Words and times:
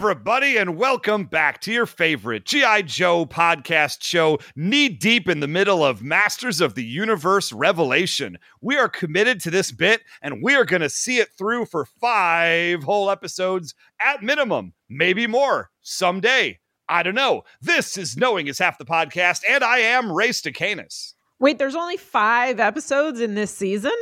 everybody, 0.00 0.56
and 0.56 0.78
welcome 0.78 1.24
back 1.24 1.60
to 1.60 1.70
your 1.70 1.84
favorite 1.84 2.46
G.I. 2.46 2.80
Joe 2.82 3.26
podcast 3.26 4.02
show, 4.02 4.38
knee 4.56 4.88
deep 4.88 5.28
in 5.28 5.40
the 5.40 5.46
middle 5.46 5.84
of 5.84 6.02
Masters 6.02 6.62
of 6.62 6.74
the 6.74 6.82
Universe 6.82 7.52
Revelation. 7.52 8.38
We 8.62 8.78
are 8.78 8.88
committed 8.88 9.40
to 9.40 9.50
this 9.50 9.70
bit, 9.70 10.00
and 10.22 10.42
we 10.42 10.54
are 10.54 10.64
going 10.64 10.80
to 10.80 10.88
see 10.88 11.18
it 11.18 11.28
through 11.36 11.66
for 11.66 11.84
five 11.84 12.82
whole 12.82 13.10
episodes 13.10 13.74
at 14.02 14.22
minimum, 14.22 14.72
maybe 14.88 15.26
more 15.26 15.68
someday. 15.82 16.60
I 16.88 17.02
don't 17.02 17.14
know. 17.14 17.42
This 17.60 17.98
is 17.98 18.16
Knowing 18.16 18.46
is 18.46 18.58
Half 18.58 18.78
the 18.78 18.86
Podcast, 18.86 19.42
and 19.46 19.62
I 19.62 19.80
am 19.80 20.10
Ray 20.10 20.30
Stacanus. 20.30 21.12
Wait, 21.40 21.58
there's 21.58 21.76
only 21.76 21.98
five 21.98 22.58
episodes 22.58 23.20
in 23.20 23.34
this 23.34 23.54
season? 23.54 23.92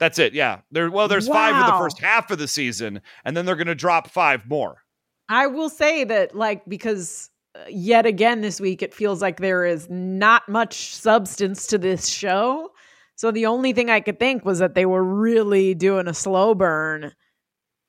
That's 0.00 0.18
it. 0.18 0.32
Yeah. 0.32 0.62
There. 0.72 0.90
Well, 0.90 1.06
there's 1.06 1.28
wow. 1.28 1.34
five 1.34 1.54
of 1.54 1.66
the 1.72 1.78
first 1.78 2.00
half 2.00 2.32
of 2.32 2.38
the 2.40 2.48
season, 2.48 3.00
and 3.24 3.36
then 3.36 3.46
they're 3.46 3.54
going 3.54 3.68
to 3.68 3.76
drop 3.76 4.08
five 4.08 4.44
more. 4.48 4.82
I 5.28 5.46
will 5.46 5.68
say 5.68 6.04
that, 6.04 6.34
like, 6.34 6.62
because 6.66 7.30
uh, 7.54 7.64
yet 7.68 8.06
again 8.06 8.40
this 8.40 8.60
week 8.60 8.82
it 8.82 8.94
feels 8.94 9.22
like 9.22 9.40
there 9.40 9.64
is 9.64 9.88
not 9.90 10.48
much 10.48 10.94
substance 10.94 11.66
to 11.68 11.78
this 11.78 12.08
show. 12.08 12.70
So 13.16 13.30
the 13.30 13.46
only 13.46 13.72
thing 13.72 13.90
I 13.90 14.00
could 14.00 14.18
think 14.18 14.44
was 14.44 14.58
that 14.60 14.74
they 14.74 14.86
were 14.86 15.02
really 15.02 15.74
doing 15.74 16.06
a 16.06 16.14
slow 16.14 16.54
burn 16.54 17.12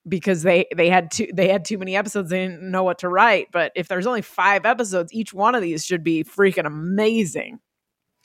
because 0.08 0.44
they 0.44 0.66
they 0.76 0.90
had 0.90 1.12
too 1.12 1.28
they 1.34 1.50
had 1.50 1.66
too 1.66 1.78
many 1.78 1.96
episodes. 1.96 2.30
They 2.30 2.48
didn't 2.48 2.72
know 2.72 2.84
what 2.84 3.00
to 3.00 3.10
write. 3.10 3.48
But 3.52 3.72
if 3.76 3.88
there's 3.88 4.08
only 4.08 4.22
five 4.22 4.66
episodes, 4.66 5.14
each 5.14 5.34
one 5.34 5.56
of 5.56 5.62
these 5.62 5.86
should 5.86 6.04
be 6.04 6.24
freaking 6.24 6.66
amazing. 6.66 7.60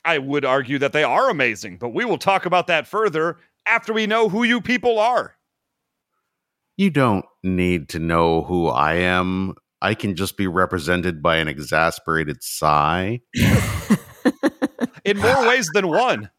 I 0.03 0.19
would 0.19 0.45
argue 0.45 0.79
that 0.79 0.93
they 0.93 1.03
are 1.03 1.29
amazing, 1.29 1.77
but 1.77 1.89
we 1.89 2.05
will 2.05 2.17
talk 2.17 2.45
about 2.45 2.67
that 2.67 2.87
further 2.87 3.37
after 3.65 3.91
we 3.91 4.07
know 4.07 4.29
who 4.29 4.43
you 4.43 4.61
people 4.61 4.99
are. 4.99 5.34
You 6.77 6.89
don't 6.89 7.25
need 7.41 7.89
to 7.89 7.99
know 7.99 8.43
who 8.43 8.67
I 8.67 8.95
am. 8.95 9.55
I 9.81 9.93
can 9.93 10.15
just 10.15 10.35
be 10.35 10.47
represented 10.47 11.21
by 11.21 11.37
an 11.37 11.47
exasperated 11.47 12.43
sigh. 12.43 13.21
In 15.05 15.17
more 15.17 15.47
ways 15.47 15.69
than 15.73 15.87
one. 15.87 16.29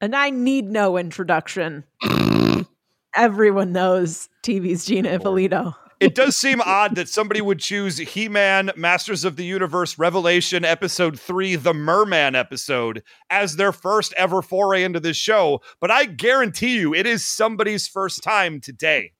And 0.00 0.16
I 0.16 0.30
need 0.30 0.68
no 0.68 0.96
introduction. 0.96 1.84
Everyone 3.14 3.72
knows 3.72 4.28
TV's 4.42 4.84
Gina 4.84 5.10
Ippolito 5.10 5.76
it 6.02 6.16
does 6.16 6.36
seem 6.36 6.60
odd 6.60 6.96
that 6.96 7.08
somebody 7.08 7.40
would 7.40 7.60
choose 7.60 7.96
He 7.96 8.28
Man, 8.28 8.72
Masters 8.76 9.24
of 9.24 9.36
the 9.36 9.44
Universe, 9.44 9.98
Revelation, 9.98 10.64
Episode 10.64 11.18
3, 11.18 11.54
the 11.54 11.72
Merman 11.72 12.34
episode, 12.34 13.04
as 13.30 13.54
their 13.54 13.70
first 13.70 14.12
ever 14.14 14.42
foray 14.42 14.82
into 14.82 14.98
this 14.98 15.16
show. 15.16 15.60
But 15.80 15.92
I 15.92 16.06
guarantee 16.06 16.80
you, 16.80 16.92
it 16.92 17.06
is 17.06 17.24
somebody's 17.24 17.86
first 17.86 18.24
time 18.24 18.60
today. 18.60 19.12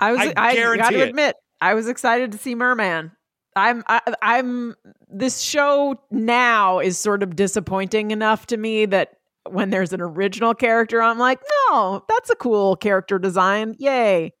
I 0.00 0.12
was, 0.12 0.20
I, 0.20 0.32
I 0.36 0.76
got 0.76 0.90
to 0.90 1.02
admit, 1.02 1.36
I 1.60 1.74
was 1.74 1.88
excited 1.88 2.32
to 2.32 2.38
see 2.38 2.54
Merman. 2.54 3.12
I'm, 3.56 3.82
I, 3.86 4.00
am 4.06 4.14
i 4.22 4.38
am 4.38 4.74
this 5.08 5.40
show 5.40 6.00
now 6.10 6.78
is 6.78 6.98
sort 6.98 7.22
of 7.22 7.34
disappointing 7.34 8.10
enough 8.10 8.46
to 8.46 8.56
me 8.56 8.86
that 8.86 9.14
when 9.48 9.70
there's 9.70 9.92
an 9.92 10.00
original 10.00 10.54
character, 10.54 11.02
I'm 11.02 11.18
like, 11.18 11.40
no, 11.70 12.04
that's 12.08 12.30
a 12.30 12.36
cool 12.36 12.76
character 12.76 13.18
design. 13.18 13.74
Yay. 13.78 14.32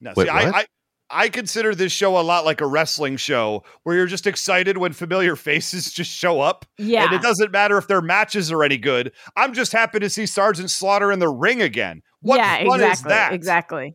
No, 0.00 0.12
Wait, 0.16 0.26
see, 0.26 0.30
I, 0.30 0.50
I, 0.50 0.66
I 1.10 1.28
consider 1.28 1.74
this 1.74 1.92
show 1.92 2.18
a 2.18 2.22
lot 2.22 2.44
like 2.44 2.60
a 2.60 2.66
wrestling 2.66 3.16
show 3.16 3.64
where 3.82 3.96
you're 3.96 4.06
just 4.06 4.26
excited 4.26 4.78
when 4.78 4.92
familiar 4.92 5.36
faces 5.36 5.92
just 5.92 6.10
show 6.10 6.40
up. 6.40 6.66
Yeah. 6.76 7.04
And 7.04 7.14
it 7.14 7.22
doesn't 7.22 7.50
matter 7.50 7.78
if 7.78 7.88
their 7.88 8.02
matches 8.02 8.52
are 8.52 8.62
any 8.62 8.76
good. 8.78 9.12
I'm 9.36 9.54
just 9.54 9.72
happy 9.72 9.98
to 10.00 10.10
see 10.10 10.26
Sergeant 10.26 10.70
Slaughter 10.70 11.10
in 11.10 11.18
the 11.18 11.28
ring 11.28 11.62
again. 11.62 12.02
What 12.20 12.38
yeah, 12.38 12.64
fun 12.64 12.80
exactly, 12.80 12.90
is 12.90 13.02
that? 13.02 13.32
Exactly. 13.32 13.94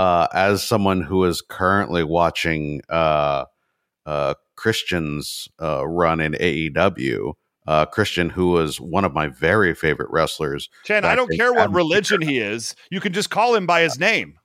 Uh, 0.00 0.26
as 0.32 0.62
someone 0.62 1.02
who 1.02 1.26
is 1.26 1.42
currently 1.42 2.02
watching 2.02 2.80
uh, 2.88 3.44
uh, 4.06 4.32
Christian's 4.56 5.46
uh, 5.60 5.86
run 5.86 6.20
in 6.20 6.32
AEW, 6.32 7.34
uh, 7.66 7.84
Christian, 7.84 8.30
who 8.30 8.52
was 8.52 8.80
one 8.80 9.04
of 9.04 9.12
my 9.12 9.26
very 9.26 9.74
favorite 9.74 10.08
wrestlers. 10.10 10.70
Chan, 10.84 11.04
I 11.04 11.14
don't 11.14 11.30
care 11.36 11.52
what 11.52 11.70
religion 11.74 12.22
he 12.22 12.38
is. 12.38 12.74
You 12.90 12.98
can 12.98 13.12
just 13.12 13.28
call 13.28 13.54
him 13.54 13.66
by 13.66 13.82
his 13.82 14.00
name. 14.00 14.38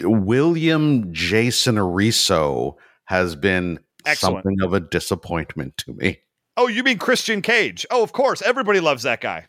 William 0.00 1.12
Jason 1.12 1.74
Reso 1.76 2.76
has 3.04 3.36
been 3.36 3.78
Excellent. 4.06 4.36
something 4.36 4.62
of 4.62 4.72
a 4.72 4.80
disappointment 4.80 5.76
to 5.76 5.92
me. 5.92 6.20
Oh, 6.56 6.68
you 6.68 6.82
mean 6.82 6.96
Christian 6.96 7.42
Cage? 7.42 7.84
Oh, 7.90 8.02
of 8.02 8.12
course. 8.12 8.40
Everybody 8.40 8.80
loves 8.80 9.02
that 9.02 9.20
guy. 9.20 9.48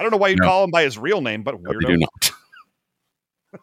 I 0.00 0.02
don't 0.02 0.12
know 0.12 0.16
why 0.16 0.28
you 0.28 0.36
no. 0.36 0.46
call 0.46 0.64
him 0.64 0.70
by 0.70 0.82
his 0.82 0.96
real 0.96 1.20
name, 1.20 1.42
but 1.42 1.56
weirdo. 1.56 1.82
No, 1.82 1.88
do 1.90 1.98
not. 1.98 2.30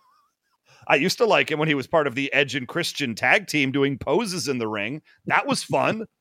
I 0.88 0.98
used 0.98 1.18
to 1.18 1.25
like 1.25 1.50
him 1.50 1.58
when 1.58 1.68
he 1.68 1.74
was 1.74 1.88
part 1.88 2.06
of 2.06 2.14
the 2.14 2.31
Edge 2.31 2.53
and 2.53 2.68
Christian 2.68 3.16
tag 3.16 3.48
team 3.48 3.72
doing 3.72 3.98
poses 3.98 4.48
in 4.48 4.59
the 4.59 4.68
ring. 4.68 5.02
That 5.25 5.48
was 5.48 5.64
fun. 5.64 6.06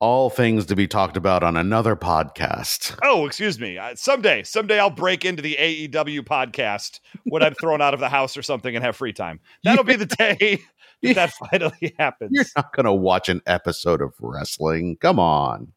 all 0.00 0.30
things 0.30 0.66
to 0.66 0.74
be 0.74 0.88
talked 0.88 1.16
about 1.16 1.44
on 1.44 1.56
another 1.56 1.94
podcast. 1.94 2.98
Oh, 3.04 3.24
excuse 3.24 3.60
me. 3.60 3.78
Uh, 3.78 3.94
someday, 3.94 4.42
someday 4.42 4.80
I'll 4.80 4.90
break 4.90 5.24
into 5.24 5.42
the 5.42 5.56
AEW 5.60 6.22
podcast 6.22 6.98
when 7.26 7.44
I'm 7.44 7.54
thrown 7.54 7.80
out 7.80 7.94
of 7.94 8.00
the 8.00 8.08
house 8.08 8.36
or 8.36 8.42
something 8.42 8.74
and 8.74 8.84
have 8.84 8.96
free 8.96 9.12
time. 9.12 9.38
That'll 9.62 9.84
be 9.84 9.94
the 9.94 10.06
day 10.18 10.58
that, 11.04 11.14
that 11.14 11.30
finally 11.50 11.94
happens. 12.00 12.30
You're 12.32 12.44
not 12.56 12.74
going 12.74 12.86
to 12.86 12.92
watch 12.92 13.28
an 13.28 13.42
episode 13.46 14.02
of 14.02 14.14
wrestling. 14.18 14.96
Come 15.00 15.20
on. 15.20 15.72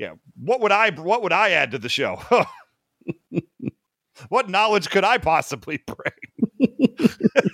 Yeah. 0.00 0.14
What 0.42 0.62
would 0.62 0.72
I 0.72 0.90
what 0.90 1.22
would 1.22 1.32
I 1.32 1.50
add 1.50 1.72
to 1.72 1.78
the 1.78 1.90
show? 1.90 2.22
what 4.30 4.48
knowledge 4.48 4.88
could 4.88 5.04
I 5.04 5.18
possibly 5.18 5.82
bring? 5.86 6.70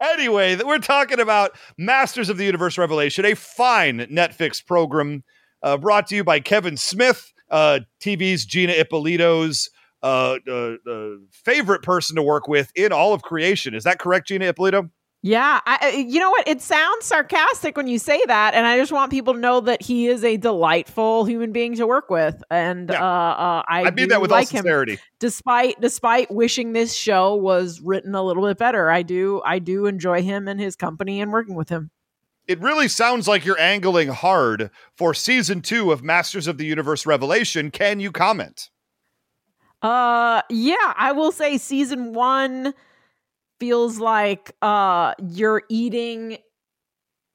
Anyway, 0.00 0.56
we're 0.56 0.78
talking 0.78 1.20
about 1.20 1.50
Masters 1.76 2.30
of 2.30 2.38
the 2.38 2.44
Universe 2.46 2.78
Revelation, 2.78 3.26
a 3.26 3.34
fine 3.34 3.98
Netflix 4.06 4.64
program 4.64 5.22
uh, 5.62 5.76
brought 5.76 6.06
to 6.06 6.16
you 6.16 6.24
by 6.24 6.40
Kevin 6.40 6.78
Smith, 6.78 7.34
uh, 7.50 7.80
TV's 8.00 8.46
Gina 8.46 8.72
Ippolito's 8.72 9.68
uh, 10.02 10.38
uh, 10.48 10.76
uh, 10.90 11.10
favorite 11.30 11.82
person 11.82 12.16
to 12.16 12.22
work 12.22 12.48
with 12.48 12.72
in 12.74 12.92
all 12.92 13.12
of 13.12 13.20
creation. 13.20 13.74
Is 13.74 13.84
that 13.84 13.98
correct, 13.98 14.28
Gina 14.28 14.46
Ippolito? 14.46 14.88
Yeah, 15.22 15.60
I, 15.66 16.06
you 16.08 16.18
know 16.18 16.30
what? 16.30 16.48
It 16.48 16.62
sounds 16.62 17.04
sarcastic 17.04 17.76
when 17.76 17.86
you 17.86 17.98
say 17.98 18.22
that, 18.26 18.54
and 18.54 18.66
I 18.66 18.78
just 18.78 18.90
want 18.90 19.10
people 19.10 19.34
to 19.34 19.40
know 19.40 19.60
that 19.60 19.82
he 19.82 20.06
is 20.06 20.24
a 20.24 20.38
delightful 20.38 21.26
human 21.26 21.52
being 21.52 21.74
to 21.76 21.86
work 21.86 22.08
with, 22.08 22.42
and 22.50 22.88
yeah. 22.88 23.02
uh, 23.02 23.32
uh, 23.32 23.62
I, 23.68 23.84
I 23.84 23.90
mean 23.90 24.08
that 24.08 24.22
with 24.22 24.30
like 24.30 24.44
all 24.44 24.46
sincerity. 24.46 24.92
Him, 24.92 24.98
despite 25.18 25.78
despite 25.78 26.30
wishing 26.30 26.72
this 26.72 26.96
show 26.96 27.34
was 27.34 27.82
written 27.82 28.14
a 28.14 28.22
little 28.22 28.46
bit 28.46 28.56
better, 28.56 28.90
I 28.90 29.02
do 29.02 29.42
I 29.44 29.58
do 29.58 29.84
enjoy 29.84 30.22
him 30.22 30.48
and 30.48 30.58
his 30.58 30.74
company 30.74 31.20
and 31.20 31.30
working 31.30 31.54
with 31.54 31.68
him. 31.68 31.90
It 32.48 32.58
really 32.60 32.88
sounds 32.88 33.28
like 33.28 33.44
you're 33.44 33.60
angling 33.60 34.08
hard 34.08 34.70
for 34.96 35.12
season 35.12 35.60
two 35.60 35.92
of 35.92 36.02
Masters 36.02 36.46
of 36.46 36.56
the 36.56 36.64
Universe 36.64 37.04
Revelation. 37.04 37.70
Can 37.70 38.00
you 38.00 38.10
comment? 38.10 38.70
Uh, 39.82 40.40
yeah, 40.48 40.94
I 40.96 41.12
will 41.12 41.30
say 41.30 41.58
season 41.58 42.14
one 42.14 42.72
feels 43.60 44.00
like 44.00 44.52
uh 44.62 45.14
you're 45.22 45.62
eating 45.68 46.38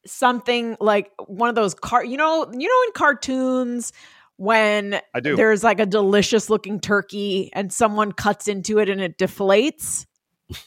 something 0.06 0.76
like 0.82 1.12
one 1.28 1.50
of 1.50 1.56
those 1.56 1.74
car 1.74 2.04
you 2.04 2.18
know 2.18 2.52
you 2.52 2.68
know 2.68 2.88
in 2.88 2.92
cartoons 2.94 3.94
when 4.38 5.00
I 5.14 5.22
do. 5.22 5.36
there's 5.38 5.64
like 5.64 5.80
a 5.80 5.86
delicious 5.86 6.50
looking 6.50 6.82
turkey 6.82 7.50
and 7.54 7.72
someone 7.72 8.12
cuts 8.12 8.48
into 8.48 8.80
it 8.80 8.90
and 8.90 9.00
it 9.00 9.18
deflates 9.18 10.06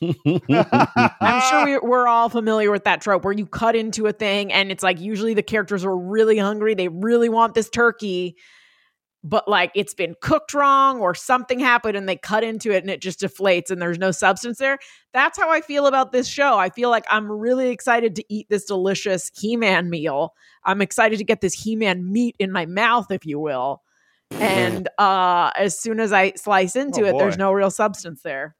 I'm 0.02 1.41
sure 1.42 1.80
we're 1.82 2.08
all 2.08 2.28
familiar 2.28 2.70
with 2.70 2.84
that 2.84 3.00
trope 3.00 3.25
where 3.25 3.32
you 3.32 3.46
cut 3.46 3.76
into 3.76 4.06
a 4.06 4.12
thing 4.12 4.52
and 4.52 4.72
it's 4.72 4.82
like 4.82 5.00
usually 5.00 5.34
the 5.34 5.43
characters 5.43 5.84
are 5.84 5.96
really 5.96 6.38
hungry. 6.38 6.75
They 6.75 6.88
really 6.88 7.28
want 7.28 7.55
this 7.55 7.70
turkey 7.70 8.37
but 9.25 9.49
like 9.49 9.73
it's 9.75 9.94
been 9.94 10.15
cooked 10.20 10.55
wrong 10.55 11.00
or 11.00 11.15
something 11.15 11.59
happened 11.59 11.97
and 11.97 12.09
they 12.09 12.17
cut 12.17 12.44
into 12.44 12.70
it 12.70 12.82
and 12.82 12.91
it 12.91 13.00
just 13.00 13.20
deflates 13.20 13.70
and 13.70 13.82
there's 13.82 13.99
no 13.99 14.11
substance 14.11 14.59
there. 14.59 14.79
That's 15.12 15.38
how 15.38 15.50
I 15.50 15.61
feel 15.61 15.87
about 15.87 16.12
this 16.12 16.29
show. 16.29 16.56
I 16.56 16.70
feel 16.70 16.91
like 16.91 17.05
I'm 17.11 17.31
really 17.31 17.70
excited 17.70 18.15
to 18.17 18.25
eat 18.29 18.49
this 18.49 18.65
delicious 18.65 19.31
He 19.37 19.56
Man 19.56 19.91
meal. 19.91 20.35
I'm 20.65 20.81
excited 20.81 21.19
to 21.19 21.25
get 21.25 21.41
this 21.41 21.55
He 21.55 21.75
Man 21.75 22.11
meat 22.12 22.37
in 22.38 22.53
my 22.53 22.67
mouth, 22.67 23.11
if 23.11 23.26
you 23.26 23.41
will. 23.41 23.82
And 24.32 24.88
uh, 24.99 25.50
as 25.56 25.79
soon 25.79 26.00
as 26.00 26.12
I 26.12 26.32
slice 26.37 26.76
into 26.76 27.03
oh, 27.03 27.06
it, 27.06 27.12
boy. 27.12 27.19
there's 27.19 27.38
no 27.38 27.53
real 27.53 27.70
substance 27.70 28.23
there. 28.23 28.55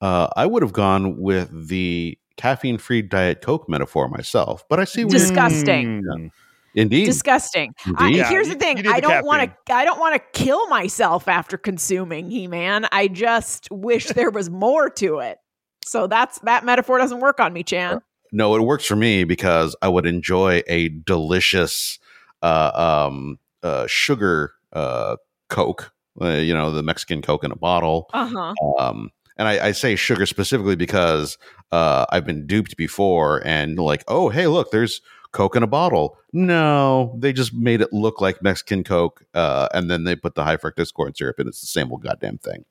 Uh, 0.00 0.28
I 0.36 0.46
would 0.46 0.62
have 0.62 0.72
gone 0.72 1.18
with 1.18 1.68
the 1.68 2.18
caffeine 2.36 2.78
free 2.78 3.02
Diet 3.02 3.42
Coke 3.42 3.68
metaphor 3.68 4.08
myself, 4.08 4.64
but 4.68 4.80
I 4.80 4.84
see 4.84 5.04
what 5.04 5.12
Disgusting. 5.12 6.02
Mm. 6.02 6.30
Indeed, 6.74 7.06
disgusting. 7.06 7.74
Indeed. 7.84 8.20
I, 8.20 8.28
here's 8.28 8.48
the 8.48 8.54
thing: 8.54 8.86
I 8.86 9.00
don't 9.00 9.24
want 9.24 9.50
to. 9.66 9.74
I 9.74 9.84
don't 9.84 9.98
want 9.98 10.14
to 10.14 10.38
kill 10.38 10.68
myself 10.68 11.28
after 11.28 11.58
consuming 11.58 12.30
He 12.30 12.46
Man. 12.46 12.86
I 12.92 13.08
just 13.08 13.68
wish 13.70 14.06
there 14.14 14.30
was 14.30 14.50
more 14.50 14.88
to 14.90 15.18
it. 15.18 15.38
So 15.84 16.06
that's 16.06 16.38
that 16.40 16.64
metaphor 16.64 16.98
doesn't 16.98 17.20
work 17.20 17.40
on 17.40 17.52
me, 17.52 17.62
Chan. 17.62 18.00
No, 18.32 18.54
it 18.54 18.62
works 18.62 18.86
for 18.86 18.96
me 18.96 19.24
because 19.24 19.74
I 19.82 19.88
would 19.88 20.06
enjoy 20.06 20.62
a 20.68 20.88
delicious 20.88 21.98
uh, 22.42 23.08
um, 23.08 23.38
uh, 23.62 23.86
sugar 23.88 24.52
uh, 24.72 25.16
Coke. 25.48 25.92
Uh, 26.20 26.28
you 26.34 26.52
know, 26.52 26.70
the 26.70 26.82
Mexican 26.82 27.22
Coke 27.22 27.44
in 27.44 27.50
a 27.50 27.56
bottle. 27.56 28.10
Uh-huh. 28.12 28.54
Um, 28.78 29.10
and 29.36 29.48
I, 29.48 29.68
I 29.68 29.72
say 29.72 29.96
sugar 29.96 30.26
specifically 30.26 30.76
because 30.76 31.38
uh, 31.72 32.04
I've 32.10 32.26
been 32.26 32.46
duped 32.46 32.76
before, 32.76 33.40
and 33.46 33.78
like, 33.78 34.04
oh, 34.06 34.28
hey, 34.28 34.46
look, 34.46 34.70
there's 34.70 35.00
Coke 35.32 35.56
in 35.56 35.62
a 35.62 35.66
bottle. 35.68 36.16
No, 36.32 37.14
they 37.18 37.32
just 37.32 37.54
made 37.54 37.80
it 37.80 37.92
look 37.92 38.20
like 38.20 38.42
Mexican 38.42 38.84
Coke, 38.84 39.24
uh, 39.34 39.68
and 39.72 39.90
then 39.90 40.04
they 40.04 40.16
put 40.16 40.34
the 40.34 40.44
high 40.44 40.56
fructose 40.56 40.92
corn 40.92 41.14
syrup, 41.14 41.38
and 41.38 41.48
it's 41.48 41.60
the 41.60 41.66
same 41.66 41.90
old 41.92 42.02
goddamn 42.02 42.38
thing. 42.38 42.64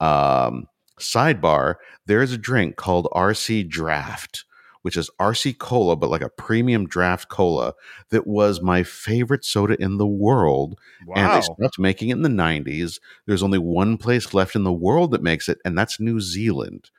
Um, 0.00 0.66
sidebar: 0.98 1.76
there 2.06 2.22
is 2.22 2.32
a 2.32 2.38
drink 2.38 2.76
called 2.76 3.08
RC 3.14 3.68
Draft, 3.68 4.44
which 4.82 4.96
is 4.96 5.10
RC 5.20 5.58
Cola, 5.58 5.96
but 5.96 6.10
like 6.10 6.22
a 6.22 6.28
premium 6.30 6.86
draft 6.86 7.28
cola 7.28 7.74
that 8.10 8.26
was 8.26 8.62
my 8.62 8.82
favorite 8.82 9.44
soda 9.44 9.76
in 9.82 9.98
the 9.98 10.06
world. 10.06 10.78
And 11.14 11.26
Wow. 11.28 11.34
they 11.34 11.40
stopped 11.42 11.78
making 11.78 12.08
it 12.08 12.14
in 12.14 12.22
the 12.22 12.28
90s. 12.30 12.98
There's 13.26 13.42
only 13.42 13.58
one 13.58 13.98
place 13.98 14.32
left 14.32 14.56
in 14.56 14.64
the 14.64 14.72
world 14.72 15.10
that 15.10 15.22
makes 15.22 15.48
it, 15.48 15.58
and 15.64 15.76
that's 15.76 16.00
New 16.00 16.20
Zealand. 16.20 16.90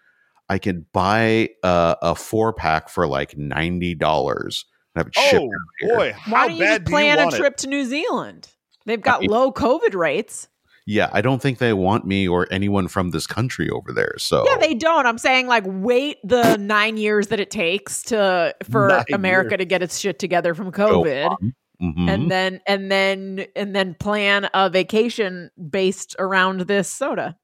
I 0.50 0.60
could 0.60 0.92
buy 0.92 1.50
a, 1.64 1.96
a 2.02 2.16
four 2.16 2.54
pack 2.54 2.90
for 2.90 3.08
like 3.08 3.32
$90 3.32 4.00
and 4.00 4.71
have 4.96 5.08
it 5.08 5.16
shipped. 5.16 5.34
Oh 5.36 5.46
out 5.46 5.50
here. 5.80 5.96
boy, 5.96 6.14
Why 6.30 6.40
how 6.40 6.48
don't 6.48 6.56
you 6.58 6.64
bad 6.64 6.68
just 6.82 6.84
do 6.86 6.92
you 6.92 6.96
plan 6.98 7.20
a 7.20 7.24
want 7.24 7.36
it? 7.36 7.38
trip 7.38 7.58
to 7.58 7.68
New 7.68 7.86
Zealand? 7.86 8.50
They've 8.86 9.02
got 9.02 9.24
I- 9.24 9.28
low 9.28 9.52
COVID 9.52 9.94
rates. 9.96 10.48
Yeah, 10.88 11.10
I 11.14 11.22
don't 11.22 11.40
think 11.42 11.60
they 11.60 11.74
want 11.74 12.06
me 12.08 12.28
or 12.28 12.48
anyone 12.52 12.88
from 12.88 13.12
this 13.12 13.28
country 13.28 13.70
over 13.70 13.94
there. 13.94 14.16
So 14.18 14.44
Yeah, 14.50 14.58
they 14.58 14.74
don't. 14.74 15.06
I'm 15.06 15.20
saying 15.20 15.46
like 15.48 15.64
wait 15.68 16.18
the 16.24 16.58
nine 16.58 16.98
years 16.98 17.28
that 17.28 17.40
it 17.40 17.52
takes 17.52 18.02
to 18.06 18.56
for 18.70 18.88
Nine 18.88 19.06
America 19.14 19.52
years. 19.52 19.60
to 19.60 19.66
get 19.66 19.84
its 19.84 20.00
shit 20.00 20.18
together 20.18 20.56
from 20.56 20.72
COVID. 20.72 21.30
on. 21.30 21.54
Mhm. 21.82 22.10
And 22.10 22.32
then 22.32 22.62
and 22.68 22.92
then 22.92 23.46
and 23.56 23.76
then 23.76 23.96
plan 24.00 24.50
a 24.56 24.70
vacation 24.72 25.52
based 25.70 26.16
around 26.20 26.62
this 26.62 26.92
soda. 26.92 27.38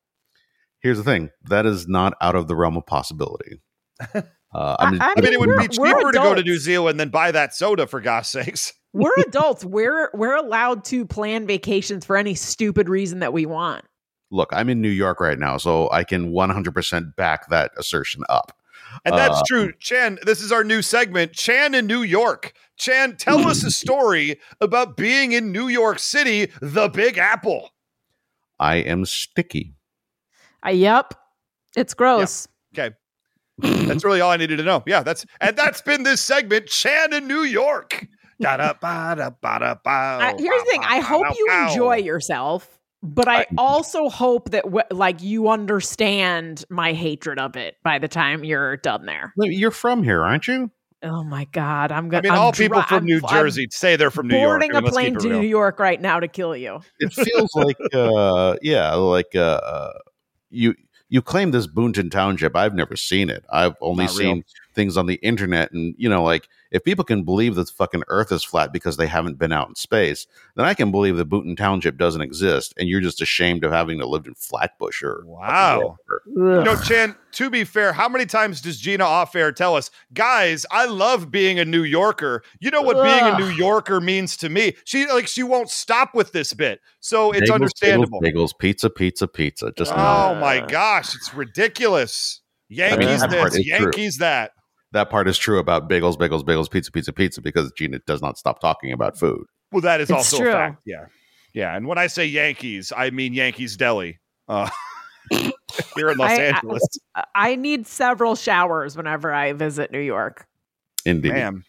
Here's 0.82 0.98
the 0.98 1.04
thing 1.04 1.30
that 1.46 1.66
is 1.68 1.88
not 1.88 2.14
out 2.22 2.36
of 2.36 2.48
the 2.48 2.56
realm 2.56 2.76
of 2.78 2.86
possibility. 2.88 3.62
Uh, 4.54 4.76
I'm 4.80 4.94
just- 4.94 5.04
I- 5.04 5.14
I 5.18 5.22
mean, 5.22 5.34
it 5.34 5.40
would 5.40 5.58
be 5.58 5.68
cheaper 5.68 6.12
to 6.12 6.18
go 6.20 6.34
to. 6.36 6.42
New 6.44 6.58
Zealand 6.58 7.00
than 7.00 7.10
buy 7.10 7.32
that 7.32 7.54
soda 7.54 7.86
for 7.88 8.00
God's 8.02 8.30
sakes. 8.30 8.74
We're 8.94 9.14
adults. 9.28 9.64
we're 9.64 10.10
we're 10.14 10.36
allowed 10.36 10.84
to 10.86 11.06
plan 11.06 11.46
vacations 11.46 12.04
for 12.06 12.18
any 12.18 12.34
stupid 12.34 12.90
reason 12.90 13.20
that 13.20 13.32
we 13.34 13.46
want. 13.46 13.86
look, 14.32 14.50
I'm 14.52 14.70
in 14.70 14.82
New 14.82 14.90
York 14.90 15.20
right 15.20 15.38
now, 15.38 15.58
so 15.58 15.90
I 15.92 16.04
can 16.04 16.32
100% 16.32 17.16
back 17.16 17.48
that 17.50 17.72
assertion 17.78 18.24
up. 18.28 18.54
And 19.06 19.16
that's 19.16 19.38
Uh, 19.40 19.44
true. 19.48 19.74
Chan, 19.80 20.20
this 20.24 20.42
is 20.42 20.52
our 20.52 20.64
new 20.64 20.82
segment, 20.82 21.34
Chan 21.34 21.76
in 21.76 21.86
New 21.86 22.02
York. 22.02 22.54
Chan, 22.78 23.18
tell 23.18 23.48
us 23.48 23.64
a 23.64 23.70
story 23.86 24.40
about 24.60 24.98
being 24.98 25.32
in 25.34 25.52
New 25.52 25.68
York 25.68 26.00
City, 26.00 26.52
the 26.62 26.88
Big 26.90 27.18
Apple. 27.18 27.70
I 28.60 28.78
am 28.78 29.06
sticky. 29.06 29.76
Uh, 30.66 30.70
yep. 30.72 31.14
It's 31.76 31.94
gross. 31.94 32.48
Okay. 32.48 32.54
That's 33.60 34.04
really 34.04 34.22
all 34.22 34.32
I 34.32 34.38
needed 34.38 34.58
to 34.58 34.64
know. 34.64 34.84
Yeah, 34.86 35.04
that's 35.04 35.26
and 35.42 35.56
that's 35.58 35.82
been 35.82 36.04
this 36.04 36.22
segment, 36.22 36.68
Chan 36.68 37.14
in 37.14 37.28
New 37.28 37.42
York. 37.44 38.06
I, 38.46 40.36
here's 40.38 40.64
the 40.64 40.68
thing. 40.70 40.84
I 40.84 41.00
hope 41.00 41.26
you 41.38 41.48
enjoy 41.68 41.98
yourself, 41.98 42.78
but 43.02 43.28
I 43.28 43.46
also 43.58 44.10
hope 44.10 44.52
that 44.52 44.64
w- 44.64 44.86
like 44.92 45.22
you 45.22 45.50
understand 45.50 46.64
my 46.70 46.94
hatred 46.94 47.40
of 47.40 47.56
it 47.56 47.76
by 47.84 48.00
the 48.00 48.08
time 48.08 48.44
you're 48.44 48.78
done 48.78 49.06
there. 49.06 49.34
Wait, 49.38 49.54
You're 49.54 49.72
from 49.72 50.04
here, 50.04 50.22
aren't 50.24 50.48
you? 50.48 50.70
Oh 51.04 51.24
my 51.24 51.46
god, 51.46 51.92
I'm 51.92 52.06
I 52.08 52.10
gonna. 52.10 52.24
mean, 52.24 52.32
I'm 52.32 52.40
all 52.40 52.52
people 52.52 52.80
dri- 52.82 52.88
from 52.88 52.96
I'm- 52.98 53.06
New 53.06 53.22
I'm 53.24 53.30
Jersey 53.30 53.68
say 53.72 53.96
they're 53.96 54.10
from 54.12 54.28
New 54.28 54.36
York. 54.36 54.48
boarding 54.50 54.72
I 54.72 54.82
mean, 54.82 54.84
a 54.84 54.86
let's 54.86 54.98
keep 54.98 55.04
plane 55.04 55.16
it 55.16 55.20
to 55.22 55.30
real. 55.30 55.40
New 55.42 55.48
York 55.48 55.80
right 55.80 56.02
now 56.02 56.20
to 56.20 56.28
kill 56.28 56.56
you. 56.56 56.80
It 57.00 57.14
feels 57.14 57.52
like, 57.56 57.78
uh, 57.94 58.56
yeah, 58.64 58.94
like 58.96 59.36
uh, 59.36 59.40
uh, 59.40 59.94
you 60.50 60.74
you 61.10 61.22
claim 61.22 61.52
this 61.52 61.68
Boonton 61.68 62.12
Township. 62.12 62.56
I've 62.56 62.74
never 62.74 62.96
seen 62.96 63.30
it. 63.30 63.46
I've 63.50 63.76
only 63.82 64.06
Not 64.06 64.16
real. 64.18 64.42
Seen 64.78 64.84
things 64.84 64.98
on 64.98 65.08
the 65.08 65.16
internet, 65.16 65.72
and 65.72 65.96
you 65.98 66.10
know, 66.10 66.24
like 66.24 66.48
if 66.72 66.84
people 66.84 67.04
can 67.04 67.24
believe 67.24 67.56
that 67.56 67.68
the 67.68 67.74
fucking 67.74 68.04
Earth 68.08 68.32
is 68.32 68.44
flat 68.44 68.72
because 68.72 68.98
they 68.98 69.08
haven't 69.08 69.38
been 69.38 69.52
out 69.52 69.68
in 69.70 69.76
space, 69.76 70.28
then 70.56 70.66
I 70.66 70.74
can 70.74 70.92
believe 70.92 71.18
that 71.18 71.30
Boonton 71.30 71.58
Township 71.58 71.98
doesn't 71.98 72.22
exist, 72.22 72.74
and 72.78 72.88
you're 72.88 73.02
just 73.02 73.22
ashamed 73.22 73.64
of 73.64 73.72
having 73.72 74.00
to 74.00 74.08
live 74.08 74.26
in 74.26 74.36
Flatbush 74.36 75.04
or 75.04 75.24
Wow. 75.26 75.98
You 76.26 76.64
know, 76.64 76.76
Chan, 76.76 77.16
to 77.34 77.50
be 77.50 77.64
fair, 77.64 77.94
how 77.94 78.10
many 78.10 78.26
times 78.26 78.62
does 78.62 78.78
Gina 78.80 79.04
off 79.04 79.36
air 79.36 79.52
tell 79.52 79.76
us, 79.76 79.90
guys, 80.14 80.66
I 80.72 80.86
love 80.86 81.32
being 81.32 81.60
a 81.60 81.66
New 81.66 81.84
Yorker. 81.84 82.44
You 82.60 82.72
know 82.72 82.82
what 82.82 83.04
being 83.04 83.34
a 83.34 83.38
New 83.40 83.56
Yorker 83.56 84.02
means 84.02 84.38
to 84.38 84.50
me. 84.50 84.76
She 84.86 85.08
like 85.08 85.28
she 85.28 85.44
won't 85.44 85.70
stop 85.70 86.14
with 86.14 86.32
this 86.32 86.54
bit. 86.54 86.82
So 87.00 87.32
it's 87.32 87.50
Bagels, 87.50 87.54
understandable. 87.54 88.22
Bagels, 88.22 88.34
bagels, 88.34 88.60
pizza, 88.60 88.90
pizza, 88.90 89.28
pizza. 89.28 89.72
Just 89.78 89.92
oh 89.94 90.34
know. 90.34 90.40
my 90.40 90.66
gosh, 90.66 91.16
it's 91.16 91.34
ridiculous. 91.34 92.42
Yankees 92.70 93.22
that 93.22 93.30
part 93.30 93.52
this, 93.54 93.60
is 93.60 93.66
true. 93.66 93.86
Yankees 93.86 94.18
that. 94.18 94.52
That 94.92 95.10
part 95.10 95.28
is 95.28 95.38
true 95.38 95.60
about 95.60 95.90
bagels, 95.90 96.16
bagels, 96.18 96.44
bagels, 96.44 96.70
pizza, 96.70 96.92
pizza, 96.92 97.12
pizza, 97.14 97.42
because 97.42 97.72
Gina 97.78 98.00
does 98.08 98.22
not 98.22 98.38
stop 98.38 98.60
talking 98.60 98.92
about 98.92 99.18
food. 99.18 99.46
Well, 99.72 99.82
that 99.82 100.00
is 100.02 100.10
It's 100.10 100.18
also 100.18 100.38
true. 100.40 100.50
a 100.50 100.54
fact. 100.54 100.82
Yeah. 100.86 101.06
Yeah. 101.54 101.76
And 101.76 101.88
when 101.88 101.98
I 101.98 102.08
say 102.08 102.26
Yankees, 102.26 102.94
I 102.96 103.10
mean 103.10 103.34
Yankees 103.34 103.76
Deli. 103.78 104.20
Uh, 104.48 104.70
here 105.96 106.10
in 106.10 106.18
Los 106.18 106.32
I- 106.32 106.36
I- 106.36 106.38
Angeles. 106.46 106.88
I 107.36 107.56
need 107.56 107.86
several 107.88 108.36
showers 108.36 108.96
whenever 108.96 109.34
I 109.34 109.52
visit 109.54 109.92
New 109.92 110.00
York. 110.00 110.48
Indeed. 111.06 111.34
Man, 111.34 111.64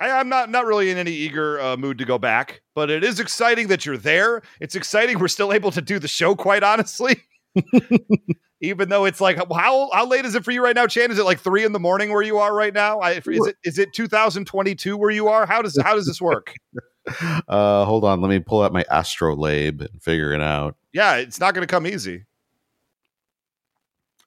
I, 0.00 0.10
I'm 0.10 0.28
not 0.28 0.50
not 0.50 0.66
really 0.66 0.90
in 0.90 0.98
any 0.98 1.12
eager 1.12 1.60
uh, 1.60 1.76
mood 1.76 1.98
to 1.98 2.04
go 2.04 2.18
back, 2.18 2.62
but 2.74 2.90
it 2.90 3.04
is 3.04 3.20
exciting 3.20 3.68
that 3.68 3.86
you're 3.86 3.96
there. 3.96 4.42
It's 4.60 4.74
exciting 4.74 5.18
we're 5.20 5.28
still 5.28 5.52
able 5.52 5.70
to 5.72 5.80
do 5.80 5.98
the 6.00 6.08
show. 6.08 6.34
Quite 6.34 6.62
honestly, 6.64 7.16
even 8.64 8.88
though 8.88 9.04
it's 9.04 9.20
like 9.20 9.36
how 9.36 9.90
how 9.92 10.06
late 10.06 10.24
is 10.24 10.34
it 10.34 10.44
for 10.44 10.50
you 10.50 10.62
right 10.62 10.74
now, 10.74 10.86
Chan? 10.86 11.10
Is 11.10 11.18
it 11.18 11.24
like 11.24 11.40
three 11.40 11.64
in 11.64 11.72
the 11.72 11.80
morning 11.80 12.10
where 12.10 12.22
you 12.22 12.38
are 12.38 12.54
right 12.54 12.74
now? 12.74 13.00
I, 13.00 13.12
is 13.12 13.24
it 13.26 13.56
is 13.64 13.78
it 13.78 13.92
2022 13.92 14.96
where 14.96 15.10
you 15.10 15.28
are? 15.28 15.46
How 15.46 15.62
does 15.62 15.78
how 15.82 15.94
does 15.94 16.06
this 16.06 16.20
work? 16.20 16.54
Uh, 17.48 17.84
hold 17.84 18.02
on. 18.02 18.22
Let 18.22 18.30
me 18.30 18.38
pull 18.38 18.62
out 18.62 18.72
my 18.72 18.82
astrolabe 18.90 19.82
and 19.82 20.02
figure 20.02 20.32
it 20.32 20.40
out. 20.40 20.74
yeah, 20.94 21.16
it's 21.16 21.38
not 21.38 21.52
going 21.52 21.60
to 21.60 21.70
come 21.70 21.86
easy. 21.86 22.24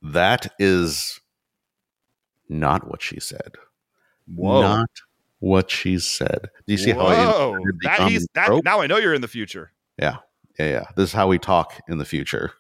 That 0.04 0.54
is 0.60 1.20
not 2.50 2.88
what 2.88 3.02
she 3.02 3.20
said. 3.20 3.56
Whoa. 4.28 4.62
Not 4.62 4.90
what 5.40 5.72
she 5.72 6.00
said. 6.00 6.50
Do 6.66 6.74
you 6.74 6.78
see 6.78 6.92
how 6.92 7.08
I 7.08 7.16
Whoa. 7.16 7.56
inserted 7.56 7.76
the 7.82 7.88
that 7.88 8.10
he's 8.10 8.28
that 8.34 8.64
now 8.64 8.82
I 8.82 8.88
know 8.88 8.98
you're 8.98 9.14
in 9.14 9.22
the 9.22 9.28
future. 9.28 9.72
Yeah, 10.00 10.18
yeah, 10.60 10.70
yeah. 10.70 10.86
This 10.96 11.10
is 11.10 11.14
how 11.14 11.28
we 11.28 11.40
talk 11.40 11.80
in 11.88 11.98
the 11.98 12.06
future. 12.06 12.52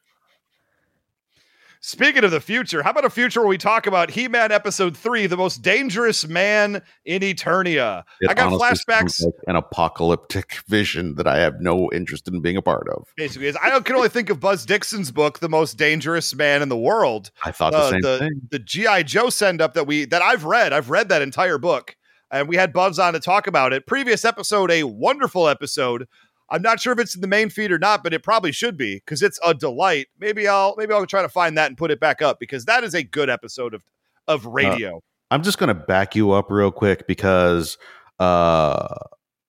Speaking 1.87 2.25
of 2.25 2.31
the 2.31 2.41
future, 2.41 2.83
how 2.83 2.89
about 2.89 3.05
a 3.05 3.09
future 3.09 3.39
where 3.39 3.47
we 3.47 3.57
talk 3.57 3.87
about 3.87 4.09
He-Man 4.09 4.51
episode 4.51 4.97
3, 4.97 5.25
the 5.27 5.37
most 5.37 5.61
dangerous 5.61 6.27
man 6.27 6.81
in 7.05 7.21
Eternia? 7.21 8.03
It 8.19 8.29
I 8.29 8.33
got 8.33 8.51
flashbacks 8.51 9.23
like 9.23 9.33
an 9.47 9.55
apocalyptic 9.55 10.55
vision 10.67 11.15
that 11.15 11.27
I 11.27 11.37
have 11.37 11.61
no 11.61 11.89
interest 11.93 12.27
in 12.27 12.41
being 12.41 12.57
a 12.57 12.61
part 12.61 12.89
of. 12.89 13.07
basically 13.15 13.47
is 13.47 13.55
I 13.55 13.79
can 13.79 13.95
only 13.95 14.09
think 14.09 14.29
of 14.29 14.41
Buzz 14.41 14.65
Dixon's 14.65 15.13
book, 15.13 15.39
The 15.39 15.47
Most 15.47 15.77
Dangerous 15.77 16.35
Man 16.35 16.61
in 16.61 16.67
the 16.67 16.75
World. 16.77 17.31
I 17.45 17.51
thought 17.51 17.71
the 17.71 17.77
Uh, 17.77 17.89
same 17.91 18.01
the, 18.01 18.19
thing. 18.19 18.41
the 18.51 18.59
GI 18.59 19.03
Joe 19.05 19.29
send 19.29 19.61
up 19.61 19.73
that 19.75 19.87
we 19.87 20.03
that 20.07 20.21
I've 20.21 20.43
read. 20.43 20.73
I've 20.73 20.89
read 20.89 21.07
that 21.07 21.21
entire 21.21 21.57
book, 21.57 21.95
and 22.29 22.49
we 22.49 22.57
had 22.57 22.73
Buzz 22.73 22.99
on 22.99 23.13
to 23.13 23.21
talk 23.21 23.47
about 23.47 23.71
it. 23.71 23.87
Previous 23.87 24.25
episode, 24.25 24.71
a 24.71 24.83
wonderful 24.83 25.47
episode. 25.47 26.05
I'm 26.49 26.61
not 26.61 26.79
sure 26.79 26.93
if 26.93 26.99
it's 26.99 27.15
in 27.15 27.21
the 27.21 27.27
main 27.27 27.49
feed 27.49 27.71
or 27.71 27.79
not, 27.79 28.03
but 28.03 28.13
it 28.13 28.23
probably 28.23 28.51
should 28.51 28.77
be 28.77 28.95
because 28.95 29.21
it's 29.21 29.39
a 29.45 29.53
delight. 29.53 30.07
Maybe 30.19 30.47
I'll 30.47 30.75
maybe 30.77 30.93
I'll 30.93 31.05
try 31.05 31.21
to 31.21 31.29
find 31.29 31.57
that 31.57 31.67
and 31.67 31.77
put 31.77 31.91
it 31.91 31.99
back 31.99 32.21
up 32.21 32.39
because 32.39 32.65
that 32.65 32.83
is 32.83 32.93
a 32.93 33.03
good 33.03 33.29
episode 33.29 33.73
of 33.73 33.83
of 34.27 34.45
radio. 34.45 35.01
I'm 35.29 35.43
just 35.43 35.57
going 35.57 35.67
to 35.67 35.73
back 35.73 36.15
you 36.15 36.31
up 36.31 36.49
real 36.49 36.71
quick 36.71 37.05
because 37.05 37.77
uh, 38.19 38.87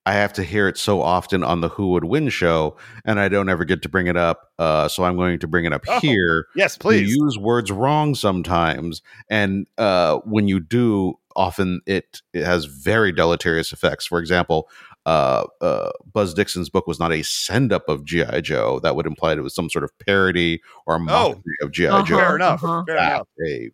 I 0.07 0.13
have 0.15 0.33
to 0.35 0.43
hear 0.43 0.67
it 0.69 0.77
so 0.79 1.03
often 1.03 1.45
on 1.45 1.61
the 1.61 1.69
Who 1.69 1.91
Would 1.93 2.05
Win 2.05 2.31
show, 2.31 2.77
and 3.05 3.21
I 3.21 3.29
don't 3.29 3.49
ever 3.49 3.65
get 3.65 3.83
to 3.83 3.89
bring 3.89 4.07
it 4.07 4.17
up. 4.17 4.51
Uh, 4.59 4.89
so 4.89 5.05
I'm 5.05 5.17
going 5.17 5.39
to 5.39 5.47
bring 5.47 5.67
it 5.67 5.73
up 5.73 5.85
Oh, 5.87 6.01
here. 6.01 6.47
yes, 6.57 6.77
please. 6.79 7.15
You 7.15 7.25
use 7.27 7.39
words 7.39 7.71
wrong 7.71 8.15
sometimes, 8.15 9.03
and 9.31 9.67
uh, 9.79 10.19
when 10.25 10.49
you 10.49 10.61
do, 10.61 11.15
often 11.37 11.81
it, 11.87 12.23
it 12.33 12.45
has 12.45 12.65
very 12.65 13.13
deleterious 13.13 13.73
effects. 13.73 14.07
For 14.07 14.19
example, 14.19 14.69
uh, 15.09 15.45
uh, 15.63 15.91
Buzz 16.13 16.35
Dixon's 16.35 16.69
book 16.69 16.87
was 16.87 17.01
not 17.01 17.13
a 17.13 17.23
send 17.23 17.73
up 17.73 17.89
of 17.89 18.05
GI 18.05 18.43
Joe. 18.43 18.79
That 18.83 18.95
would 18.97 19.07
imply 19.07 19.33
it 19.33 19.43
was 19.43 19.55
some 19.55 19.71
sort 19.71 19.85
of 19.85 19.91
parody 20.07 20.61
or 20.87 20.99
mockery 20.99 21.57
of 21.63 21.71
GI 21.73 21.87
Uh-huh. 21.87 22.03
Joe. 22.05 22.19
Fair 22.19 22.37
enough. 22.37 22.63
uh-huh. 22.63 22.85
Fair 22.87 22.97
enough. 22.97 23.29
a 23.47 23.71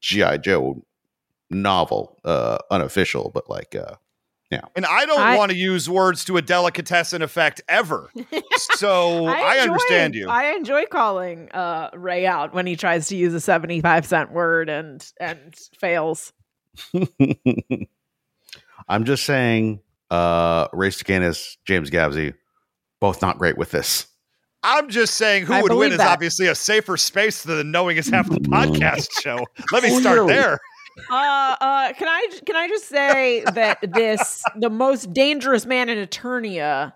GI 0.00 0.38
Joe 0.38 0.84
novel, 1.50 2.18
uh, 2.24 2.58
unofficial, 2.70 3.30
but 3.32 3.48
like 3.48 3.74
uh, 3.74 3.94
yeah. 4.50 4.62
And 4.76 4.84
I 4.86 5.06
don't 5.06 5.20
I- 5.20 5.36
want 5.36 5.50
to 5.52 5.56
use 5.56 5.88
words 5.88 6.24
to 6.26 6.36
a 6.36 6.42
delicatessen 6.42 7.22
effect 7.22 7.60
ever. 7.68 8.10
So 8.76 9.26
I, 9.26 9.56
enjoy- 9.58 9.72
understand 9.72 10.14
you. 10.16 10.28
I 10.28 10.52
enjoy 10.56 10.84
calling 10.86 11.48
uh, 11.52 11.90
Ray 11.94 12.26
out 12.26 12.54
when 12.54 12.66
he 12.66 12.74
tries 12.76 13.08
to 13.08 13.16
use 13.16 13.32
a 13.34 13.40
75 13.40 14.04
cent 14.06 14.32
word 14.32 14.68
and 14.68 15.04
and 15.20 15.54
fails. 15.80 16.32
I'm 18.88 19.04
just 19.04 19.24
saying, 19.24 19.80
uh, 20.10 20.68
Ray 20.72 20.88
Stacanis, 20.88 21.56
James 21.66 21.90
Gavsey, 21.90 22.34
both 23.00 23.22
not 23.22 23.38
great 23.38 23.56
with 23.58 23.70
this. 23.70 24.06
I'm 24.62 24.88
just 24.88 25.14
saying 25.14 25.46
who 25.46 25.52
I 25.52 25.62
would 25.62 25.70
win 25.70 25.90
believe 25.90 25.92
is 25.92 26.00
obviously 26.00 26.48
a 26.48 26.54
safer 26.54 26.96
space 26.96 27.44
than 27.44 27.70
knowing 27.70 27.96
is 27.96 28.08
half 28.08 28.28
the 28.28 28.40
podcast 28.40 29.08
show. 29.22 29.38
Let 29.72 29.82
me 29.84 29.90
start 30.00 30.26
there. 30.26 30.58
Uh, 31.10 31.56
uh, 31.60 31.92
can 31.92 32.08
I 32.08 32.28
can 32.44 32.56
I 32.56 32.66
just 32.66 32.88
say 32.88 33.44
that 33.54 33.78
this 33.82 34.42
the 34.58 34.68
most 34.68 35.12
dangerous 35.12 35.64
man 35.64 35.88
in 35.88 36.04
Eternia, 36.04 36.92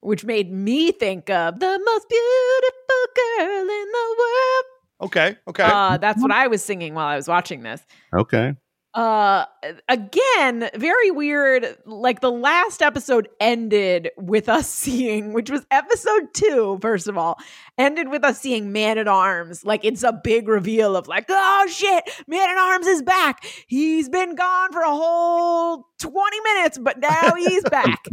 which 0.00 0.24
made 0.24 0.52
me 0.52 0.92
think 0.92 1.30
of 1.30 1.58
the 1.58 1.80
most 1.84 2.08
beautiful 2.08 3.06
girl 3.16 3.60
in 3.60 3.66
the 3.66 4.16
world. 4.18 4.64
Okay, 5.04 5.36
okay. 5.48 5.64
Uh, 5.64 5.96
that's 5.96 6.20
what 6.22 6.30
I 6.30 6.48
was 6.48 6.62
singing 6.62 6.94
while 6.94 7.06
I 7.06 7.16
was 7.16 7.28
watching 7.28 7.62
this. 7.62 7.80
Okay. 8.14 8.54
Uh, 8.94 9.46
again, 9.88 10.68
very 10.74 11.10
weird. 11.10 11.78
Like 11.86 12.20
the 12.20 12.30
last 12.30 12.82
episode 12.82 13.28
ended 13.40 14.10
with 14.16 14.48
us 14.48 14.68
seeing, 14.72 15.32
which 15.32 15.50
was 15.50 15.66
episode 15.70 16.34
two, 16.34 16.78
first 16.82 17.08
of 17.08 17.16
all, 17.16 17.38
ended 17.78 18.08
with 18.10 18.22
us 18.24 18.38
seeing 18.40 18.70
Man 18.72 18.98
at 18.98 19.08
Arms. 19.08 19.64
Like 19.64 19.84
it's 19.84 20.02
a 20.02 20.12
big 20.12 20.46
reveal 20.48 20.94
of 20.94 21.08
like, 21.08 21.26
oh 21.28 21.66
shit, 21.70 22.04
Man 22.26 22.50
at 22.50 22.56
Arms 22.56 22.86
is 22.86 23.02
back. 23.02 23.44
He's 23.66 24.08
been 24.08 24.34
gone 24.34 24.72
for 24.72 24.82
a 24.82 24.90
whole 24.90 25.86
20 26.00 26.40
minutes, 26.40 26.78
but 26.78 26.98
now 27.00 27.34
he's 27.34 27.62
back. 27.64 28.04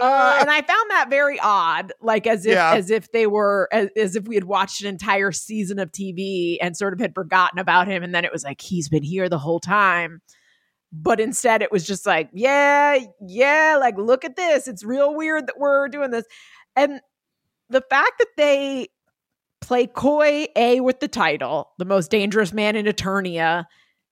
Uh, 0.00 0.38
and 0.40 0.50
I 0.50 0.60
found 0.62 0.90
that 0.90 1.06
very 1.08 1.38
odd, 1.40 1.92
like 2.00 2.26
as 2.26 2.44
if 2.46 2.52
Yeah. 2.54 2.74
as 2.74 2.90
if 2.90 3.12
they 3.12 3.26
were 3.26 3.68
as, 3.72 3.88
as 3.96 4.16
if 4.16 4.26
we 4.26 4.34
had 4.34 4.44
watched 4.44 4.80
an 4.82 4.88
entire 4.88 5.32
season 5.32 5.78
of 5.78 5.92
TV 5.92 6.56
and 6.60 6.76
sort 6.76 6.92
of 6.92 7.00
had 7.00 7.14
forgotten 7.14 7.58
about 7.58 7.86
him, 7.86 8.02
and 8.02 8.14
then 8.14 8.24
it 8.24 8.32
was 8.32 8.44
like 8.44 8.60
he's 8.60 8.88
been 8.88 9.02
here 9.02 9.28
the 9.28 9.38
whole 9.38 9.60
time. 9.60 10.20
But 10.92 11.20
instead, 11.20 11.62
it 11.62 11.70
was 11.72 11.86
just 11.86 12.06
like, 12.06 12.28
yeah, 12.32 12.98
yeah, 13.20 13.76
like 13.80 13.96
look 13.96 14.24
at 14.24 14.36
this. 14.36 14.66
It's 14.68 14.84
real 14.84 15.14
weird 15.14 15.46
that 15.46 15.58
we're 15.58 15.88
doing 15.88 16.10
this, 16.10 16.24
and 16.76 17.00
the 17.70 17.82
fact 17.88 18.12
that 18.18 18.28
they 18.36 18.88
play 19.66 19.86
coy 19.86 20.46
a 20.56 20.80
with 20.80 21.00
the 21.00 21.08
title, 21.08 21.72
the 21.78 21.84
most 21.84 22.10
dangerous 22.10 22.52
man 22.52 22.76
in 22.76 22.86
Eternia. 22.86 23.64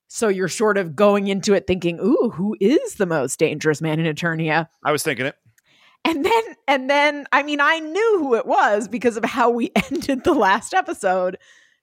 So 0.09 0.29
you're 0.29 0.49
sort 0.49 0.79
of 0.79 0.95
going 0.97 1.29
into 1.29 1.55
it 1.55 1.67
thinking, 1.67 1.99
ooh, 2.01 2.31
who 2.35 2.57
is 2.61 2.95
the 2.95 3.07
most 3.07 3.39
dangerous 3.39 3.81
man 3.81 4.01
in 4.01 4.15
Eternia? 4.15 4.69
I 4.85 4.93
was 4.93 5.03
thinking 5.03 5.27
it. 5.27 5.37
And 6.05 6.25
then, 6.25 6.43
and 6.67 6.91
then, 6.91 7.27
I 7.33 7.43
mean, 7.43 7.61
I 7.61 7.79
knew 7.79 8.19
who 8.19 8.35
it 8.35 8.47
was 8.47 8.89
because 8.89 9.17
of 9.17 9.25
how 9.25 9.51
we 9.51 9.71
ended 9.91 10.25
the 10.25 10.35
last 10.35 10.75
episode, 10.75 11.39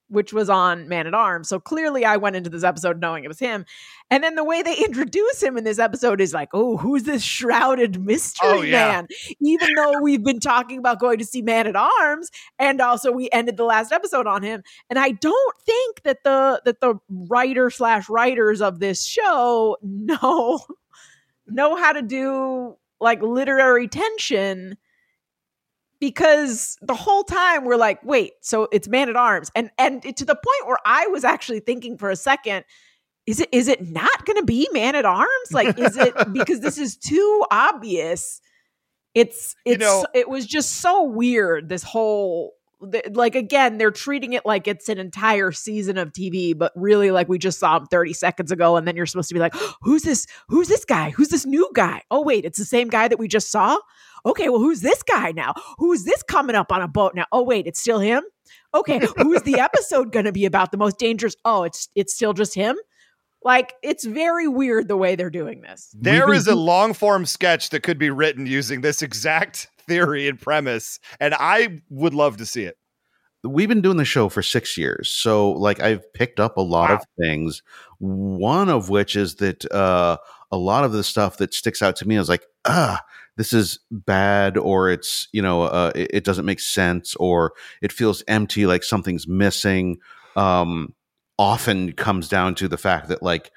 which 0.10 0.34
was 0.34 0.50
on 0.50 0.88
Man 0.89 1.08
at 1.08 1.13
Arms. 1.13 1.48
So 1.50 1.60
clearly, 1.60 2.04
I 2.06 2.18
went 2.18 2.36
into 2.36 2.50
this 2.50 2.63
episode 2.63 3.00
knowing 3.00 3.24
it 3.24 3.28
was 3.28 3.39
him. 3.39 3.66
And 4.12 4.24
then 4.24 4.36
the 4.36 4.44
way 4.44 4.62
they 4.62 4.75
introduce 4.86 5.42
him 5.42 5.58
in 5.58 5.63
this 5.63 5.80
episode 5.80 6.20
is 6.20 6.34
like, 6.34 6.50
oh, 6.54 6.78
who's 6.78 7.04
this 7.04 7.24
shrouded 7.24 8.04
mystery 8.04 8.50
Oh, 8.50 8.62
yeah. 8.62 8.72
man? 8.72 9.08
Even 9.39 9.75
though 9.75 10.01
we've 10.01 10.24
been 10.24 10.39
talking 10.39 10.80
about 10.80 11.00
going 11.00 11.20
to 11.20 11.25
see 11.25 11.42
Man 11.42 11.68
at 11.68 11.75
Arms, 11.75 12.30
and 12.58 12.82
also 12.82 13.12
we 13.12 13.30
ended 13.32 13.58
the 13.58 13.63
last 13.66 13.92
episode 13.92 14.28
on 14.28 14.44
him. 14.44 14.63
And 14.89 14.98
I 15.00 15.12
don't 15.12 15.56
think 15.66 16.04
that 16.04 16.24
the 16.24 16.62
that 16.66 16.82
the 16.82 16.96
writer 17.10 17.70
slash 17.70 18.10
writers 18.10 18.62
of 18.62 18.80
this 18.80 19.06
show 19.06 19.78
know 19.84 20.60
know 21.48 21.75
how 21.75 21.92
to 21.92 22.01
do 22.01 22.75
like 23.00 23.22
literary 23.22 23.88
tension 23.88 24.78
because 26.00 26.77
the 26.82 26.96
whole 26.96 27.24
time 27.24 27.65
we're 27.65 27.75
like 27.75 28.00
wait 28.03 28.34
so 28.41 28.68
it's 28.72 28.88
man 28.88 29.10
at 29.10 29.15
arms. 29.15 29.51
And 29.56 29.70
and 29.77 30.01
to 30.15 30.25
the 30.25 30.36
point 30.36 30.68
where 30.68 30.77
i 30.86 31.08
was 31.08 31.24
actually 31.24 31.60
thinking 31.60 31.98
for 31.98 32.10
a 32.10 32.15
second 32.15 32.63
is 33.27 33.39
it 33.39 33.50
is 33.51 33.68
it 33.68 33.88
not 33.88 34.25
going 34.25 34.38
to 34.38 34.46
be 34.46 34.68
man 34.74 34.96
at 34.96 35.06
arms? 35.06 35.51
Like 35.51 35.77
is 35.77 35.96
it 35.98 36.13
because 36.34 36.62
this 36.62 36.79
is 36.79 36.98
too 36.98 37.46
obvious? 37.51 38.41
It's 39.13 39.56
You 39.65 39.74
it's 39.74 39.82
know- 39.82 40.06
it 40.15 40.27
was 40.27 40.48
just 40.48 40.77
so 40.77 41.03
weird 41.03 41.70
this 41.70 41.84
whole 41.84 42.53
like 43.12 43.36
again 43.36 43.77
they're 43.77 43.91
treating 43.91 44.32
it 44.34 44.46
like 44.46 44.65
it's 44.65 44.88
an 44.88 45.00
entire 45.00 45.51
season 45.51 45.98
of 45.98 46.13
tv 46.13 46.58
but 46.58 46.72
really 46.77 47.12
like 47.12 47.27
we 47.27 47.38
just 47.38 47.60
saw 47.60 47.75
him 47.75 47.86
30 47.88 48.13
seconds 48.13 48.53
ago 48.53 48.77
and 48.77 48.88
then 48.88 48.96
you're 48.96 49.06
supposed 49.06 49.27
to 49.27 49.34
be 49.34 49.39
like 49.39 49.53
who's 49.82 50.03
this 50.03 50.25
who's 50.48 50.70
this 50.70 50.86
guy? 50.86 51.10
Who's 51.10 51.27
this 51.27 51.46
new 51.46 51.70
guy? 51.75 52.03
Oh 52.10 52.24
wait 52.24 52.46
it's 52.46 52.58
the 52.58 52.63
same 52.63 52.88
guy 52.88 53.10
that 53.10 53.20
we 53.20 53.27
just 53.27 53.51
saw 53.51 53.77
okay 54.25 54.49
well 54.49 54.59
who's 54.59 54.81
this 54.81 55.03
guy 55.03 55.31
now? 55.31 55.53
Who's 55.77 56.03
this 56.03 56.23
coming 56.23 56.55
up 56.55 56.71
on 56.71 56.81
a 56.81 56.88
boat 56.88 57.15
now? 57.15 57.25
Oh 57.31 57.43
wait 57.43 57.67
it's 57.67 57.79
still 57.79 57.99
him? 57.99 58.23
Okay 58.73 58.99
who's 59.17 59.41
the 59.43 59.59
episode 59.59 60.11
going 60.11 60.25
to 60.25 60.31
be 60.31 60.45
about 60.45 60.71
the 60.71 60.77
most 60.77 60.97
dangerous? 60.97 61.35
Oh 61.45 61.63
it's 61.63 61.89
it's 61.95 62.13
still 62.13 62.33
just 62.33 62.53
him? 62.53 62.77
Like 63.43 63.73
it's 63.81 64.05
very 64.05 64.47
weird 64.47 64.88
the 64.88 64.97
way 64.97 65.15
they're 65.15 65.29
doing 65.29 65.61
this. 65.61 65.93
There 65.97 66.27
been 66.27 66.35
is 66.35 66.47
a 66.47 66.55
long 66.55 66.93
form 66.93 67.25
sketch 67.25 67.69
that 67.69 67.83
could 67.83 67.97
be 67.97 68.09
written 68.09 68.45
using 68.45 68.81
this 68.81 69.01
exact 69.01 69.69
theory 69.88 70.27
and 70.27 70.39
premise, 70.39 70.99
and 71.19 71.33
I 71.33 71.79
would 71.89 72.13
love 72.13 72.38
to 72.38 72.45
see 72.45 72.63
it. 72.63 72.77
We've 73.43 73.69
been 73.69 73.81
doing 73.81 73.98
the 73.98 74.05
show 74.05 74.29
for 74.29 74.41
six 74.41 74.77
years 74.77 75.10
so 75.10 75.51
like 75.51 75.79
i've 75.79 76.12
picked 76.13 76.39
up 76.39 76.58
a 76.58 76.62
lot 76.62 76.89
Wow. 76.89 76.96
of 76.98 77.05
things 77.19 77.62
one 78.00 78.69
of 78.69 78.89
which 78.89 79.15
is 79.15 79.36
that 79.36 79.69
uh 79.72 80.17
a 80.51 80.58
lot 80.58 80.84
of 80.84 80.91
the 80.91 81.03
stuff 81.03 81.38
that 81.38 81.53
sticks 81.53 81.81
out 81.81 81.96
to 81.98 82.08
me 82.08 82.17
is 82.17 82.27
like 82.29 82.43
ah 82.65 83.01
this 83.38 83.53
is 83.53 83.79
bad 83.91 84.58
or 84.58 84.89
it's 84.89 85.27
you 85.31 85.41
know 85.41 85.63
uh 85.63 85.91
it, 85.96 86.10
it 86.15 86.24
doesn't 86.24 86.46
make 86.46 86.60
sense 86.60 87.15
or 87.15 87.53
it 87.81 87.91
feels 87.91 88.24
empty 88.27 88.65
like 88.65 88.84
something's 88.84 89.27
missing 89.27 89.98
um 90.36 90.93
often 91.38 91.93
comes 91.93 92.27
down 92.27 92.55
to 92.55 92.67
the 92.67 92.77
fact 92.77 93.08
that 93.08 93.24
like 93.24 93.51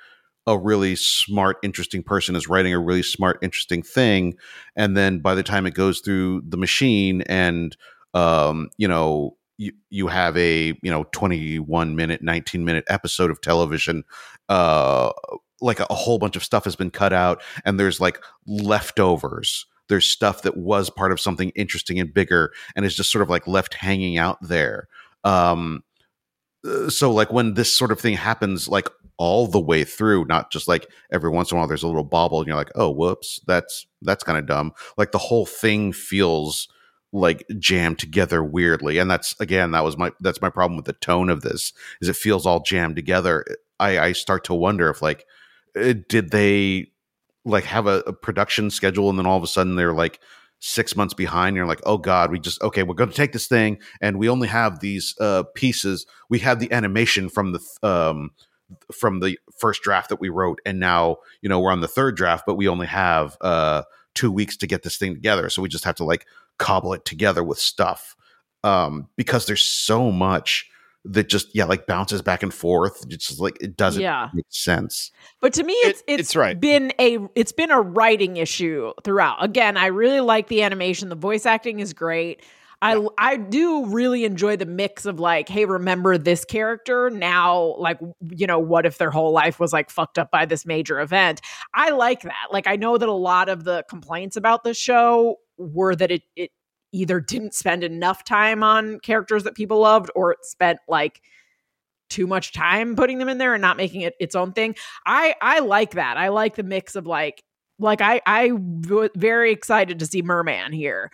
a 0.47 0.57
really 0.59 0.95
smart 0.97 1.57
interesting 1.63 2.03
person 2.03 2.35
is 2.37 2.49
writing 2.49 2.73
a 2.73 2.79
really 2.79 3.03
smart 3.03 3.39
interesting 3.43 3.83
thing 3.83 4.35
and 4.77 4.97
then 4.97 5.19
by 5.19 5.35
the 5.35 5.43
time 5.43 5.67
it 5.67 5.75
goes 5.75 6.01
through 6.01 6.43
the 6.47 6.57
machine 6.57 7.23
and 7.23 7.77
um 8.15 8.69
you 8.77 8.87
know 8.87 9.37
you, 9.63 9.73
you 9.91 10.07
have 10.09 10.37
a 10.37 10.69
you 10.83 10.91
know 10.91 11.05
21 11.13 11.95
minute 11.95 12.23
19 12.23 12.65
minute 12.65 12.85
episode 12.89 13.31
of 13.31 13.41
television 13.41 14.03
uh 14.49 15.13
like 15.61 15.79
a, 15.79 15.87
a 15.89 15.95
whole 15.95 16.19
bunch 16.19 16.35
of 16.35 16.43
stuff 16.43 16.65
has 16.65 16.75
been 16.75 16.91
cut 16.91 17.13
out 17.13 17.41
and 17.65 17.79
there's 17.79 18.01
like 18.01 18.19
leftovers. 18.47 19.67
There's 19.89 20.09
stuff 20.09 20.43
that 20.43 20.57
was 20.57 20.91
part 20.91 21.13
of 21.13 21.21
something 21.21 21.51
interesting 21.51 22.01
and 22.01 22.13
bigger 22.13 22.53
and 22.75 22.85
is 22.85 22.97
just 22.97 23.13
sort 23.13 23.23
of 23.23 23.31
like 23.31 23.47
left 23.47 23.75
hanging 23.75 24.19
out 24.19 24.39
there. 24.43 24.89
Um 25.23 25.85
uh, 26.67 26.91
so 26.91 27.13
like 27.13 27.33
when 27.33 27.55
this 27.55 27.75
sort 27.75 27.93
of 27.93 28.01
thing 28.01 28.15
happens 28.15 28.69
like 28.69 28.89
all 29.19 29.47
the 29.47 29.61
way 29.61 29.85
through 29.85 30.25
not 30.25 30.51
just 30.51 30.67
like 30.67 30.89
every 31.13 31.31
once 31.31 31.51
in 31.51 31.57
a 31.57 31.61
while 31.61 31.69
there's 31.69 31.83
a 31.85 31.87
little 31.87 32.03
bobble 32.03 32.39
and 32.39 32.49
you're 32.49 32.57
like 32.57 32.73
oh 32.75 32.91
whoops 32.91 33.41
that's 33.47 33.87
that's 34.03 34.25
kind 34.25 34.39
of 34.39 34.47
dumb. 34.47 34.73
Like 34.97 35.13
the 35.13 35.19
whole 35.19 35.47
thing 35.47 35.93
feels 35.93 36.67
like 37.13 37.47
jammed 37.59 37.99
together 37.99 38.43
weirdly 38.43 38.97
and 38.99 39.11
that's 39.11 39.39
again 39.39 39.73
that 39.73 39.85
was 39.85 39.99
my 39.99 40.11
that's 40.21 40.41
my 40.41 40.49
problem 40.49 40.77
with 40.77 40.87
the 40.87 40.95
tone 40.95 41.29
of 41.29 41.43
this 41.43 41.73
is 42.01 42.09
it 42.09 42.17
feels 42.17 42.47
all 42.47 42.61
jammed 42.61 42.97
together. 42.97 43.45
I 43.79 43.99
i 43.99 44.13
start 44.13 44.45
to 44.45 44.55
wonder 44.55 44.89
if 44.89 45.03
like 45.03 45.27
uh, 45.77 45.95
did 46.09 46.31
they 46.31 46.91
like 47.45 47.65
have 47.65 47.87
a, 47.87 47.99
a 48.07 48.13
production 48.13 48.71
schedule 48.71 49.11
and 49.11 49.19
then 49.19 49.27
all 49.27 49.37
of 49.37 49.43
a 49.43 49.49
sudden 49.49 49.77
they're 49.77 49.93
like 49.93 50.21
six 50.61 50.97
months 50.97 51.13
behind 51.13 51.57
you're 51.57 51.67
like 51.67 51.83
oh 51.85 51.99
god 51.99 52.31
we 52.31 52.39
just 52.39 52.63
okay 52.63 52.83
we're 52.83 52.95
going 52.95 53.11
to 53.11 53.17
take 53.17 53.33
this 53.33 53.49
thing 53.49 53.79
and 54.01 54.19
we 54.19 54.29
only 54.29 54.49
have 54.49 54.81
these 54.81 55.15
uh 55.21 55.43
pieces. 55.55 56.07
We 56.31 56.39
have 56.39 56.61
the 56.61 56.73
animation 56.73 57.29
from 57.29 57.53
the 57.53 57.59
th- 57.59 57.83
um 57.83 58.31
from 58.91 59.21
the 59.21 59.39
first 59.59 59.83
draft 59.83 60.09
that 60.09 60.21
we 60.21 60.31
wrote 60.31 60.61
and 60.65 60.81
now 60.81 61.17
you 61.43 61.49
know 61.51 61.61
we're 61.61 61.73
on 61.73 61.83
the 61.83 61.89
third 61.89 62.17
draft 62.17 62.45
but 62.47 62.55
we 62.55 62.69
only 62.69 62.87
have 62.87 63.37
uh 63.43 63.83
two 64.15 64.31
weeks 64.31 64.57
to 64.59 64.67
get 64.67 64.83
this 64.83 64.97
thing 64.97 65.15
together. 65.15 65.49
So 65.49 65.63
we 65.63 65.69
just 65.69 65.85
have 65.85 65.95
to 65.97 66.05
like 66.05 66.27
cobble 66.59 66.93
it 66.93 67.05
together 67.05 67.43
with 67.43 67.59
stuff 67.59 68.15
um 68.65 69.09
because 69.17 69.47
there's 69.47 69.65
so 69.65 70.11
much 70.13 70.69
that 71.05 71.29
just 71.29 71.53
yeah 71.55 71.65
like 71.65 71.87
bounces 71.87 72.23
back 72.23 72.45
and 72.45 72.55
forth 72.55 73.05
it's 73.09 73.27
just 73.27 73.41
like 73.41 73.61
it 73.61 73.77
doesn't 73.77 74.03
Yeah. 74.03 74.29
make 74.33 74.47
sense 74.51 75.11
But 75.41 75.53
to 75.55 75.65
me, 75.65 75.73
It- 75.73 75.89
it's 75.91 76.03
it's, 76.07 76.21
it's 76.21 76.37
right. 76.37 76.59
been 76.61 76.93
a 77.01 77.19
it's 77.35 77.51
been 77.51 77.73
a 77.73 77.81
writing 77.81 78.37
issue 78.37 78.93
throughout. 79.03 79.43
Again, 79.43 79.77
I 79.77 79.87
really 79.87 80.21
like 80.21 80.47
the 80.47 80.63
animation. 80.63 81.09
The 81.09 81.17
voice 81.17 81.45
acting 81.45 81.81
is 81.81 81.93
great. 81.93 82.45
I 82.83 83.07
I 83.17 83.37
do 83.37 83.87
really 83.87 84.25
enjoy 84.25 84.57
the 84.57 84.67
mix 84.67 85.07
of 85.07 85.21
like, 85.21 85.49
hey, 85.49 85.65
remember 85.65 86.19
this 86.19 86.45
character 86.45 87.11
now? 87.11 87.77
Like, 87.79 87.99
you 88.31 88.47
know, 88.47 88.59
what 88.59 88.85
if 88.85 88.99
their 88.99 89.11
whole 89.13 89.31
life 89.33 89.61
was 89.61 89.73
like 89.73 89.89
fucked 89.89 90.19
up 90.19 90.33
by 90.33 90.45
this 90.47 90.67
major 90.67 91.01
event? 91.01 91.41
I 91.75 91.91
like 91.91 92.23
that. 92.23 92.49
Like, 92.51 92.67
I 92.67 92.75
know 92.77 92.99
that 92.99 93.09
a 93.09 93.13
lot 93.13 93.49
of 93.49 93.63
the 93.65 93.85
complaints 93.89 94.37
about 94.37 94.65
the 94.65 94.75
show 94.75 95.37
were 95.57 95.95
that 95.95 96.11
it 96.11 96.23
it 96.35 96.51
either 96.93 97.21
didn't 97.21 97.55
spend 97.55 97.85
enough 97.85 98.25
time 98.25 98.65
on 98.65 98.99
characters 98.99 99.45
that 99.45 99.55
people 99.55 99.79
loved, 99.79 100.11
or 100.17 100.33
it 100.33 100.45
spent 100.45 100.81
like 100.89 101.23
too 102.11 102.27
much 102.27 102.53
time 102.53 102.97
putting 102.97 103.19
them 103.19 103.29
in 103.29 103.39
there 103.39 103.55
and 103.55 103.63
not 103.63 103.77
making 103.77 104.03
it 104.03 104.15
its 104.21 104.35
own 104.35 104.53
thing. 104.53 104.75
I 105.07 105.37
I 105.41 105.61
like 105.61 105.93
that. 105.93 106.17
I 106.17 106.29
like 106.29 106.57
the 106.57 106.65
mix 106.65 106.97
of 106.97 107.07
like 107.07 107.45
like 107.79 108.01
I 108.01 108.21
I 108.27 108.49
w- 108.49 109.09
very 109.17 109.53
excited 109.53 110.01
to 110.01 110.07
see 110.07 110.23
Merman 110.23 110.73
here. 110.73 111.11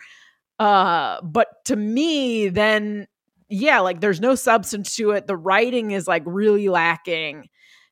Uh 0.59 1.21
but 1.21 1.63
to 1.65 1.75
me 1.75 2.49
then 2.49 3.07
yeah, 3.51 3.79
like 3.79 3.99
there's 4.01 4.21
no 4.21 4.35
substance 4.35 4.95
to 4.97 5.11
it. 5.11 5.25
The 5.25 5.37
writing 5.37 5.91
is 5.91 6.07
like 6.07 6.23
really 6.25 6.69
lacking. 6.69 7.47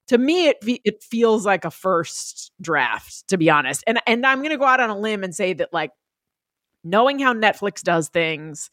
To 0.10 0.18
me 0.18 0.48
it 0.50 0.58
it 0.64 1.04
feels 1.04 1.46
like 1.46 1.66
a 1.66 1.72
first 1.72 2.52
draft 2.62 3.28
to 3.30 3.38
be 3.38 3.50
honest. 3.50 3.84
And 3.88 4.00
and 4.08 4.26
I'm 4.26 4.40
to 4.44 4.58
go 4.58 4.66
out 4.66 4.80
on 4.82 4.90
a 4.90 4.98
limb 4.98 5.24
and 5.24 5.34
say 5.36 5.54
that 5.54 5.74
like 5.74 5.92
knowing 6.84 7.20
how 7.20 7.34
Netflix 7.34 7.82
does 7.84 8.10
things 8.10 8.70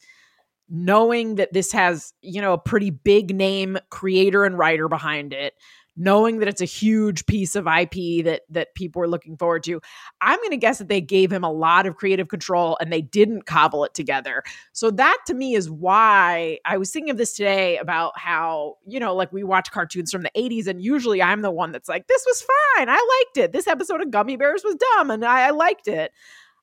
knowing 0.69 1.35
that 1.35 1.53
this 1.53 1.71
has, 1.71 2.13
you 2.21 2.41
know, 2.41 2.53
a 2.53 2.57
pretty 2.57 2.89
big 2.89 3.35
name 3.35 3.77
creator 3.91 4.45
and 4.45 4.57
writer 4.57 4.87
behind 4.87 5.33
it, 5.33 5.53
knowing 5.97 6.39
that 6.39 6.47
it's 6.47 6.61
a 6.61 6.65
huge 6.65 7.25
piece 7.25 7.55
of 7.55 7.67
IP 7.67 8.23
that 8.25 8.41
that 8.49 8.75
people 8.75 9.01
are 9.01 9.07
looking 9.07 9.37
forward 9.37 9.63
to. 9.63 9.79
I'm 10.21 10.37
going 10.39 10.51
to 10.51 10.57
guess 10.57 10.77
that 10.79 10.89
they 10.89 11.01
gave 11.01 11.31
him 11.31 11.43
a 11.43 11.51
lot 11.51 11.85
of 11.85 11.95
creative 11.95 12.27
control 12.27 12.77
and 12.81 12.91
they 12.91 13.01
didn't 13.01 13.45
cobble 13.45 13.83
it 13.85 13.93
together. 13.93 14.43
So 14.73 14.91
that 14.91 15.17
to 15.27 15.33
me 15.33 15.55
is 15.55 15.69
why 15.69 16.59
I 16.65 16.77
was 16.77 16.91
thinking 16.91 17.11
of 17.11 17.17
this 17.17 17.33
today 17.33 17.77
about 17.77 18.17
how, 18.17 18.75
you 18.85 18.99
know, 18.99 19.15
like 19.15 19.31
we 19.31 19.43
watch 19.43 19.71
cartoons 19.71 20.11
from 20.11 20.23
the 20.23 20.31
80s 20.35 20.67
and 20.67 20.81
usually 20.81 21.21
I'm 21.21 21.41
the 21.41 21.51
one 21.51 21.71
that's 21.71 21.89
like 21.89 22.07
this 22.07 22.23
was 22.25 22.41
fine. 22.75 22.89
I 22.89 23.23
liked 23.25 23.37
it. 23.37 23.51
This 23.51 23.67
episode 23.67 24.01
of 24.01 24.09
Gummi 24.09 24.37
Bears 24.37 24.63
was 24.63 24.75
dumb 24.75 25.11
and 25.11 25.23
I, 25.23 25.47
I 25.47 25.49
liked 25.51 25.87
it. 25.87 26.11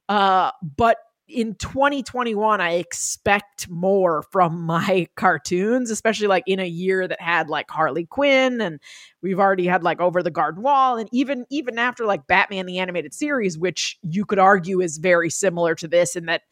Uh 0.09 0.51
but 0.63 0.99
in 1.33 1.55
2021 1.57 2.61
i 2.61 2.73
expect 2.73 3.69
more 3.69 4.23
from 4.31 4.63
my 4.67 5.07
cartoons 5.17 5.91
especially 5.91 6.27
like 6.27 6.45
in 6.47 6.61
a 6.61 6.67
year 6.67 7.09
that 7.09 7.21
had 7.21 7.49
like 7.49 7.71
harley 7.71 8.05
quinn 8.05 8.61
and 8.61 8.81
we've 9.23 9.41
already 9.41 9.67
had 9.67 9.83
like 9.83 10.01
over 10.01 10.23
the 10.23 10.31
garden 10.31 10.63
wall 10.63 10.97
and 10.97 11.09
even 11.13 11.47
even 11.51 11.79
after 11.79 12.05
like 12.05 12.27
batman 12.27 12.67
the 12.67 12.79
animated 12.79 13.15
series 13.15 13.59
which 13.59 13.99
you 14.03 14.25
could 14.25 14.39
argue 14.39 14.81
is 14.81 14.99
very 14.99 15.31
similar 15.31 15.75
to 15.75 15.89
this 15.89 16.17
in 16.17 16.27
that 16.27 16.43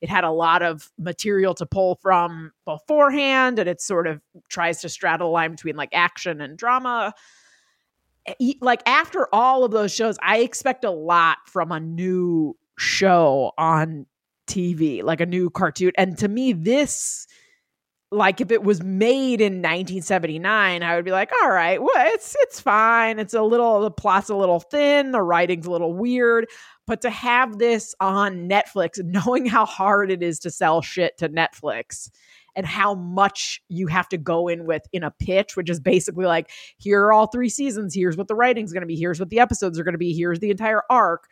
it 0.00 0.08
had 0.08 0.24
a 0.24 0.30
lot 0.30 0.62
of 0.62 0.90
material 0.96 1.54
to 1.54 1.66
pull 1.66 1.96
from 1.96 2.52
beforehand 2.64 3.58
and 3.58 3.68
it 3.68 3.80
sort 3.80 4.06
of 4.06 4.20
tries 4.48 4.80
to 4.80 4.88
straddle 4.88 5.28
the 5.28 5.32
line 5.32 5.50
between 5.50 5.74
like 5.74 5.88
action 5.92 6.40
and 6.40 6.56
drama. 6.56 7.12
Like 8.60 8.82
after 8.86 9.26
all 9.34 9.64
of 9.64 9.70
those 9.70 9.92
shows 9.92 10.18
i 10.22 10.38
expect 10.38 10.84
a 10.84 10.90
lot 10.90 11.38
from 11.46 11.72
a 11.72 11.80
new 11.80 12.54
show 12.78 13.52
on 13.58 14.06
TV, 14.48 15.02
like 15.02 15.20
a 15.20 15.26
new 15.26 15.50
cartoon. 15.50 15.92
And 15.96 16.16
to 16.18 16.28
me, 16.28 16.52
this, 16.52 17.26
like 18.10 18.40
if 18.40 18.50
it 18.50 18.62
was 18.62 18.82
made 18.82 19.40
in 19.40 19.54
1979, 19.54 20.82
I 20.82 20.96
would 20.96 21.04
be 21.04 21.10
like, 21.10 21.30
all 21.42 21.50
right, 21.50 21.80
well, 21.80 21.90
it's 22.14 22.34
it's 22.40 22.60
fine. 22.60 23.18
It's 23.18 23.34
a 23.34 23.42
little 23.42 23.80
the 23.80 23.90
plot's 23.90 24.30
a 24.30 24.36
little 24.36 24.60
thin, 24.60 25.12
the 25.12 25.22
writing's 25.22 25.66
a 25.66 25.70
little 25.70 25.92
weird. 25.92 26.46
But 26.86 27.02
to 27.02 27.10
have 27.10 27.58
this 27.58 27.94
on 28.00 28.48
Netflix, 28.48 28.98
knowing 29.04 29.46
how 29.46 29.66
hard 29.66 30.10
it 30.10 30.22
is 30.22 30.38
to 30.40 30.50
sell 30.50 30.80
shit 30.80 31.18
to 31.18 31.28
Netflix 31.28 32.10
and 32.56 32.66
how 32.66 32.94
much 32.94 33.62
you 33.68 33.86
have 33.86 34.08
to 34.08 34.18
go 34.18 34.48
in 34.48 34.64
with 34.64 34.82
in 34.92 35.04
a 35.04 35.10
pitch, 35.10 35.54
which 35.54 35.70
is 35.70 35.78
basically 35.78 36.24
like, 36.24 36.50
here 36.78 37.02
are 37.04 37.12
all 37.12 37.26
three 37.26 37.48
seasons, 37.48 37.94
here's 37.94 38.16
what 38.16 38.26
the 38.26 38.34
writing's 38.34 38.72
gonna 38.72 38.86
be, 38.86 38.96
here's 38.96 39.20
what 39.20 39.28
the 39.28 39.38
episodes 39.38 39.78
are 39.78 39.84
gonna 39.84 39.98
be, 39.98 40.12
here's 40.12 40.40
the 40.40 40.50
entire 40.50 40.82
arc 40.90 41.28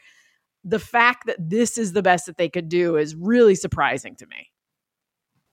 the 0.66 0.80
fact 0.80 1.26
that 1.26 1.37
this 1.38 1.78
is 1.78 1.92
the 1.92 2.02
best 2.02 2.26
that 2.26 2.37
they 2.37 2.49
could 2.49 2.68
do 2.68 2.96
is 2.96 3.14
really 3.14 3.54
surprising 3.54 4.16
to 4.16 4.26
me. 4.26 4.50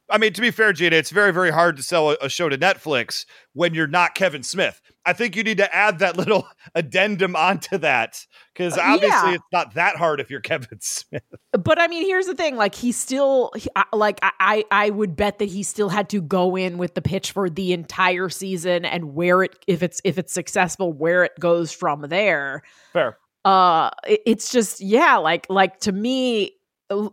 I 0.09 0.17
mean, 0.17 0.33
to 0.33 0.41
be 0.41 0.51
fair, 0.51 0.73
Gina, 0.73 0.95
it's 0.95 1.11
very, 1.11 1.31
very 1.31 1.49
hard 1.49 1.77
to 1.77 1.83
sell 1.83 2.11
a, 2.11 2.29
show 2.29 2.49
to 2.49 2.57
Netflix 2.57 3.25
when 3.53 3.73
you're 3.73 3.87
not 3.87 4.15
Kevin 4.15 4.43
Smith. 4.43 4.81
I 5.05 5.13
think 5.13 5.35
you 5.35 5.43
need 5.43 5.57
to 5.57 5.73
add 5.73 5.99
that 5.99 6.17
little 6.17 6.47
addendum 6.75 7.35
onto 7.35 7.77
that 7.77 8.25
because 8.53 8.77
uh, 8.77 8.81
obviously 8.81 9.29
yeah. 9.29 9.35
it's 9.35 9.43
not 9.53 9.75
that 9.75 9.95
hard 9.95 10.19
if 10.19 10.29
you're 10.29 10.41
Kevin 10.41 10.77
Smith. 10.81 11.23
But 11.51 11.79
I 11.79 11.87
mean, 11.87 12.05
here's 12.05 12.25
the 12.25 12.35
thing: 12.35 12.57
like 12.57 12.75
he 12.75 12.91
still, 12.91 13.51
he, 13.55 13.69
like 13.93 14.19
I, 14.21 14.65
I 14.71 14.89
would 14.89 15.15
bet 15.15 15.39
that 15.39 15.45
he 15.45 15.63
still 15.63 15.89
had 15.89 16.09
to 16.09 16.21
go 16.21 16.55
in 16.57 16.77
with 16.77 16.95
the 16.95 17.01
pitch 17.01 17.31
for 17.31 17.49
the 17.49 17.71
entire 17.71 18.29
season 18.29 18.83
and 18.85 19.13
where 19.15 19.43
it, 19.43 19.63
if 19.67 19.83
it's 19.83 20.01
if 20.03 20.17
it's 20.17 20.33
successful, 20.33 20.91
where 20.91 21.23
it 21.23 21.39
goes 21.39 21.71
from 21.71 22.01
there. 22.01 22.61
Fair 22.91 23.17
uh 23.45 23.89
it's 24.05 24.51
just 24.51 24.79
yeah 24.79 25.17
like 25.17 25.45
like 25.49 25.79
to 25.79 25.91
me 25.91 26.51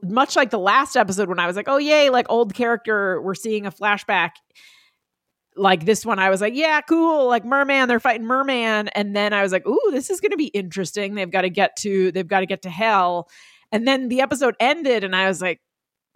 much 0.03 0.37
like 0.37 0.51
the 0.51 0.59
last 0.59 0.97
episode 0.97 1.29
when 1.29 1.39
i 1.39 1.47
was 1.47 1.57
like 1.57 1.69
oh 1.69 1.79
yay 1.79 2.11
like 2.11 2.27
old 2.29 2.55
character 2.55 3.21
we're 3.23 3.35
seeing 3.35 3.67
a 3.67 3.73
flashback 3.73 4.31
like 5.57 5.85
this 5.85 6.07
one 6.07 6.19
i 6.19 6.31
was 6.31 6.41
like 6.41 6.55
yeah 6.55 6.81
cool 6.83 7.27
like 7.27 7.45
merman 7.45 7.89
they're 7.89 7.99
fighting 7.99 8.27
merman 8.27 8.89
and 8.89 9.17
then 9.17 9.33
i 9.33 9.43
was 9.43 9.51
like 9.51 9.67
ooh 9.67 9.91
this 9.91 10.11
is 10.11 10.21
going 10.21 10.31
to 10.31 10.37
be 10.37 10.47
interesting 10.47 11.15
they've 11.15 11.31
got 11.31 11.43
to 11.43 11.51
get 11.51 11.75
to 11.77 12.13
they've 12.13 12.29
got 12.29 12.41
to 12.41 12.47
get 12.47 12.63
to 12.63 12.71
hell 12.71 13.29
and 13.73 13.87
then 13.87 14.09
the 14.09 14.21
episode 14.21 14.55
ended 14.61 15.03
and 15.03 15.17
i 15.17 15.27
was 15.27 15.43
like 15.43 15.61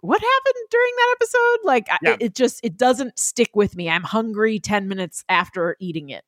what 0.01 0.21
happened 0.21 0.65
during 0.69 0.93
that 0.95 1.15
episode 1.19 1.67
like 1.67 1.87
yeah. 2.01 2.11
it, 2.13 2.21
it 2.21 2.35
just 2.35 2.59
it 2.63 2.77
doesn't 2.77 3.17
stick 3.19 3.49
with 3.53 3.75
me 3.75 3.89
i'm 3.89 4.03
hungry 4.03 4.59
10 4.59 4.87
minutes 4.87 5.23
after 5.27 5.75
eating 5.79 6.09
it 6.09 6.23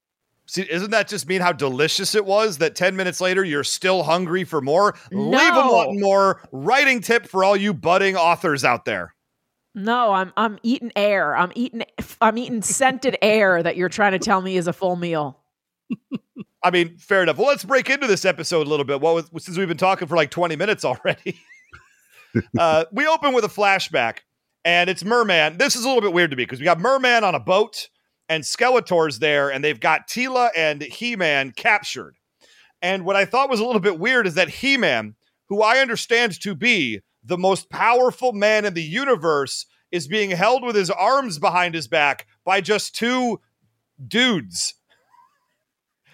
See, 0.48 0.66
isn't 0.70 0.92
that 0.92 1.10
just 1.10 1.28
mean 1.28 1.42
how 1.42 1.52
delicious 1.52 2.16
it 2.16 2.26
was 2.26 2.58
that 2.60 2.74
10 2.74 2.96
minutes 2.96 3.20
later 3.20 3.44
you're 3.44 3.66
still 3.66 4.04
hungry 4.04 4.46
for 4.46 4.62
more? 4.62 4.96
No. 5.12 5.22
Leave 5.22 5.54
them 5.54 5.68
wanting 5.68 6.00
more. 6.00 6.42
Writing 6.54 7.02
tip 7.02 7.28
for 7.28 7.44
all 7.44 7.58
you 7.58 7.74
budding 7.74 8.16
authors 8.16 8.64
out 8.64 8.86
there. 8.86 9.14
No, 9.76 10.12
I'm 10.14 10.34
I'm 10.38 10.58
eating 10.64 10.92
air. 10.96 11.36
I'm 11.36 11.52
eating 11.54 11.84
I'm 12.22 12.38
eating 12.38 12.62
scented 12.64 13.18
air 13.22 13.62
that 13.62 13.78
you're 13.78 13.90
trying 13.90 14.14
to 14.14 14.20
tell 14.20 14.42
me 14.42 14.58
is 14.58 14.68
a 14.68 14.74
full 14.74 14.96
meal. 14.96 15.40
I 16.64 16.72
mean, 16.72 16.98
fair 16.98 17.22
enough. 17.22 17.38
Well, 17.38 17.48
let's 17.48 17.64
break 17.64 17.90
into 17.90 18.08
this 18.08 18.26
episode 18.26 18.66
a 18.66 18.70
little 18.70 18.86
bit. 18.86 19.02
Well, 19.02 19.22
since 19.38 19.58
we've 19.58 19.68
been 19.68 19.78
talking 19.78 20.08
for 20.08 20.16
like 20.16 20.32
20 20.32 20.56
minutes 20.56 20.84
already. 20.84 21.40
uh, 22.60 22.86
we 22.92 23.06
open 23.06 23.34
with 23.34 23.44
a 23.44 23.50
flashback, 23.50 24.20
and 24.66 24.90
it's 24.90 25.04
Merman. 25.04 25.58
This 25.58 25.76
is 25.76 25.84
a 25.86 25.88
little 25.88 26.02
bit 26.02 26.14
weird 26.14 26.32
to 26.32 26.38
me 26.38 26.44
because 26.44 26.60
we 26.60 26.66
got 26.66 26.80
Merman 26.80 27.24
on 27.24 27.36
a 27.36 27.40
boat 27.40 27.90
and 28.30 28.44
Skeletor's 28.44 29.20
there, 29.20 29.50
and 29.50 29.64
they've 29.64 29.80
got 29.80 30.08
Teela 30.08 30.50
and 30.56 30.82
He 30.82 31.16
Man 31.16 31.52
captured. 31.52 32.16
And 32.82 33.06
what 33.06 33.16
I 33.16 33.26
thought 33.26 33.50
was 33.50 33.60
a 33.60 33.66
little 33.66 33.82
bit 33.82 34.00
weird 34.00 34.28
is 34.28 34.36
that 34.36 34.50
He 34.50 34.78
Man, 34.78 35.16
who 35.50 35.62
I 35.62 35.80
understand 35.80 36.40
to 36.42 36.56
be 36.56 37.02
the 37.24 37.38
most 37.38 37.70
powerful 37.70 38.34
man 38.34 38.66
in 38.66 38.74
the 38.74 38.84
universe, 38.84 39.66
is 39.92 40.08
being 40.08 40.32
held 40.32 40.64
with 40.64 40.76
his 40.76 40.90
arms 40.90 41.40
behind 41.40 41.74
his 41.74 41.88
back 41.88 42.28
by 42.44 42.62
just 42.62 42.96
two 42.96 43.40
dudes. 44.06 44.76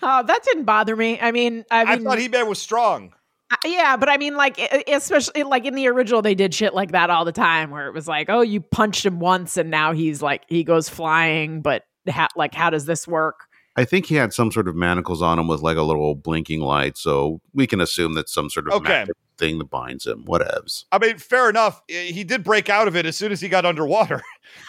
Oh, 0.01 0.21
that 0.23 0.43
didn't 0.43 0.65
bother 0.65 0.95
me. 0.95 1.19
I 1.19 1.31
mean, 1.31 1.63
I, 1.71 1.85
mean, 1.85 1.93
I 1.93 2.03
thought 2.03 2.19
He 2.19 2.27
Man 2.27 2.47
was 2.47 2.61
strong. 2.61 3.13
Uh, 3.49 3.55
yeah, 3.65 3.97
but 3.97 4.09
I 4.09 4.17
mean, 4.17 4.35
like, 4.35 4.59
especially 4.87 5.43
like 5.43 5.65
in 5.65 5.75
the 5.75 5.87
original, 5.87 6.21
they 6.21 6.35
did 6.35 6.53
shit 6.53 6.73
like 6.73 6.91
that 6.91 7.09
all 7.09 7.23
the 7.25 7.31
time, 7.31 7.71
where 7.71 7.87
it 7.87 7.93
was 7.93 8.07
like, 8.07 8.29
oh, 8.29 8.41
you 8.41 8.59
punched 8.59 9.05
him 9.05 9.19
once, 9.19 9.57
and 9.57 9.71
now 9.71 9.93
he's 9.93 10.21
like 10.21 10.43
he 10.47 10.63
goes 10.63 10.89
flying, 10.89 11.61
but 11.61 11.83
how, 12.07 12.27
like 12.35 12.53
how 12.53 12.69
does 12.69 12.85
this 12.85 13.07
work? 13.07 13.47
I 13.75 13.85
think 13.85 14.05
he 14.05 14.15
had 14.15 14.33
some 14.33 14.51
sort 14.51 14.67
of 14.67 14.75
manacles 14.75 15.21
on 15.21 15.39
him 15.39 15.47
with 15.47 15.61
like 15.61 15.77
a 15.77 15.81
little 15.81 16.15
blinking 16.15 16.61
light, 16.61 16.97
so 16.97 17.41
we 17.53 17.65
can 17.65 17.81
assume 17.81 18.13
that 18.13 18.29
some 18.29 18.49
sort 18.49 18.67
of 18.67 18.73
okay. 18.73 19.05
Thing 19.37 19.59
that 19.59 19.69
binds 19.69 20.05
him. 20.05 20.23
Whatevs. 20.25 20.85
I 20.91 20.99
mean, 20.99 21.17
fair 21.17 21.49
enough. 21.49 21.81
Eh, 21.89 22.11
he 22.11 22.23
did 22.23 22.43
break 22.43 22.69
out 22.69 22.87
of 22.87 22.95
it 22.95 23.05
as 23.05 23.17
soon 23.17 23.31
as 23.31 23.41
he 23.41 23.49
got 23.49 23.65
underwater. 23.65 24.21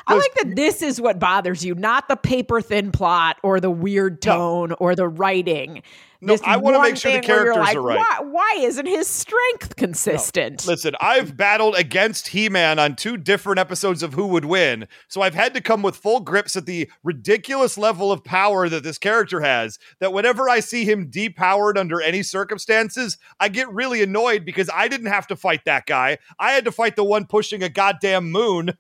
I 0.06 0.14
like 0.14 0.34
that 0.34 0.56
this 0.56 0.82
is 0.82 1.00
what 1.00 1.18
bothers 1.18 1.64
you, 1.64 1.74
not 1.74 2.08
the 2.08 2.16
paper 2.16 2.60
thin 2.60 2.92
plot 2.92 3.38
or 3.42 3.60
the 3.60 3.70
weird 3.70 4.22
tone 4.22 4.70
no. 4.70 4.76
or 4.78 4.94
the 4.94 5.08
writing. 5.08 5.82
No, 6.24 6.38
I 6.44 6.56
want 6.56 6.76
to 6.76 6.82
make 6.82 6.96
sure 6.96 7.12
the 7.12 7.20
characters 7.20 7.56
like, 7.56 7.76
are 7.76 7.82
right. 7.82 7.98
Why, 7.98 8.18
why, 8.22 8.54
isn't 8.62 8.86
his 8.86 9.06
strength 9.06 9.76
consistent? 9.76 10.66
No. 10.66 10.72
Listen, 10.72 10.94
I've 11.00 11.36
battled 11.36 11.74
against 11.74 12.28
He 12.28 12.48
Man 12.48 12.78
on 12.78 12.96
two 12.96 13.18
different 13.18 13.58
episodes 13.58 14.02
of 14.02 14.14
Who 14.14 14.26
Would 14.28 14.46
Win, 14.46 14.88
so 15.08 15.20
I've 15.20 15.34
had 15.34 15.52
to 15.54 15.60
come 15.60 15.82
with 15.82 15.96
full 15.96 16.20
grips 16.20 16.56
at 16.56 16.64
the 16.64 16.90
ridiculous 17.02 17.76
level 17.76 18.10
of 18.10 18.24
power 18.24 18.68
that 18.68 18.82
this 18.82 18.96
character 18.96 19.40
has. 19.40 19.78
That 20.00 20.14
whenever 20.14 20.48
I 20.48 20.60
see 20.60 20.84
him 20.84 21.10
depowered 21.10 21.76
under 21.76 22.00
any 22.00 22.22
circumstances, 22.22 23.18
I 23.38 23.48
get 23.48 23.70
really 23.70 24.02
annoyed 24.02 24.46
because 24.46 24.53
I 24.72 24.88
didn't 24.88 25.06
have 25.06 25.26
to 25.28 25.36
fight 25.36 25.64
that 25.64 25.86
guy. 25.86 26.18
I 26.38 26.52
had 26.52 26.64
to 26.64 26.72
fight 26.72 26.96
the 26.96 27.04
one 27.04 27.26
pushing 27.26 27.62
a 27.62 27.68
goddamn 27.68 28.30
moon 28.30 28.72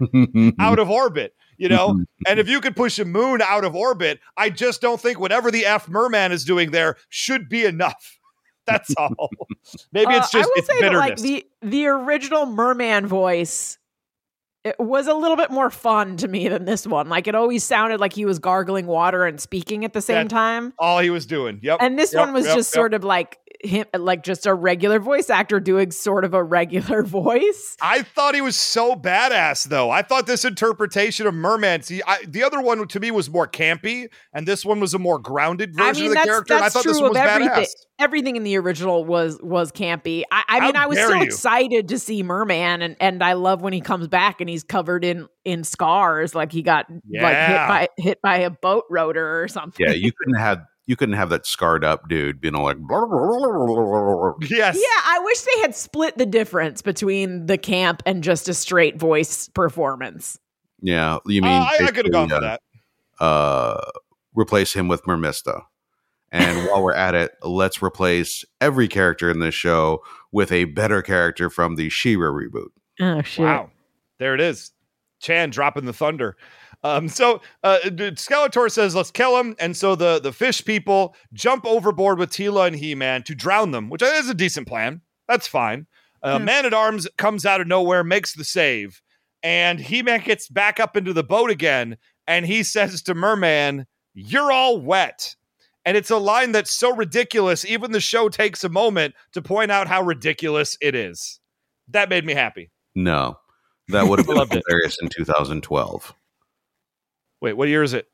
out 0.58 0.78
of 0.78 0.90
orbit 0.90 1.34
you 1.62 1.68
know? 1.68 2.04
and 2.28 2.40
if 2.40 2.48
you 2.48 2.60
could 2.60 2.74
push 2.74 2.98
a 2.98 3.04
moon 3.04 3.40
out 3.40 3.64
of 3.64 3.76
orbit, 3.76 4.18
I 4.36 4.50
just 4.50 4.80
don't 4.80 5.00
think 5.00 5.20
whatever 5.20 5.50
the 5.50 5.64
F 5.64 5.88
Merman 5.88 6.32
is 6.32 6.44
doing 6.44 6.72
there 6.72 6.96
should 7.08 7.48
be 7.48 7.64
enough. 7.64 8.18
That's 8.66 8.94
all. 8.96 9.30
Maybe 9.92 10.12
it's 10.14 10.34
uh, 10.34 10.38
just 10.38 10.50
it's 10.54 10.68
bitterness. 10.68 10.92
That, 10.92 10.96
like 10.96 11.16
the 11.16 11.46
the 11.62 11.86
original 11.86 12.46
Merman 12.46 13.06
voice 13.06 13.78
it 14.64 14.78
was 14.78 15.08
a 15.08 15.14
little 15.14 15.36
bit 15.36 15.50
more 15.50 15.70
fun 15.70 16.16
to 16.18 16.28
me 16.28 16.46
than 16.46 16.64
this 16.64 16.86
one. 16.86 17.08
Like 17.08 17.26
it 17.26 17.34
always 17.34 17.64
sounded 17.64 17.98
like 17.98 18.12
he 18.12 18.24
was 18.24 18.38
gargling 18.38 18.86
water 18.86 19.26
and 19.26 19.40
speaking 19.40 19.84
at 19.84 19.92
the 19.92 20.00
same 20.00 20.28
That's 20.28 20.32
time. 20.32 20.72
All 20.78 21.00
he 21.00 21.10
was 21.10 21.26
doing. 21.26 21.58
Yep. 21.62 21.78
And 21.80 21.98
this 21.98 22.12
yep, 22.12 22.26
one 22.26 22.32
was 22.32 22.46
yep, 22.46 22.54
just 22.54 22.70
yep. 22.70 22.74
sort 22.74 22.94
of 22.94 23.02
like 23.02 23.38
him 23.62 23.86
like 23.96 24.22
just 24.22 24.46
a 24.46 24.54
regular 24.54 24.98
voice 24.98 25.30
actor 25.30 25.60
doing 25.60 25.90
sort 25.90 26.24
of 26.24 26.34
a 26.34 26.42
regular 26.42 27.02
voice. 27.02 27.76
I 27.80 28.02
thought 28.02 28.34
he 28.34 28.40
was 28.40 28.56
so 28.56 28.94
badass 28.94 29.64
though. 29.64 29.90
I 29.90 30.02
thought 30.02 30.26
this 30.26 30.44
interpretation 30.44 31.26
of 31.26 31.34
Merman, 31.34 31.82
see, 31.82 32.02
I, 32.06 32.24
the 32.26 32.42
other 32.42 32.60
one 32.60 32.86
to 32.86 33.00
me 33.00 33.10
was 33.10 33.30
more 33.30 33.46
campy, 33.46 34.08
and 34.32 34.46
this 34.46 34.64
one 34.64 34.80
was 34.80 34.94
a 34.94 34.98
more 34.98 35.18
grounded 35.18 35.74
version 35.74 35.88
I 35.88 35.92
mean, 35.92 36.04
of 36.04 36.08
the 36.10 36.14
that's, 36.14 36.26
character. 36.26 36.54
That's 36.54 36.64
I 36.64 36.68
thought 36.68 36.84
this 36.84 37.00
one 37.00 37.10
was 37.10 37.18
everything. 37.18 37.64
badass. 37.64 37.68
Everything 37.98 38.36
in 38.36 38.42
the 38.42 38.56
original 38.58 39.04
was 39.04 39.38
was 39.42 39.70
campy. 39.70 40.24
I, 40.32 40.42
I 40.48 40.60
mean, 40.60 40.76
I 40.76 40.86
was 40.86 40.98
so 40.98 41.14
you. 41.14 41.22
excited 41.22 41.88
to 41.88 41.98
see 41.98 42.22
Merman, 42.22 42.82
and 42.82 42.96
and 43.00 43.22
I 43.22 43.34
love 43.34 43.62
when 43.62 43.72
he 43.72 43.80
comes 43.80 44.08
back 44.08 44.40
and 44.40 44.50
he's 44.50 44.64
covered 44.64 45.04
in 45.04 45.28
in 45.44 45.62
scars, 45.62 46.34
like 46.34 46.50
he 46.50 46.62
got 46.62 46.86
yeah. 47.08 47.22
like 47.22 47.36
hit 47.36 47.68
by 47.68 47.88
hit 47.96 48.22
by 48.22 48.38
a 48.38 48.50
boat 48.50 48.84
rotor 48.90 49.42
or 49.42 49.46
something. 49.46 49.86
Yeah, 49.86 49.92
you 49.92 50.10
couldn't 50.12 50.40
have 50.40 50.62
you 50.86 50.96
couldn't 50.96 51.14
have 51.14 51.28
that 51.30 51.46
scarred 51.46 51.84
up 51.84 52.08
dude 52.08 52.40
being 52.40 52.54
all 52.54 52.64
like 52.64 52.76
yes 54.50 54.76
yeah 54.76 55.00
i 55.04 55.20
wish 55.24 55.40
they 55.40 55.60
had 55.60 55.74
split 55.74 56.16
the 56.18 56.26
difference 56.26 56.82
between 56.82 57.46
the 57.46 57.58
camp 57.58 58.02
and 58.06 58.22
just 58.24 58.48
a 58.48 58.54
straight 58.54 58.96
voice 58.98 59.48
performance 59.50 60.38
Yeah, 60.80 61.18
you 61.26 61.42
mean 61.42 61.50
Uh, 61.50 61.66
I, 61.70 61.78
I 61.84 61.90
could 61.92 62.06
have 62.06 62.12
gone 62.12 62.28
basically, 62.28 62.48
for 62.48 62.56
uh, 63.20 63.20
that. 63.20 63.24
uh, 63.24 63.90
replace 64.34 64.72
him 64.72 64.88
with 64.88 65.02
Mermista. 65.04 65.62
And 66.32 66.66
while 66.68 66.82
we're 66.82 66.94
at 66.94 67.14
it, 67.14 67.32
let's 67.42 67.82
replace 67.82 68.44
every 68.60 68.88
character 68.88 69.30
in 69.30 69.38
this 69.38 69.54
show 69.54 70.02
with 70.32 70.50
a 70.50 70.64
better 70.64 71.02
character 71.02 71.48
from 71.50 71.76
the 71.76 71.88
She-Ra 71.90 72.30
reboot. 72.30 72.70
Oh 73.00 73.22
shit. 73.22 73.44
Wow. 73.44 73.70
There 74.18 74.34
it 74.34 74.40
is. 74.40 74.72
Chan 75.20 75.50
dropping 75.50 75.84
the 75.84 75.92
thunder. 75.92 76.36
Um, 76.84 77.08
so 77.08 77.40
uh, 77.62 77.78
Skeletor 77.84 78.70
says, 78.70 78.94
let's 78.94 79.10
kill 79.10 79.38
him. 79.38 79.54
And 79.60 79.76
so 79.76 79.94
the, 79.94 80.18
the 80.20 80.32
fish 80.32 80.64
people 80.64 81.14
jump 81.32 81.64
overboard 81.64 82.18
with 82.18 82.30
Teela 82.30 82.66
and 82.66 82.76
He 82.76 82.94
Man 82.94 83.22
to 83.24 83.34
drown 83.34 83.70
them, 83.70 83.88
which 83.88 84.02
is 84.02 84.28
a 84.28 84.34
decent 84.34 84.66
plan. 84.66 85.00
That's 85.28 85.46
fine. 85.46 85.86
Uh, 86.22 86.38
Hmm. 86.38 86.44
Man 86.44 86.66
at 86.66 86.74
Arms 86.74 87.08
comes 87.18 87.44
out 87.46 87.60
of 87.60 87.66
nowhere, 87.66 88.02
makes 88.04 88.34
the 88.34 88.44
save, 88.44 89.00
and 89.42 89.78
He 89.80 90.02
Man 90.02 90.20
gets 90.20 90.48
back 90.48 90.78
up 90.80 90.96
into 90.96 91.12
the 91.12 91.24
boat 91.24 91.50
again. 91.50 91.96
And 92.28 92.46
he 92.46 92.62
says 92.62 93.02
to 93.02 93.14
Merman, 93.14 93.86
You're 94.14 94.52
all 94.52 94.80
wet. 94.80 95.34
And 95.84 95.96
it's 95.96 96.10
a 96.10 96.16
line 96.18 96.52
that's 96.52 96.70
so 96.70 96.94
ridiculous, 96.94 97.64
even 97.64 97.90
the 97.90 98.00
show 98.00 98.28
takes 98.28 98.62
a 98.62 98.68
moment 98.68 99.14
to 99.32 99.42
point 99.42 99.72
out 99.72 99.88
how 99.88 100.02
ridiculous 100.02 100.78
it 100.80 100.94
is. 100.94 101.40
That 101.88 102.08
made 102.08 102.24
me 102.24 102.34
happy. 102.34 102.70
No, 102.94 103.38
that 103.88 104.06
would 104.06 104.20
have 104.20 104.26
been 104.28 104.36
Loved 104.36 104.54
it. 104.54 104.62
hilarious 104.68 104.96
in 105.02 105.08
2012, 105.08 106.14
Wait, 107.42 107.52
what 107.54 107.68
year 107.68 107.82
is 107.82 107.92
it? 107.92 108.06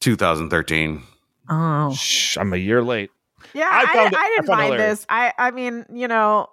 2013. 0.00 1.02
Oh. 1.48 1.92
Shh, 1.94 2.36
I'm 2.36 2.52
a 2.52 2.56
year 2.56 2.82
late. 2.82 3.10
Yeah, 3.54 3.68
I 3.70 3.78
I, 3.78 4.06
it- 4.06 4.14
I, 4.14 4.20
I 4.20 4.28
didn't 4.28 4.46
found 4.46 4.48
it 4.48 4.48
mind 4.62 4.72
hilarious. 4.74 4.98
this. 5.00 5.06
I 5.08 5.32
I 5.38 5.50
mean, 5.52 5.86
you 5.92 6.08
know, 6.08 6.48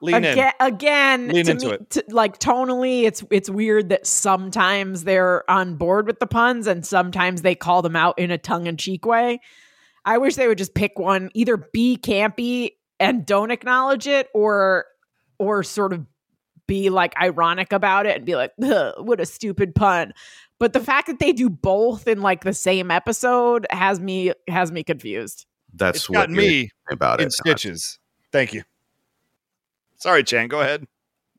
Lean 0.00 0.24
again, 0.24 0.52
again 0.60 1.28
Lean 1.28 1.44
to 1.44 1.50
into 1.52 1.66
me, 1.66 1.72
it. 1.74 1.90
to- 1.90 2.04
like 2.08 2.38
tonally, 2.38 3.02
it's 3.02 3.22
it's 3.30 3.50
weird 3.50 3.90
that 3.90 4.06
sometimes 4.06 5.04
they're 5.04 5.48
on 5.50 5.76
board 5.76 6.06
with 6.06 6.18
the 6.20 6.26
puns 6.26 6.66
and 6.66 6.84
sometimes 6.86 7.42
they 7.42 7.54
call 7.54 7.82
them 7.82 7.96
out 7.96 8.18
in 8.18 8.30
a 8.30 8.38
tongue 8.38 8.66
in 8.66 8.76
cheek 8.76 9.04
way. 9.04 9.40
I 10.04 10.18
wish 10.18 10.36
they 10.36 10.46
would 10.48 10.58
just 10.58 10.74
pick 10.74 10.98
one, 10.98 11.30
either 11.34 11.56
be 11.56 11.96
campy 12.00 12.70
and 12.98 13.26
don't 13.26 13.50
acknowledge 13.50 14.06
it, 14.06 14.28
or 14.32 14.86
or 15.38 15.62
sort 15.64 15.92
of 15.92 16.06
be 16.66 16.90
like 16.90 17.14
ironic 17.20 17.72
about 17.72 18.06
it 18.06 18.16
and 18.16 18.24
be 18.24 18.36
like, 18.36 18.52
"What 18.56 19.20
a 19.20 19.26
stupid 19.26 19.74
pun." 19.74 20.12
But 20.58 20.72
the 20.72 20.80
fact 20.80 21.06
that 21.08 21.18
they 21.18 21.32
do 21.32 21.50
both 21.50 22.08
in 22.08 22.22
like 22.22 22.44
the 22.44 22.54
same 22.54 22.90
episode 22.90 23.66
has 23.70 24.00
me 24.00 24.32
has 24.48 24.72
me 24.72 24.82
confused. 24.82 25.46
That's 25.74 25.98
It's 25.98 26.08
what 26.10 26.14
got 26.16 26.30
me 26.30 26.70
about 26.90 27.20
in 27.20 27.26
it. 27.26 27.32
stitches. 27.32 27.98
Thank 28.32 28.54
you. 28.54 28.62
Sorry, 29.96 30.22
Chan. 30.24 30.48
Go 30.48 30.60
ahead. 30.60 30.86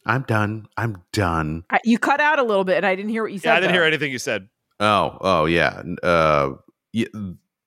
I'm 0.06 0.22
done. 0.24 0.68
I'm 0.78 1.04
done. 1.12 1.64
I, 1.70 1.80
you 1.84 1.98
cut 2.00 2.22
out 2.22 2.40
a 2.40 2.44
little 2.44 2.64
bit, 2.64 2.78
and 2.78 2.86
I 2.86 2.96
didn't 2.96 3.10
hear 3.10 3.24
what 3.24 3.34
you 3.34 3.40
said. 3.40 3.50
Yeah, 3.50 3.54
I 3.56 3.60
didn't 3.60 3.70
though. 3.72 3.74
hear 3.80 3.84
anything 3.84 4.12
you 4.12 4.20
said. 4.20 4.48
Oh, 4.80 5.18
oh 5.22 5.46
yeah. 5.46 5.82
Uh, 6.04 6.52
y- 6.94 7.08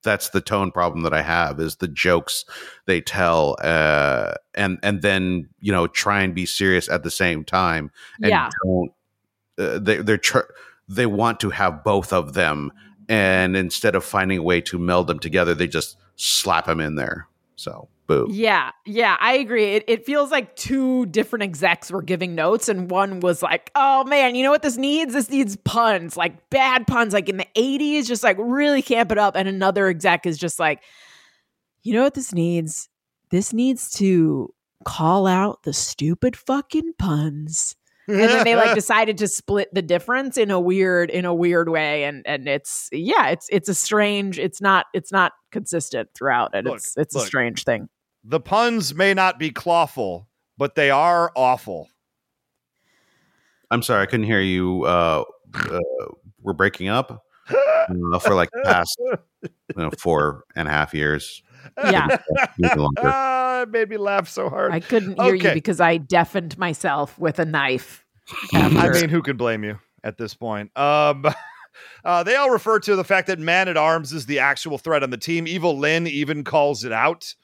that's 0.02 0.30
the 0.30 0.40
tone 0.40 0.70
problem 0.70 1.02
that 1.02 1.12
I 1.14 1.22
have 1.22 1.60
is 1.60 1.76
the 1.76 1.88
jokes 1.88 2.44
they 2.86 3.00
tell, 3.00 3.56
uh, 3.62 4.34
and 4.54 4.78
and 4.82 5.02
then 5.02 5.48
you 5.60 5.72
know 5.72 5.86
try 5.86 6.22
and 6.22 6.34
be 6.34 6.46
serious 6.46 6.88
at 6.88 7.02
the 7.02 7.10
same 7.10 7.44
time, 7.44 7.90
and 8.22 8.30
Yeah. 8.30 8.48
don't. 8.64 8.92
Uh, 9.58 9.78
they 9.78 9.98
they're 9.98 10.16
tr- 10.18 10.50
they 10.88 11.06
want 11.06 11.40
to 11.40 11.50
have 11.50 11.84
both 11.84 12.12
of 12.12 12.32
them, 12.34 12.72
and 13.08 13.56
instead 13.56 13.94
of 13.94 14.04
finding 14.04 14.38
a 14.38 14.42
way 14.42 14.60
to 14.62 14.78
meld 14.78 15.06
them 15.06 15.18
together, 15.18 15.54
they 15.54 15.68
just 15.68 15.96
slap 16.16 16.66
them 16.66 16.80
in 16.80 16.94
there. 16.96 17.28
So 17.56 17.88
boo. 18.10 18.26
Yeah, 18.28 18.72
yeah, 18.84 19.16
I 19.20 19.34
agree. 19.34 19.76
It, 19.76 19.84
it 19.86 20.04
feels 20.04 20.30
like 20.30 20.56
two 20.56 21.06
different 21.06 21.44
execs 21.44 21.90
were 21.90 22.02
giving 22.02 22.34
notes, 22.34 22.68
and 22.68 22.90
one 22.90 23.20
was 23.20 23.42
like, 23.42 23.70
"Oh 23.74 24.04
man, 24.04 24.34
you 24.34 24.42
know 24.42 24.50
what 24.50 24.62
this 24.62 24.76
needs? 24.76 25.14
This 25.14 25.30
needs 25.30 25.56
puns, 25.56 26.16
like 26.16 26.50
bad 26.50 26.86
puns, 26.86 27.12
like 27.12 27.28
in 27.28 27.36
the 27.36 27.46
'80s, 27.56 28.06
just 28.06 28.24
like 28.24 28.36
really 28.38 28.82
camp 28.82 29.12
it 29.12 29.18
up." 29.18 29.36
And 29.36 29.48
another 29.48 29.86
exec 29.86 30.26
is 30.26 30.36
just 30.38 30.58
like, 30.58 30.82
"You 31.82 31.94
know 31.94 32.02
what 32.02 32.14
this 32.14 32.34
needs? 32.34 32.88
This 33.30 33.52
needs 33.52 33.92
to 33.92 34.52
call 34.84 35.26
out 35.26 35.62
the 35.62 35.72
stupid 35.72 36.36
fucking 36.36 36.94
puns." 36.98 37.76
And 38.08 38.18
then 38.18 38.44
they 38.44 38.56
like 38.56 38.74
decided 38.74 39.18
to 39.18 39.28
split 39.28 39.72
the 39.72 39.82
difference 39.82 40.36
in 40.36 40.50
a 40.50 40.58
weird 40.58 41.10
in 41.10 41.24
a 41.24 41.34
weird 41.34 41.68
way, 41.68 42.04
and 42.04 42.26
and 42.26 42.48
it's 42.48 42.88
yeah, 42.90 43.28
it's 43.28 43.46
it's 43.52 43.68
a 43.68 43.74
strange. 43.74 44.36
It's 44.36 44.60
not 44.60 44.86
it's 44.92 45.12
not 45.12 45.30
consistent 45.52 46.08
throughout, 46.12 46.50
and 46.54 46.66
Look, 46.66 46.78
it's 46.78 46.96
it's 46.96 47.14
a 47.14 47.20
strange 47.20 47.62
thing. 47.62 47.88
The 48.24 48.40
puns 48.40 48.94
may 48.94 49.14
not 49.14 49.38
be 49.38 49.50
clawful, 49.50 50.28
but 50.58 50.74
they 50.74 50.90
are 50.90 51.32
awful. 51.34 51.88
I'm 53.70 53.82
sorry, 53.82 54.02
I 54.02 54.06
couldn't 54.06 54.26
hear 54.26 54.40
you. 54.40 54.84
Uh, 54.84 55.24
uh, 55.54 55.78
we're 56.42 56.52
breaking 56.52 56.88
up 56.88 57.24
uh, 57.48 58.18
for 58.18 58.34
like 58.34 58.50
the 58.52 58.62
past 58.64 58.96
you 59.42 59.48
know, 59.76 59.90
four 59.98 60.44
and 60.56 60.68
a 60.68 60.70
half 60.70 60.92
years. 60.92 61.42
Yeah. 61.82 62.18
Maybe 62.58 62.74
longer. 62.80 63.02
Ah, 63.04 63.62
it 63.62 63.70
made 63.70 63.88
me 63.90 63.96
laugh 63.96 64.28
so 64.28 64.48
hard. 64.48 64.72
I 64.72 64.80
couldn't 64.80 65.20
hear 65.20 65.34
Okay. 65.34 65.48
you 65.48 65.54
because 65.54 65.80
I 65.80 65.98
deafened 65.98 66.56
myself 66.58 67.18
with 67.18 67.38
a 67.38 67.44
knife. 67.44 68.04
I 68.54 68.88
mean, 68.90 69.08
who 69.08 69.22
can 69.22 69.36
blame 69.36 69.64
you 69.64 69.78
at 70.02 70.16
this 70.16 70.34
point? 70.34 70.76
Um, 70.76 71.26
uh, 72.04 72.22
they 72.22 72.36
all 72.36 72.50
refer 72.50 72.78
to 72.80 72.96
the 72.96 73.04
fact 73.04 73.26
that 73.26 73.38
Man 73.38 73.68
at 73.68 73.76
Arms 73.76 74.12
is 74.12 74.26
the 74.26 74.38
actual 74.38 74.78
threat 74.78 75.02
on 75.02 75.10
the 75.10 75.18
team. 75.18 75.46
Evil-Lyn 75.46 76.06
even 76.06 76.44
calls 76.44 76.84
it 76.84 76.92
out. 76.92 77.34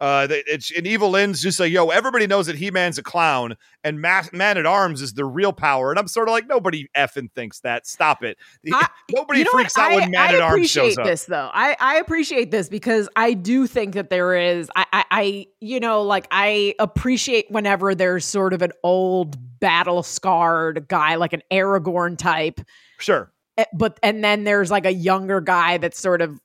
Uh, 0.00 0.26
they- 0.28 0.44
it's 0.46 0.70
an 0.76 0.86
Evil-Lyn's 0.86 1.42
just 1.42 1.58
like, 1.58 1.72
yo, 1.72 1.88
everybody 1.88 2.26
knows 2.28 2.46
that 2.46 2.56
He 2.56 2.70
Man's 2.70 2.98
a 2.98 3.02
clown 3.02 3.56
and 3.82 4.00
Ma- 4.00 4.22
Man 4.32 4.56
at 4.56 4.64
Arms 4.64 5.02
is 5.02 5.14
the 5.14 5.24
real 5.24 5.52
power. 5.52 5.90
And 5.90 5.98
I'm 5.98 6.06
sort 6.06 6.28
of 6.28 6.32
like, 6.32 6.46
nobody 6.46 6.86
effing 6.96 7.32
thinks 7.32 7.58
that. 7.60 7.86
Stop 7.86 8.22
it. 8.22 8.38
I- 8.72 8.86
nobody 9.12 9.40
You 9.40 9.44
know 9.46 9.50
freaks 9.50 9.76
what? 9.76 9.92
out 9.92 10.00
when 10.00 10.10
Man 10.12 10.20
I 10.20 10.34
at 10.34 10.40
Arms 10.40 10.70
shows 10.70 10.96
up. 10.96 11.00
I 11.00 11.02
appreciate 11.02 11.10
this 11.10 11.24
though. 11.24 11.50
I, 11.52 11.76
I 11.80 11.96
appreciate 11.96 12.50
this 12.52 12.68
because 12.68 13.08
I 13.16 13.34
do 13.34 13.66
think 13.66 13.94
that 13.94 14.08
there 14.10 14.34
is 14.36 14.70
I, 14.76 14.86
I 14.92 15.04
I 15.10 15.46
you 15.60 15.80
know 15.80 16.02
like 16.02 16.28
I 16.30 16.74
appreciate 16.78 17.46
whenever 17.50 17.94
there's 17.94 18.24
sort 18.24 18.52
of 18.54 18.62
an 18.62 18.72
old 18.84 19.36
battle 19.58 20.04
scarred 20.04 20.86
guy 20.86 21.16
like 21.16 21.32
an 21.32 21.42
Aragorn 21.50 22.16
type 22.16 22.60
Sure. 22.98 23.32
eh, 23.56 23.64
but 23.74 23.98
and 24.02 24.22
then 24.22 24.44
there's 24.44 24.70
like 24.70 24.86
a 24.86 24.92
younger 24.92 25.40
guy 25.40 25.78
that's 25.78 25.98
sort 25.98 26.22
of 26.22 26.38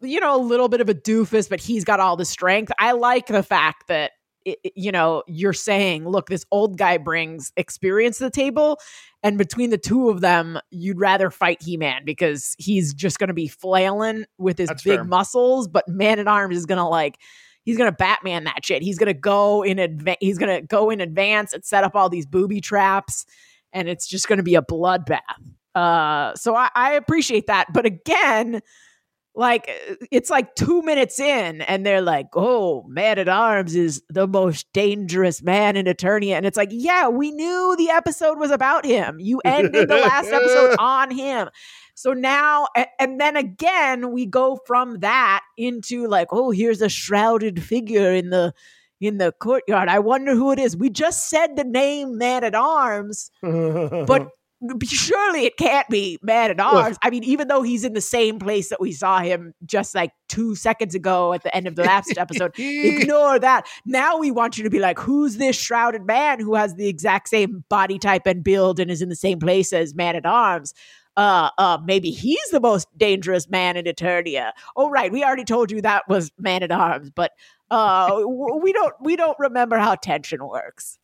you 0.00 0.20
know 0.20 0.36
a 0.36 0.40
little 0.40 0.68
bit 0.68 0.80
of 0.80 0.88
a 0.88 0.94
doofus 0.94 1.48
but 1.48 1.60
he's 1.60 1.84
got 1.84 2.00
all 2.00 2.16
the 2.16 2.24
strength 2.24 2.72
i 2.78 2.92
like 2.92 3.26
the 3.26 3.42
fact 3.42 3.86
that 3.88 4.12
it, 4.44 4.58
you 4.74 4.92
know 4.92 5.22
you're 5.26 5.52
saying 5.52 6.08
look 6.08 6.28
this 6.28 6.44
old 6.50 6.78
guy 6.78 6.96
brings 6.96 7.52
experience 7.56 8.18
to 8.18 8.24
the 8.24 8.30
table 8.30 8.78
and 9.22 9.38
between 9.38 9.70
the 9.70 9.78
two 9.78 10.10
of 10.10 10.20
them 10.20 10.58
you'd 10.70 10.98
rather 10.98 11.30
fight 11.30 11.62
he-man 11.62 12.02
because 12.04 12.54
he's 12.58 12.92
just 12.94 13.18
going 13.18 13.28
to 13.28 13.34
be 13.34 13.48
flailing 13.48 14.24
with 14.38 14.58
his 14.58 14.68
That's 14.68 14.82
big 14.82 14.98
fair. 14.98 15.04
muscles 15.04 15.68
but 15.68 15.86
man 15.88 16.18
at 16.18 16.28
arms 16.28 16.56
is 16.56 16.66
going 16.66 16.78
to 16.78 16.84
like 16.84 17.18
he's 17.64 17.78
going 17.78 17.90
to 17.90 17.96
batman 17.96 18.44
that 18.44 18.64
shit 18.64 18.82
he's 18.82 18.98
going 18.98 19.12
to 19.12 19.18
go 19.18 19.62
in 19.62 19.78
advance 19.78 20.18
he's 20.20 20.38
going 20.38 20.60
to 20.60 20.66
go 20.66 20.90
in 20.90 21.00
advance 21.00 21.52
and 21.52 21.64
set 21.64 21.84
up 21.84 21.94
all 21.94 22.08
these 22.08 22.26
booby 22.26 22.60
traps 22.60 23.24
and 23.72 23.88
it's 23.88 24.06
just 24.06 24.28
going 24.28 24.38
to 24.38 24.42
be 24.42 24.54
a 24.54 24.62
bloodbath 24.62 25.20
uh, 25.74 26.34
so 26.36 26.54
I, 26.54 26.70
I 26.74 26.92
appreciate 26.92 27.46
that. 27.48 27.72
But 27.72 27.86
again, 27.86 28.60
like 29.34 29.68
it's 30.12 30.30
like 30.30 30.54
two 30.54 30.82
minutes 30.82 31.18
in, 31.18 31.60
and 31.62 31.84
they're 31.84 32.00
like, 32.00 32.28
"Oh, 32.34 32.84
Man 32.86 33.18
at 33.18 33.28
Arms 33.28 33.74
is 33.74 34.02
the 34.08 34.28
most 34.28 34.72
dangerous 34.72 35.42
man 35.42 35.76
in 35.76 35.86
Eternia," 35.86 36.36
and 36.36 36.46
it's 36.46 36.56
like, 36.56 36.68
"Yeah, 36.70 37.08
we 37.08 37.32
knew 37.32 37.74
the 37.76 37.90
episode 37.90 38.38
was 38.38 38.52
about 38.52 38.84
him. 38.84 39.18
You 39.18 39.40
ended 39.44 39.88
the 39.88 39.96
last 39.96 40.30
episode 40.30 40.76
on 40.78 41.10
him." 41.10 41.48
So 41.96 42.12
now, 42.12 42.66
and 42.98 43.20
then 43.20 43.36
again, 43.36 44.12
we 44.12 44.26
go 44.26 44.58
from 44.66 45.00
that 45.00 45.42
into 45.58 46.06
like, 46.06 46.28
"Oh, 46.30 46.50
here's 46.50 46.80
a 46.80 46.88
shrouded 46.88 47.62
figure 47.62 48.12
in 48.12 48.30
the." 48.30 48.54
In 49.00 49.18
the 49.18 49.32
courtyard, 49.32 49.90
I 49.90 49.98
wonder 49.98 50.34
who 50.34 50.50
it 50.52 50.58
is. 50.58 50.78
We 50.78 50.88
just 50.88 51.28
said 51.28 51.56
the 51.56 51.64
name 51.64 52.16
Man 52.16 52.42
at 52.42 52.54
Arms, 52.54 53.30
but 53.42 54.28
surely 54.86 55.44
it 55.44 55.56
can't 55.56 55.88
be 55.88 56.18
Man 56.22 56.50
at 56.50 56.60
Arms. 56.60 56.96
I 57.02 57.10
mean, 57.10 57.24
even 57.24 57.48
though 57.48 57.62
he's 57.62 57.84
in 57.84 57.92
the 57.92 58.00
same 58.00 58.38
place 58.38 58.68
that 58.68 58.80
we 58.80 58.92
saw 58.92 59.20
him 59.20 59.54
just 59.64 59.94
like 59.94 60.12
two 60.28 60.54
seconds 60.54 60.94
ago 60.94 61.32
at 61.32 61.42
the 61.42 61.54
end 61.54 61.66
of 61.66 61.76
the 61.76 61.84
last 61.84 62.16
episode, 62.16 62.52
ignore 62.58 63.38
that. 63.38 63.66
Now 63.84 64.18
we 64.18 64.30
want 64.30 64.58
you 64.58 64.64
to 64.64 64.70
be 64.70 64.80
like, 64.80 64.98
who's 64.98 65.36
this 65.36 65.56
shrouded 65.56 66.06
man 66.06 66.40
who 66.40 66.54
has 66.54 66.74
the 66.74 66.88
exact 66.88 67.28
same 67.28 67.64
body 67.68 67.98
type 67.98 68.26
and 68.26 68.42
build 68.42 68.80
and 68.80 68.90
is 68.90 69.02
in 69.02 69.08
the 69.08 69.16
same 69.16 69.38
place 69.38 69.72
as 69.72 69.94
Man 69.94 70.16
at 70.16 70.26
Arms? 70.26 70.74
Uh, 71.16 71.50
uh, 71.58 71.78
maybe 71.84 72.10
he's 72.10 72.50
the 72.50 72.60
most 72.60 72.88
dangerous 72.98 73.48
man 73.48 73.76
in 73.76 73.84
Eternia. 73.84 74.50
Oh, 74.76 74.90
right, 74.90 75.12
we 75.12 75.22
already 75.22 75.44
told 75.44 75.70
you 75.70 75.80
that 75.82 76.08
was 76.08 76.32
Man 76.38 76.62
at 76.62 76.72
Arms, 76.72 77.10
but 77.10 77.32
uh, 77.70 78.20
we 78.60 78.72
don't 78.72 78.94
we 79.00 79.16
don't 79.16 79.38
remember 79.38 79.78
how 79.78 79.94
tension 79.94 80.46
works. 80.46 80.98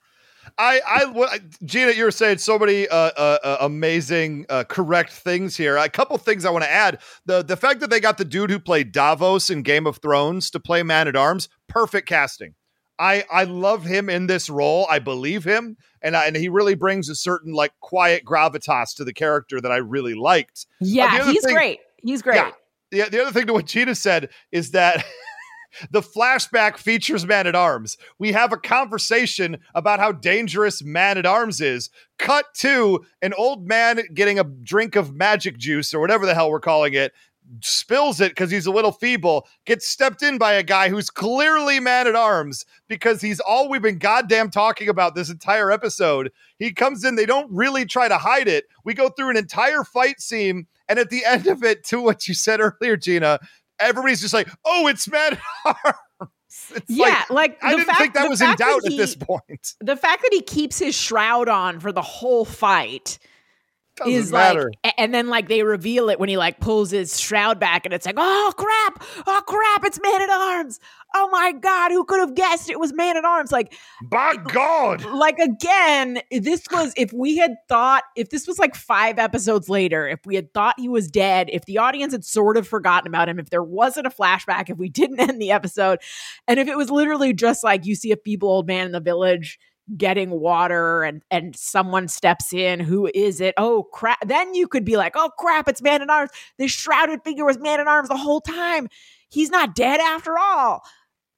I, 0.58 0.80
I, 0.86 1.40
Gina, 1.64 1.92
you 1.92 2.04
were 2.04 2.10
saying 2.10 2.38
so 2.38 2.58
many 2.58 2.88
uh, 2.88 2.96
uh, 2.96 3.38
uh, 3.42 3.56
amazing, 3.60 4.46
uh, 4.48 4.64
correct 4.64 5.12
things 5.12 5.56
here. 5.56 5.76
A 5.76 5.88
couple 5.88 6.16
things 6.18 6.44
I 6.44 6.50
want 6.50 6.64
to 6.64 6.70
add: 6.70 7.00
the 7.26 7.42
the 7.42 7.56
fact 7.56 7.80
that 7.80 7.90
they 7.90 8.00
got 8.00 8.18
the 8.18 8.24
dude 8.24 8.50
who 8.50 8.58
played 8.58 8.92
Davos 8.92 9.50
in 9.50 9.62
Game 9.62 9.86
of 9.86 9.98
Thrones 9.98 10.50
to 10.50 10.60
play 10.60 10.82
Man 10.82 11.08
at 11.08 11.16
Arms, 11.16 11.48
perfect 11.68 12.08
casting. 12.08 12.54
I 12.98 13.24
I 13.30 13.44
love 13.44 13.84
him 13.84 14.10
in 14.10 14.26
this 14.26 14.50
role. 14.50 14.86
I 14.90 14.98
believe 14.98 15.44
him, 15.44 15.76
and 16.02 16.16
I, 16.16 16.26
and 16.26 16.36
he 16.36 16.48
really 16.48 16.74
brings 16.74 17.08
a 17.08 17.14
certain 17.14 17.52
like 17.52 17.72
quiet 17.80 18.24
gravitas 18.24 18.94
to 18.96 19.04
the 19.04 19.12
character 19.12 19.60
that 19.60 19.72
I 19.72 19.76
really 19.76 20.14
liked. 20.14 20.66
Yeah, 20.80 21.30
he's 21.30 21.44
thing, 21.44 21.54
great. 21.54 21.80
He's 21.96 22.22
great. 22.22 22.36
Yeah, 22.36 22.50
the, 22.90 23.10
the 23.10 23.22
other 23.22 23.32
thing 23.32 23.46
to 23.46 23.52
what 23.54 23.66
Gina 23.66 23.94
said 23.94 24.28
is 24.52 24.72
that 24.72 25.04
the 25.90 26.00
flashback 26.00 26.76
features 26.76 27.26
Man 27.26 27.46
at 27.46 27.54
Arms. 27.54 27.96
We 28.18 28.32
have 28.32 28.52
a 28.52 28.56
conversation 28.56 29.58
about 29.74 30.00
how 30.00 30.12
dangerous 30.12 30.82
Man 30.82 31.18
at 31.18 31.26
Arms 31.26 31.60
is. 31.60 31.90
Cut 32.18 32.46
to 32.56 33.04
an 33.22 33.32
old 33.34 33.66
man 33.66 34.00
getting 34.14 34.38
a 34.38 34.44
drink 34.44 34.96
of 34.96 35.14
magic 35.14 35.56
juice 35.58 35.94
or 35.94 36.00
whatever 36.00 36.26
the 36.26 36.34
hell 36.34 36.50
we're 36.50 36.60
calling 36.60 36.94
it, 36.94 37.12
spills 37.62 38.20
it 38.20 38.30
because 38.30 38.50
he's 38.50 38.66
a 38.66 38.70
little 38.70 38.92
feeble, 38.92 39.46
gets 39.64 39.88
stepped 39.88 40.22
in 40.22 40.38
by 40.38 40.52
a 40.52 40.62
guy 40.62 40.88
who's 40.88 41.10
clearly 41.10 41.80
man 41.80 42.06
at 42.06 42.14
arms 42.14 42.64
because 42.88 43.20
he's 43.20 43.40
all 43.40 43.68
we've 43.68 43.82
been 43.82 43.98
goddamn 43.98 44.50
talking 44.50 44.88
about 44.88 45.14
this 45.14 45.30
entire 45.30 45.70
episode. 45.70 46.30
He 46.58 46.72
comes 46.72 47.04
in, 47.04 47.16
they 47.16 47.26
don't 47.26 47.50
really 47.50 47.84
try 47.84 48.08
to 48.08 48.18
hide 48.18 48.48
it. 48.48 48.66
We 48.84 48.94
go 48.94 49.08
through 49.08 49.30
an 49.30 49.36
entire 49.36 49.84
fight 49.84 50.20
scene, 50.20 50.66
and 50.88 50.98
at 50.98 51.10
the 51.10 51.24
end 51.24 51.46
of 51.46 51.62
it, 51.62 51.84
to 51.84 52.00
what 52.00 52.28
you 52.28 52.34
said 52.34 52.60
earlier, 52.60 52.96
Gina, 52.96 53.40
everybody's 53.80 54.20
just 54.20 54.34
like, 54.34 54.48
oh, 54.64 54.86
it's 54.86 55.08
man 55.08 55.32
at 55.32 55.40
arms. 55.84 56.72
It's 56.74 56.84
yeah, 56.88 57.24
like, 57.28 57.30
like 57.30 57.58
I 57.64 57.70
didn't 57.72 57.86
fact, 57.86 57.98
think 57.98 58.14
that 58.14 58.28
was 58.28 58.40
in 58.40 58.54
doubt 58.56 58.82
he, 58.84 58.94
at 58.94 58.98
this 58.98 59.14
point. 59.14 59.74
The 59.80 59.96
fact 59.96 60.22
that 60.22 60.32
he 60.32 60.42
keeps 60.42 60.78
his 60.78 60.94
shroud 60.94 61.48
on 61.48 61.80
for 61.80 61.92
the 61.92 62.02
whole 62.02 62.44
fight 62.44 63.18
doesn't 64.00 64.12
is 64.12 64.32
matter. 64.32 64.72
like, 64.84 64.94
and 64.98 65.14
then 65.14 65.28
like 65.28 65.48
they 65.48 65.62
reveal 65.62 66.10
it 66.10 66.18
when 66.18 66.28
he 66.28 66.36
like 66.36 66.60
pulls 66.60 66.90
his 66.90 67.18
shroud 67.18 67.60
back, 67.60 67.84
and 67.84 67.94
it's 67.94 68.06
like, 68.06 68.16
oh 68.18 68.52
crap, 68.56 69.04
oh 69.26 69.42
crap, 69.46 69.84
it's 69.84 70.00
Man 70.02 70.22
at 70.22 70.30
Arms. 70.30 70.80
Oh 71.14 71.28
my 71.30 71.52
god, 71.52 71.90
who 71.90 72.04
could 72.04 72.20
have 72.20 72.34
guessed 72.34 72.70
it 72.70 72.78
was 72.78 72.92
Man 72.92 73.16
at 73.16 73.24
Arms? 73.24 73.52
Like, 73.52 73.74
by 74.04 74.36
God, 74.36 75.04
like 75.04 75.38
again, 75.38 76.20
this 76.30 76.64
was 76.70 76.92
if 76.96 77.12
we 77.12 77.36
had 77.36 77.56
thought 77.68 78.04
if 78.16 78.30
this 78.30 78.46
was 78.46 78.58
like 78.58 78.74
five 78.74 79.18
episodes 79.18 79.68
later, 79.68 80.08
if 80.08 80.20
we 80.24 80.34
had 80.34 80.52
thought 80.54 80.78
he 80.78 80.88
was 80.88 81.08
dead, 81.08 81.48
if 81.52 81.64
the 81.66 81.78
audience 81.78 82.12
had 82.12 82.24
sort 82.24 82.56
of 82.56 82.66
forgotten 82.66 83.08
about 83.08 83.28
him, 83.28 83.38
if 83.38 83.50
there 83.50 83.62
wasn't 83.62 84.06
a 84.06 84.10
flashback, 84.10 84.70
if 84.70 84.78
we 84.78 84.88
didn't 84.88 85.20
end 85.20 85.40
the 85.40 85.50
episode, 85.50 85.98
and 86.48 86.58
if 86.58 86.68
it 86.68 86.76
was 86.76 86.90
literally 86.90 87.32
just 87.32 87.62
like 87.62 87.86
you 87.86 87.94
see 87.94 88.12
a 88.12 88.16
feeble 88.16 88.48
old 88.48 88.66
man 88.66 88.86
in 88.86 88.92
the 88.92 89.00
village 89.00 89.58
getting 89.96 90.30
water 90.30 91.02
and 91.02 91.22
and 91.30 91.56
someone 91.56 92.08
steps 92.08 92.52
in 92.52 92.80
who 92.80 93.10
is 93.14 93.40
it? 93.40 93.54
Oh 93.56 93.84
crap. 93.92 94.26
Then 94.26 94.54
you 94.54 94.68
could 94.68 94.84
be 94.84 94.96
like 94.96 95.14
oh 95.16 95.30
crap 95.38 95.68
it's 95.68 95.82
man 95.82 96.02
in 96.02 96.10
arms. 96.10 96.30
This 96.58 96.72
shrouded 96.72 97.22
figure 97.24 97.44
was 97.44 97.58
man 97.58 97.80
in 97.80 97.88
arms 97.88 98.08
the 98.08 98.16
whole 98.16 98.40
time. 98.40 98.88
He's 99.28 99.50
not 99.50 99.74
dead 99.74 100.00
after 100.00 100.38
all. 100.38 100.82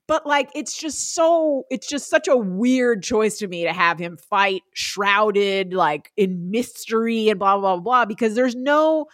But 0.09 0.27
like 0.27 0.51
it's 0.55 0.77
just 0.77 1.15
so 1.15 1.65
it's 1.71 1.87
just 1.87 2.11
such 2.11 2.29
a 2.29 2.37
weird 2.37 3.03
choice 3.03 3.39
to 3.39 3.49
me 3.49 3.65
to 3.65 3.73
have 3.73 3.99
him 3.99 4.17
fight 4.17 4.63
shrouded 4.75 5.73
like 5.73 6.11
in 6.17 6.51
mystery 6.51 7.29
and 7.29 7.39
blah 7.39 7.57
blah 7.57 7.77
blah, 7.77 7.83
blah 7.83 8.05
because 8.05 8.35
there's 8.35 8.55
no 8.55 9.07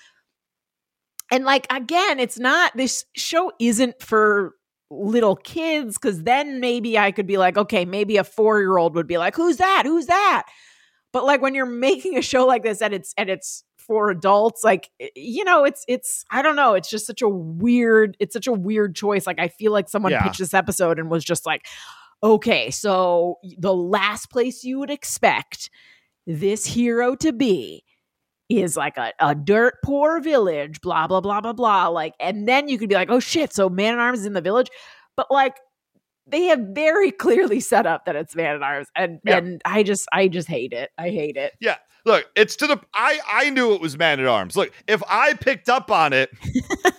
and 1.30 1.44
like 1.44 1.66
again 1.70 2.18
it's 2.18 2.38
not 2.38 2.76
this 2.76 3.04
show 3.14 3.52
isn't 3.60 4.02
for 4.02 4.54
little 4.90 5.36
kids 5.36 5.98
because 5.98 6.22
then 6.22 6.60
maybe 6.60 6.98
I 6.98 7.12
could 7.12 7.26
be 7.26 7.36
like, 7.36 7.56
okay, 7.56 7.84
maybe 7.84 8.16
a 8.16 8.24
four 8.24 8.60
year 8.60 8.78
old 8.78 8.94
would 8.94 9.06
be 9.06 9.18
like, 9.18 9.36
who's 9.36 9.58
that? 9.58 9.82
Who's 9.84 10.06
that? 10.06 10.44
But 11.12 11.24
like 11.24 11.42
when 11.42 11.54
you're 11.54 11.66
making 11.88 12.16
a 12.16 12.22
show 12.22 12.46
like 12.46 12.62
this 12.62 12.82
and 12.82 12.94
it's 12.94 13.14
and 13.16 13.28
it's 13.28 13.64
for 13.76 14.10
adults, 14.10 14.64
like 14.64 14.90
eh, 15.00 15.08
you 15.14 15.44
know, 15.44 15.64
it's 15.64 15.84
it's 15.88 16.24
I 16.30 16.42
don't 16.42 16.56
know, 16.56 16.74
it's 16.74 16.90
just 16.90 17.06
such 17.06 17.22
a 17.22 17.28
weird, 17.28 18.16
it's 18.20 18.32
such 18.32 18.46
a 18.46 18.52
weird 18.52 18.94
choice. 18.94 19.26
Like 19.26 19.38
I 19.38 19.48
feel 19.48 19.72
like 19.72 19.88
someone 19.88 20.12
yeah. 20.12 20.22
pitched 20.22 20.38
this 20.38 20.54
episode 20.54 20.98
and 20.98 21.10
was 21.10 21.24
just 21.24 21.46
like, 21.46 21.66
okay, 22.22 22.70
so 22.70 23.38
the 23.58 23.74
last 23.74 24.30
place 24.30 24.64
you 24.64 24.78
would 24.78 24.90
expect 24.90 25.70
this 26.26 26.66
hero 26.66 27.14
to 27.16 27.32
be 27.32 27.84
is 28.48 28.76
like 28.76 28.96
a, 28.96 29.12
a 29.20 29.34
dirt 29.34 29.74
poor 29.84 30.20
village, 30.20 30.80
blah, 30.80 31.06
blah, 31.06 31.20
blah, 31.20 31.40
blah, 31.40 31.52
blah. 31.52 31.88
Like, 31.88 32.14
and 32.18 32.48
then 32.48 32.68
you 32.68 32.78
could 32.78 32.88
be 32.88 32.94
like, 32.94 33.10
oh 33.10 33.20
shit, 33.20 33.52
so 33.52 33.68
Man 33.68 33.94
at 33.94 34.00
Arms 34.00 34.20
is 34.20 34.26
in 34.26 34.32
the 34.32 34.40
village. 34.40 34.68
But 35.16 35.30
like 35.30 35.56
they 36.26 36.44
have 36.44 36.60
very 36.60 37.10
clearly 37.24 37.60
set 37.60 37.86
up 37.86 38.04
that 38.04 38.16
it's 38.16 38.36
Man 38.36 38.54
at 38.56 38.62
Arms. 38.62 38.88
And 38.94 39.20
yeah. 39.24 39.38
and 39.38 39.62
I 39.64 39.82
just 39.82 40.08
I 40.12 40.28
just 40.28 40.48
hate 40.48 40.72
it. 40.72 40.90
I 40.98 41.10
hate 41.10 41.36
it. 41.36 41.54
Yeah. 41.60 41.76
Look, 42.04 42.26
it's 42.36 42.56
to 42.56 42.66
the 42.66 42.80
I 42.94 43.18
I 43.30 43.50
knew 43.50 43.74
it 43.74 43.80
was 43.80 43.98
Man 43.98 44.20
at 44.20 44.26
Arms. 44.26 44.56
Look, 44.56 44.72
if 44.86 45.02
I 45.08 45.34
picked 45.34 45.68
up 45.68 45.90
on 45.90 46.12
it, 46.12 46.30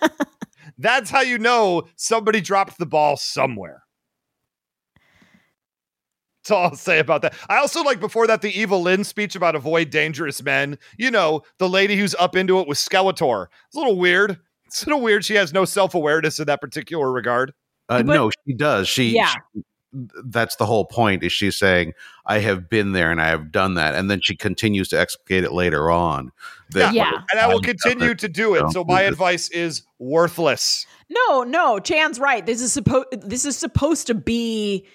that's 0.77 1.09
how 1.09 1.21
you 1.21 1.37
know 1.37 1.87
somebody 1.95 2.41
dropped 2.41 2.77
the 2.77 2.85
ball 2.85 3.17
somewhere. 3.17 3.83
That's 6.49 6.57
all 6.57 6.69
I'll 6.69 6.75
say 6.75 6.97
about 6.97 7.21
that. 7.21 7.35
I 7.47 7.57
also 7.57 7.83
like 7.83 7.99
before 7.99 8.25
that 8.25 8.41
the 8.41 8.49
Evil-Lyn 8.59 9.03
speech 9.03 9.35
about 9.35 9.55
avoid 9.55 9.91
dangerous 9.91 10.41
men. 10.41 10.79
You 10.97 11.11
know, 11.11 11.43
the 11.59 11.69
lady 11.69 11.95
who's 11.95 12.15
up 12.15 12.35
into 12.35 12.59
it 12.59 12.67
with 12.67 12.79
Skeletor. 12.79 13.47
It's 13.67 13.75
a 13.75 13.79
little 13.79 13.97
weird. 13.97 14.39
It's 14.65 14.81
a 14.81 14.87
little 14.87 15.01
weird. 15.01 15.23
She 15.23 15.35
has 15.35 15.53
no 15.53 15.63
self 15.63 15.93
awareness 15.93 16.39
in 16.39 16.47
that 16.47 16.59
particular 16.59 17.11
regard. 17.11 17.53
Uh, 17.87 18.01
but, 18.01 18.05
no, 18.07 18.31
she 18.47 18.53
does. 18.55 18.87
She, 18.87 19.11
yeah. 19.11 19.33
She, 19.53 19.61
that's 20.25 20.55
the 20.55 20.65
whole 20.65 20.85
point. 20.85 21.23
Is 21.23 21.31
she's 21.31 21.55
saying 21.57 21.93
I 22.25 22.39
have 22.39 22.67
been 22.67 22.93
there 22.93 23.11
and 23.11 23.21
I 23.21 23.27
have 23.27 23.51
done 23.51 23.75
that, 23.75 23.93
and 23.95 24.09
then 24.09 24.21
she 24.21 24.35
continues 24.35 24.87
to 24.89 24.99
explicate 24.99 25.43
it 25.43 25.51
later 25.51 25.89
on. 25.89 26.31
That, 26.71 26.93
yeah, 26.93 27.11
and 27.31 27.39
I 27.39 27.47
will 27.47 27.61
continue 27.61 28.13
to 28.13 28.29
do 28.29 28.53
it. 28.53 28.69
So 28.71 28.83
my 28.83 29.01
advice 29.01 29.49
is 29.49 29.81
worthless. 29.97 30.85
No, 31.09 31.43
no, 31.43 31.79
Chan's 31.79 32.19
right. 32.19 32.45
This 32.45 32.61
is 32.61 32.71
supposed. 32.71 33.07
This 33.11 33.45
is 33.45 33.57
supposed 33.57 34.05
to 34.05 34.13
be 34.13 34.87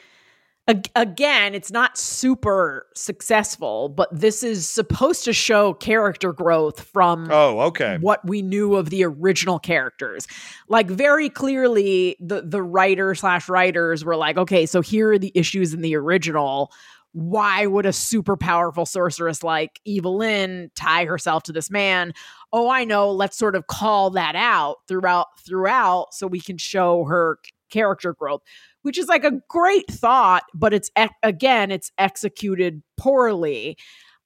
again, 0.66 1.55
it's 1.55 1.70
not 1.70 1.98
super 1.98 2.87
successful, 2.94 3.90
but 3.90 4.09
this 4.11 4.42
is 4.42 4.66
supposed 4.66 5.24
to 5.24 5.33
show 5.33 5.74
character 5.74 6.33
growth 6.33 6.81
from 6.81 7.29
oh, 7.31 7.61
okay, 7.61 7.98
what 8.00 8.27
we 8.27 8.40
knew 8.40 8.74
of 8.74 8.90
the 8.90 9.05
original 9.05 9.59
characters. 9.59 10.27
Like 10.68 10.88
very 10.88 11.29
clearly, 11.29 12.16
the 12.18 12.42
the 12.42 12.62
writer 12.62 13.14
slash 13.14 13.48
writers 13.48 14.05
were 14.05 14.16
like, 14.16 14.38
okay, 14.38 14.64
so 14.64 14.81
here 14.81 15.12
are 15.12 15.18
the 15.18 15.33
issues 15.35 15.74
in 15.74 15.83
the 15.83 15.96
original. 15.96 16.72
Why 17.12 17.66
would 17.66 17.87
a 17.87 17.92
super 17.92 18.37
powerful 18.37 18.87
sorceress 18.87 19.44
like 19.44 19.81
Evil-Lyn 19.85 20.72
tie 20.74 21.05
herself 21.05 21.44
to 21.44 21.53
this 21.53 21.70
man? 21.70 22.12
Oh, 22.53 22.68
I 22.68 22.85
know. 22.85 23.12
Let's 23.12 23.37
sort 23.37 23.55
of 23.55 23.68
call 23.68 24.11
that 24.11 24.35
out 24.35 24.79
throughout 24.88 25.27
throughout, 25.46 26.14
so 26.14 26.27
we 26.27 26.40
can 26.40 26.57
show 26.57 27.05
her 27.05 27.38
character 27.70 28.14
growth 28.14 28.42
which 28.85 28.99
is 28.99 29.09
like 29.09 29.25
a 29.25 29.33
great 29.49 29.90
thought, 29.90 30.44
but 30.55 30.75
it's 30.75 30.90
again, 31.23 31.70
it's 31.70 31.90
executed 31.99 32.83
poorly. 32.97 33.77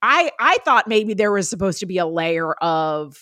I 0.01 0.31
I 0.39 0.57
thought 0.65 0.87
maybe 0.87 1.13
there 1.13 1.31
was 1.31 1.49
supposed 1.49 1.79
to 1.79 1.85
be 1.85 1.97
a 1.97 2.05
layer 2.05 2.53
of 2.55 3.17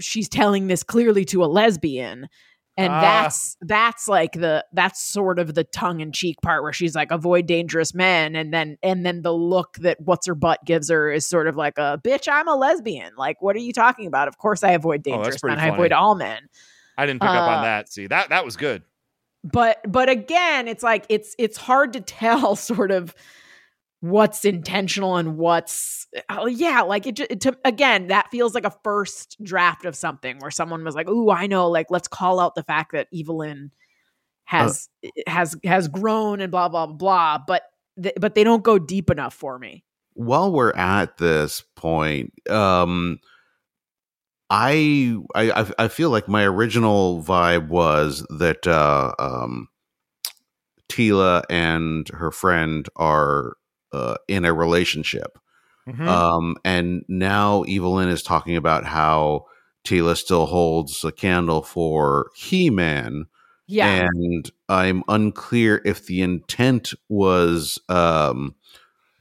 she's 0.00 0.28
telling 0.28 0.68
this 0.68 0.82
clearly 0.82 1.24
to 1.26 1.44
a 1.44 1.46
lesbian 1.46 2.28
and 2.78 2.92
uh, 2.92 3.00
that's 3.02 3.56
that's 3.60 4.08
like 4.08 4.32
the 4.32 4.64
that's 4.72 5.02
sort 5.02 5.38
of 5.38 5.54
the 5.54 5.64
tongue 5.64 6.00
in 6.00 6.10
cheek 6.10 6.36
part 6.42 6.62
where 6.62 6.72
she's 6.72 6.94
like 6.94 7.10
avoid 7.10 7.46
dangerous 7.46 7.94
men 7.94 8.34
and 8.34 8.52
then 8.52 8.78
and 8.82 9.04
then 9.04 9.20
the 9.20 9.32
look 9.32 9.76
that 9.80 9.98
what's 10.00 10.26
her 10.26 10.34
butt 10.34 10.58
gives 10.64 10.88
her 10.88 11.12
is 11.12 11.26
sort 11.26 11.48
of 11.48 11.56
like 11.56 11.76
a 11.76 12.00
bitch 12.02 12.28
I'm 12.32 12.48
a 12.48 12.56
lesbian. 12.56 13.12
Like 13.16 13.42
what 13.42 13.56
are 13.56 13.60
you 13.60 13.74
talking 13.74 14.06
about? 14.06 14.26
Of 14.26 14.38
course 14.38 14.64
I 14.64 14.70
avoid 14.70 15.02
oh, 15.06 15.10
dangerous 15.10 15.36
oh, 15.44 15.48
men. 15.48 15.58
Funny. 15.58 15.70
I 15.70 15.74
avoid 15.74 15.92
all 15.92 16.14
men. 16.14 16.48
I 16.96 17.04
didn't 17.04 17.20
pick 17.20 17.28
uh, 17.28 17.34
up 17.34 17.50
on 17.50 17.58
uh, 17.58 17.62
that. 17.62 17.92
See 17.92 18.06
that 18.06 18.30
that 18.30 18.44
was 18.44 18.56
good 18.56 18.82
but 19.44 19.78
but 19.86 20.08
again 20.08 20.68
it's 20.68 20.82
like 20.82 21.04
it's 21.08 21.34
it's 21.38 21.56
hard 21.56 21.92
to 21.92 22.00
tell 22.00 22.56
sort 22.56 22.90
of 22.90 23.14
what's 24.00 24.44
intentional 24.44 25.16
and 25.16 25.36
what's 25.36 26.08
uh, 26.28 26.46
yeah 26.46 26.82
like 26.82 27.06
it, 27.06 27.20
it 27.20 27.40
to, 27.40 27.56
again 27.64 28.08
that 28.08 28.28
feels 28.30 28.54
like 28.54 28.64
a 28.64 28.74
first 28.82 29.36
draft 29.42 29.84
of 29.84 29.94
something 29.94 30.38
where 30.40 30.50
someone 30.50 30.84
was 30.84 30.94
like 30.94 31.08
ooh 31.08 31.30
i 31.30 31.46
know 31.46 31.68
like 31.68 31.86
let's 31.88 32.08
call 32.08 32.40
out 32.40 32.54
the 32.54 32.64
fact 32.64 32.92
that 32.92 33.06
Evil-Lyn 33.12 33.70
has 34.44 34.88
uh, 35.04 35.08
has 35.26 35.56
has 35.64 35.86
grown 35.86 36.40
and 36.40 36.50
blah 36.50 36.68
blah 36.68 36.86
blah 36.86 37.38
but 37.46 37.62
th- 38.00 38.14
but 38.20 38.34
they 38.34 38.44
don't 38.44 38.62
go 38.62 38.78
deep 38.78 39.10
enough 39.10 39.34
for 39.34 39.58
me. 39.58 39.84
While 40.14 40.52
we're 40.52 40.72
at 40.74 41.18
this 41.18 41.62
point 41.76 42.32
um 42.50 43.18
I, 44.54 45.16
I 45.34 45.72
I 45.78 45.88
feel 45.88 46.10
like 46.10 46.28
my 46.28 46.44
original 46.44 47.22
vibe 47.22 47.68
was 47.68 48.26
that 48.28 48.66
uh, 48.66 49.14
um, 49.18 49.68
Teela 50.90 51.42
and 51.48 52.06
her 52.10 52.30
friend 52.30 52.86
are 52.94 53.56
uh, 53.94 54.16
in 54.28 54.44
a 54.44 54.52
relationship, 54.52 55.38
mm-hmm. 55.88 56.06
um, 56.06 56.56
and 56.66 57.02
now 57.08 57.64
Evil-Lyn 57.66 58.10
is 58.10 58.22
talking 58.22 58.56
about 58.56 58.84
how 58.84 59.46
Teela 59.86 60.18
still 60.18 60.44
holds 60.44 61.02
a 61.02 61.12
candle 61.12 61.62
for 61.62 62.30
He 62.36 62.68
Man. 62.68 63.24
Yeah, 63.66 64.06
and 64.14 64.50
I'm 64.68 65.02
unclear 65.08 65.80
if 65.86 66.04
the 66.04 66.20
intent 66.20 66.92
was 67.08 67.78
um, 67.88 68.54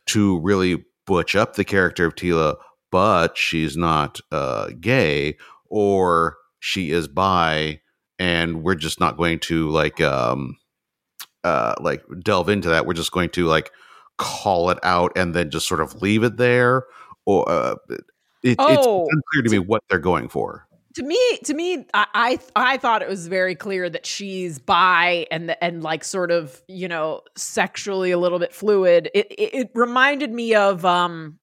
to 0.07 0.41
really 0.41 0.83
butch 1.05 1.37
up 1.37 1.55
the 1.55 1.63
character 1.63 2.05
of 2.05 2.15
Teela 2.15 2.57
but 2.91 3.37
she's 3.37 3.75
not 3.77 4.19
uh, 4.31 4.69
gay, 4.79 5.37
or 5.69 6.37
she 6.59 6.91
is 6.91 7.07
bi, 7.07 7.81
and 8.19 8.63
we're 8.63 8.75
just 8.75 8.99
not 8.99 9.17
going 9.17 9.39
to 9.39 9.69
like 9.69 9.99
um, 10.01 10.57
uh 11.43 11.75
like 11.79 12.03
delve 12.23 12.49
into 12.49 12.69
that. 12.69 12.85
We're 12.85 12.93
just 12.93 13.11
going 13.11 13.29
to 13.31 13.45
like 13.47 13.71
call 14.17 14.69
it 14.69 14.77
out 14.83 15.11
and 15.15 15.33
then 15.33 15.49
just 15.49 15.67
sort 15.67 15.81
of 15.81 16.01
leave 16.01 16.23
it 16.23 16.37
there, 16.37 16.83
or 17.25 17.49
uh, 17.49 17.75
it, 17.89 18.55
Oh. 18.59 19.03
it's 19.03 19.13
unclear 19.15 19.43
to 19.43 19.49
me 19.49 19.59
what 19.59 19.83
they're 19.89 19.99
going 19.99 20.27
for. 20.29 20.67
to 20.95 21.03
me 21.03 21.37
to 21.45 21.53
me 21.53 21.85
I, 21.93 22.05
I 22.13 22.39
i 22.73 22.77
thought 22.77 23.01
it 23.01 23.07
was 23.07 23.27
very 23.27 23.55
clear 23.55 23.89
that 23.89 24.05
she's 24.05 24.59
bi 24.59 25.25
and 25.31 25.55
and 25.61 25.81
like 25.83 26.03
sort 26.03 26.31
of 26.31 26.61
you 26.67 26.87
know 26.89 27.21
sexually 27.37 28.11
a 28.11 28.17
little 28.17 28.39
bit 28.39 28.53
fluid 28.53 29.09
it 29.13 29.27
it, 29.31 29.53
it 29.55 29.71
reminded 29.73 30.31
me 30.33 30.53
of 30.53 30.83
um 30.83 31.39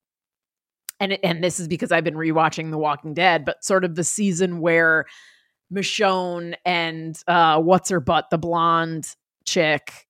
and 1.01 1.19
and 1.23 1.43
this 1.45 1.61
is 1.61 1.69
because 1.69 1.93
i've 1.93 2.05
been 2.05 2.15
rewatching 2.15 2.71
the 2.71 2.79
walking 2.79 3.15
dead 3.15 3.45
but 3.45 3.63
sort 3.65 3.85
of 3.85 3.95
the 3.95 4.05
season 4.05 4.61
where 4.61 5.05
michonne 5.73 6.55
and 6.65 7.23
uh 7.27 7.61
what's 7.61 7.89
her 7.91 8.01
butt 8.01 8.31
the 8.31 8.39
blonde 8.39 9.15
chick 9.47 10.07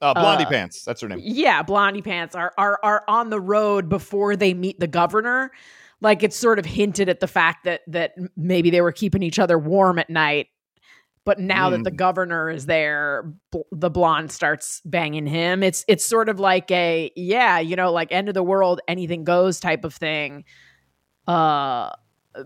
Uh, 0.00 0.14
Blondie 0.14 0.44
Uh, 0.44 0.48
Pants. 0.50 0.84
That's 0.84 1.00
her 1.00 1.08
name. 1.08 1.20
yeah, 1.22 1.62
Blondie 1.62 2.02
Pants 2.02 2.34
are 2.34 2.52
are 2.58 2.78
are 2.82 3.04
on 3.06 3.30
the 3.30 3.40
road 3.40 3.88
before 3.88 4.34
they 4.34 4.52
meet 4.52 4.80
the 4.80 4.88
governor. 4.88 5.52
Like 6.00 6.24
it's 6.24 6.34
sort 6.36 6.58
of 6.58 6.66
hinted 6.66 7.08
at 7.08 7.20
the 7.20 7.28
fact 7.28 7.62
that 7.64 7.82
that 7.86 8.14
maybe 8.36 8.70
they 8.70 8.80
were 8.80 8.90
keeping 8.90 9.22
each 9.22 9.38
other 9.38 9.56
warm 9.56 10.00
at 10.00 10.10
night. 10.10 10.48
But 11.24 11.38
now 11.38 11.70
that 11.70 11.84
the 11.84 11.92
governor 11.92 12.50
is 12.50 12.66
there, 12.66 13.32
bl- 13.52 13.60
the 13.70 13.90
blonde 13.90 14.32
starts 14.32 14.80
banging 14.84 15.26
him. 15.26 15.62
It's 15.62 15.84
it's 15.86 16.04
sort 16.04 16.28
of 16.28 16.40
like 16.40 16.70
a 16.72 17.12
yeah, 17.14 17.60
you 17.60 17.76
know, 17.76 17.92
like 17.92 18.10
end 18.10 18.28
of 18.28 18.34
the 18.34 18.42
world, 18.42 18.80
anything 18.88 19.22
goes 19.22 19.60
type 19.60 19.84
of 19.84 19.94
thing. 19.94 20.44
Uh 21.28 21.90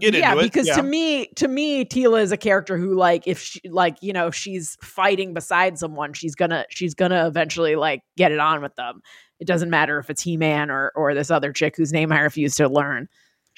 yeah, 0.00 0.34
because 0.34 0.66
yeah. 0.66 0.76
to 0.76 0.82
me, 0.82 1.26
to 1.36 1.48
me, 1.48 1.84
Teela 1.84 2.20
is 2.20 2.32
a 2.32 2.36
character 2.36 2.76
who, 2.76 2.94
like, 2.94 3.26
if 3.26 3.40
she, 3.40 3.60
like, 3.68 3.96
you 4.02 4.12
know, 4.12 4.30
she's 4.30 4.76
fighting 4.82 5.32
beside 5.32 5.78
someone, 5.78 6.12
she's 6.12 6.34
gonna, 6.34 6.64
she's 6.70 6.94
gonna 6.94 7.26
eventually 7.26 7.76
like 7.76 8.02
get 8.16 8.32
it 8.32 8.40
on 8.40 8.62
with 8.62 8.74
them. 8.74 9.00
It 9.38 9.46
doesn't 9.46 9.70
matter 9.70 9.98
if 9.98 10.10
it's 10.10 10.22
He 10.22 10.36
Man 10.36 10.70
or 10.70 10.92
or 10.96 11.14
this 11.14 11.30
other 11.30 11.52
chick 11.52 11.76
whose 11.76 11.92
name 11.92 12.10
I 12.10 12.20
refuse 12.20 12.56
to 12.56 12.68
learn. 12.68 13.08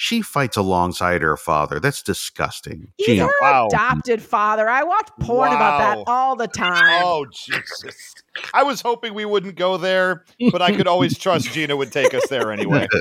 She 0.01 0.23
fights 0.23 0.57
alongside 0.57 1.23
her 1.23 1.37
father. 1.37 1.81
That's 1.81 2.05
disgusting. 2.05 2.93
He's 2.99 3.07
Gina, 3.07 3.25
her 3.25 3.33
wow. 3.41 3.67
adopted 3.67 4.23
father. 4.23 4.69
I 4.69 4.85
watch 4.85 5.09
porn 5.19 5.53
about 5.53 5.79
that 5.79 6.05
all 6.07 6.37
the 6.37 6.47
time. 6.47 7.03
Oh 7.05 7.27
Jesus! 7.33 8.15
I 8.55 8.63
was 8.63 8.81
hoping 8.81 9.13
we 9.13 9.25
wouldn't 9.25 9.57
go 9.57 9.77
there, 9.77 10.25
but 10.53 10.63
I 10.63 10.71
could 10.71 10.87
always 10.87 11.19
trust 11.19 11.51
Gina 11.53 11.77
would 11.77 11.91
take 11.91 12.15
us 12.15 12.29
there 12.29 12.53
anyway. 12.53 12.87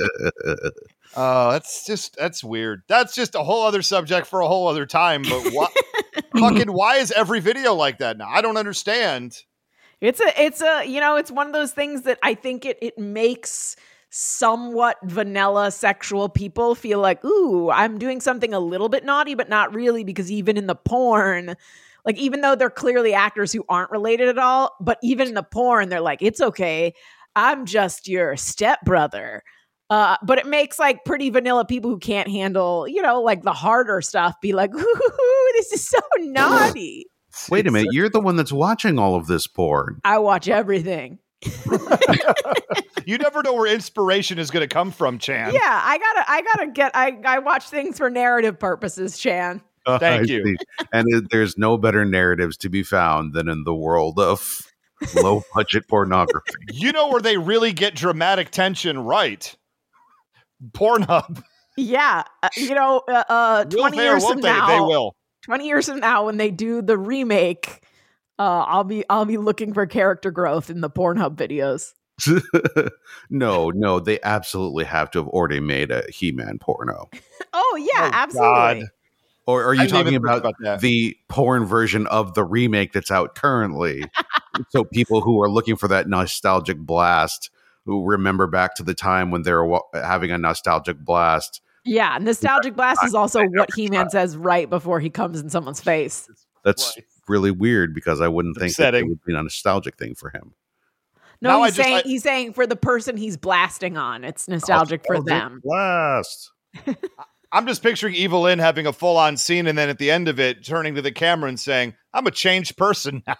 Oh, 1.16 1.50
that's 1.52 1.86
just 1.86 2.16
that's 2.16 2.44
weird. 2.44 2.82
That's 2.86 3.14
just 3.14 3.34
a 3.34 3.42
whole 3.42 3.64
other 3.64 3.80
subject 3.80 4.26
for 4.26 4.42
a 4.42 4.46
whole 4.46 4.68
other 4.68 4.84
time. 4.84 5.22
But 5.22 5.52
what? 5.52 5.72
fucking 6.38 6.70
why 6.70 6.96
is 6.96 7.10
every 7.12 7.40
video 7.40 7.74
like 7.74 7.98
that 7.98 8.18
now? 8.18 8.28
I 8.28 8.42
don't 8.42 8.58
understand. 8.58 9.42
It's 10.02 10.20
a 10.20 10.42
it's 10.42 10.60
a 10.60 10.84
you 10.84 11.00
know 11.00 11.16
it's 11.16 11.30
one 11.30 11.46
of 11.46 11.54
those 11.54 11.72
things 11.72 12.02
that 12.02 12.18
I 12.22 12.34
think 12.34 12.66
it 12.66 12.78
it 12.82 12.98
makes 12.98 13.74
somewhat 14.10 14.96
vanilla 15.04 15.70
sexual 15.70 16.28
people 16.28 16.74
feel 16.74 16.98
like 16.98 17.22
ooh 17.24 17.70
I'm 17.70 17.98
doing 17.98 18.20
something 18.20 18.54
a 18.54 18.60
little 18.60 18.88
bit 18.88 19.04
naughty 19.04 19.34
but 19.34 19.48
not 19.48 19.74
really 19.74 20.02
because 20.02 20.30
even 20.30 20.56
in 20.56 20.66
the 20.66 20.74
porn 20.74 21.54
like 22.06 22.16
even 22.16 22.40
though 22.40 22.54
they're 22.54 22.70
clearly 22.70 23.12
actors 23.12 23.52
who 23.52 23.64
aren't 23.68 23.90
related 23.90 24.28
at 24.28 24.38
all 24.38 24.74
but 24.80 24.98
even 25.02 25.28
in 25.28 25.34
the 25.34 25.42
porn 25.42 25.88
they're 25.90 26.00
like 26.00 26.22
it's 26.22 26.40
okay 26.40 26.94
I'm 27.36 27.66
just 27.66 28.08
your 28.08 28.36
stepbrother 28.36 29.42
uh, 29.90 30.16
but 30.22 30.38
it 30.38 30.46
makes 30.46 30.78
like 30.78 31.04
pretty 31.04 31.30
vanilla 31.30 31.64
people 31.64 31.90
who 31.90 31.98
can't 31.98 32.28
handle, 32.28 32.86
you 32.86 33.00
know, 33.00 33.22
like 33.22 33.42
the 33.42 33.52
harder 33.52 34.02
stuff 34.02 34.34
be 34.42 34.52
like, 34.52 34.74
ooh, 34.74 35.50
this 35.54 35.72
is 35.72 35.88
so 35.88 35.98
naughty. 36.18 37.06
wait 37.50 37.66
a 37.66 37.70
minute. 37.70 37.88
You're 37.92 38.10
the 38.10 38.20
one 38.20 38.36
that's 38.36 38.52
watching 38.52 38.98
all 38.98 39.14
of 39.14 39.26
this 39.26 39.46
porn. 39.46 40.00
I 40.04 40.18
watch 40.18 40.48
everything. 40.48 41.18
You 43.08 43.16
never 43.16 43.42
know 43.42 43.54
where 43.54 43.72
inspiration 43.72 44.38
is 44.38 44.50
going 44.50 44.68
to 44.68 44.72
come 44.72 44.90
from, 44.90 45.18
Chan. 45.18 45.54
Yeah, 45.54 45.60
I 45.62 45.96
gotta, 45.96 46.30
I 46.30 46.42
gotta 46.42 46.70
get, 46.70 46.92
I, 46.94 47.18
I 47.24 47.38
watch 47.38 47.70
things 47.70 47.96
for 47.96 48.10
narrative 48.10 48.58
purposes, 48.58 49.16
Chan. 49.16 49.62
Thank 49.86 50.02
I 50.02 50.20
you. 50.24 50.44
see. 50.44 50.56
And 50.92 51.06
it, 51.08 51.30
there's 51.30 51.56
no 51.56 51.78
better 51.78 52.04
narratives 52.04 52.58
to 52.58 52.68
be 52.68 52.82
found 52.82 53.32
than 53.32 53.48
in 53.48 53.64
the 53.64 53.74
world 53.74 54.18
of 54.18 54.60
low 55.14 55.42
budget 55.54 55.88
pornography. 55.88 56.52
You 56.70 56.92
know 56.92 57.08
where 57.08 57.22
they 57.22 57.38
really 57.38 57.72
get 57.72 57.94
dramatic 57.94 58.50
tension 58.50 58.98
right? 58.98 59.56
Pornhub. 60.72 61.42
Yeah, 61.78 62.24
uh, 62.42 62.48
you 62.56 62.74
know, 62.74 63.00
uh, 63.08 63.24
uh, 63.28 63.64
twenty 63.64 63.96
years 63.96 64.22
from 64.26 64.42
they? 64.42 64.48
now, 64.52 64.66
They 64.66 64.80
will. 64.80 65.14
twenty 65.44 65.66
years 65.66 65.88
from 65.88 66.00
now, 66.00 66.26
when 66.26 66.36
they 66.36 66.50
do 66.50 66.82
the 66.82 66.98
remake, 66.98 67.82
uh, 68.38 68.64
I'll 68.66 68.84
be, 68.84 69.04
I'll 69.10 69.24
be 69.24 69.36
looking 69.38 69.72
for 69.74 69.86
character 69.86 70.30
growth 70.30 70.70
in 70.70 70.80
the 70.80 70.90
Pornhub 70.90 71.36
videos. 71.36 71.92
no, 73.30 73.70
no, 73.70 74.00
they 74.00 74.18
absolutely 74.22 74.84
have 74.84 75.10
to 75.12 75.18
have 75.20 75.28
already 75.28 75.60
made 75.60 75.90
a 75.90 76.04
He-Man 76.10 76.58
porno. 76.58 77.08
Oh 77.54 77.76
yeah, 77.78 78.06
Oh, 78.06 78.10
absolutely. 78.12 78.80
God. 78.80 78.82
Or 79.46 79.64
are 79.64 79.74
you 79.74 79.82
didn't 79.82 79.92
talking 79.92 80.14
about, 80.16 80.44
about 80.44 80.80
the 80.80 81.16
porn 81.28 81.64
version 81.64 82.06
of 82.08 82.34
the 82.34 82.44
remake 82.44 82.92
that's 82.92 83.10
out 83.10 83.34
currently? 83.34 84.04
so 84.68 84.84
people 84.84 85.22
who 85.22 85.40
are 85.40 85.48
looking 85.48 85.76
for 85.76 85.88
that 85.88 86.08
nostalgic 86.08 86.76
blast, 86.78 87.50
who 87.86 88.04
remember 88.04 88.46
back 88.46 88.74
to 88.74 88.82
the 88.82 88.92
time 88.92 89.30
when 89.30 89.42
they 89.42 89.52
were 89.52 89.66
wa- 89.66 89.82
having 89.94 90.30
a 90.30 90.36
nostalgic 90.36 90.98
blast. 90.98 91.62
Yeah, 91.84 92.18
nostalgic 92.20 92.76
blast 92.76 93.02
is 93.04 93.14
also 93.14 93.42
what 93.44 93.70
He 93.74 93.88
Man 93.88 94.10
says 94.10 94.36
right 94.36 94.68
before 94.68 95.00
he 95.00 95.08
comes 95.08 95.40
in 95.40 95.48
someone's 95.48 95.80
face. 95.80 96.28
That's 96.64 96.94
Right. 96.96 97.06
Really 97.28 97.50
weird 97.50 97.94
because 97.94 98.20
I 98.20 98.28
wouldn't 98.28 98.56
think 98.56 98.74
that 98.76 98.94
it 98.94 99.06
would 99.06 99.22
be 99.24 99.34
a 99.34 99.42
nostalgic 99.42 99.96
thing 99.96 100.14
for 100.14 100.30
him. 100.30 100.54
No, 101.40 101.50
Now 101.50 101.62
I 101.62 101.66
he's 101.68 101.76
just- 101.76 101.86
saying 101.86 101.98
I- 101.98 102.08
he's 102.08 102.22
saying 102.22 102.52
for 102.54 102.66
the 102.66 102.76
person 102.76 103.16
he's 103.16 103.36
blasting 103.36 103.96
on, 103.96 104.24
it's 104.24 104.48
nostalgic 104.48 105.04
for 105.06 105.22
them. 105.22 105.60
Blast. 105.62 106.50
I'm 107.52 107.66
just 107.66 107.82
picturing 107.82 108.14
Evil-Lyn 108.14 108.58
having 108.58 108.86
a 108.86 108.92
full 108.92 109.16
on 109.16 109.36
scene 109.38 109.66
and 109.66 109.78
then 109.78 109.88
at 109.88 109.98
the 109.98 110.10
end 110.10 110.28
of 110.28 110.38
it 110.38 110.64
turning 110.64 110.94
to 110.96 111.02
the 111.02 111.12
camera 111.12 111.48
and 111.48 111.58
saying, 111.58 111.94
I'm 112.12 112.26
a 112.26 112.30
changed 112.30 112.76
person 112.76 113.22
now. 113.26 113.36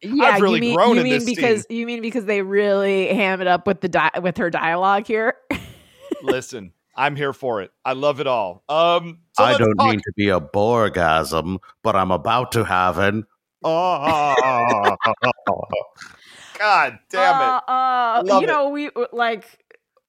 Yeah, 0.00 0.24
I've 0.24 0.40
really 0.42 0.56
you 0.56 0.60
mean, 0.60 0.76
grown 0.76 0.94
you 0.94 1.00
in 1.00 1.04
mean 1.04 1.12
this 1.14 1.24
because 1.24 1.66
you 1.68 1.84
mean 1.86 2.00
because 2.00 2.24
they 2.24 2.40
really 2.40 3.08
ham 3.08 3.40
it 3.42 3.46
up 3.46 3.66
with 3.66 3.80
the 3.82 3.88
di- 3.88 4.18
with 4.22 4.38
her 4.38 4.48
dialogue 4.48 5.06
here. 5.06 5.34
Listen, 6.22 6.72
I'm 6.96 7.16
here 7.16 7.32
for 7.32 7.60
it. 7.62 7.70
I 7.84 7.92
love 7.94 8.20
it 8.20 8.26
all. 8.26 8.62
Um, 8.68 9.18
so 9.32 9.44
I 9.44 9.56
don't 9.58 9.74
talk- 9.76 9.86
mean 9.86 10.00
to 10.00 10.12
be 10.16 10.28
a 10.28 10.40
borgasm, 10.40 11.58
but 11.82 11.96
I'm 11.96 12.10
about 12.10 12.52
to 12.52 12.64
have 12.64 12.98
an. 12.98 13.24
Oh, 13.64 14.94
God 16.58 16.98
damn 17.10 17.40
it. 17.40 17.44
Uh, 17.46 17.60
uh, 17.70 18.22
Love 18.24 18.42
you 18.42 18.48
it. 18.48 18.50
know, 18.50 18.68
we 18.68 18.90
like 19.12 19.58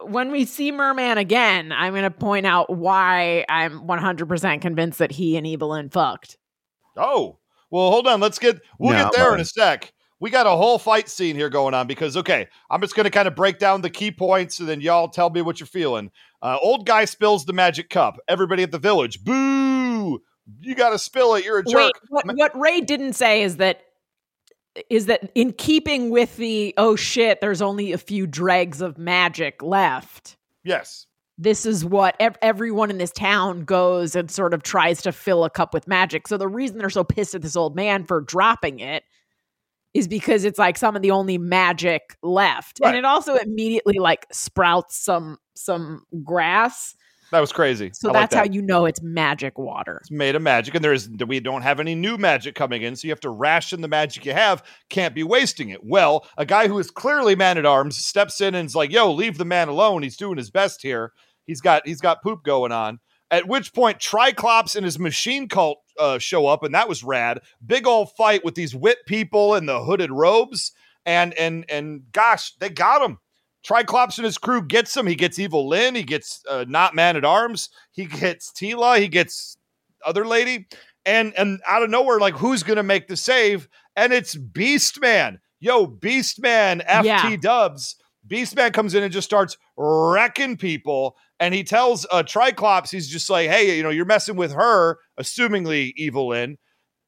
when 0.01 0.31
we 0.31 0.45
see 0.45 0.71
Merman 0.71 1.17
again. 1.17 1.71
I'm 1.71 1.93
going 1.93 2.03
to 2.03 2.11
point 2.11 2.45
out 2.45 2.69
why 2.75 3.45
I'm 3.49 3.87
100 3.87 4.27
percent 4.27 4.61
convinced 4.61 4.99
that 4.99 5.11
he 5.11 5.37
and 5.37 5.47
Evil-Lyn 5.47 5.89
fucked. 5.89 6.37
Oh, 6.97 7.39
well, 7.71 7.91
hold 7.91 8.07
on. 8.07 8.19
Let's 8.19 8.39
get, 8.39 8.59
we'll 8.79 8.93
No, 8.93 9.03
get 9.05 9.13
there 9.13 9.33
in 9.33 9.39
a 9.41 9.45
sec. 9.45 9.91
We 10.19 10.29
got 10.29 10.47
a 10.47 10.51
whole 10.51 10.79
fight 10.79 11.09
scene 11.09 11.35
here 11.35 11.49
going 11.49 11.73
on 11.73 11.87
because, 11.87 12.15
okay, 12.15 12.47
I'm 12.69 12.79
just 12.79 12.95
going 12.95 13.03
to 13.03 13.09
kind 13.09 13.27
of 13.27 13.35
break 13.35 13.59
down 13.59 13.81
the 13.81 13.89
key 13.89 14.11
points 14.11 14.59
and 14.61 14.69
then 14.69 14.79
y'all 14.79 15.09
tell 15.09 15.29
me 15.29 15.41
what 15.41 15.59
you're 15.59 15.67
feeling. 15.67 16.09
Uh, 16.41 16.57
old 16.61 16.85
guy 16.85 17.05
spills 17.05 17.45
the 17.45 17.53
magic 17.53 17.89
cup. 17.89 18.17
Everybody 18.27 18.63
at 18.63 18.71
the 18.71 18.79
village, 18.79 19.23
boo! 19.23 20.21
You 20.61 20.75
got 20.75 20.91
to 20.91 20.99
spill 20.99 21.35
it. 21.35 21.45
You're 21.45 21.59
a 21.59 21.63
jerk. 21.63 21.75
Wait, 21.75 21.93
what, 22.09 22.25
what 22.35 22.59
Ray 22.59 22.81
didn't 22.81 23.13
say 23.13 23.41
is 23.41 23.57
that 23.57 23.81
is 24.89 25.05
that 25.05 25.31
in 25.35 25.53
keeping 25.53 26.09
with 26.09 26.37
the 26.37 26.73
oh 26.77 26.95
shit, 26.95 27.41
there's 27.41 27.61
only 27.61 27.91
a 27.91 27.97
few 27.97 28.27
dregs 28.27 28.81
of 28.81 28.97
magic 28.97 29.63
left. 29.63 30.37
Yes. 30.63 31.07
This 31.37 31.65
is 31.65 31.83
what 31.83 32.15
ev- 32.19 32.37
everyone 32.41 32.89
in 32.89 32.97
this 32.97 33.11
town 33.11 33.65
goes 33.65 34.15
and 34.15 34.31
sort 34.31 34.53
of 34.53 34.63
tries 34.63 35.01
to 35.01 35.11
fill 35.11 35.43
a 35.43 35.49
cup 35.49 35.73
with 35.73 35.87
magic. 35.87 36.27
So 36.27 36.37
the 36.37 36.47
reason 36.47 36.77
they're 36.77 36.89
so 36.89 37.03
pissed 37.03 37.35
at 37.35 37.41
this 37.41 37.55
old 37.55 37.75
man 37.75 38.05
for 38.05 38.21
dropping 38.21 38.79
it 38.79 39.03
is 39.95 40.09
because 40.09 40.43
it's 40.43 40.59
like 40.59 40.77
some 40.77 40.95
of 40.95 41.01
the 41.01 41.09
only 41.09 41.37
magic 41.37 42.17
left. 42.21 42.79
Right. 42.81 42.89
And 42.89 42.97
it 42.97 43.05
also 43.05 43.35
immediately 43.35 43.97
like 43.97 44.27
sprouts 44.31 44.97
some 44.97 45.37
some 45.55 46.03
grass. 46.23 46.95
That 47.31 47.39
was 47.39 47.53
crazy. 47.53 47.91
So 47.93 48.09
I 48.09 48.11
like 48.11 48.21
that's 48.23 48.35
that. 48.35 48.47
how 48.47 48.53
you 48.53 48.61
know 48.61 48.85
it's 48.85 49.01
magic 49.01 49.57
water. 49.57 49.99
It's 50.01 50.11
made 50.11 50.35
of 50.35 50.41
magic, 50.41 50.75
and 50.75 50.83
there 50.83 50.93
is 50.93 51.09
we 51.25 51.39
don't 51.39 51.61
have 51.61 51.79
any 51.79 51.95
new 51.95 52.17
magic 52.17 52.55
coming 52.55 52.83
in, 52.83 52.95
so 52.95 53.07
you 53.07 53.11
have 53.13 53.21
to 53.21 53.29
ration 53.29 53.81
the 53.81 53.87
magic 53.87 54.25
you 54.25 54.33
have. 54.33 54.63
Can't 54.89 55.15
be 55.15 55.23
wasting 55.23 55.69
it. 55.69 55.83
Well, 55.83 56.27
a 56.37 56.45
guy 56.45 56.67
who 56.67 56.77
is 56.77 56.91
clearly 56.91 57.35
man 57.35 57.57
at 57.57 57.65
arms 57.65 57.97
steps 57.97 58.41
in 58.41 58.53
and 58.53 58.67
is 58.67 58.75
like, 58.75 58.91
"Yo, 58.91 59.11
leave 59.11 59.37
the 59.37 59.45
man 59.45 59.69
alone. 59.69 60.03
He's 60.03 60.17
doing 60.17 60.37
his 60.37 60.51
best 60.51 60.81
here. 60.81 61.13
He's 61.47 61.61
got 61.61 61.87
he's 61.87 62.01
got 62.01 62.21
poop 62.21 62.43
going 62.43 62.73
on." 62.73 62.99
At 63.31 63.47
which 63.47 63.73
point, 63.73 63.99
Tri-Klops 63.99 64.75
and 64.75 64.85
his 64.85 64.99
machine 64.99 65.47
cult 65.49 65.79
uh, 65.99 66.19
show 66.19 66.45
up, 66.47 66.63
and 66.63 66.75
that 66.75 66.87
was 66.87 67.03
rad. 67.03 67.39
Big 67.65 67.87
old 67.87 68.11
fight 68.15 68.45
with 68.45 68.55
these 68.55 68.75
whip 68.75 68.99
people 69.07 69.55
in 69.55 69.65
the 69.65 69.83
hooded 69.83 70.11
robes, 70.11 70.71
and 71.05 71.33
and 71.33 71.65
and 71.69 72.03
gosh, 72.11 72.53
they 72.59 72.69
got 72.69 73.01
him. 73.01 73.17
Tri-Klops 73.63 74.17
and 74.17 74.25
his 74.25 74.37
crew 74.37 74.61
gets 74.61 74.95
him. 74.95 75.07
He 75.07 75.15
gets 75.15 75.39
Evil-Lyn. 75.39 75.95
He 75.95 76.03
gets 76.03 76.43
uh, 76.47 76.65
not 76.67 76.93
man 76.93 77.17
at 77.17 77.25
arms. 77.25 77.69
He 77.91 78.05
gets 78.05 78.51
Teela. 78.51 78.99
He 78.99 79.07
gets 79.07 79.57
other 80.05 80.25
lady. 80.25 80.67
And 81.03 81.33
and 81.35 81.61
out 81.67 81.81
of 81.83 81.89
nowhere, 81.89 82.19
like 82.19 82.35
who's 82.35 82.61
gonna 82.63 82.83
make 82.83 83.07
the 83.07 83.17
save? 83.17 83.67
and 83.95 84.11
it's 84.11 84.35
Beastman. 84.35 85.39
Yo, 85.59 85.87
Beastman, 85.87 86.85
FT 86.85 87.03
Yeah. 87.05 87.35
dubs. 87.37 87.95
Beastman 88.27 88.73
comes 88.73 88.93
in 88.95 89.03
and 89.03 89.13
just 89.13 89.27
starts 89.27 89.57
wrecking 89.77 90.57
people. 90.57 91.15
And 91.39 91.53
he 91.53 91.63
tells 91.63 92.05
uh, 92.11 92.23
Tri-Klops, 92.23 92.89
he's 92.89 93.07
just 93.07 93.29
like, 93.29 93.49
hey, 93.49 93.77
you 93.77 93.83
know, 93.83 93.89
you're 93.89 94.05
messing 94.05 94.35
with 94.35 94.53
her, 94.53 94.97
assumingly 95.19 95.93
Evil-Lyn. 95.95 96.57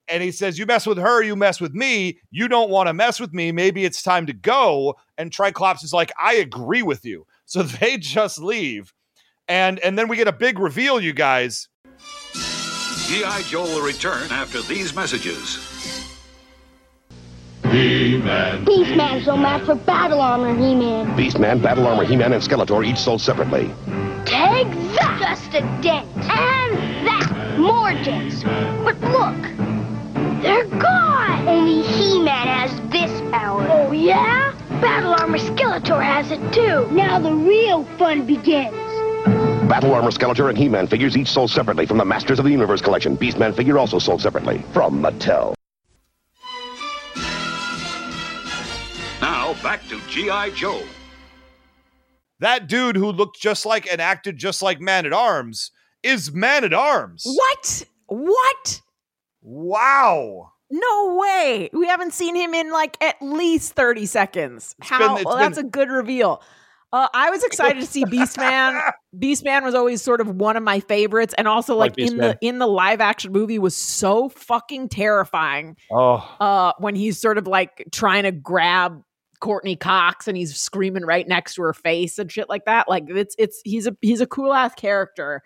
And 0.09 0.23
he 0.23 0.31
says, 0.31 0.57
You 0.57 0.65
mess 0.65 0.87
with 0.87 0.97
her, 0.97 1.21
you 1.21 1.35
mess 1.35 1.59
with 1.59 1.73
me. 1.73 2.19
You 2.31 2.47
don't 2.47 2.69
want 2.69 2.87
to 2.87 2.93
mess 2.93 3.19
with 3.19 3.33
me. 3.33 3.51
Maybe 3.51 3.83
it's 3.83 4.01
time 4.01 4.25
to 4.27 4.33
go. 4.33 4.95
And 5.17 5.31
Tri-Klops 5.31 5.83
is 5.83 5.91
like, 5.91 6.11
I 6.17 6.35
agree 6.35 6.83
with 6.83 7.05
you. 7.05 7.25
So 7.49 7.63
they 7.63 7.95
just 7.95 8.39
leave. 8.39 8.93
And 9.47 9.79
and 9.79 9.97
then 9.97 10.09
we 10.09 10.17
get 10.17 10.27
a 10.27 10.33
big 10.33 10.59
reveal, 10.59 10.99
you 10.99 11.13
guys. 11.13 11.69
G.I. 12.33 13.43
Joe 13.47 13.63
will 13.63 13.81
return 13.81 14.29
after 14.31 14.61
these 14.63 14.93
messages. 14.93 15.76
He-Man. 17.71 18.65
Beastman's 18.65 19.27
no 19.27 19.35
match 19.35 19.63
for 19.65 19.75
Battle 19.75 20.21
Armor 20.21 20.55
He-Man. 20.55 21.07
Beastman, 21.17 21.61
Battle 21.61 21.85
Armor, 21.85 22.05
He-Man, 22.05 22.33
and 22.33 22.41
Skeletor 22.41 22.85
each 22.85 22.97
sold 22.97 23.21
separately. 23.21 23.67
Take 24.25 24.69
that! 24.95 25.17
Just 25.19 25.53
a 25.53 25.61
dent. 25.81 26.07
And 26.15 27.05
that! 27.05 27.57
More 27.59 27.91
dents. 28.03 28.43
But 28.83 28.99
look! 29.01 29.41
They're 30.41 30.65
gone! 30.79 31.47
Only 31.47 31.81
He-Man 31.83 32.47
has 32.47 32.71
this 32.89 33.21
power. 33.31 33.67
Oh, 33.69 33.91
yeah? 33.91 34.53
Battle 34.81 35.13
Armor 35.15 35.37
Skeletor 35.37 36.01
has 36.01 36.31
it 36.31 36.53
too. 36.53 36.89
Now 36.91 37.19
the 37.19 37.33
real 37.33 37.83
fun 37.97 38.25
begins. 38.25 38.75
Battle 39.67 39.93
Armor, 39.93 40.11
Skeletor, 40.11 40.47
and 40.47 40.57
He-Man 40.57 40.87
figures 40.87 41.17
each 41.17 41.27
sold 41.27 41.51
separately 41.51 41.85
from 41.85 41.97
the 41.97 42.05
Masters 42.05 42.39
of 42.39 42.45
the 42.45 42.51
Universe 42.51 42.81
collection. 42.81 43.17
Beastman 43.17 43.53
figure 43.53 43.77
also 43.77 43.99
sold 43.99 44.21
separately 44.21 44.63
from 44.71 45.01
Mattel. 45.01 45.56
Now 49.47 49.53
back 49.63 49.87
to 49.87 50.01
G.I. 50.09 50.49
Joe. 50.49 50.83
That 52.41 52.67
dude 52.67 52.97
who 52.97 53.13
looked 53.13 53.39
just 53.39 53.65
like 53.65 53.87
and 53.89 54.01
acted 54.01 54.37
just 54.37 54.61
like 54.61 54.81
Man 54.81 55.05
at 55.05 55.13
Arms 55.13 55.71
is 56.03 56.33
Man 56.33 56.65
at 56.65 56.73
Arms. 56.73 57.23
What? 57.25 57.85
What? 58.07 58.81
Wow. 59.41 60.51
No 60.69 61.15
way. 61.15 61.69
We 61.71 61.87
haven't 61.87 62.11
seen 62.13 62.35
him 62.35 62.53
in 62.53 62.73
like 62.73 63.01
at 63.01 63.15
least 63.21 63.71
30 63.71 64.05
seconds. 64.05 64.75
How? 64.81 64.99
been- 64.99 65.17
it's 65.19 65.25
well, 65.25 65.37
that's 65.37 65.57
a 65.57 65.63
good 65.63 65.89
reveal. 65.91 66.41
Uh, 66.91 67.07
I 67.13 67.29
was 67.29 67.43
excited 67.43 67.79
to 67.79 67.85
see 67.85 68.03
Beastman. 68.05 68.81
Beastman 69.17 69.63
was 69.63 69.75
always 69.75 70.01
sort 70.01 70.19
of 70.19 70.27
one 70.27 70.57
of 70.57 70.63
my 70.63 70.81
favorites, 70.81 71.33
and 71.37 71.47
also 71.47 71.75
Like 71.75 71.91
like, 71.97 71.99
in 72.11 72.17
the 72.17 72.37
in 72.41 72.59
the 72.59 72.67
live 72.67 72.99
action 72.99 73.31
movie 73.31 73.59
was 73.59 73.77
so 73.77 74.27
fucking 74.27 74.89
terrifying. 74.89 75.77
Oh. 75.91 76.35
Uh, 76.39 76.73
when 76.79 76.95
he's 76.95 77.17
sort 77.17 77.37
of 77.37 77.47
like 77.47 77.85
trying 77.91 78.23
to 78.23 78.31
grab 78.31 79.03
Courteney 79.39 79.75
Cox 79.75 80.27
and 80.27 80.37
he's 80.37 80.57
screaming 80.57 81.05
right 81.05 81.27
next 81.27 81.55
to 81.55 81.61
her 81.63 81.73
face 81.73 82.17
and 82.19 82.31
shit 82.31 82.49
like 82.49 82.65
that. 82.65 82.87
Like 82.89 83.05
it's 83.09 83.35
it's 83.37 83.61
he's 83.63 83.87
a 83.87 83.95
he's 84.01 84.21
a 84.21 84.27
cool 84.27 84.53
ass 84.53 84.73
character. 84.75 85.41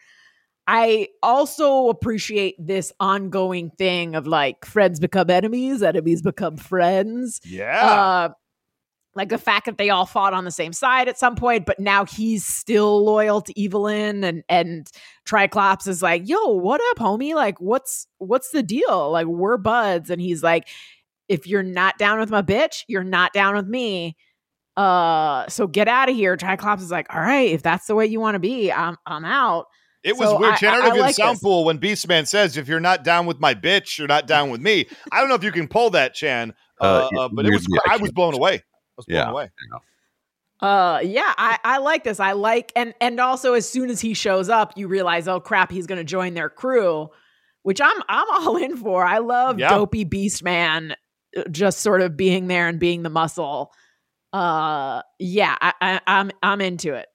I 0.68 1.10
also 1.24 1.89
appreciate 1.89 2.56
this 2.60 2.94
ongoing 3.00 3.72
thing 3.72 4.16
of 4.16 4.28
like 4.28 4.66
friends 4.66 5.00
become 5.00 5.30
enemies, 5.30 5.82
enemies 5.84 6.22
become 6.22 6.58
friends. 6.58 7.42
Yeah. 7.44 7.86
Uh, 7.86 8.30
like 9.14 9.30
the 9.30 9.38
fact 9.38 9.66
that 9.66 9.78
they 9.78 9.89
all 9.89 10.06
fought 10.06 10.34
on 10.34 10.46
the 10.46 10.52
same 10.52 10.72
side 10.72 11.10
at 11.10 11.20
some 11.20 11.36
point, 11.36 11.66
but 11.66 11.80
now 11.80 12.06
he's 12.06 12.46
still 12.46 13.04
loyal 13.04 13.42
to 13.42 13.60
Evil-Lyn 13.60 14.24
and 14.24 14.44
and 14.48 14.89
Tri-Klops 15.26 15.88
is 15.88 16.02
like, 16.02 16.30
"Yo, 16.30 16.48
what 16.48 16.80
up, 16.92 16.98
homie? 16.98 17.36
Like, 17.36 17.60
what's 17.60 18.08
what's 18.20 18.52
the 18.52 18.64
deal? 18.64 19.12
Like, 19.12 19.28
we're 19.28 19.58
buds." 19.58 20.10
And 20.10 20.22
he's 20.22 20.42
like, 20.42 20.70
"If 21.32 21.48
you're 21.48 21.64
not 21.64 21.98
down 21.98 22.20
with 22.20 22.30
my 22.30 22.42
bitch, 22.42 22.84
you're 22.88 23.04
not 23.04 23.34
down 23.34 23.56
with 23.56 23.68
me. 23.68 24.16
Uh, 24.78 25.48
so 25.50 25.68
get 25.68 25.88
out 25.88 26.10
of 26.10 26.16
here." 26.16 26.36
Tri-Klops 26.38 26.82
is 26.82 26.92
like, 26.92 27.14
"All 27.14 27.22
right, 27.22 27.50
if 27.50 27.62
that's 27.64 27.88
the 27.88 27.96
way 27.96 28.06
you 28.06 28.20
want 28.20 28.36
to 28.36 28.40
be, 28.40 28.72
I'm 28.72 28.98
I'm 29.06 29.26
out." 29.26 29.66
It 30.04 30.18
was 30.18 30.30
So 30.30 30.40
weird. 30.40 30.54
I- 30.54 30.58
Chan, 30.58 30.70
I, 30.70 30.72
I- 30.74 30.76
don't 30.78 30.84
know 30.86 30.90
if 30.92 30.96
you 30.96 31.02
like 31.02 31.16
sound 31.16 31.36
this. 31.36 31.44
pool 31.44 31.64
when 31.66 31.78
Beastman 31.80 32.28
says, 32.28 32.58
if 32.58 32.68
you're 32.68 32.80
not 32.80 33.04
down 33.04 33.28
with 33.28 33.40
my 33.40 33.54
bitch, 33.54 34.00
you're 34.00 34.08
not 34.08 34.26
down 34.26 34.50
with 34.50 34.60
me. 34.60 34.88
I 35.12 35.20
don't 35.20 35.30
know 35.30 35.36
if 35.36 35.44
you 35.44 35.52
can 35.52 35.68
pull 35.68 35.92
that, 35.92 36.16
Chan. 36.16 36.54
Uh, 36.80 37.08
Uh, 37.16 37.20
uh, 37.26 37.30
but 37.32 37.46
it 37.46 37.52
was, 37.52 37.68
weirdly, 37.70 37.80
I 37.88 37.94
I 37.94 37.98
was 37.98 38.12
blown 38.12 38.34
away. 38.34 38.56
I 38.56 38.62
was 38.98 39.06
blown 39.06 39.18
Yeah. 39.20 39.30
away. 39.30 39.50
Uh 40.60 41.00
yeah, 41.04 41.34
I, 41.38 41.58
I 41.64 41.78
like 41.80 42.04
this. 42.04 42.20
I 42.20 42.34
like 42.34 42.72
and 42.76 42.94
and 43.02 43.20
also 43.20 43.54
as 43.54 43.68
soon 43.68 43.90
as 43.90 44.00
he 44.00 44.14
shows 44.14 44.48
up, 44.50 44.74
you 44.78 44.88
realize, 44.88 45.28
oh 45.28 45.40
crap, 45.40 45.72
he's 45.72 45.88
gonna 45.88 46.04
join 46.04 46.34
their 46.36 46.50
crew, 46.50 47.10
which 47.64 47.82
I'm 47.82 48.00
I'm 48.08 48.28
all 48.48 48.58
in 48.58 48.78
for. 48.78 49.04
I 49.04 49.18
love 49.20 49.58
Yeah. 49.60 49.70
dopey 49.70 50.04
beast 50.04 50.44
man 50.44 50.92
uh, 50.92 50.96
just 51.50 51.80
sort 51.80 52.02
of 52.02 52.18
being 52.18 52.48
there 52.48 52.68
and 52.68 52.80
being 52.80 53.04
the 53.04 53.10
muscle. 53.10 53.72
Uh 54.34 55.02
yeah, 55.20 55.58
I, 55.62 55.74
I 55.82 56.02
I'm 56.08 56.32
I'm 56.42 56.62
into 56.62 56.94
it. 56.94 57.08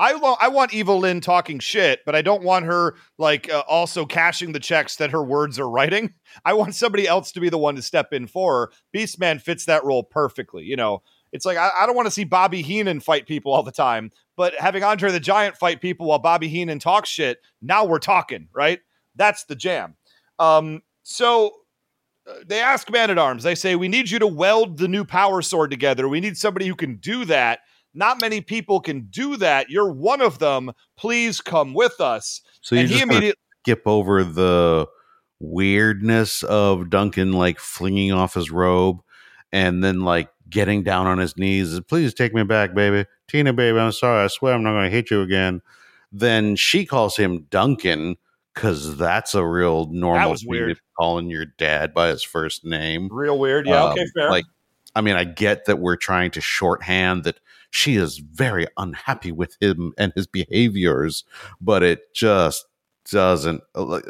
I 0.00 0.14
want 0.14 0.38
I 0.42 0.48
want 0.48 0.72
Evil-Lyn 0.72 1.20
talking 1.20 1.58
shit, 1.58 2.00
but 2.06 2.16
I 2.16 2.22
don't 2.22 2.42
want 2.42 2.64
her 2.64 2.94
like 3.18 3.52
uh, 3.52 3.62
also 3.68 4.06
cashing 4.06 4.52
the 4.52 4.58
checks 4.58 4.96
that 4.96 5.10
her 5.10 5.22
words 5.22 5.58
are 5.58 5.68
writing. 5.68 6.14
I 6.44 6.54
want 6.54 6.74
somebody 6.74 7.06
else 7.06 7.32
to 7.32 7.40
be 7.40 7.50
the 7.50 7.58
one 7.58 7.76
to 7.76 7.82
step 7.82 8.14
in 8.14 8.26
for 8.26 8.54
her. 8.54 8.72
Beastman 8.96 9.42
fits 9.42 9.66
that 9.66 9.84
role 9.84 10.02
perfectly. 10.02 10.64
You 10.64 10.76
know, 10.76 11.02
it's 11.32 11.44
like 11.44 11.58
I, 11.58 11.70
I 11.80 11.86
don't 11.86 11.96
want 11.96 12.06
to 12.06 12.12
see 12.12 12.24
Bobby 12.24 12.62
Heenan 12.62 13.00
fight 13.00 13.26
people 13.26 13.52
all 13.52 13.62
the 13.62 13.70
time, 13.70 14.10
but 14.38 14.54
having 14.54 14.82
Andre 14.82 15.12
the 15.12 15.20
Giant 15.20 15.58
fight 15.58 15.82
people 15.82 16.06
while 16.06 16.18
Bobby 16.18 16.48
Heenan 16.48 16.78
talks 16.78 17.10
shit, 17.10 17.38
now 17.60 17.84
we're 17.84 17.98
talking, 17.98 18.48
right? 18.54 18.80
That's 19.16 19.44
the 19.44 19.54
jam. 19.54 19.96
Um, 20.38 20.80
so 21.02 21.52
they 22.46 22.60
ask 22.60 22.90
Man 22.90 23.10
at 23.10 23.18
Arms. 23.18 23.42
They 23.42 23.54
say 23.54 23.76
we 23.76 23.88
need 23.88 24.10
you 24.10 24.18
to 24.18 24.26
weld 24.26 24.78
the 24.78 24.88
new 24.88 25.04
power 25.04 25.42
sword 25.42 25.70
together. 25.70 26.08
We 26.08 26.20
need 26.20 26.36
somebody 26.36 26.66
who 26.66 26.74
can 26.74 26.96
do 26.96 27.24
that. 27.26 27.60
Not 27.92 28.20
many 28.20 28.40
people 28.40 28.80
can 28.80 29.08
do 29.10 29.36
that. 29.36 29.68
You're 29.70 29.90
one 29.90 30.20
of 30.20 30.38
them. 30.38 30.72
Please 30.96 31.40
come 31.40 31.74
with 31.74 32.00
us. 32.00 32.40
So 32.60 32.74
you 32.74 32.82
he 32.82 32.88
just 32.88 33.02
immediately 33.02 33.40
skip 33.62 33.82
over 33.86 34.22
the 34.22 34.86
weirdness 35.40 36.42
of 36.44 36.90
Duncan 36.90 37.32
like 37.32 37.58
flinging 37.58 38.12
off 38.12 38.34
his 38.34 38.50
robe 38.50 39.00
and 39.52 39.82
then 39.82 40.00
like 40.00 40.28
getting 40.48 40.82
down 40.82 41.06
on 41.06 41.18
his 41.18 41.36
knees. 41.36 41.80
Please 41.80 42.14
take 42.14 42.34
me 42.34 42.44
back, 42.44 42.74
baby. 42.74 43.06
Tina, 43.28 43.52
baby, 43.52 43.78
I'm 43.78 43.92
sorry. 43.92 44.24
I 44.24 44.26
swear 44.28 44.54
I'm 44.54 44.62
not 44.62 44.72
going 44.72 44.84
to 44.84 44.96
hit 44.96 45.10
you 45.10 45.22
again. 45.22 45.62
Then 46.12 46.56
she 46.56 46.84
calls 46.84 47.16
him 47.16 47.46
Duncan 47.50 48.16
because 48.54 48.96
that's 48.96 49.34
a 49.34 49.44
real 49.44 49.86
normal 49.92 50.30
was 50.30 50.40
thing 50.42 50.50
weird. 50.50 50.80
calling 50.98 51.28
your 51.30 51.46
dad 51.46 51.94
by 51.94 52.08
his 52.08 52.22
first 52.22 52.64
name. 52.64 53.08
real 53.10 53.38
weird. 53.38 53.66
Yeah, 53.66 53.84
Um, 53.84 53.92
okay, 53.92 54.04
fair. 54.14 54.30
Like, 54.30 54.44
I 54.94 55.00
mean, 55.00 55.14
I 55.16 55.24
get 55.24 55.66
that 55.66 55.78
we're 55.78 55.96
trying 55.96 56.30
to 56.32 56.40
shorthand 56.40 57.24
that 57.24 57.38
she 57.70 57.94
is 57.96 58.18
very 58.18 58.66
unhappy 58.76 59.30
with 59.32 59.56
him 59.60 59.92
and 59.96 60.12
his 60.16 60.26
behaviors, 60.26 61.24
but 61.60 61.82
it 61.84 62.12
just 62.14 62.66
doesn't. 63.10 63.62
uh, 63.76 64.00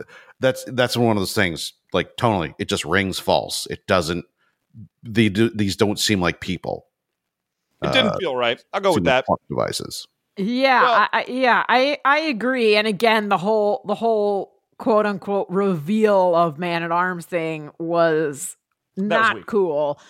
That's 0.40 0.64
that's 0.68 0.96
one 0.96 1.16
of 1.16 1.20
those 1.20 1.34
things. 1.34 1.74
Like 1.92 2.16
tonally, 2.16 2.54
it 2.58 2.68
just 2.68 2.84
rings 2.86 3.18
false. 3.18 3.66
It 3.68 3.86
doesn't. 3.86 4.24
They 5.02 5.28
do, 5.28 5.50
these 5.50 5.76
don't 5.76 5.98
seem 5.98 6.20
like 6.22 6.40
people. 6.40 6.86
it 7.82 7.92
didn't 7.92 8.12
uh, 8.12 8.16
feel 8.18 8.36
right. 8.36 8.64
I'll 8.72 8.80
go 8.80 8.94
with 8.94 9.04
that. 9.04 9.26
devices. 9.50 10.06
Yeah, 10.40 10.82
Well- 10.82 10.92
I, 10.94 11.08
I, 11.12 11.24
yeah, 11.28 11.64
I 11.68 11.98
I 12.04 12.18
agree. 12.20 12.76
And 12.76 12.86
again, 12.86 13.28
the 13.28 13.38
whole 13.38 13.82
the 13.86 13.94
whole 13.94 14.52
quote 14.78 15.06
unquote 15.06 15.46
reveal 15.50 16.34
of 16.34 16.58
Man 16.58 16.82
at 16.82 16.90
Arms 16.92 17.26
thing 17.26 17.70
was 17.78 18.56
not 18.96 19.36
weak. 19.36 19.46
cool. 19.46 20.00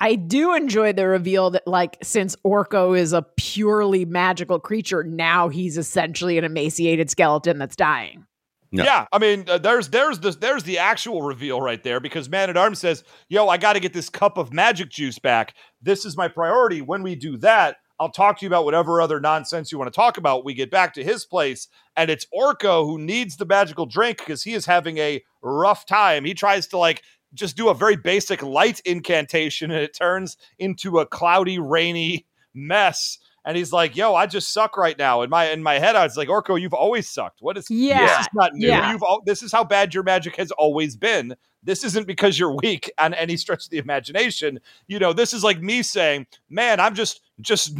I 0.00 0.16
do 0.16 0.54
enjoy 0.54 0.92
the 0.92 1.06
reveal 1.06 1.50
that 1.50 1.66
like 1.66 1.96
since 2.02 2.36
Orko 2.44 2.98
is 2.98 3.12
a 3.12 3.22
purely 3.36 4.04
magical 4.04 4.58
creature, 4.60 5.02
now 5.04 5.48
he's 5.48 5.78
essentially 5.78 6.36
an 6.38 6.44
emaciated 6.44 7.10
skeleton 7.10 7.58
that's 7.58 7.76
dying. 7.76 8.26
Yeah. 8.70 8.84
Yeah, 8.84 9.06
I 9.12 9.18
mean, 9.20 9.44
uh, 9.48 9.58
there's 9.58 9.88
there's 9.90 10.18
the 10.18 10.32
there's 10.32 10.64
the 10.64 10.78
actual 10.78 11.22
reveal 11.22 11.60
right 11.60 11.80
there 11.82 12.00
because 12.00 12.28
Man 12.28 12.50
at 12.50 12.56
Arms 12.56 12.80
says, 12.80 13.04
"Yo, 13.28 13.46
I 13.48 13.56
got 13.56 13.74
to 13.74 13.80
get 13.80 13.92
this 13.92 14.10
cup 14.10 14.36
of 14.36 14.52
magic 14.52 14.90
juice 14.90 15.20
back. 15.20 15.54
This 15.80 16.04
is 16.04 16.16
my 16.16 16.26
priority. 16.26 16.82
When 16.82 17.04
we 17.04 17.14
do 17.14 17.36
that, 17.38 17.76
I'll 18.00 18.10
talk 18.10 18.38
to 18.38 18.44
you 18.44 18.48
about 18.48 18.64
whatever 18.64 19.00
other 19.00 19.20
nonsense 19.20 19.70
you 19.70 19.78
want 19.78 19.92
to 19.92 19.96
talk 19.96 20.18
about." 20.18 20.44
We 20.44 20.54
get 20.54 20.70
back 20.70 20.94
to 20.94 21.04
his 21.04 21.24
place, 21.24 21.68
and 21.96 22.10
it's 22.10 22.26
Orko 22.34 22.84
who 22.84 22.98
needs 22.98 23.36
the 23.36 23.46
magical 23.46 23.86
drink 23.86 24.18
because 24.18 24.42
he 24.42 24.54
is 24.54 24.66
having 24.66 24.98
a 24.98 25.22
rough 25.42 25.86
time. 25.86 26.24
He 26.24 26.34
tries 26.34 26.66
to 26.68 26.78
like 26.78 27.02
just 27.34 27.56
do 27.56 27.68
a 27.68 27.74
very 27.74 27.96
basic 27.96 28.42
light 28.42 28.80
incantation, 28.84 29.70
and 29.70 29.82
it 29.82 29.96
turns 29.96 30.36
into 30.58 30.98
a 30.98 31.06
cloudy, 31.06 31.58
rainy 31.58 32.26
mess. 32.54 33.18
And 33.46 33.56
he's 33.56 33.72
like, 33.72 33.94
"Yo, 33.96 34.14
I 34.14 34.26
just 34.26 34.52
suck 34.52 34.76
right 34.76 34.96
now." 34.98 35.22
In 35.22 35.30
my 35.30 35.50
in 35.50 35.62
my 35.62 35.78
head, 35.78 35.96
I 35.96 36.04
was 36.04 36.16
like, 36.16 36.28
"Orko, 36.28 36.60
you've 36.60 36.72
always 36.74 37.08
sucked. 37.08 37.42
What 37.42 37.56
is 37.58 37.68
yeah, 37.70 38.06
this 38.06 38.20
is 38.20 38.28
not 38.34 38.54
new. 38.54 38.68
yeah. 38.68 38.92
You've 38.92 39.02
this 39.26 39.42
is 39.42 39.52
how 39.52 39.64
bad 39.64 39.92
your 39.94 40.02
magic 40.02 40.36
has 40.36 40.50
always 40.52 40.96
been. 40.96 41.36
This 41.62 41.82
isn't 41.84 42.06
because 42.06 42.38
you're 42.38 42.54
weak 42.56 42.90
on 42.98 43.14
any 43.14 43.36
stretch 43.38 43.64
of 43.64 43.70
the 43.70 43.78
imagination. 43.78 44.60
You 44.86 44.98
know, 44.98 45.12
this 45.14 45.32
is 45.34 45.42
like 45.44 45.60
me 45.60 45.82
saying, 45.82 46.26
"Man, 46.48 46.80
I'm 46.80 46.94
just 46.94 47.20
just 47.40 47.76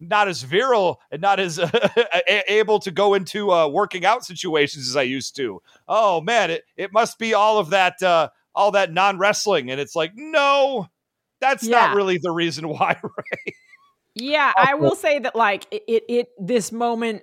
not 0.00 0.28
as 0.28 0.42
virile 0.42 1.00
and 1.10 1.20
not 1.22 1.38
as 1.40 1.58
a- 1.62 2.52
able 2.52 2.78
to 2.80 2.90
go 2.90 3.14
into 3.14 3.50
uh, 3.52 3.68
working 3.68 4.04
out 4.04 4.24
situations 4.24 4.88
as 4.88 4.96
I 4.96 5.02
used 5.02 5.36
to." 5.36 5.60
Oh 5.88 6.20
man, 6.20 6.50
it 6.50 6.64
it 6.76 6.92
must 6.92 7.18
be 7.18 7.34
all 7.34 7.58
of 7.58 7.70
that 7.70 8.02
uh, 8.02 8.28
all 8.54 8.70
that 8.72 8.92
non 8.92 9.18
wrestling, 9.18 9.70
and 9.70 9.80
it's 9.80 9.94
like, 9.96 10.12
no, 10.14 10.88
that's 11.40 11.62
Yeah. 11.64 11.86
not 11.86 11.96
really 11.96 12.18
the 12.18 12.30
reason 12.32 12.68
why. 12.68 12.96
Right? 13.02 13.54
Yeah, 14.14 14.52
I 14.56 14.74
will 14.74 14.94
say 14.94 15.18
that 15.18 15.34
like 15.34 15.66
it, 15.70 15.82
it 15.88 16.04
it 16.08 16.28
this 16.38 16.70
moment 16.70 17.22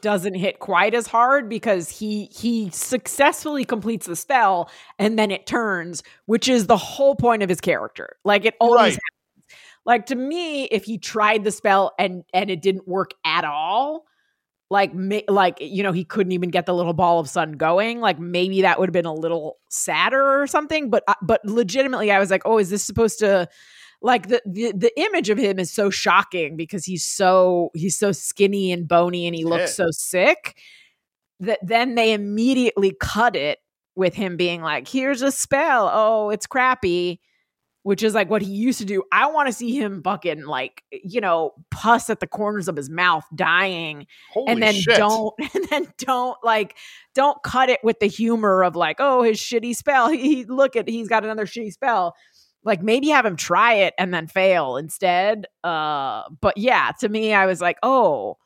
doesn't 0.00 0.34
hit 0.34 0.58
quite 0.58 0.94
as 0.94 1.06
hard 1.06 1.48
because 1.48 1.90
he 1.90 2.26
he 2.26 2.70
successfully 2.70 3.64
completes 3.64 4.06
the 4.06 4.16
spell 4.16 4.70
and 4.98 5.18
then 5.18 5.30
it 5.30 5.46
turns, 5.46 6.02
which 6.26 6.48
is 6.48 6.66
the 6.66 6.76
whole 6.78 7.14
point 7.14 7.42
of 7.42 7.48
his 7.50 7.60
character. 7.60 8.16
Like 8.24 8.44
it 8.46 8.54
always 8.60 8.94
Right. 8.94 8.94
happens. 8.94 9.56
Like 9.84 10.06
to 10.06 10.14
me, 10.16 10.64
if 10.66 10.84
he 10.84 10.98
tried 10.98 11.44
the 11.44 11.50
spell 11.52 11.92
and 11.98 12.24
and 12.32 12.50
it 12.50 12.62
didn't 12.62 12.88
work 12.88 13.12
at 13.26 13.44
all, 13.44 14.06
like 14.70 14.92
like 15.28 15.58
you 15.60 15.82
know 15.82 15.92
he 15.92 16.04
couldn't 16.04 16.32
even 16.32 16.50
get 16.50 16.66
the 16.66 16.74
little 16.74 16.94
ball 16.94 17.20
of 17.20 17.28
sun 17.28 17.52
going. 17.52 18.00
Like 18.00 18.18
maybe 18.18 18.62
that 18.62 18.78
would 18.80 18.88
have 18.88 18.94
been 18.94 19.06
a 19.06 19.14
little 19.14 19.58
sadder 19.68 20.40
or 20.42 20.46
something. 20.46 20.90
But 20.90 21.04
uh, 21.08 21.14
but 21.22 21.44
legitimately, 21.44 22.10
I 22.10 22.18
was 22.18 22.30
like, 22.30 22.42
oh, 22.44 22.58
is 22.58 22.70
this 22.70 22.84
supposed 22.84 23.18
to? 23.20 23.48
Like 24.02 24.28
the, 24.28 24.42
the 24.44 24.72
the 24.72 25.00
image 25.00 25.30
of 25.30 25.38
him 25.38 25.58
is 25.58 25.70
so 25.72 25.88
shocking 25.90 26.56
because 26.56 26.84
he's 26.84 27.04
so 27.04 27.70
he's 27.74 27.96
so 27.96 28.12
skinny 28.12 28.72
and 28.72 28.88
bony 28.88 29.26
and 29.26 29.34
he 29.36 29.44
looks 29.44 29.78
Yeah. 29.78 29.84
so 29.84 29.86
sick 29.90 30.58
that 31.40 31.58
then 31.62 31.94
they 31.94 32.12
immediately 32.12 32.94
cut 33.00 33.36
it 33.36 33.58
with 33.94 34.14
him 34.14 34.36
being 34.36 34.62
like 34.62 34.88
here's 34.88 35.22
a 35.22 35.30
spell. 35.32 35.90
Oh 35.92 36.30
it's 36.30 36.46
crappy 36.46 37.20
which 37.84 38.04
is 38.04 38.14
like 38.14 38.30
what 38.30 38.42
he 38.42 38.52
used 38.52 38.78
to 38.78 38.84
do. 38.84 39.02
I 39.10 39.26
want 39.26 39.48
to 39.48 39.52
see 39.52 39.76
him 39.76 40.02
fucking 40.04 40.44
like 40.46 40.84
you 40.92 41.20
know 41.20 41.52
pus 41.72 42.10
at 42.10 42.20
the 42.20 42.28
corners 42.28 42.68
of 42.68 42.76
his 42.76 42.88
mouth 42.88 43.24
dying. 43.34 44.06
Holy 44.32 44.52
and 44.52 44.62
then 44.62 44.74
shit. 44.74 44.96
don't 44.96 45.34
and 45.54 45.64
then 45.68 45.92
don't 45.98 46.38
like 46.44 46.76
don't 47.14 47.42
cut 47.42 47.68
it 47.70 47.80
with 47.82 47.98
the 47.98 48.06
humor 48.06 48.62
of 48.62 48.76
like 48.76 48.96
oh 49.00 49.22
his 49.24 49.38
shitty 49.38 49.74
spell. 49.74 50.08
He, 50.12 50.36
he- 50.36 50.44
look 50.44 50.76
at 50.76 50.88
he's 50.88 51.08
got 51.08 51.24
another 51.24 51.44
shitty 51.44 51.72
spell 51.72 52.14
like 52.64 52.82
maybe 52.82 53.08
have 53.08 53.26
him 53.26 53.36
try 53.36 53.74
it 53.74 53.94
and 53.98 54.14
then 54.14 54.26
fail 54.26 54.76
instead 54.76 55.46
uh 55.64 56.22
but 56.40 56.56
yeah 56.56 56.92
to 57.00 57.08
me 57.08 57.32
i 57.32 57.46
was 57.46 57.60
like 57.60 57.78
oh 57.82 58.36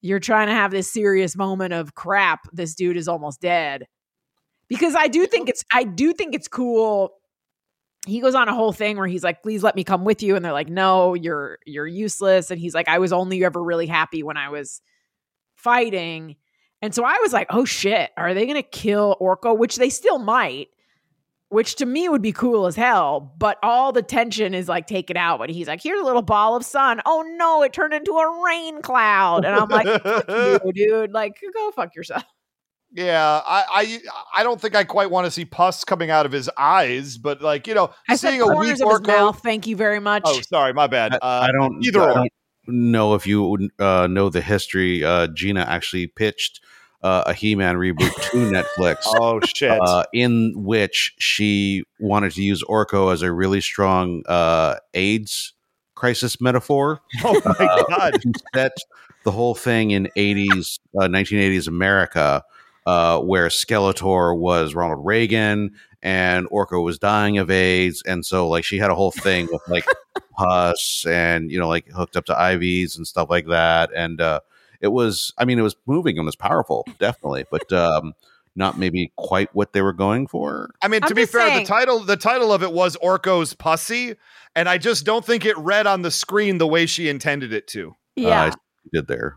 you're 0.00 0.20
trying 0.20 0.46
to 0.46 0.52
have 0.52 0.70
this 0.70 0.90
serious 0.90 1.36
moment 1.36 1.72
of 1.72 1.94
crap 1.94 2.40
this 2.52 2.74
dude 2.74 2.96
is 2.96 3.08
almost 3.08 3.40
dead. 3.40 3.86
Because 4.68 4.94
i 4.94 5.08
do 5.08 5.26
think 5.26 5.48
it's 5.48 5.64
i 5.72 5.84
do 5.84 6.12
think 6.12 6.34
it's 6.34 6.48
cool. 6.48 7.12
He 8.06 8.20
goes 8.20 8.34
on 8.34 8.48
a 8.48 8.54
whole 8.54 8.72
thing 8.72 8.96
where 8.96 9.06
he's 9.06 9.24
like 9.24 9.42
please 9.42 9.62
let 9.62 9.76
me 9.76 9.84
come 9.84 10.04
with 10.04 10.22
you 10.22 10.36
and 10.36 10.44
they're 10.44 10.52
like 10.52 10.68
no 10.68 11.14
you're 11.14 11.58
you're 11.66 11.86
useless 11.86 12.50
and 12.50 12.60
he's 12.60 12.74
like 12.74 12.88
i 12.88 12.98
was 12.98 13.12
only 13.12 13.44
ever 13.44 13.62
really 13.62 13.86
happy 13.86 14.22
when 14.22 14.36
i 14.36 14.50
was 14.50 14.80
fighting. 15.56 16.36
And 16.80 16.94
so 16.94 17.04
i 17.04 17.18
was 17.22 17.32
like 17.32 17.48
oh 17.50 17.64
shit 17.64 18.10
are 18.16 18.34
they 18.34 18.46
gonna 18.46 18.62
kill 18.62 19.16
orko? 19.20 19.56
Which 19.56 19.76
they 19.76 19.90
still 19.90 20.18
might 20.18 20.68
which 21.50 21.76
to 21.76 21.86
me 21.86 22.08
would 22.08 22.22
be 22.22 22.32
cool 22.32 22.66
as 22.66 22.76
hell 22.76 23.34
but 23.38 23.58
all 23.62 23.92
the 23.92 24.02
tension 24.02 24.54
is 24.54 24.68
like 24.68 24.86
taken 24.86 25.16
out 25.16 25.38
but 25.38 25.50
he's 25.50 25.66
like 25.66 25.82
here's 25.82 26.00
a 26.00 26.04
little 26.04 26.22
ball 26.22 26.56
of 26.56 26.64
sun. 26.64 27.00
Oh 27.06 27.24
no 27.36 27.62
it 27.62 27.72
turned 27.72 27.94
into 27.94 28.12
a 28.12 28.44
rain 28.44 28.82
cloud. 28.82 29.44
And 29.44 29.54
i'm 29.54 29.68
like 29.68 30.02
"Fuck 30.02 30.24
you, 30.64 30.72
dude. 30.72 31.12
Like 31.12 31.40
go 31.54 31.70
fuck 31.72 31.94
yourself. 31.94 32.24
Yeah, 32.92 33.42
I, 33.46 33.64
I 33.70 34.00
I 34.38 34.42
don't 34.42 34.60
think 34.60 34.74
I 34.74 34.84
quite 34.84 35.10
want 35.10 35.26
to 35.26 35.30
see 35.30 35.44
pus 35.44 35.84
coming 35.84 36.10
out 36.10 36.24
of 36.24 36.32
his 36.32 36.48
eyes, 36.56 37.18
but 37.18 37.42
like 37.42 37.66
you 37.66 37.74
know, 37.74 37.90
i 38.08 38.16
said 38.16 38.30
seeing 38.30 38.40
a 38.40 38.46
weak 38.46 38.54
corners 38.54 38.80
of 38.80 38.90
his 38.90 39.00
mouth. 39.02 39.40
Thank 39.42 39.66
you 39.66 39.76
very 39.76 40.00
much. 40.00 40.22
Oh, 40.24 40.40
sorry, 40.40 40.72
my 40.72 40.86
bad. 40.86 41.14
Uh, 41.14 41.18
I 41.22 41.50
don't 41.52 41.84
either 41.84 42.00
I 42.00 42.14
don't 42.14 42.30
know 42.66 43.14
if 43.14 43.26
you 43.26 43.68
uh, 43.78 44.06
know 44.10 44.30
the 44.30 44.40
history. 44.40 45.04
Uh, 45.04 45.26
Gina 45.26 45.60
actually 45.60 46.06
pitched 46.06 46.60
uh, 47.02 47.24
a 47.26 47.32
He-Man 47.34 47.76
reboot 47.76 48.14
to 48.30 48.36
Netflix. 48.78 48.96
oh 49.06 49.40
shit. 49.40 49.78
uh, 49.80 50.04
in 50.12 50.52
which 50.56 51.14
she 51.18 51.84
wanted 52.00 52.32
to 52.32 52.42
use 52.42 52.62
Orko 52.64 53.12
as 53.12 53.22
a 53.22 53.32
really 53.32 53.60
strong 53.60 54.22
uh, 54.26 54.76
AIDS 54.94 55.54
crisis 55.94 56.40
metaphor. 56.40 57.00
oh 57.24 57.40
my 57.44 57.84
god. 57.88 58.22
She 58.22 58.32
set 58.54 58.76
the 59.24 59.30
whole 59.30 59.54
thing 59.54 59.90
in 59.90 60.08
80s, 60.16 60.78
uh, 60.98 61.08
1980s 61.08 61.68
America, 61.68 62.42
uh, 62.86 63.20
where 63.20 63.48
Skeletor 63.48 64.36
was 64.36 64.74
Ronald 64.74 65.04
Reagan 65.04 65.72
and 66.02 66.48
Orko 66.50 66.82
was 66.82 66.98
dying 66.98 67.38
of 67.38 67.50
AIDS. 67.50 68.02
And 68.06 68.24
so, 68.24 68.48
like, 68.48 68.64
she 68.64 68.78
had 68.78 68.90
a 68.90 68.94
whole 68.94 69.10
thing 69.10 69.48
with 69.50 69.62
like 69.68 69.84
pus 70.36 71.04
and, 71.06 71.50
you 71.50 71.58
know, 71.58 71.68
like 71.68 71.88
hooked 71.88 72.16
up 72.16 72.24
to 72.26 72.32
IVs 72.32 72.96
and 72.96 73.06
stuff 73.06 73.28
like 73.28 73.48
that. 73.48 73.90
And 73.94 74.20
uh, 74.20 74.40
it 74.80 74.88
was, 74.88 75.32
I 75.38 75.44
mean, 75.44 75.58
it 75.58 75.62
was 75.62 75.76
moving 75.86 76.18
and 76.18 76.26
was 76.26 76.36
powerful, 76.36 76.86
definitely, 76.98 77.44
but 77.50 77.72
um, 77.72 78.14
not 78.56 78.78
maybe 78.78 79.12
quite 79.16 79.54
what 79.54 79.72
they 79.72 79.82
were 79.82 79.92
going 79.92 80.26
for. 80.26 80.70
I 80.82 80.88
mean, 80.88 81.00
to 81.02 81.08
I'm 81.08 81.14
be 81.14 81.24
fair, 81.26 81.48
saying- 81.48 81.60
the 81.60 81.68
title 81.68 82.00
the 82.00 82.16
title 82.16 82.52
of 82.52 82.62
it 82.62 82.72
was 82.72 82.96
Orko's 82.96 83.54
Pussy, 83.54 84.14
and 84.56 84.68
I 84.68 84.78
just 84.78 85.04
don't 85.04 85.24
think 85.24 85.44
it 85.44 85.56
read 85.58 85.86
on 85.86 86.02
the 86.02 86.10
screen 86.10 86.58
the 86.58 86.66
way 86.66 86.86
she 86.86 87.08
intended 87.08 87.52
it 87.52 87.66
to. 87.68 87.94
yeah 88.16 88.44
Uh, 88.44 88.50
you 88.84 88.90
did 89.00 89.06
there. 89.08 89.36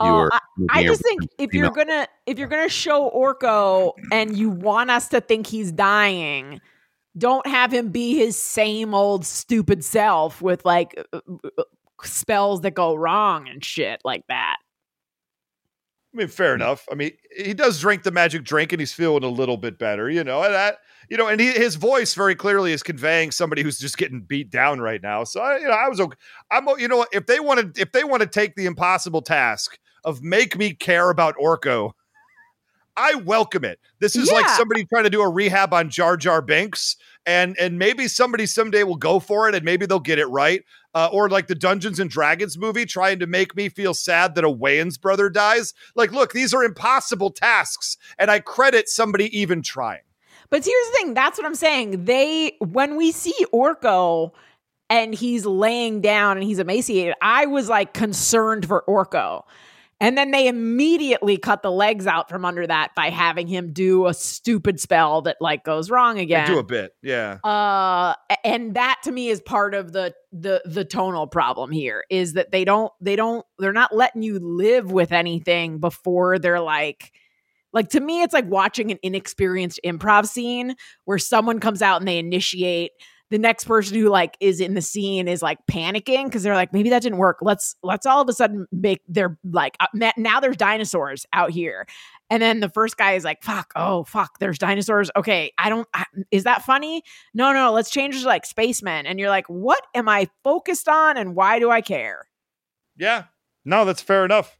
You 0.00 0.08
Oh, 0.08 0.14
were. 0.14 0.30
I 0.70 0.82
just 0.84 1.02
think 1.02 1.20
reference 1.20 1.34
to 1.38 1.44
if 1.44 1.52
you're 1.54 1.70
gonna 1.70 2.06
if 2.26 2.38
you're 2.38 2.48
gonna 2.48 2.68
show 2.68 3.10
Orko 3.10 3.92
and 4.10 4.36
you 4.36 4.50
want 4.50 4.90
us 4.90 5.08
to 5.08 5.20
think 5.20 5.46
he's 5.46 5.70
dying, 5.70 6.60
don't 7.16 7.46
have 7.46 7.72
him 7.72 7.90
be 7.90 8.16
his 8.16 8.36
same 8.36 8.94
old 8.94 9.24
stupid 9.26 9.84
self 9.84 10.40
with 10.42 10.64
like 10.64 10.94
uh, 11.12 11.20
uh, 11.58 11.62
spells 12.02 12.62
that 12.62 12.72
go 12.72 12.94
wrong 12.94 13.48
and 13.48 13.64
shit 13.64 14.00
like 14.04 14.24
that. 14.28 14.56
I 16.14 16.18
mean, 16.18 16.28
fair 16.28 16.52
mm. 16.52 16.56
enough. 16.56 16.86
I 16.90 16.94
mean, 16.94 17.12
he 17.34 17.54
does 17.54 17.80
drink 17.80 18.02
the 18.02 18.10
magic 18.10 18.44
drink, 18.44 18.72
and 18.72 18.80
he's 18.80 18.92
feeling 18.92 19.24
a 19.24 19.28
little 19.28 19.56
bit 19.56 19.78
better, 19.78 20.10
you 20.10 20.24
know. 20.24 20.42
And 20.42 20.54
that, 20.54 20.78
you 21.08 21.16
know, 21.16 21.28
and 21.28 21.40
he, 21.40 21.52
his 21.52 21.76
voice 21.76 22.14
very 22.14 22.34
clearly 22.34 22.72
is 22.72 22.82
conveying 22.82 23.30
somebody 23.30 23.62
who's 23.62 23.78
just 23.78 23.96
getting 23.96 24.20
beat 24.20 24.50
down 24.50 24.80
right 24.80 25.02
now. 25.02 25.24
So, 25.24 25.40
I, 25.40 25.58
you 25.58 25.68
know, 25.68 25.72
I 25.72 25.88
was, 25.88 26.00
okay. 26.00 26.16
I'm, 26.50 26.68
you 26.78 26.88
know, 26.88 27.06
if 27.12 27.26
they 27.26 27.40
want 27.40 27.74
to, 27.74 27.80
if 27.80 27.92
they 27.92 28.04
want 28.04 28.22
to 28.22 28.28
take 28.28 28.54
the 28.56 28.66
impossible 28.66 29.22
task 29.22 29.78
of 30.04 30.22
make 30.22 30.56
me 30.58 30.74
care 30.74 31.10
about 31.10 31.34
Orko, 31.36 31.92
I 32.96 33.14
welcome 33.14 33.64
it. 33.64 33.80
This 34.00 34.16
is 34.16 34.30
like 34.30 34.46
somebody 34.50 34.84
trying 34.84 35.04
to 35.04 35.10
do 35.10 35.22
a 35.22 35.28
rehab 35.28 35.72
on 35.72 35.88
Jar 35.88 36.16
Jar 36.18 36.42
Binks, 36.42 36.96
and 37.26 37.56
and 37.58 37.78
maybe 37.78 38.08
somebody 38.08 38.46
someday 38.46 38.82
will 38.82 38.96
go 38.96 39.20
for 39.20 39.48
it, 39.48 39.54
and 39.54 39.64
maybe 39.64 39.86
they'll 39.86 40.00
get 40.00 40.18
it 40.18 40.26
right. 40.26 40.64
Uh, 40.94 41.08
or 41.10 41.30
like 41.30 41.46
the 41.46 41.54
Dungeons 41.54 41.98
and 41.98 42.10
Dragons 42.10 42.58
movie, 42.58 42.84
trying 42.84 43.18
to 43.20 43.26
make 43.26 43.56
me 43.56 43.68
feel 43.70 43.94
sad 43.94 44.34
that 44.34 44.44
a 44.44 44.48
Wayans 44.48 45.00
brother 45.00 45.30
dies. 45.30 45.72
Like, 45.94 46.12
look, 46.12 46.32
these 46.32 46.52
are 46.52 46.62
impossible 46.62 47.30
tasks, 47.30 47.96
and 48.18 48.30
I 48.30 48.40
credit 48.40 48.88
somebody 48.88 49.36
even 49.38 49.62
trying. 49.62 50.02
But 50.50 50.66
here's 50.66 50.86
the 50.88 50.96
thing, 50.98 51.14
that's 51.14 51.38
what 51.38 51.46
I'm 51.46 51.54
saying. 51.54 52.04
They 52.04 52.56
when 52.58 52.96
we 52.96 53.10
see 53.10 53.34
Orko 53.54 54.32
and 54.90 55.14
he's 55.14 55.46
laying 55.46 56.02
down 56.02 56.36
and 56.36 56.44
he's 56.44 56.58
emaciated, 56.58 57.14
I 57.22 57.46
was 57.46 57.70
like 57.70 57.94
concerned 57.94 58.66
for 58.66 58.84
Orko. 58.86 59.44
And 60.02 60.18
then 60.18 60.32
they 60.32 60.48
immediately 60.48 61.36
cut 61.38 61.62
the 61.62 61.70
legs 61.70 62.08
out 62.08 62.28
from 62.28 62.44
under 62.44 62.66
that 62.66 62.92
by 62.96 63.08
having 63.08 63.46
him 63.46 63.72
do 63.72 64.08
a 64.08 64.12
stupid 64.14 64.80
spell 64.80 65.22
that 65.22 65.36
like 65.40 65.64
goes 65.64 65.90
wrong 65.90 66.16
They 66.16 66.22
again. 66.22 66.48
do 66.48 66.58
a 66.58 66.64
bit, 66.64 66.94
yeah. 67.02 67.34
uh 67.44 68.14
and 68.44 68.74
that 68.74 68.98
to 69.04 69.12
me 69.12 69.28
is 69.28 69.40
part 69.40 69.74
of 69.74 69.92
the 69.92 70.12
the 70.32 70.60
the 70.64 70.84
tonal 70.84 71.28
problem 71.28 71.70
here 71.70 72.04
is 72.10 72.32
that 72.32 72.50
they 72.50 72.64
don't 72.64 72.92
they 73.00 73.14
don't 73.14 73.46
they're 73.60 73.72
not 73.72 73.94
letting 73.94 74.22
you 74.22 74.38
live 74.40 74.90
with 74.90 75.12
anything 75.12 75.78
before 75.78 76.38
they're 76.38 76.60
like 76.60 77.12
like 77.72 77.88
to 77.90 78.00
me 78.00 78.22
it's 78.22 78.34
like 78.34 78.46
watching 78.48 78.90
an 78.90 78.98
inexperienced 79.02 79.78
improv 79.84 80.26
scene 80.26 80.74
where 81.04 81.18
someone 81.18 81.60
comes 81.60 81.80
out 81.80 82.00
and 82.00 82.08
they 82.08 82.18
initiate 82.18 82.90
the 83.32 83.38
next 83.38 83.64
person 83.64 83.96
who 83.96 84.10
like 84.10 84.36
is 84.40 84.60
in 84.60 84.74
the 84.74 84.82
scene 84.82 85.26
is 85.26 85.40
like 85.40 85.58
panicking 85.66 86.26
because 86.26 86.42
they're 86.42 86.54
like 86.54 86.74
maybe 86.74 86.90
that 86.90 87.00
didn't 87.00 87.16
work. 87.16 87.38
Let's 87.40 87.74
let's 87.82 88.04
all 88.04 88.20
of 88.20 88.28
a 88.28 88.32
sudden 88.34 88.66
make 88.70 89.00
they're 89.08 89.38
like 89.42 89.74
uh, 89.80 89.86
now 90.18 90.38
there's 90.38 90.58
dinosaurs 90.58 91.24
out 91.32 91.50
here. 91.50 91.86
And 92.28 92.42
then 92.42 92.60
the 92.60 92.68
first 92.68 92.98
guy 92.98 93.12
is 93.12 93.24
like 93.24 93.42
fuck 93.42 93.72
oh 93.74 94.04
fuck 94.04 94.38
there's 94.38 94.58
dinosaurs. 94.58 95.10
Okay 95.16 95.50
i 95.56 95.70
don't 95.70 95.88
I, 95.94 96.04
is 96.30 96.44
that 96.44 96.62
funny? 96.62 97.02
No 97.32 97.54
no 97.54 97.72
let's 97.72 97.90
change 97.90 98.20
to 98.20 98.26
like 98.26 98.44
spacemen. 98.44 99.06
And 99.06 99.18
you're 99.18 99.30
like 99.30 99.46
what 99.48 99.82
am 99.94 100.10
i 100.10 100.28
focused 100.44 100.86
on 100.88 101.16
and 101.16 101.34
why 101.34 101.58
do 101.58 101.70
i 101.70 101.80
care? 101.80 102.28
Yeah, 102.98 103.24
no, 103.64 103.86
that's 103.86 104.02
fair 104.02 104.26
enough. 104.26 104.58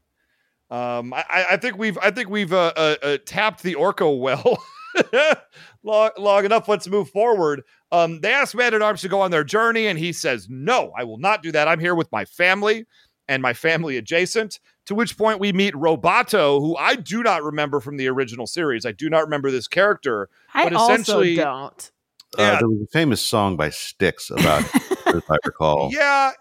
Um, 0.71 1.13
I, 1.13 1.45
I- 1.51 1.57
think 1.57 1.77
we've, 1.77 1.99
I 1.99 2.09
think 2.09 2.29
we've 2.29 2.51
uh, 2.51 2.73
uh, 2.75 2.95
uh, 3.03 3.17
tapped 3.23 3.61
the 3.61 3.75
Orko 3.75 4.19
well 4.19 4.57
long, 5.83 6.09
long 6.17 6.45
enough. 6.45 6.67
Let's 6.67 6.87
move 6.87 7.09
forward. 7.11 7.61
Um, 7.93 8.19
they 8.21 8.33
asked 8.33 8.55
Man 8.55 8.73
at 8.73 8.81
Arms 8.81 9.01
to 9.01 9.07
go 9.07 9.21
on 9.21 9.31
their 9.31 9.43
journey, 9.43 9.85
and 9.87 9.99
he 9.99 10.11
says, 10.11 10.47
"No, 10.49 10.91
I 10.97 11.03
will 11.03 11.19
not 11.19 11.43
do 11.43 11.51
that. 11.51 11.67
I'm 11.67 11.79
here 11.79 11.93
with 11.95 12.11
my 12.11 12.25
family 12.25 12.85
and 13.27 13.41
my 13.41 13.53
family 13.53 13.97
adjacent." 13.97 14.59
To 14.87 14.95
which 14.95 15.17
point 15.17 15.39
we 15.39 15.53
meet 15.53 15.73
Roboto, 15.75 16.59
who 16.59 16.75
I 16.75 16.95
do 16.95 17.23
not 17.23 17.41
remember 17.43 17.79
from 17.79 17.95
the 17.95 18.09
original 18.09 18.47
series. 18.47 18.85
I 18.85 18.91
do 18.91 19.09
not 19.09 19.19
remember 19.21 19.49
this 19.51 19.67
character. 19.69 20.27
i 20.53 20.65
But 20.65 20.73
also 20.73 20.93
essentially- 20.93 21.35
don't 21.35 21.91
Uh, 22.37 22.57
there 22.59 22.67
was 22.67 22.81
a 22.81 22.91
famous 22.91 23.21
song 23.21 23.55
by 23.55 23.69
Styx 23.69 24.31
about, 24.31 24.63
it, 24.63 24.69
if 25.15 25.29
I 25.31 25.37
recall. 25.45 25.89
Yeah, 25.93 26.31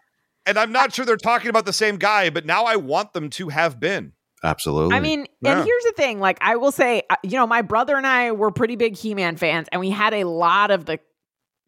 and 0.47 0.59
I'm 0.59 0.73
not 0.73 0.93
sure 0.95 1.05
they're 1.05 1.17
talking 1.19 1.51
about 1.51 1.67
the 1.67 1.73
same 1.73 1.99
guy, 1.99 2.31
but 2.31 2.47
now 2.47 2.65
I 2.65 2.77
want 2.77 3.13
them 3.13 3.29
to 3.31 3.51
have 3.51 3.79
been. 3.79 4.13
Absolutely. 4.43 4.97
I 4.97 5.01
mean, 5.01 5.27
Yeah. 5.43 5.59
and 5.59 5.65
here's 5.67 5.85
the 5.85 5.93
thing: 5.93 6.19
like, 6.19 6.39
I 6.41 6.57
will 6.57 6.73
say, 6.73 7.03
uh, 7.11 7.17
you 7.23 7.33
know, 7.37 7.47
my 7.47 7.61
brother 7.63 7.97
and 7.97 8.07
I 8.07 8.33
were 8.33 8.51
pretty 8.51 8.75
big 8.75 8.97
He-Man 8.97 9.37
fans, 9.37 9.69
and 9.71 9.81
we 9.81 9.91
had 9.91 10.15
a 10.15 10.25
lot 10.25 10.71
of 10.73 10.87
the 10.87 10.99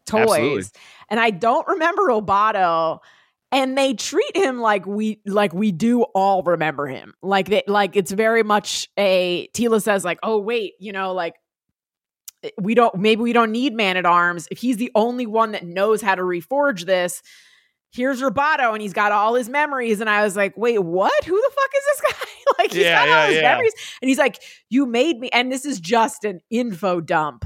toys. 0.06 0.28
Absolutely. 0.28 0.62
And 1.10 1.20
I 1.20 1.30
don't 1.30 1.66
remember 1.66 2.02
Roboto, 2.08 2.98
and 3.52 3.76
they 3.78 3.94
treat 3.94 4.36
him 4.36 4.60
like 4.60 4.86
we 4.86 5.20
like 5.26 5.52
we 5.52 5.70
do 5.72 6.02
all 6.14 6.42
remember 6.42 6.86
him. 6.86 7.14
Like 7.22 7.48
that, 7.50 7.68
like 7.68 7.96
it's 7.96 8.10
very 8.12 8.42
much 8.42 8.88
a 8.96 9.48
Teela 9.54 9.80
says, 9.82 10.04
like, 10.04 10.18
oh 10.22 10.38
wait, 10.38 10.72
you 10.80 10.92
know, 10.92 11.12
like 11.12 11.34
eh, 12.42 12.50
we 12.60 12.74
don't 12.74 12.94
maybe 12.96 13.22
we 13.22 13.32
don't 13.32 13.52
need 13.52 13.74
man 13.74 13.96
at 13.96 14.06
arms 14.06 14.48
if 14.50 14.58
he's 14.58 14.76
the 14.76 14.90
only 14.94 15.26
one 15.26 15.52
that 15.52 15.64
knows 15.64 16.02
how 16.02 16.14
to 16.14 16.22
reforge 16.22 16.84
this. 16.86 17.22
Here's 17.92 18.20
Roboto, 18.20 18.72
and 18.72 18.82
he's 18.82 18.92
got 18.92 19.12
all 19.12 19.34
his 19.34 19.48
memories. 19.48 20.00
And 20.00 20.10
I 20.10 20.24
was 20.24 20.34
like, 20.34 20.56
wait, 20.56 20.80
what? 20.82 21.12
Who 21.24 21.40
the 21.40 21.50
fuck 21.54 21.70
is 21.76 21.84
this 21.84 22.00
guy? 22.12 22.28
like, 22.58 22.72
he's 22.72 22.82
Yeah, 22.82 23.06
got 23.06 23.16
all 23.20 23.26
his 23.28 23.36
yeah. 23.36 23.42
memories. 23.42 23.72
And 24.02 24.08
he's 24.08 24.18
like, 24.18 24.42
you 24.68 24.84
made 24.84 25.20
me. 25.20 25.28
And 25.32 25.52
this 25.52 25.64
is 25.64 25.78
just 25.78 26.24
an 26.24 26.40
info 26.50 27.00
dump 27.00 27.44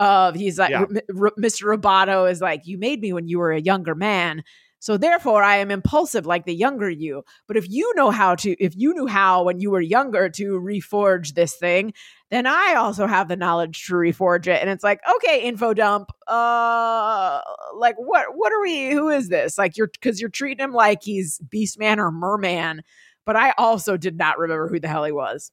of, 0.00 0.34
he's 0.34 0.58
like, 0.58 0.70
Yeah. 0.70 0.80
R- 0.80 1.32
Mr. 1.38 1.76
Roboto 1.76 2.30
is 2.30 2.40
like, 2.40 2.66
you 2.66 2.78
made 2.78 3.00
me 3.00 3.12
when 3.12 3.28
you 3.28 3.38
were 3.38 3.52
a 3.52 3.60
younger 3.60 3.94
man. 3.94 4.42
So 4.78 4.96
therefore, 4.96 5.42
I 5.42 5.56
am 5.56 5.70
impulsive 5.70 6.26
like 6.26 6.44
the 6.44 6.54
younger 6.54 6.88
you. 6.88 7.24
But 7.48 7.56
if 7.56 7.68
you 7.68 7.92
know 7.96 8.10
how 8.10 8.34
to, 8.36 8.62
if 8.62 8.74
you 8.76 8.94
knew 8.94 9.06
how 9.06 9.42
when 9.42 9.58
you 9.58 9.70
were 9.70 9.80
younger 9.80 10.28
to 10.28 10.60
reforge 10.60 11.34
this 11.34 11.56
thing, 11.56 11.94
then 12.30 12.46
I 12.46 12.74
also 12.76 13.06
have 13.06 13.28
the 13.28 13.36
knowledge 13.36 13.86
to 13.86 13.94
reforge 13.94 14.46
it. 14.46 14.60
And 14.60 14.68
it's 14.68 14.84
like, 14.84 15.00
okay, 15.16 15.42
info 15.42 15.72
dump. 15.72 16.10
Uh, 16.26 17.40
like 17.76 17.96
what? 17.96 18.26
What 18.34 18.52
are 18.52 18.60
we? 18.60 18.90
Who 18.90 19.08
is 19.08 19.28
this? 19.28 19.56
Like 19.56 19.76
you're 19.76 19.88
because 19.88 20.20
you're 20.20 20.30
treating 20.30 20.62
him 20.62 20.72
like 20.72 21.02
he's 21.02 21.40
Beastman 21.48 21.98
or 21.98 22.10
Merman. 22.12 22.82
But 23.24 23.34
I 23.36 23.54
also 23.58 23.96
did 23.96 24.16
not 24.16 24.38
remember 24.38 24.68
who 24.68 24.78
the 24.78 24.88
hell 24.88 25.04
he 25.04 25.10
was. 25.12 25.50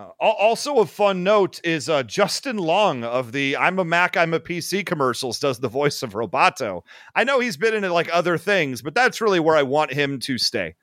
Uh, 0.00 0.08
also, 0.18 0.78
a 0.78 0.86
fun 0.86 1.22
note 1.22 1.60
is 1.62 1.88
uh, 1.88 2.02
Justin 2.02 2.56
Long 2.56 3.04
of 3.04 3.32
the 3.32 3.56
"I'm 3.56 3.78
a 3.78 3.84
Mac, 3.84 4.16
I'm 4.16 4.32
a 4.32 4.40
PC" 4.40 4.86
commercials 4.86 5.38
does 5.38 5.58
the 5.58 5.68
voice 5.68 6.02
of 6.02 6.12
Roboto. 6.14 6.82
I 7.14 7.24
know 7.24 7.40
he's 7.40 7.56
been 7.56 7.74
in 7.74 7.90
like 7.90 8.08
other 8.12 8.38
things, 8.38 8.80
but 8.82 8.94
that's 8.94 9.20
really 9.20 9.40
where 9.40 9.56
I 9.56 9.62
want 9.62 9.92
him 9.92 10.18
to 10.20 10.38
stay. 10.38 10.74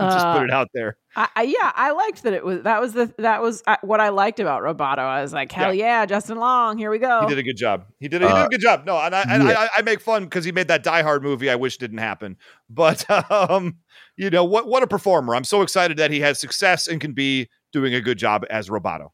I'll 0.00 0.10
just 0.12 0.26
put 0.26 0.42
Uh, 0.42 0.44
it 0.44 0.50
out 0.52 0.68
there. 0.74 0.96
I, 1.16 1.28
I 1.34 1.42
yeah, 1.42 1.72
I 1.74 1.90
liked 1.90 2.22
that 2.22 2.32
it 2.32 2.44
was 2.44 2.62
that 2.62 2.80
was 2.80 2.92
the 2.94 3.12
that 3.18 3.42
was 3.42 3.62
uh, 3.66 3.76
what 3.82 4.00
I 4.00 4.08
liked 4.10 4.38
about 4.40 4.62
Roboto. 4.62 4.98
I 4.98 5.22
was 5.22 5.32
like, 5.32 5.50
hell 5.50 5.74
yeah, 5.74 6.06
Justin 6.06 6.38
Long, 6.38 6.78
here 6.78 6.90
we 6.90 6.98
go. 6.98 7.20
He 7.22 7.26
did 7.26 7.38
a 7.38 7.42
good 7.42 7.56
job. 7.56 7.84
He 7.98 8.08
did. 8.08 8.22
A, 8.22 8.28
he 8.28 8.32
did 8.32 8.42
Uh, 8.42 8.46
a 8.46 8.48
good 8.48 8.60
job. 8.60 8.86
No, 8.86 8.96
and 8.98 9.14
I, 9.14 9.22
and 9.28 9.48
yeah. 9.48 9.58
I, 9.58 9.68
I 9.78 9.82
make 9.82 10.00
fun 10.00 10.24
because 10.24 10.44
he 10.44 10.52
made 10.52 10.68
that 10.68 10.82
Die 10.84 11.02
Hard 11.02 11.22
movie. 11.22 11.50
I 11.50 11.56
wish 11.56 11.76
didn't 11.78 11.98
happen, 11.98 12.36
but 12.70 13.08
um, 13.32 13.78
you 14.18 14.28
know 14.30 14.44
what? 14.44 14.66
What 14.68 14.82
a 14.82 14.86
performer! 14.86 15.34
I'm 15.34 15.44
so 15.44 15.62
excited 15.62 15.96
that 15.96 16.10
he 16.10 16.20
has 16.20 16.38
success 16.38 16.86
and 16.86 17.00
can 17.00 17.12
be 17.14 17.48
doing 17.72 17.94
a 17.94 18.00
good 18.02 18.18
job 18.18 18.44
as 18.50 18.68
Roboto. 18.68 19.08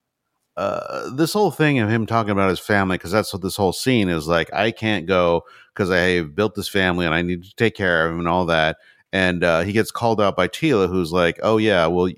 uh, 0.56 1.10
this 1.14 1.32
whole 1.32 1.50
thing 1.50 1.78
of 1.80 1.88
him 1.90 2.06
talking 2.06 2.30
about 2.30 2.48
his 2.48 2.60
family, 2.60 2.96
because 2.96 3.10
that's 3.12 3.32
what 3.32 3.42
this 3.42 3.56
whole 3.56 3.72
scene 3.72 4.08
is 4.08 4.26
like. 4.28 4.52
I 4.52 4.70
can't 4.70 5.06
go 5.06 5.42
because 5.74 5.90
I 5.90 5.98
have 6.18 6.34
built 6.34 6.54
this 6.54 6.68
family 6.68 7.04
and 7.06 7.14
I 7.14 7.22
need 7.22 7.42
to 7.44 7.54
take 7.56 7.74
care 7.76 8.06
of 8.06 8.12
him 8.12 8.20
and 8.20 8.28
all 8.28 8.46
that. 8.46 8.76
And 9.12 9.44
uh, 9.44 9.60
he 9.62 9.72
gets 9.72 9.90
called 9.92 10.20
out 10.20 10.36
by 10.36 10.48
Teela, 10.48 10.88
who's 10.88 11.12
like, 11.12 11.38
"Oh 11.42 11.56
yeah, 11.58 11.86
well, 11.86 12.08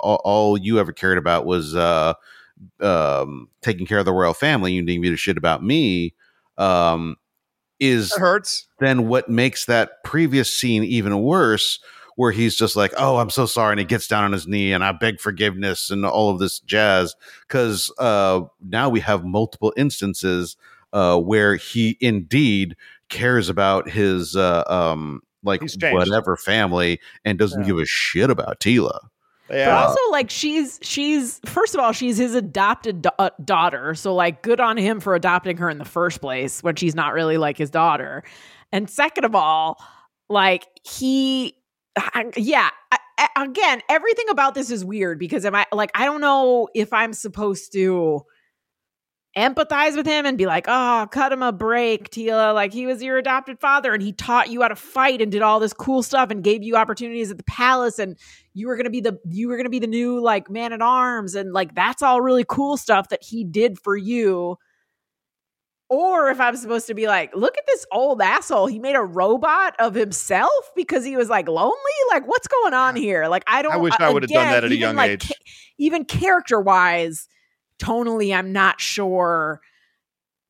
all, 0.00 0.20
all 0.24 0.58
you 0.58 0.78
ever 0.78 0.92
cared 0.92 1.18
about 1.18 1.46
was 1.46 1.74
uh, 1.74 2.14
um, 2.80 3.48
taking 3.62 3.86
care 3.86 3.98
of 3.98 4.04
the 4.04 4.12
royal 4.12 4.34
family. 4.34 4.72
You 4.72 4.82
didn't 4.82 5.02
give 5.02 5.14
a 5.14 5.16
shit 5.16 5.36
about 5.38 5.62
me." 5.62 6.14
Um, 6.58 7.16
is 7.80 8.12
It 8.12 8.20
hurts. 8.20 8.68
then 8.80 9.08
what 9.08 9.28
makes 9.28 9.64
that 9.66 10.04
previous 10.04 10.54
scene 10.54 10.84
even 10.84 11.20
worse 11.22 11.80
where 12.16 12.30
he's 12.32 12.54
just 12.54 12.76
like 12.76 12.92
oh 12.98 13.16
i'm 13.18 13.30
so 13.30 13.46
sorry 13.46 13.72
and 13.72 13.78
he 13.80 13.84
gets 13.84 14.06
down 14.08 14.24
on 14.24 14.32
his 14.32 14.46
knee 14.46 14.72
and 14.72 14.84
i 14.84 14.92
beg 14.92 15.20
forgiveness 15.20 15.90
and 15.90 16.04
all 16.04 16.30
of 16.30 16.38
this 16.38 16.60
jazz 16.60 17.14
because 17.48 17.90
uh, 17.98 18.40
now 18.68 18.88
we 18.88 19.00
have 19.00 19.24
multiple 19.24 19.72
instances 19.76 20.56
uh, 20.92 21.18
where 21.18 21.56
he 21.56 21.96
indeed 22.00 22.76
cares 23.08 23.48
about 23.48 23.88
his 23.88 24.36
uh, 24.36 24.62
um, 24.66 25.20
like 25.42 25.62
whatever 25.90 26.36
family 26.36 27.00
and 27.24 27.38
doesn't 27.38 27.62
Yeah. 27.62 27.66
give 27.68 27.78
a 27.78 27.86
shit 27.86 28.30
about 28.30 28.60
Teela 28.60 28.98
Yeah. 29.50 29.66
But 29.66 29.88
also, 29.88 30.00
like 30.10 30.30
she's 30.30 30.78
she's 30.82 31.40
first 31.46 31.74
of 31.74 31.80
all, 31.80 31.92
she's 31.92 32.16
his 32.16 32.34
adopted 32.34 33.02
da- 33.02 33.10
uh, 33.18 33.30
daughter. 33.44 33.94
So 33.94 34.14
like, 34.14 34.42
good 34.42 34.60
on 34.60 34.76
him 34.76 35.00
for 35.00 35.14
adopting 35.14 35.56
her 35.58 35.68
in 35.68 35.78
the 35.78 35.84
first 35.84 36.20
place 36.20 36.62
when 36.62 36.76
she's 36.76 36.94
not 36.94 37.12
really 37.12 37.36
like 37.38 37.58
his 37.58 37.68
daughter. 37.70 38.22
And 38.70 38.88
second 38.88 39.24
of 39.24 39.34
all, 39.34 39.78
like 40.30 40.66
he, 40.84 41.54
I- 41.96 42.30
yeah. 42.36 42.70
I, 42.90 43.28
again, 43.36 43.82
everything 43.88 44.28
about 44.30 44.54
this 44.54 44.70
is 44.70 44.84
weird 44.84 45.18
because 45.18 45.44
am 45.44 45.54
I 45.54 45.66
like 45.72 45.90
I 45.94 46.04
don't 46.06 46.20
know 46.20 46.68
if 46.74 46.92
I'm 46.92 47.12
supposed 47.12 47.72
to 47.72 48.22
empathize 49.36 49.96
with 49.96 50.06
him 50.06 50.26
and 50.26 50.36
be 50.36 50.44
like, 50.44 50.66
oh, 50.68 51.06
cut 51.10 51.32
him 51.32 51.42
a 51.42 51.52
break, 51.52 52.10
Teela. 52.10 52.54
Like 52.54 52.72
he 52.72 52.84
was 52.86 53.02
your 53.02 53.16
adopted 53.16 53.58
father 53.60 53.94
and 53.94 54.02
he 54.02 54.12
taught 54.12 54.50
you 54.50 54.60
how 54.62 54.68
to 54.68 54.76
fight 54.76 55.22
and 55.22 55.32
did 55.32 55.40
all 55.40 55.58
this 55.58 55.72
cool 55.72 56.02
stuff 56.02 56.30
and 56.30 56.44
gave 56.44 56.62
you 56.62 56.76
opportunities 56.76 57.30
at 57.30 57.38
the 57.38 57.44
palace 57.44 57.98
and 57.98 58.18
you 58.52 58.66
were 58.66 58.76
gonna 58.76 58.90
be 58.90 59.00
the 59.00 59.18
you 59.30 59.48
were 59.48 59.56
gonna 59.56 59.70
be 59.70 59.78
the 59.78 59.86
new 59.86 60.20
like 60.20 60.50
man 60.50 60.72
at 60.72 60.82
arms 60.82 61.34
and 61.34 61.52
like 61.52 61.74
that's 61.74 62.02
all 62.02 62.20
really 62.20 62.44
cool 62.46 62.76
stuff 62.76 63.08
that 63.08 63.22
he 63.22 63.44
did 63.44 63.78
for 63.78 63.96
you. 63.96 64.56
Or 65.92 66.30
if 66.30 66.40
I'm 66.40 66.56
supposed 66.56 66.86
to 66.86 66.94
be 66.94 67.06
like, 67.06 67.36
look 67.36 67.58
at 67.58 67.66
this 67.66 67.84
old 67.92 68.22
asshole. 68.22 68.66
He 68.66 68.78
made 68.78 68.96
a 68.96 69.02
robot 69.02 69.74
of 69.78 69.94
himself 69.94 70.50
because 70.74 71.04
he 71.04 71.18
was 71.18 71.28
like 71.28 71.48
lonely. 71.48 71.74
Like, 72.10 72.26
what's 72.26 72.48
going 72.48 72.72
on 72.72 72.96
here? 72.96 73.26
Like, 73.28 73.44
I 73.46 73.60
don't. 73.60 73.74
I 73.74 73.76
wish 73.76 73.92
I 74.00 74.10
would've 74.10 74.30
done 74.30 74.48
that 74.48 74.64
at 74.64 74.72
a 74.72 74.74
young 74.76 74.96
like, 74.96 75.10
age. 75.10 75.28
ca- 75.28 75.44
even 75.76 76.06
character 76.06 76.58
wise, 76.62 77.28
tonally, 77.78 78.34
I'm 78.34 78.52
not 78.52 78.80
sure. 78.80 79.60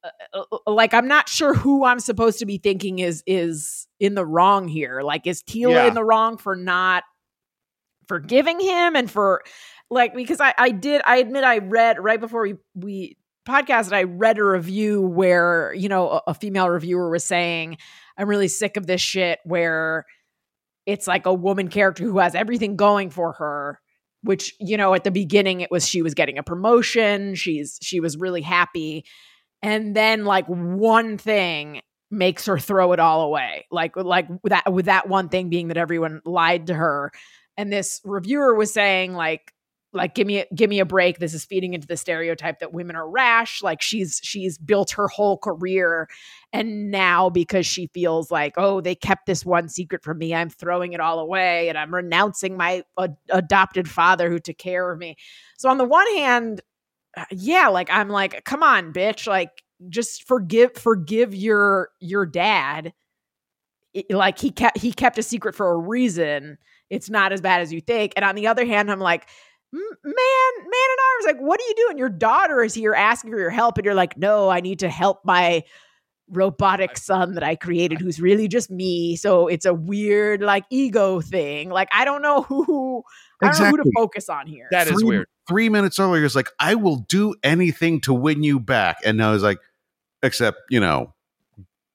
uh, 0.05 0.09
uh, 0.33 0.59
like, 0.71 0.95
I'm 0.95 1.09
not 1.09 1.29
sure 1.29 1.55
who 1.55 1.85
I'm 1.85 1.99
supposed 1.99 2.39
to 2.39 2.47
be 2.47 2.59
thinking 2.59 3.01
is 3.01 3.25
is 3.27 3.89
in 3.99 4.15
the 4.15 4.25
wrong 4.25 4.69
here. 4.69 5.03
Like, 5.03 5.27
is 5.27 5.43
Teela 5.43 5.73
Yeah. 5.73 5.89
in 5.89 5.95
the 5.95 6.05
wrong 6.05 6.37
for 6.37 6.55
not 6.55 7.03
forgiving 8.07 8.61
him 8.61 8.95
and 8.95 9.11
for 9.11 9.43
like 9.91 10.15
because 10.15 10.41
I 10.41 10.55
I 10.57 10.71
did 10.71 11.03
I 11.05 11.17
admit 11.17 11.43
I 11.43 11.59
read 11.59 11.99
right 11.99 12.21
before 12.21 12.43
we 12.43 12.55
we 12.75 13.17
podcasted 13.47 13.93
I 13.93 14.05
read 14.05 14.39
a 14.39 14.45
review 14.45 15.03
where 15.03 15.75
you 15.75 15.89
know 15.89 16.09
a, 16.11 16.23
a 16.29 16.35
female 16.35 16.69
reviewer 16.69 17.11
was 17.11 17.25
saying 17.25 17.79
I'm 18.17 18.29
really 18.29 18.49
sick 18.49 18.77
of 18.77 18.87
this 18.87 19.01
shit 19.01 19.41
where 19.45 20.05
it's 20.87 21.07
like 21.07 21.27
a 21.27 21.35
woman 21.35 21.69
character 21.69 22.05
who 22.05 22.19
has 22.19 22.35
everything 22.35 22.77
going 22.77 23.11
for 23.11 23.33
her 23.33 23.81
which 24.23 24.55
you 24.61 24.77
know 24.77 24.95
at 24.95 25.05
the 25.05 25.11
beginning 25.11 25.61
it 25.61 25.71
was 25.71 25.89
she 25.89 26.03
was 26.03 26.15
getting 26.15 26.39
a 26.39 26.43
promotion 26.43 27.35
she's 27.35 27.79
she 27.83 28.01
was 28.01 28.17
really 28.17 28.43
happy 28.43 29.05
and 29.63 29.95
then 29.95 30.25
like 30.25 30.47
one 30.47 31.19
thing 31.19 31.83
makes 32.13 32.47
her 32.47 32.59
throw 32.59 32.93
it 32.93 33.01
all 33.01 33.23
away. 33.23 33.67
Like 33.71 33.97
like 33.97 34.29
that 34.45 34.73
with 34.73 34.85
that 34.85 35.09
one 35.09 35.29
thing 35.29 35.49
being 35.49 35.69
that 35.69 35.77
everyone 35.77 36.21
lied 36.25 36.67
to 36.67 36.75
her. 36.75 37.11
And 37.57 37.73
this 37.73 38.01
reviewer 38.05 38.55
was 38.55 38.73
saying 38.73 39.15
like 39.15 39.52
like 39.95 40.15
give 40.15 40.27
me 40.27 40.41
a, 40.41 40.47
give 40.55 40.71
me 40.71 40.81
a 40.81 40.85
break. 40.87 41.19
This 41.19 41.35
is 41.35 41.45
feeding 41.45 41.75
into 41.75 41.87
the 41.87 41.97
stereotype 41.97 42.61
that 42.61 42.73
women 42.73 42.97
are 42.97 43.09
rash. 43.09 43.63
Like 43.63 43.83
she's 43.83 44.21
she's 44.23 44.57
built 44.57 44.93
her 44.93 45.09
whole 45.09 45.37
career 45.37 46.09
and 46.53 46.91
now 46.91 47.29
because 47.31 47.67
she 47.67 47.89
feels 47.89 48.31
like 48.31 48.55
oh 48.57 48.81
they 48.81 48.95
kept 48.95 49.27
this 49.27 49.45
one 49.45 49.69
secret 49.69 50.03
from 50.03 50.19
me. 50.19 50.35
I'm 50.35 50.49
throwing 50.51 50.93
it 50.95 51.01
all 51.01 51.19
away 51.19 51.69
and 51.69 51.77
i'm 51.77 51.95
renouncing 51.95 52.57
my 52.57 52.85
ad- 52.99 53.17
adopted 53.31 53.89
father 53.89 54.31
who 54.31 54.39
took 54.39 54.59
care 54.59 54.91
of 54.91 54.99
me. 54.99 55.17
So 55.59 55.69
on 55.69 55.79
the 55.79 55.85
one 55.85 56.07
hand 56.17 56.61
uh, 57.17 57.25
yeah 57.31 57.69
like 57.69 57.91
i'm 57.91 58.09
like 58.09 58.45
come 58.45 58.63
on 58.63 58.93
bitch. 58.93 59.27
Like 59.27 59.51
just 59.89 60.27
forgive 60.27 60.75
forgive 60.75 61.35
your 61.35 61.91
your 62.01 62.25
dad. 62.25 62.95
It- 63.95 64.11
like 64.11 64.39
he 64.39 64.51
kept 64.51 64.79
he 64.79 64.93
kept 64.93 65.19
a 65.19 65.23
secret 65.23 65.55
for 65.55 65.71
a 65.71 65.77
reason. 65.77 66.57
It's 66.89 67.11
not 67.11 67.33
as 67.33 67.41
bad 67.41 67.61
as 67.63 67.73
you 67.73 67.81
think. 67.81 68.13
And 68.17 68.25
on 68.25 68.35
the 68.37 68.47
other 68.47 68.65
hand 68.65 68.91
i'm 68.91 69.01
like 69.01 69.23
"M- 69.25 69.27
man 69.73 69.83
man 70.05 70.65
in 70.65 70.67
arms 70.69 71.27
like 71.27 71.39
what 71.39 71.61
are 71.61 71.65
you 71.65 71.75
doing 71.87 71.99
your 71.99 72.09
daughter 72.09 72.63
is 72.63 72.75
here 72.75 72.95
asking 72.95 73.31
for 73.31 73.39
your 73.39 73.51
help 73.51 73.79
and 73.79 73.85
you're 73.85 73.95
like 73.95 74.19
no 74.19 74.49
i 74.51 74.61
need 74.61 74.79
to 74.79 74.89
help 74.89 75.25
my 75.25 75.63
robotic 76.29 76.97
son 76.97 77.35
that 77.35 77.43
i 77.43 77.55
created 77.55 77.99
who's 78.01 78.21
really 78.21 78.49
just 78.49 78.71
me 78.71 79.17
so 79.17 79.49
it's 79.49 79.65
a 79.65 79.75
weird 79.75 80.41
like 80.41 80.65
ego 80.71 81.21
thing. 81.21 81.71
Like 81.71 81.89
i 81.93 82.05
don't 82.05 82.23
know 82.23 82.43
who 82.43 83.03
i 83.43 83.51
don't 83.51 83.61
know 83.61 83.71
who 83.71 83.77
to 83.79 83.91
focus 83.95 84.29
on 84.29 84.47
here. 84.47 84.69
That 84.71 84.87
is 84.87 84.95
three, 84.95 85.05
weird. 85.05 85.27
Three 85.49 85.69
minutes 85.69 85.99
earlier, 85.99 86.23
he's 86.23 86.37
like, 86.37 86.51
"I 86.61 86.77
will 86.77 87.05
do 87.09 87.35
anything 87.43 88.01
to 88.03 88.15
win 88.15 88.43
you 88.43 88.61
back," 88.61 88.99
and 89.05 89.19
now 89.19 89.33
he's 89.33 89.43
like, 89.43 89.59
"Except, 90.23 90.59
you 90.71 90.79
know, 90.79 91.15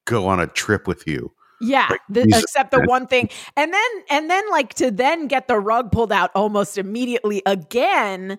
go 0.06 0.28
on 0.28 0.40
a 0.40 0.48
trip 0.48 0.88
with 0.88 1.08
you." 1.08 1.32
Yeah, 1.60 1.90
the, 2.10 2.22
except 2.24 2.72
the 2.72 2.82
one 2.84 3.08
thing, 3.08 3.30
and 3.58 3.74
then 3.74 3.92
and 4.10 4.30
then 4.30 4.44
like 4.52 4.76
to 4.76 4.92
then 4.92 5.28
get 5.28 5.48
the 5.48 5.60
rug 5.60 5.92
pulled 5.92 6.12
out 6.12 6.30
almost 6.36 6.78
immediately 6.78 7.42
again 7.46 8.38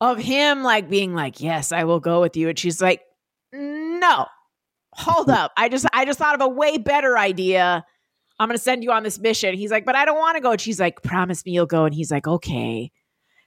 of 0.00 0.18
him 0.18 0.62
like 0.62 0.90
being 0.90 1.14
like, 1.14 1.40
"Yes, 1.40 1.70
I 1.72 1.84
will 1.84 2.00
go 2.00 2.20
with 2.20 2.36
you," 2.36 2.48
and 2.48 2.58
she's 2.58 2.82
like, 2.82 3.02
"No, 3.52 4.26
hold 4.92 5.30
up, 5.30 5.52
I 5.56 5.68
just 5.68 5.86
I 5.92 6.04
just 6.04 6.18
thought 6.18 6.34
of 6.34 6.40
a 6.40 6.48
way 6.48 6.78
better 6.78 7.16
idea. 7.16 7.84
I'm 8.38 8.48
going 8.48 8.58
to 8.58 8.62
send 8.62 8.82
you 8.82 8.92
on 8.92 9.02
this 9.02 9.18
mission. 9.18 9.54
He's 9.54 9.70
like, 9.70 9.84
but 9.84 9.96
I 9.96 10.04
don't 10.04 10.18
want 10.18 10.36
to 10.36 10.42
go. 10.42 10.52
And 10.52 10.60
she's 10.60 10.78
like, 10.78 11.02
promise 11.02 11.44
me 11.46 11.52
you'll 11.52 11.66
go. 11.66 11.84
And 11.84 11.94
he's 11.94 12.10
like, 12.10 12.26
okay. 12.26 12.90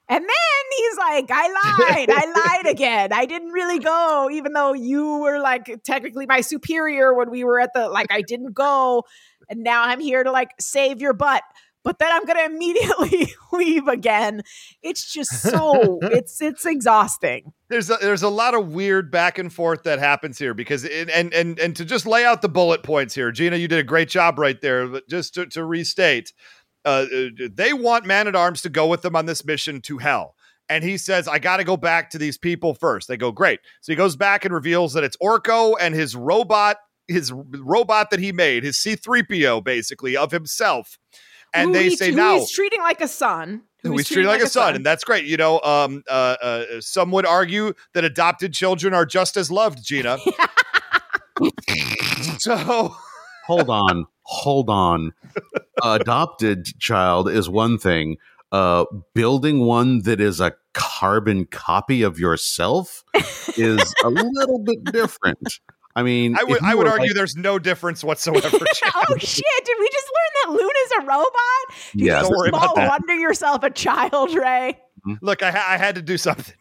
And 0.09 0.23
then 0.23 0.77
he's 0.77 0.97
like, 0.97 1.29
I 1.31 1.47
lied. 1.47 2.09
I 2.09 2.33
lied 2.35 2.65
again. 2.73 3.13
I 3.13 3.25
didn't 3.25 3.51
really 3.51 3.77
go, 3.77 4.29
even 4.31 4.53
though 4.53 4.73
you 4.73 5.19
were 5.19 5.39
like 5.39 5.83
technically 5.83 6.25
my 6.25 6.41
superior 6.41 7.13
when 7.13 7.29
we 7.29 7.43
were 7.43 7.59
at 7.59 7.73
the, 7.75 7.89
like, 7.89 8.07
I 8.11 8.23
didn't 8.23 8.53
go. 8.53 9.03
And 9.49 9.61
now 9.61 9.83
I'm 9.83 9.99
here 9.99 10.23
to 10.23 10.31
like 10.31 10.51
save 10.59 10.99
your 10.99 11.13
butt. 11.13 11.43
But 11.83 11.99
then 11.99 12.09
I'm 12.11 12.25
going 12.25 12.37
to 12.39 12.45
immediately 12.45 13.33
leave 13.53 13.87
again. 13.87 14.41
It's 14.81 15.13
just 15.13 15.31
so, 15.41 15.99
it's, 16.01 16.41
it's 16.41 16.65
exhausting. 16.65 17.53
there's 17.69 17.89
a, 17.89 17.97
there's 18.01 18.23
a 18.23 18.29
lot 18.29 18.55
of 18.55 18.69
weird 18.73 19.11
back 19.11 19.37
and 19.37 19.53
forth 19.53 19.83
that 19.83 19.99
happens 19.99 20.39
here 20.39 20.53
because 20.53 20.83
it, 20.83 21.09
and 21.09 21.33
and 21.33 21.57
and 21.59 21.75
to 21.75 21.85
just 21.85 22.05
lay 22.05 22.25
out 22.25 22.41
the 22.41 22.49
bullet 22.49 22.83
points 22.83 23.15
here, 23.15 23.31
Gina, 23.31 23.57
you 23.57 23.67
did 23.67 23.79
a 23.79 23.83
great 23.83 24.09
job 24.09 24.39
right 24.39 24.59
there. 24.59 24.87
But 24.87 25.07
just 25.07 25.35
to, 25.35 25.45
to 25.47 25.63
restate, 25.63 26.33
uh, 26.89 27.05
they 27.53 27.73
want 27.73 28.05
Man 28.05 28.27
at 28.27 28.35
Arms 28.35 28.61
to 28.63 28.69
go 28.69 28.87
with 28.87 29.01
them 29.01 29.15
on 29.15 29.25
this 29.25 29.43
mission 29.45 29.81
to 29.81 29.97
hell. 29.97 30.35
And 30.67 30.83
he 30.83 30.97
says, 30.97 31.27
I 31.27 31.39
got 31.39 31.57
to 31.57 31.63
go 31.63 31.77
back 31.77 32.11
to 32.11 32.17
these 32.19 32.37
people 32.37 32.75
first. 32.75 33.07
They 33.07 33.17
go, 33.17 33.31
great. 33.31 33.59
So 33.81 33.91
he 33.91 33.95
goes 33.95 34.15
back 34.15 34.45
and 34.45 34.53
reveals 34.53 34.93
that 34.93 35.03
it's 35.03 35.17
Orko 35.17 35.75
and 35.79 35.95
his 35.95 36.15
robot, 36.15 36.77
his 37.07 37.31
robot 37.33 38.11
that 38.11 38.19
he 38.19 38.31
made, 38.31 38.63
his 38.63 38.77
C3PO, 38.77 39.63
basically, 39.63 40.15
of 40.15 40.31
himself. 40.31 40.99
And 41.53 41.69
Who 41.69 41.73
they 41.73 41.83
he- 41.89 41.95
say, 41.95 42.11
who 42.11 42.17
now, 42.17 42.37
he's 42.37 42.51
treating 42.51 42.81
like 42.81 43.01
a 43.01 43.07
son. 43.07 43.63
who 43.81 43.93
he's 43.97 44.07
treated 44.07 44.27
like, 44.27 44.43
a 44.43 44.47
son, 44.47 44.75
and 44.75 44.85
that's 44.85 45.03
great. 45.03 45.25
You 45.25 45.37
know, 45.37 45.59
um, 45.61 46.03
uh, 46.07 46.35
uh, 46.39 46.65
some 46.81 47.09
would 47.11 47.25
argue 47.25 47.73
that 47.95 48.05
adopted 48.05 48.53
children 48.53 48.93
are 48.93 49.07
just 49.07 49.37
as 49.37 49.49
loved, 49.49 49.83
Gina. 49.83 50.19
so 52.39 52.95
hold 53.47 53.69
on, 53.69 54.05
hold 54.23 54.69
on. 54.69 55.13
Adopted 55.83 56.65
child 56.79 57.29
is 57.29 57.49
one 57.49 57.77
thing. 57.77 58.17
Uh, 58.51 58.85
building 59.13 59.59
one 59.59 60.01
that 60.03 60.19
is 60.19 60.39
a 60.39 60.53
carbon 60.73 61.45
copy 61.45 62.01
of 62.01 62.17
yourself 62.19 63.03
is 63.57 63.93
a 64.03 64.09
little 64.09 64.59
bit 64.59 64.83
different. 64.85 65.59
I 65.95 66.01
mean, 66.03 66.35
I 66.39 66.43
would 66.43 66.61
I 66.63 66.73
would 66.75 66.87
argue 66.87 67.07
like- 67.07 67.15
there's 67.15 67.35
no 67.35 67.59
difference 67.59 68.03
whatsoever. 68.03 68.49
Oh 68.95 69.17
shit! 69.17 69.43
Did 69.65 69.75
we 69.79 69.89
just 69.91 70.07
learn 70.07 70.55
that 70.55 70.61
Luna's 70.61 70.91
a 70.99 71.01
robot? 71.05 71.77
You 71.93 72.05
Yeah, 72.07 72.21
Don't 72.21 72.31
worry 72.37 72.49
about 72.49 72.75
that. 72.75 72.89
wonder 72.89 73.15
yourself 73.15 73.63
a 73.63 73.69
child, 73.69 74.33
Ray. 74.35 74.77
Look, 75.21 75.41
I, 75.43 75.51
ha- 75.51 75.65
I 75.69 75.77
had 75.77 75.95
to 75.95 76.01
do 76.01 76.17
something. 76.17 76.53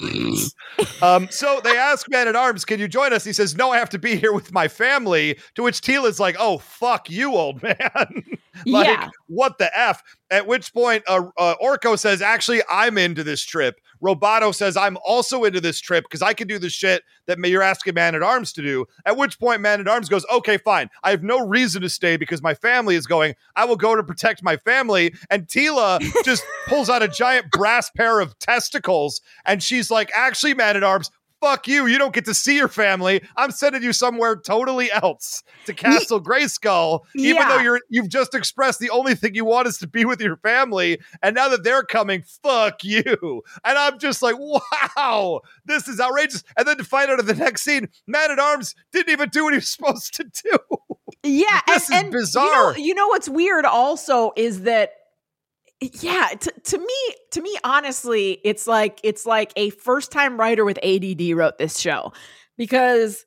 um, 1.02 1.28
so 1.30 1.60
they 1.62 1.76
ask 1.76 2.08
Man 2.10 2.28
at 2.28 2.36
Arms, 2.36 2.64
"Can 2.64 2.78
you 2.80 2.88
join 2.88 3.12
us?" 3.12 3.24
He 3.24 3.32
says, 3.32 3.56
"No, 3.56 3.70
I 3.70 3.78
have 3.78 3.90
to 3.90 3.98
be 3.98 4.16
here 4.16 4.32
with 4.32 4.52
my 4.52 4.68
family." 4.68 5.38
To 5.54 5.62
which 5.62 5.80
Teela's 5.80 6.20
like, 6.20 6.36
"Oh 6.38 6.58
fuck 6.58 7.08
you, 7.10 7.32
old 7.34 7.62
man! 7.62 7.76
like, 8.66 8.86
Yeah. 8.86 9.08
what 9.28 9.58
the 9.58 9.70
f?" 9.78 10.02
At 10.30 10.46
which 10.46 10.72
point, 10.72 11.04
uh, 11.06 11.26
uh, 11.38 11.54
Orko 11.62 11.98
says, 11.98 12.20
"Actually, 12.22 12.62
I'm 12.70 12.98
into 12.98 13.24
this 13.24 13.42
trip." 13.42 13.80
Roboto 14.02 14.54
says, 14.54 14.76
"I'm 14.76 14.96
also 15.04 15.44
into 15.44 15.60
this 15.60 15.80
trip 15.80 16.04
because 16.04 16.22
I 16.22 16.34
can 16.34 16.48
do 16.48 16.58
the 16.58 16.70
shit 16.70 17.02
that 17.26 17.38
you're 17.38 17.62
asking 17.62 17.94
Man 17.94 18.14
at 18.14 18.22
Arms 18.22 18.52
to 18.54 18.62
do." 18.62 18.86
At 19.04 19.16
which 19.16 19.38
point, 19.38 19.60
Man 19.60 19.80
at 19.80 19.88
Arms 19.88 20.08
goes, 20.08 20.24
"Okay, 20.32 20.58
fine. 20.58 20.90
I 21.02 21.10
have 21.10 21.22
no 21.22 21.46
reason 21.46 21.82
to 21.82 21.88
stay 21.88 22.16
because 22.16 22.42
my 22.42 22.54
family 22.54 22.94
is 22.94 23.06
going. 23.06 23.34
I 23.54 23.64
will 23.64 23.76
go 23.76 23.96
to 23.96 24.02
protect 24.02 24.42
my 24.42 24.56
family." 24.56 25.14
And 25.30 25.46
Teela 25.46 26.00
just 26.24 26.44
pulls 26.66 26.90
out 26.90 27.02
a 27.02 27.08
giant 27.08 27.50
brass 27.50 27.90
pair 27.90 28.20
of 28.20 28.38
testicles, 28.38 29.20
and 29.44 29.62
she's 29.62 29.90
like, 29.90 30.10
"Actually, 30.14 30.54
Man 30.54 30.76
at 30.76 30.84
Arms." 30.84 31.10
Fuck 31.46 31.68
you. 31.68 31.86
You 31.86 31.96
don't 31.98 32.12
get 32.12 32.24
to 32.24 32.34
see 32.34 32.56
your 32.56 32.66
family. 32.66 33.22
I'm 33.36 33.52
sending 33.52 33.82
you 33.84 33.92
somewhere 33.92 34.34
totally 34.34 34.90
else 34.90 35.44
to 35.66 35.74
Castle 35.74 36.20
Grayskull, 36.20 37.00
even 37.14 37.36
Yeah. 37.36 37.48
though 37.48 37.58
you're 37.60 37.80
you've 37.88 38.08
just 38.08 38.34
expressed 38.34 38.80
the 38.80 38.90
only 38.90 39.14
thing 39.14 39.36
you 39.36 39.44
want 39.44 39.68
is 39.68 39.78
to 39.78 39.86
be 39.86 40.04
with 40.04 40.20
your 40.20 40.36
family. 40.38 40.98
And 41.22 41.36
now 41.36 41.48
that 41.48 41.62
they're 41.62 41.84
coming, 41.84 42.22
fuck 42.42 42.82
you. 42.82 43.42
And 43.64 43.78
I'm 43.78 43.98
just 44.00 44.22
like, 44.22 44.34
wow, 44.38 45.40
this 45.64 45.86
is 45.86 46.00
outrageous. 46.00 46.42
And 46.56 46.66
then 46.66 46.78
to 46.78 46.84
find 46.84 47.10
out 47.10 47.20
in 47.20 47.26
the 47.26 47.34
next 47.34 47.62
scene, 47.62 47.88
Man 48.08 48.30
at 48.32 48.38
Arms 48.40 48.74
didn't 48.92 49.12
even 49.12 49.28
do 49.28 49.44
what 49.44 49.52
he 49.52 49.58
was 49.58 49.68
supposed 49.68 50.14
to 50.14 50.24
do. 50.24 50.58
Yeah, 51.22 51.60
This 51.68 51.88
and, 51.90 51.94
is 51.98 52.02
and 52.02 52.12
bizarre. 52.12 52.72
You 52.72 52.78
know, 52.78 52.84
you 52.86 52.94
know 52.94 53.06
what's 53.08 53.28
weird 53.28 53.64
also 53.64 54.32
is 54.36 54.62
that 54.62 54.90
yeah, 55.80 56.28
to, 56.40 56.52
to 56.64 56.78
me, 56.78 57.14
to 57.32 57.42
me, 57.42 57.56
honestly, 57.62 58.40
it's 58.44 58.66
like 58.66 58.98
it's 59.02 59.26
like 59.26 59.52
a 59.56 59.70
first 59.70 60.10
time 60.10 60.38
writer 60.38 60.64
with 60.64 60.78
ADD 60.82 61.36
wrote 61.36 61.58
this 61.58 61.78
show 61.78 62.12
because 62.56 63.26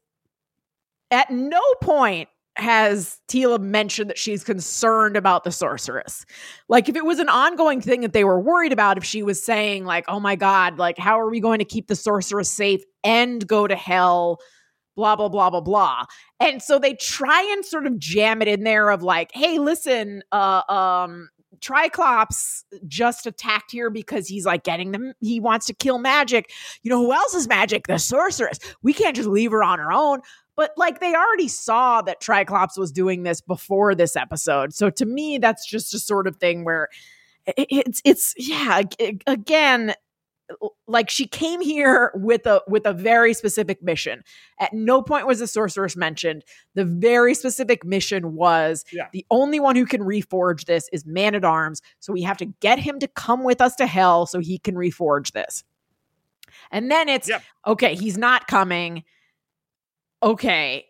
at 1.12 1.30
no 1.30 1.62
point 1.82 2.30
has 2.56 3.20
Teela 3.30 3.60
mentioned 3.60 4.10
that 4.10 4.18
she's 4.18 4.44
concerned 4.44 5.16
about 5.16 5.44
the 5.44 5.52
sorceress. 5.52 6.26
Like 6.68 6.90
if 6.90 6.96
it 6.96 7.06
was 7.06 7.20
an 7.20 7.30
ongoing 7.30 7.82
thing 7.82 8.02
that 8.02 8.14
they 8.14 8.24
were 8.24 8.40
worried 8.40 8.74
about, 8.74 8.98
if 8.98 9.04
she 9.04 9.22
was 9.22 9.42
saying 9.42 9.86
like, 9.86 10.06
"Oh 10.08 10.20
my 10.20 10.36
god, 10.36 10.80
like 10.80 10.98
how 10.98 11.20
are 11.20 11.30
we 11.30 11.40
going 11.40 11.60
to 11.60 11.66
keep 11.66 11.88
the 11.88 11.96
sorceress 11.96 12.50
safe 12.50 12.82
and 13.04 13.46
go 13.48 13.68
to 13.68 13.76
hell?" 13.76 14.40
blah 14.96 15.16
blah 15.16 15.30
blah 15.30 15.50
blah 15.50 15.62
blah. 15.62 16.04
And 16.42 16.62
so 16.62 16.78
they 16.78 16.94
try 16.96 17.42
and 17.54 17.64
sort 17.64 17.88
of 17.88 17.98
jam 18.00 18.42
it 18.42 18.50
in 18.50 18.64
there 18.66 18.90
of 18.90 19.02
like, 19.02 19.32
"Hey, 19.34 19.58
listen, 19.58 20.24
uh 20.34 20.62
um 20.68 21.30
Tri-Klops 21.62 22.64
just 22.88 23.26
attacked 23.26 23.72
here 23.72 23.90
because 23.90 24.28
he's 24.28 24.46
like 24.46 24.64
getting 24.64 24.92
them. 24.92 25.14
He 25.20 25.40
wants 25.40 25.66
to 25.68 25.74
kill 25.74 26.00
magic. 26.00 26.52
You 26.84 26.90
know 26.90 27.00
who 27.00 27.14
else 27.14 27.34
is 27.34 27.48
magic? 27.48 27.88
The 27.88 28.00
sorceress. 28.00 28.60
We 28.82 28.94
can't 28.94 29.16
just 29.16 29.30
leave 29.30 29.52
her 29.52 29.64
on 29.64 29.80
her 29.80 29.92
own. 29.92 30.22
But 30.56 30.72
like 30.76 31.00
they 31.00 31.14
already 31.16 31.48
saw 31.48 32.02
that 32.02 32.20
Tri-Klops 32.20 32.78
was 32.78 32.92
doing 32.92 33.24
this 33.24 33.40
before 33.40 33.96
this 33.96 34.16
episode. 34.16 34.74
So 34.74 34.90
to 34.90 35.06
me, 35.06 35.38
that's 35.38 35.66
just 35.66 35.94
a 35.94 36.00
sort 36.00 36.28
of 36.28 36.36
thing 36.36 36.66
where 36.66 36.90
it's 37.58 38.02
it's 38.04 38.34
yeah. 38.38 38.82
Again, 39.26 39.94
like 40.88 41.10
she 41.10 41.28
came 41.28 41.62
here 41.62 42.12
with 42.16 42.46
a 42.48 42.62
with 42.68 42.86
a 42.86 42.94
very 42.94 43.34
specific 43.34 43.84
mission. 43.84 44.24
At 44.60 44.74
no 44.74 45.02
point 45.02 45.28
was 45.28 45.40
the 45.40 45.48
sorceress 45.48 45.96
mentioned. 45.96 46.44
The 46.76 46.86
very 46.86 47.34
specific 47.36 47.86
mission 47.86 48.34
was 48.36 48.84
Yeah. 48.92 49.08
the 49.14 49.26
only 49.30 49.60
one 49.60 49.76
who 49.76 49.86
can 49.86 50.02
reforge 50.02 50.66
this 50.66 50.90
is 50.92 51.06
Man 51.06 51.36
at 51.36 51.46
Arms. 51.46 51.82
So 52.00 52.12
we 52.14 52.24
have 52.24 52.38
to 52.38 52.46
get 52.46 52.80
him 52.80 53.00
to 53.00 53.08
come 53.08 53.44
with 53.44 53.62
us 53.62 53.76
to 53.76 53.86
hell 53.88 54.26
so 54.26 54.40
he 54.40 54.58
can 54.58 54.76
reforge 54.76 55.32
this. 55.34 55.64
And 56.72 56.90
then 56.90 57.10
it's 57.10 57.30
Yep. 57.30 57.44
okay, 57.68 57.96
he's 57.96 58.18
not 58.18 58.48
coming. 58.48 59.04
Okay. 60.22 60.86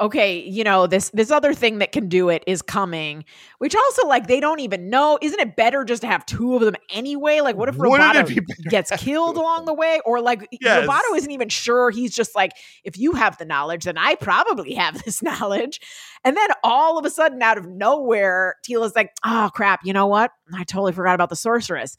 Okay, 0.00 0.40
you 0.40 0.64
know, 0.64 0.86
this 0.86 1.10
this 1.10 1.30
other 1.30 1.54
thing 1.54 1.78
that 1.78 1.92
can 1.92 2.08
do 2.08 2.28
it 2.28 2.42
is 2.46 2.62
coming, 2.62 3.24
which 3.58 3.76
also 3.76 4.08
like 4.08 4.26
they 4.26 4.40
don't 4.40 4.58
even 4.60 4.90
know. 4.90 5.18
Isn't 5.22 5.38
it 5.38 5.54
better 5.54 5.84
just 5.84 6.02
to 6.02 6.08
have 6.08 6.26
two 6.26 6.56
of 6.56 6.62
them 6.62 6.74
anyway? 6.90 7.40
Like 7.40 7.56
what 7.56 7.68
if 7.68 7.76
Wouldn't 7.76 8.00
Roboto 8.00 8.44
gets 8.70 8.90
killed 8.96 9.36
along 9.36 9.66
the 9.66 9.74
way 9.74 10.00
or 10.04 10.20
like 10.20 10.48
Yes. 10.60 10.86
Roboto 10.86 11.16
isn't 11.16 11.30
even 11.30 11.48
sure. 11.48 11.90
He's 11.90 12.14
just 12.14 12.34
like 12.34 12.52
if 12.82 12.98
you 12.98 13.12
have 13.12 13.38
the 13.38 13.44
knowledge, 13.44 13.84
then 13.84 13.96
I 13.96 14.16
probably 14.16 14.74
have 14.74 15.02
this 15.04 15.22
knowledge. 15.22 15.80
And 16.24 16.36
then 16.36 16.48
all 16.64 16.98
of 16.98 17.04
a 17.04 17.10
sudden, 17.10 17.40
out 17.42 17.58
of 17.58 17.66
nowhere, 17.66 18.56
Teela's 18.66 18.96
like, 18.96 19.12
oh 19.24 19.50
crap, 19.54 19.80
you 19.84 19.92
know 19.92 20.06
what? 20.06 20.32
I 20.52 20.64
totally 20.64 20.92
forgot 20.92 21.14
about 21.14 21.28
the 21.28 21.36
sorceress. 21.36 21.96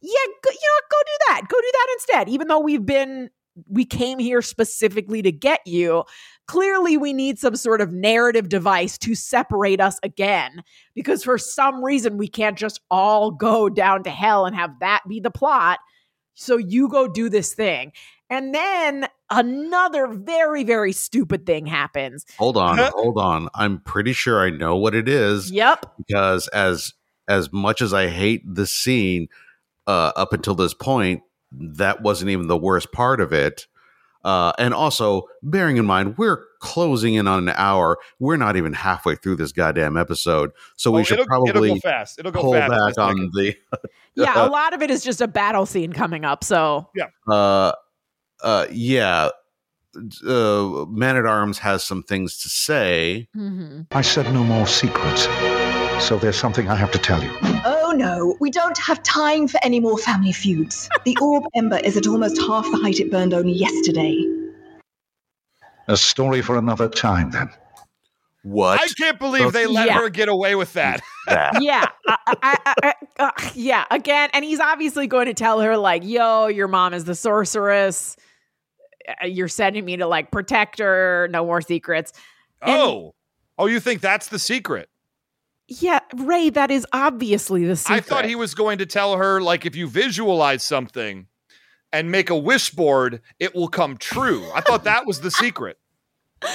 Yeah, 0.00 0.10
go, 0.42 0.50
you 0.50 0.56
know? 0.56 0.80
Go 0.90 0.96
do 1.06 1.12
that. 1.28 1.42
Go 1.48 1.56
do 1.60 1.70
that 1.72 1.86
instead. 1.94 2.28
Even 2.28 2.48
though 2.48 2.60
we've 2.60 2.84
been, 2.84 3.30
we 3.68 3.84
came 3.84 4.18
here 4.18 4.42
specifically 4.42 5.22
to 5.22 5.32
get 5.32 5.60
you. 5.66 6.04
Clearly, 6.46 6.96
we 6.96 7.12
need 7.12 7.38
some 7.38 7.56
sort 7.56 7.80
of 7.80 7.92
narrative 7.92 8.48
device 8.48 8.98
to 8.98 9.14
separate 9.14 9.80
us 9.80 9.98
again 10.02 10.62
because 10.94 11.24
for 11.24 11.38
some 11.38 11.82
reason 11.84 12.18
we 12.18 12.28
can't 12.28 12.58
just 12.58 12.80
all 12.90 13.30
go 13.30 13.68
down 13.68 14.02
to 14.04 14.10
hell 14.10 14.44
and 14.44 14.54
have 14.54 14.70
that 14.80 15.02
be 15.08 15.20
the 15.20 15.30
plot. 15.30 15.78
So 16.34 16.56
you 16.56 16.88
go 16.88 17.06
do 17.08 17.28
this 17.28 17.54
thing. 17.54 17.92
And 18.28 18.54
then 18.54 19.06
another 19.30 20.08
very, 20.08 20.64
very 20.64 20.92
stupid 20.92 21.46
thing 21.46 21.66
happens. 21.66 22.24
hold 22.36 22.56
on, 22.56 22.78
hold 22.78 23.18
on. 23.18 23.48
I'm 23.54 23.80
pretty 23.80 24.12
sure 24.12 24.40
I 24.44 24.50
know 24.50 24.76
what 24.76 24.94
it 24.94 25.08
is 25.08 25.50
Yep. 25.50 25.94
because 25.98 26.48
as 26.48 26.92
as 27.28 27.52
much 27.52 27.80
as 27.80 27.94
I 27.94 28.08
hate 28.08 28.42
the 28.46 28.66
scene 28.66 29.28
uh, 29.86 30.12
up 30.16 30.32
until 30.32 30.54
this 30.54 30.74
point, 30.74 31.22
that 31.58 32.02
wasn't 32.02 32.30
even 32.30 32.46
the 32.48 32.56
worst 32.56 32.92
part 32.92 33.20
of 33.20 33.32
it. 33.32 33.66
Uh, 34.24 34.52
and 34.58 34.72
also, 34.72 35.24
bearing 35.42 35.76
in 35.76 35.84
mind, 35.84 36.16
we're 36.16 36.46
closing 36.60 37.12
in 37.12 37.28
on 37.28 37.46
an 37.46 37.54
hour. 37.58 37.98
We're 38.18 38.38
not 38.38 38.56
even 38.56 38.72
halfway 38.72 39.16
through 39.16 39.36
this 39.36 39.52
goddamn 39.52 39.98
episode, 39.98 40.50
so 40.76 40.90
we 40.90 41.02
Oh, 41.02 41.04
should 41.04 41.20
it'll, 41.20 41.24
it'll 41.46 41.52
probably 41.52 41.68
go 41.74 41.76
fast. 41.80 42.18
It'll 42.18 42.32
go 42.32 42.40
pull 42.40 42.52
fast. 42.54 42.72
in 42.72 42.78
a 42.78 42.86
back 42.86 42.98
on 42.98 43.16
second. 43.16 43.32
the 43.34 43.54
Yeah, 44.14 44.46
a 44.46 44.48
lot 44.50 44.72
of 44.72 44.80
it 44.80 44.90
is 44.90 45.04
just 45.04 45.20
a 45.20 45.28
battle 45.28 45.66
scene 45.66 45.92
coming 45.92 46.24
up. 46.24 46.42
So 46.42 46.88
uh 47.30 47.72
uh 48.42 48.66
yeah 48.72 49.28
uh 50.26 50.86
man 50.88 51.16
at 51.16 51.26
arms 51.26 51.58
has 51.58 51.84
some 51.84 52.02
things 52.02 52.38
to 52.38 52.48
say 52.48 53.28
Mm-hmm. 53.36 53.82
I 53.92 54.00
said 54.00 54.32
no 54.32 54.42
more 54.42 54.66
secrets. 54.66 55.24
So 56.02 56.16
there's 56.16 56.36
something 56.36 56.68
I 56.68 56.76
have 56.76 56.90
to 56.92 56.98
tell 56.98 57.22
you. 57.22 57.30
No, 57.96 58.36
we 58.40 58.50
don't 58.50 58.76
have 58.78 59.02
time 59.02 59.46
for 59.48 59.58
any 59.62 59.80
more 59.80 59.98
family 59.98 60.32
feuds. 60.32 60.88
The 61.04 61.16
orb 61.22 61.44
ember 61.54 61.78
is 61.78 61.96
at 61.96 62.06
almost 62.06 62.38
half 62.40 62.70
the 62.70 62.78
height 62.78 63.00
it 63.00 63.10
burned 63.10 63.32
only 63.34 63.52
yesterday. 63.52 64.16
A 65.88 65.96
story 65.96 66.42
for 66.42 66.56
another 66.56 66.88
time, 66.88 67.30
then. 67.30 67.50
What? 68.42 68.80
I 68.80 68.88
can't 68.98 69.18
believe 69.18 69.52
they 69.52 69.66
let 69.66 69.86
Yeah. 69.86 70.00
her 70.00 70.08
get 70.10 70.28
away 70.28 70.54
with 70.54 70.72
that. 70.74 71.00
that? 71.28 71.54
yeah, 71.62 71.86
I, 72.06 72.16
I, 72.26 72.34
I, 72.42 72.74
I, 72.82 72.94
uh, 73.24 73.30
yeah. 73.54 73.84
Again, 73.90 74.30
and 74.34 74.44
he's 74.44 74.60
obviously 74.60 75.06
going 75.06 75.26
to 75.26 75.34
tell 75.34 75.60
her 75.60 75.76
like, 75.76 76.04
"Yo, 76.04 76.48
your 76.48 76.68
mom 76.68 76.92
is 76.94 77.04
the 77.04 77.14
sorceress. 77.14 78.16
Uh, 79.22 79.26
You're 79.26 79.48
sending 79.48 79.84
me 79.84 79.96
to 79.96 80.06
like 80.06 80.30
protect 80.30 80.78
her. 80.78 81.28
No 81.30 81.44
more 81.46 81.60
secrets." 81.60 82.12
And- 82.60 82.72
oh. 82.80 83.14
Oh, 83.56 83.66
you 83.66 83.78
think 83.78 84.00
that's 84.00 84.28
the 84.28 84.38
secret? 84.40 84.88
Yeah, 85.66 86.00
Ray, 86.14 86.50
that 86.50 86.70
is 86.70 86.86
obviously 86.92 87.64
the 87.64 87.76
secret. 87.76 87.96
I 87.96 88.00
thought 88.00 88.24
he 88.26 88.36
was 88.36 88.54
going 88.54 88.78
to 88.78 88.86
tell 88.86 89.16
her, 89.16 89.40
like, 89.40 89.64
if 89.64 89.74
you 89.74 89.88
visualize 89.88 90.62
something 90.62 91.26
and 91.92 92.10
make 92.10 92.28
a 92.28 92.36
wish 92.36 92.70
board, 92.70 93.22
it 93.38 93.54
will 93.54 93.68
come 93.68 93.96
true. 93.96 94.50
I 94.54 94.60
thought 94.60 94.84
that 94.84 95.06
was 95.06 95.20
the 95.20 95.30
secret. 95.30 95.78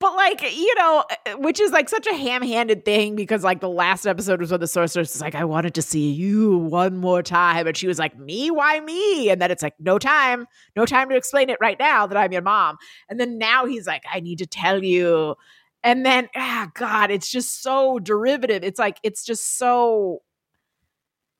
But 0.00 0.16
like, 0.16 0.42
you 0.54 0.74
know, 0.74 1.04
which 1.36 1.58
is 1.60 1.70
like 1.70 1.88
such 1.88 2.06
a 2.06 2.14
ham-handed 2.14 2.84
thing 2.84 3.16
because 3.16 3.42
like 3.42 3.60
the 3.60 3.70
last 3.70 4.06
episode 4.06 4.38
was 4.38 4.50
when 4.50 4.60
the 4.60 4.66
sorceress 4.66 5.14
is 5.14 5.20
like, 5.22 5.34
I 5.34 5.44
wanted 5.44 5.72
to 5.74 5.82
see 5.82 6.10
you 6.12 6.58
one 6.58 6.98
more 6.98 7.22
time. 7.22 7.66
And 7.66 7.74
she 7.74 7.86
was 7.86 7.98
like, 7.98 8.18
Me? 8.18 8.50
Why 8.50 8.80
me? 8.80 9.30
And 9.30 9.40
then 9.40 9.50
it's 9.50 9.62
like, 9.62 9.72
no 9.78 9.98
time, 9.98 10.46
no 10.76 10.84
time 10.84 11.08
to 11.08 11.16
explain 11.16 11.48
it 11.48 11.56
right 11.58 11.78
now 11.78 12.06
that 12.06 12.18
I'm 12.18 12.32
your 12.32 12.42
mom. 12.42 12.76
And 13.08 13.18
then 13.18 13.38
now 13.38 13.64
he's 13.64 13.86
like, 13.86 14.02
I 14.12 14.20
need 14.20 14.38
to 14.40 14.46
tell 14.46 14.84
you. 14.84 15.36
And 15.84 16.04
then, 16.04 16.28
ah, 16.34 16.70
God, 16.74 17.10
it's 17.10 17.30
just 17.30 17.62
so 17.62 17.98
derivative. 18.00 18.64
It's 18.64 18.78
like, 18.78 18.98
it's 19.04 19.24
just 19.24 19.58
so 19.58 20.22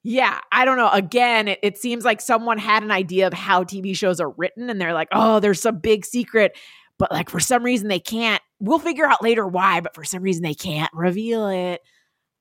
yeah, 0.06 0.38
I 0.52 0.66
don't 0.66 0.76
know. 0.76 0.90
Again, 0.90 1.48
it, 1.48 1.58
it 1.62 1.78
seems 1.78 2.04
like 2.04 2.20
someone 2.20 2.58
had 2.58 2.82
an 2.82 2.90
idea 2.90 3.26
of 3.26 3.32
how 3.32 3.64
TV 3.64 3.96
shows 3.96 4.20
are 4.20 4.30
written, 4.30 4.68
and 4.68 4.78
they're 4.78 4.92
like, 4.92 5.08
oh, 5.12 5.40
there's 5.40 5.62
some 5.62 5.78
big 5.78 6.04
secret, 6.04 6.52
but 6.98 7.10
like 7.10 7.30
for 7.30 7.40
some 7.40 7.62
reason 7.62 7.88
they 7.88 8.00
can't. 8.00 8.42
We'll 8.60 8.78
figure 8.78 9.06
out 9.06 9.22
later 9.22 9.46
why, 9.46 9.80
but 9.80 9.94
for 9.94 10.04
some 10.04 10.22
reason 10.22 10.42
they 10.42 10.54
can't 10.54 10.90
reveal 10.92 11.48
it. 11.48 11.80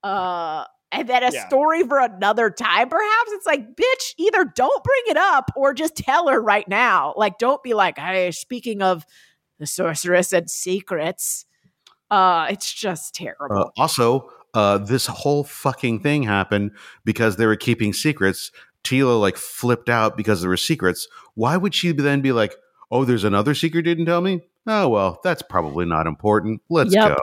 Uh, 0.04 0.66
and 0.92 1.08
then 1.08 1.24
a 1.24 1.32
Yeah. 1.32 1.48
story 1.48 1.84
for 1.84 2.00
another 2.00 2.50
time, 2.50 2.90
perhaps. 2.90 3.32
It's 3.32 3.46
like, 3.46 3.76
bitch, 3.76 4.14
either 4.18 4.44
don't 4.44 4.84
bring 4.84 5.02
it 5.08 5.18
up 5.18 5.50
or 5.56 5.74
just 5.74 5.96
tell 5.96 6.28
her 6.28 6.42
right 6.42 6.68
now. 6.68 7.14
Like, 7.16 7.38
don't 7.38 7.64
be 7.64 7.74
like, 7.74 7.98
hey, 7.98 8.32
speaking 8.32 8.82
of 8.82 9.06
the 9.60 9.66
sorceress 9.66 10.34
and 10.34 10.50
secrets. 10.50 11.46
Uh, 12.12 12.48
it's 12.50 12.72
just 12.74 13.16
terrible. 13.16 13.58
Uh, 13.58 13.70
also, 13.82 14.30
uh, 14.54 14.78
this 14.78 15.08
whole 15.08 15.44
fucking 15.44 16.00
thing 16.02 16.24
happened 16.24 16.72
because 17.06 17.38
they 17.38 17.46
were 17.46 17.56
keeping 17.56 17.94
secrets. 17.94 18.52
Teela 18.84 19.20
like 19.20 19.38
flipped 19.38 19.90
out 19.90 20.18
because 20.18 20.42
there 20.42 20.50
were 20.50 20.58
secrets. 20.58 21.08
Why 21.36 21.58
would 21.58 21.74
she 21.74 21.92
then 21.92 22.22
be 22.22 22.32
like, 22.32 22.54
"Oh, 22.92 23.06
there's 23.06 23.24
another 23.24 23.56
secret 23.56 23.86
you 23.86 23.96
didn't 23.96 24.06
tell 24.06 24.22
me"? 24.22 24.42
Oh 24.68 24.90
well, 24.90 25.20
that's 25.24 25.42
probably 25.42 25.86
not 25.86 26.06
important. 26.08 26.62
Let's 26.70 26.94
Yep. 26.94 27.08
go. 27.10 27.16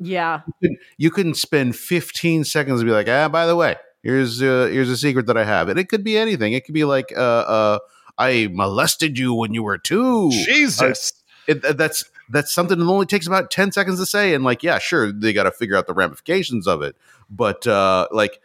yeah. 0.00 0.40
You 0.46 0.52
couldn't- 0.60 0.78
You 0.96 1.10
couldn't 1.10 1.34
spend 1.34 1.76
15 1.76 2.44
seconds 2.44 2.80
to 2.80 2.86
be 2.86 2.92
like, 2.92 3.08
ah, 3.08 3.28
by 3.28 3.46
the 3.46 3.56
way, 3.56 3.76
here's 4.02 4.40
uh, 4.40 4.68
here's 4.72 4.88
a 4.88 4.96
secret 4.96 5.26
that 5.26 5.36
I 5.36 5.44
have, 5.44 5.68
and 5.68 5.78
it 5.78 5.88
could 5.88 6.04
be 6.04 6.16
anything. 6.16 6.52
It 6.54 6.64
could 6.64 6.74
be 6.74 6.84
like, 6.84 7.12
uh, 7.16 7.20
uh, 7.20 7.78
I 8.16 8.48
molested 8.52 9.18
you 9.18 9.34
when 9.34 9.52
you 9.54 9.62
were 9.64 9.76
two. 9.78 10.30
Jesus. 10.30 11.12
It, 11.48 11.64
uh, 11.64 11.72
that's 11.72 12.04
that's 12.30 12.52
something 12.54 12.78
that 12.78 12.84
only 12.86 13.06
takes 13.06 13.26
about 13.26 13.50
10 13.50 13.72
seconds 13.72 13.98
to 13.98 14.06
say 14.06 14.34
and 14.34 14.44
like 14.44 14.62
yeah 14.62 14.78
sure 14.78 15.10
they 15.12 15.32
got 15.32 15.44
to 15.44 15.50
figure 15.50 15.76
out 15.76 15.86
the 15.86 15.94
ramifications 15.94 16.66
of 16.66 16.82
it 16.82 16.96
but 17.30 17.66
uh 17.66 18.06
like 18.10 18.40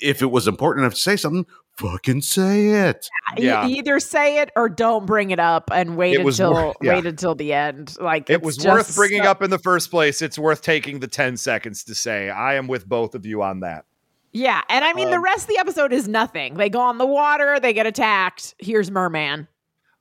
if 0.00 0.20
it 0.22 0.30
was 0.30 0.46
important 0.48 0.84
enough 0.84 0.94
to 0.94 1.00
say 1.00 1.16
something 1.16 1.46
fucking 1.76 2.20
say 2.20 2.68
it 2.88 3.08
Yeah. 3.36 3.66
you 3.66 3.76
either 3.76 3.98
say 3.98 4.38
it 4.38 4.50
or 4.54 4.68
don't 4.68 5.06
bring 5.06 5.30
it 5.32 5.40
up 5.40 5.70
and 5.72 5.96
wait 5.96 6.18
until 6.20 6.52
wor- 6.52 6.74
yeah. 6.80 6.94
wait 6.94 7.04
until 7.06 7.34
the 7.34 7.52
end. 7.52 7.96
Like 8.00 8.30
it 8.30 8.34
it's 8.34 8.44
was 8.44 8.64
worth 8.64 8.94
bringing 8.94 9.24
so- 9.24 9.30
up 9.30 9.42
in 9.42 9.50
the 9.50 9.58
first 9.58 9.90
place. 9.90 10.22
It's 10.22 10.38
worth 10.38 10.62
taking 10.62 11.00
the 11.00 11.08
10 11.08 11.36
seconds 11.36 11.82
to 11.84 11.94
say. 11.96 12.30
I 12.30 12.54
am 12.54 12.68
with 12.68 12.88
both 12.88 13.16
of 13.16 13.26
you 13.26 13.42
on 13.42 13.58
that. 13.60 13.86
Yeah, 14.30 14.60
and 14.68 14.84
I 14.84 14.92
mean 14.92 15.10
the 15.10 15.16
Um, 15.16 15.24
rest 15.24 15.44
of 15.44 15.48
the 15.48 15.58
episode 15.58 15.92
is 15.92 16.06
nothing. 16.06 16.54
They 16.54 16.68
go 16.68 16.78
on 16.80 16.98
the 16.98 17.06
water, 17.06 17.58
they 17.58 17.72
get 17.72 17.86
attacked. 17.86 18.54
Here's 18.60 18.90
Merman. 18.92 19.48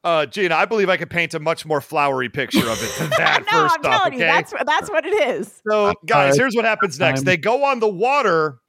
Uh, 0.04 0.26
Gina, 0.26 0.56
I 0.56 0.66
believe 0.66 0.89
I 0.89 0.97
could 0.97 1.10
paint 1.10 1.34
a 1.34 1.39
much 1.39 1.66
more 1.66 1.80
flowery 1.80 2.28
picture 2.30 2.68
of 2.70 2.82
it 2.84 2.99
than 2.99 3.10
that. 3.18 3.43
no, 3.49 3.62
first 3.64 3.76
I'm 3.80 3.86
off, 3.86 3.99
telling 3.99 4.14
okay? 4.16 4.26
you, 4.26 4.32
that's 4.32 4.54
that's 4.66 4.89
what 4.89 5.06
it 5.06 5.28
is. 5.30 5.62
So, 5.70 5.93
guys, 6.06 6.36
here's 6.38 6.56
what 6.56 6.66
happens 6.66 6.99
next. 6.99 7.24
They 7.24 7.38
go 7.38 7.64
on 7.64 7.80
the 7.80 7.88
water 7.88 8.60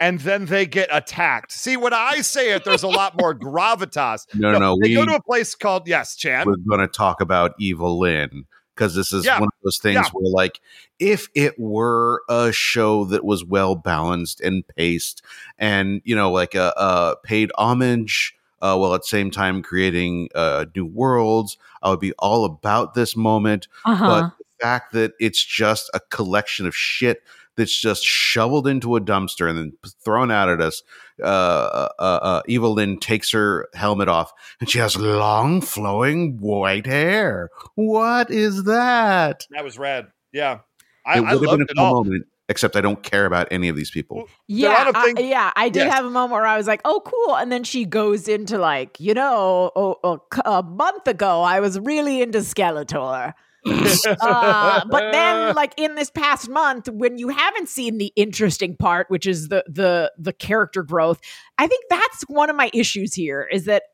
and 0.00 0.18
then 0.20 0.46
they 0.46 0.66
get 0.66 0.88
attacked. 0.92 1.52
See, 1.52 1.76
when 1.76 1.94
I 1.94 2.20
say 2.20 2.52
it, 2.52 2.64
there's 2.64 2.82
a 2.82 2.88
lot 2.88 3.18
more 3.18 3.34
gravitas. 3.38 4.26
no 4.34 4.52
no 4.52 4.58
no 4.58 4.76
They 4.82 4.88
we, 4.90 4.94
go 4.94 5.06
to 5.06 5.14
a 5.14 5.22
place 5.22 5.54
called, 5.54 5.88
yes, 5.88 6.14
Chan. 6.16 6.44
we're 6.46 6.56
going 6.68 6.80
to 6.80 6.88
talk 6.88 7.20
about 7.22 7.52
Evil-Lyn 7.58 8.44
because 8.74 8.94
this 8.94 9.12
is 9.12 9.24
Yeah. 9.24 9.34
one 9.38 9.44
of 9.48 9.54
those 9.64 9.78
things 9.78 9.94
Yeah. 9.94 10.10
where 10.12 10.30
like 10.30 10.60
if 10.98 11.28
it 11.34 11.58
were 11.58 12.22
a 12.28 12.52
show 12.52 13.04
that 13.06 13.24
was 13.24 13.44
well 13.44 13.76
balanced 13.76 14.40
and 14.40 14.62
paced 14.76 15.22
and 15.58 16.02
you 16.04 16.16
know 16.16 16.30
like 16.30 16.54
a, 16.54 16.72
a 16.76 17.16
paid 17.24 17.50
homage 17.56 18.34
uh, 18.62 18.74
while 18.76 18.94
at 18.94 19.02
the 19.02 19.06
same 19.08 19.30
time 19.30 19.60
creating 19.62 20.28
uh, 20.34 20.64
new 20.74 20.86
worlds 20.86 21.58
i 21.82 21.90
would 21.90 22.00
be 22.00 22.12
all 22.18 22.44
about 22.46 22.94
this 22.94 23.14
moment 23.16 23.68
Uh-huh. 23.84 24.06
but 24.08 24.32
the 24.38 24.44
fact 24.64 24.92
that 24.92 25.12
it's 25.20 25.44
just 25.44 25.90
a 25.92 26.00
collection 26.10 26.66
of 26.66 26.74
shit 26.74 27.22
that's 27.56 27.78
just 27.78 28.02
shoveled 28.02 28.66
into 28.66 28.96
a 28.96 29.00
dumpster 29.00 29.46
and 29.50 29.58
then 29.58 29.72
thrown 30.02 30.30
out 30.30 30.48
at 30.48 30.62
us. 30.62 30.82
Uh, 31.22 31.26
uh, 31.26 32.02
uh, 32.02 32.42
Evil-Lyn 32.48 32.98
takes 32.98 33.30
her 33.32 33.68
helmet 33.74 34.08
off 34.08 34.32
and 34.58 34.70
she 34.70 34.78
has 34.78 34.96
long, 34.96 35.60
flowing 35.60 36.38
white 36.40 36.86
hair. 36.86 37.50
What 37.74 38.30
is 38.30 38.64
that? 38.64 39.46
That 39.50 39.64
was 39.64 39.76
rad. 39.78 40.06
Yeah. 40.32 40.60
I, 41.04 41.18
it 41.18 41.18
I 41.18 41.20
would 41.20 41.28
have 41.28 41.42
loved 41.42 41.50
been 41.58 41.60
it 41.62 41.70
a 41.72 41.74
cool 41.74 41.84
all. 41.84 42.04
moment, 42.04 42.26
except 42.52 42.76
I 42.76 42.80
don't 42.80 43.02
care 43.02 43.26
about 43.26 43.48
any 43.50 43.68
of 43.68 43.74
these 43.74 43.90
people. 43.90 44.28
Yeah, 44.46 44.84
on 44.86 44.94
a 44.94 44.98
I- 44.98 45.12
thing- 45.12 45.26
yeah. 45.28 45.50
I 45.56 45.68
did 45.68 45.86
Yes. 45.86 45.94
have 45.94 46.04
a 46.04 46.10
moment 46.10 46.32
where 46.32 46.46
I 46.46 46.56
was 46.56 46.68
like, 46.68 46.80
"Oh, 46.84 47.02
cool," 47.04 47.34
and 47.36 47.50
then 47.50 47.64
she 47.64 47.84
goes 47.84 48.28
into 48.28 48.58
like, 48.58 49.00
you 49.00 49.14
know, 49.14 49.72
oh, 49.74 49.96
oh, 50.04 50.18
c- 50.32 50.40
a 50.44 50.62
month 50.62 51.08
ago, 51.08 51.42
I 51.42 51.58
was 51.60 51.80
really 51.80 52.22
into 52.22 52.38
Skeletor. 52.38 53.32
uh, 54.20 54.84
but 54.90 55.12
then, 55.12 55.54
like 55.54 55.72
in 55.76 55.94
this 55.94 56.10
past 56.10 56.48
month, 56.48 56.88
when 56.88 57.16
you 57.18 57.28
haven't 57.28 57.68
seen 57.68 57.98
the 57.98 58.12
interesting 58.16 58.76
part, 58.76 59.06
which 59.08 59.26
is 59.26 59.48
the 59.48 59.64
the 59.68 60.12
the 60.18 60.32
character 60.32 60.82
growth, 60.82 61.20
I 61.58 61.66
think 61.68 61.84
that's 61.88 62.22
one 62.28 62.50
of 62.50 62.56
my 62.56 62.70
issues 62.74 63.14
here. 63.14 63.48
Is 63.52 63.66
that 63.66 63.84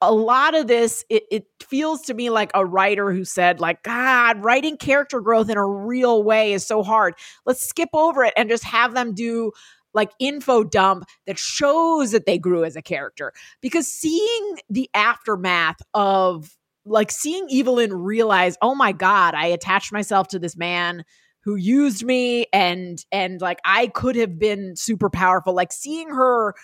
a 0.00 0.12
lot 0.12 0.54
of 0.54 0.66
this 0.66 1.04
it, 1.08 1.24
it 1.30 1.46
feels 1.62 2.02
to 2.02 2.14
me 2.14 2.30
like 2.30 2.50
a 2.54 2.64
writer 2.64 3.12
who 3.12 3.24
said 3.24 3.60
like 3.60 3.82
god 3.82 4.42
writing 4.44 4.76
character 4.76 5.20
growth 5.20 5.48
in 5.48 5.56
a 5.56 5.66
real 5.66 6.22
way 6.22 6.52
is 6.52 6.66
so 6.66 6.82
hard. 6.82 7.14
Let's 7.46 7.64
skip 7.64 7.88
over 7.92 8.24
it 8.24 8.34
and 8.36 8.48
just 8.48 8.64
have 8.64 8.94
them 8.94 9.14
do 9.14 9.52
like 9.94 10.10
info 10.18 10.64
dump 10.64 11.04
that 11.26 11.38
shows 11.38 12.10
that 12.10 12.26
they 12.26 12.36
grew 12.36 12.64
as 12.64 12.76
a 12.76 12.82
character. 12.82 13.32
Because 13.60 13.86
seeing 13.86 14.58
the 14.68 14.90
aftermath 14.92 15.80
of 15.94 16.56
like 16.84 17.10
seeing 17.10 17.46
Evil-Lyn 17.48 17.92
realize 17.92 18.56
oh 18.60 18.74
my 18.74 18.92
god 18.92 19.34
i 19.34 19.46
attached 19.46 19.92
myself 19.92 20.28
to 20.28 20.38
this 20.38 20.56
man 20.56 21.04
who 21.40 21.56
used 21.56 22.04
me 22.04 22.46
and 22.52 23.04
and 23.10 23.40
like 23.40 23.58
i 23.64 23.86
could 23.88 24.16
have 24.16 24.38
been 24.38 24.76
super 24.76 25.08
powerful 25.08 25.54
like 25.54 25.72
seeing 25.72 26.10
her 26.10 26.54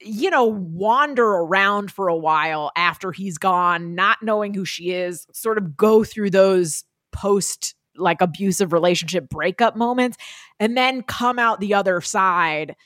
you 0.00 0.30
know, 0.30 0.44
wander 0.44 1.24
around 1.26 1.90
for 1.90 2.08
a 2.08 2.16
while 2.16 2.70
after 2.76 3.12
he's 3.12 3.38
gone, 3.38 3.94
not 3.94 4.18
knowing 4.22 4.54
who 4.54 4.64
she 4.64 4.92
is, 4.92 5.26
sort 5.32 5.58
of 5.58 5.76
go 5.76 6.04
through 6.04 6.30
those 6.30 6.84
post 7.12 7.74
like 7.96 8.20
abusive 8.20 8.72
relationship 8.72 9.28
breakup 9.28 9.76
moments, 9.76 10.16
and 10.60 10.76
then 10.76 11.02
come 11.02 11.38
out 11.38 11.60
the 11.60 11.74
other 11.74 12.00
side. 12.00 12.76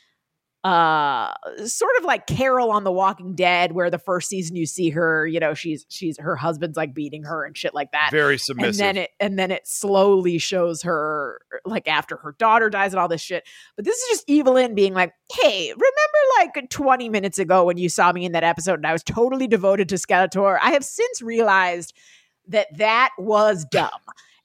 Uh, 0.64 1.32
sort 1.64 1.90
of 1.98 2.04
like 2.04 2.28
Carol 2.28 2.70
on 2.70 2.84
The 2.84 2.92
Walking 2.92 3.34
Dead, 3.34 3.72
where 3.72 3.90
the 3.90 3.98
first 3.98 4.28
season 4.28 4.54
you 4.54 4.64
see 4.64 4.90
her, 4.90 5.26
you 5.26 5.40
know, 5.40 5.54
she's 5.54 5.84
she's 5.88 6.16
her 6.20 6.36
husband's 6.36 6.76
like 6.76 6.94
beating 6.94 7.24
her 7.24 7.44
and 7.44 7.56
shit 7.56 7.74
like 7.74 7.90
that. 7.90 8.10
Very 8.12 8.38
submissive. 8.38 8.68
and 8.70 8.78
then 8.78 8.96
it 8.96 9.10
and 9.18 9.38
then 9.38 9.50
it 9.50 9.66
slowly 9.66 10.38
shows 10.38 10.82
her 10.82 11.40
like 11.64 11.88
after 11.88 12.16
her 12.18 12.36
daughter 12.38 12.70
dies 12.70 12.92
and 12.92 13.00
all 13.00 13.08
this 13.08 13.20
shit. 13.20 13.42
But 13.74 13.84
this 13.84 13.96
is 13.96 14.08
just 14.10 14.24
Evil-Lyn 14.28 14.76
being 14.76 14.94
like 14.94 15.12
hey 15.32 15.70
remember 15.70 16.18
like 16.38 16.70
20 16.70 17.08
minutes 17.08 17.38
ago 17.38 17.64
when 17.64 17.76
you 17.76 17.88
saw 17.88 18.12
me 18.12 18.24
in 18.24 18.32
that 18.32 18.44
episode 18.44 18.74
and 18.74 18.86
i 18.86 18.92
was 18.92 19.02
totally 19.02 19.48
devoted 19.48 19.88
to 19.88 19.96
skeletor? 19.96 20.58
I 20.62 20.70
have 20.72 20.84
since 20.84 21.22
realized 21.22 21.92
that 22.48 22.68
that 22.78 23.10
was 23.18 23.64
dumb 23.64 23.90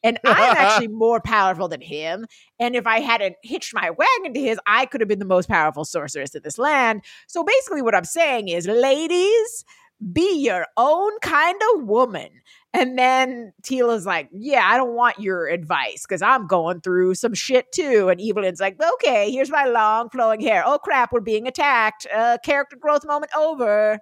and 0.03 0.19
i'm 0.25 0.55
actually 0.55 0.87
more 1.05 1.19
powerful 1.19 1.67
than 1.67 1.81
him 1.81 2.25
and 2.59 2.75
if 2.75 2.87
i 2.87 2.99
hadn't 2.99 3.35
hitched 3.43 3.73
my 3.73 3.89
wagon 3.89 4.33
to 4.33 4.39
his 4.39 4.59
i 4.65 4.85
could 4.85 5.01
have 5.01 5.07
been 5.07 5.19
the 5.19 5.25
most 5.25 5.49
powerful 5.49 5.85
sorceress 5.85 6.35
in 6.35 6.41
this 6.43 6.57
land 6.57 7.01
so 7.27 7.43
basically 7.43 7.81
what 7.81 7.95
i'm 7.95 8.05
saying 8.05 8.47
is 8.47 8.67
ladies 8.67 9.65
be 10.13 10.43
your 10.43 10.67
own 10.77 11.11
kind 11.21 11.59
of 11.73 11.83
woman 11.87 12.29
and 12.77 12.97
then 12.97 13.53
Tila's 13.63 14.05
like, 14.05 14.29
Yeah, 14.31 14.63
I 14.63 14.77
don't 14.77 14.93
want 14.93 15.19
your 15.19 15.47
advice 15.47 16.05
because 16.07 16.21
I'm 16.21 16.45
going 16.45 16.81
through 16.81 17.15
some 17.15 17.33
shit 17.33 17.71
too. 17.71 18.09
And 18.09 18.21
Evil-Lyn's 18.21 18.59
like, 18.59 18.77
Okay, 18.95 19.31
here's 19.31 19.49
my 19.49 19.65
long 19.65 20.09
flowing 20.09 20.41
hair. 20.41 20.63
Oh 20.65 20.77
crap, 20.77 21.11
we're 21.11 21.21
being 21.21 21.47
attacked. 21.47 22.05
Uh, 22.13 22.37
character 22.43 22.77
growth 22.79 23.05
moment 23.05 23.31
over. 23.35 23.99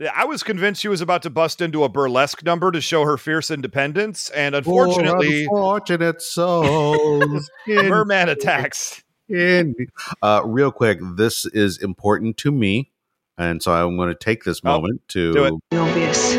Yeah, 0.00 0.12
I 0.14 0.24
was 0.26 0.44
convinced 0.44 0.80
she 0.80 0.88
was 0.88 1.00
about 1.00 1.22
to 1.22 1.30
bust 1.30 1.60
into 1.60 1.82
a 1.82 1.88
burlesque 1.88 2.44
number 2.44 2.70
to 2.70 2.80
show 2.80 3.04
her 3.04 3.16
fierce 3.16 3.50
independence, 3.50 4.30
and 4.30 4.54
unfortunately, 4.54 5.42
unfortunate 5.44 6.22
souls. 6.22 7.50
in- 7.66 7.88
merman 7.88 8.28
attacks. 8.28 9.02
in- 9.28 9.74
uh, 10.22 10.42
real 10.44 10.70
quick, 10.70 11.00
this 11.16 11.46
is 11.46 11.78
important 11.78 12.36
to 12.38 12.52
me, 12.52 12.92
and 13.36 13.60
so 13.60 13.72
I'm 13.72 13.96
going 13.96 14.08
to 14.10 14.14
take 14.14 14.44
this 14.44 14.60
Oh, 14.64 14.70
moment 14.70 15.00
to. 15.08 15.32
do 15.32 15.44
it. 15.46 15.54
Obvious 15.76 16.34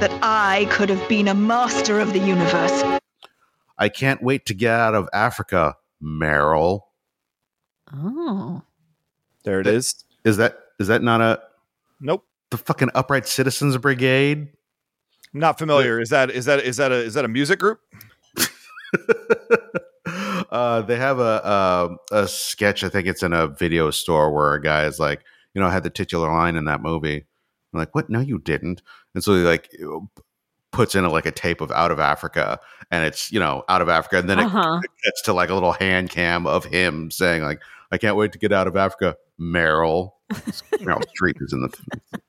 that 0.00 0.10
I 0.22 0.66
could 0.70 0.88
have 0.88 1.06
been 1.08 1.28
a 1.28 1.34
master 1.34 2.00
of 2.00 2.14
the 2.14 2.18
universe. 2.18 2.82
I 3.78 3.90
can't 3.90 4.22
wait 4.22 4.46
to 4.46 4.54
get 4.54 4.72
out 4.72 4.94
of 4.94 5.08
Africa, 5.12 5.76
Meryl. 6.02 6.80
Oh. 7.92 8.62
There 9.44 9.60
it 9.60 9.66
is. 9.66 10.02
Is 10.24 10.38
that 10.38 10.56
is 10.78 10.86
that 10.88 11.02
not 11.02 11.20
a 11.20 11.40
Nope, 12.00 12.24
the 12.52 12.58
fucking 12.58 12.90
Upright 12.94 13.26
Citizens 13.26 13.76
Brigade? 13.78 14.48
I'm 15.34 15.40
not 15.40 15.58
familiar. 15.58 16.00
Is 16.00 16.10
that 16.10 16.30
is 16.30 16.44
that 16.44 16.60
is 16.60 16.76
that 16.76 16.92
a 16.92 16.96
is 16.96 17.14
that 17.14 17.24
a 17.24 17.28
music 17.28 17.58
group? 17.58 17.80
uh, 20.50 20.82
they 20.82 20.96
have 20.96 21.18
a, 21.18 21.98
a 22.12 22.16
a 22.22 22.28
sketch. 22.28 22.84
I 22.84 22.88
think 22.88 23.08
it's 23.08 23.22
in 23.22 23.32
a 23.32 23.46
video 23.46 23.90
store 23.90 24.32
where 24.32 24.54
a 24.54 24.62
guy 24.62 24.84
is 24.84 24.98
like, 25.00 25.22
you 25.54 25.60
know, 25.60 25.66
I 25.66 25.72
had 25.72 25.82
the 25.82 25.90
titular 25.90 26.30
line 26.30 26.56
in 26.56 26.66
that 26.66 26.82
movie. 26.82 27.24
I'm 27.72 27.78
like, 27.78 27.94
what? 27.94 28.10
No, 28.10 28.20
you 28.20 28.38
didn't. 28.38 28.82
And 29.14 29.24
so 29.24 29.34
he 29.34 29.40
like 29.40 29.70
puts 30.70 30.94
in 30.94 31.04
a, 31.04 31.10
like 31.10 31.26
a 31.26 31.30
tape 31.30 31.60
of 31.60 31.70
Out 31.70 31.90
of 31.90 31.98
Africa, 31.98 32.60
and 32.90 33.04
it's 33.04 33.32
you 33.32 33.40
know 33.40 33.64
Out 33.68 33.80
of 33.82 33.88
Africa, 33.88 34.18
and 34.18 34.28
then 34.28 34.38
Uh-huh. 34.40 34.80
it 34.84 34.90
gets 35.04 35.22
to 35.22 35.32
like 35.32 35.48
a 35.50 35.54
little 35.54 35.72
hand 35.72 36.10
cam 36.10 36.46
of 36.46 36.64
him 36.66 37.10
saying 37.10 37.42
like, 37.42 37.60
I 37.90 37.98
can't 37.98 38.16
wait 38.16 38.32
to 38.32 38.38
get 38.38 38.52
out 38.52 38.66
of 38.66 38.76
Africa, 38.76 39.16
Meryl. 39.40 40.12
Meryl 40.32 41.02
Streep 41.18 41.40
is 41.42 41.52
in 41.52 41.60
the. 41.62 42.20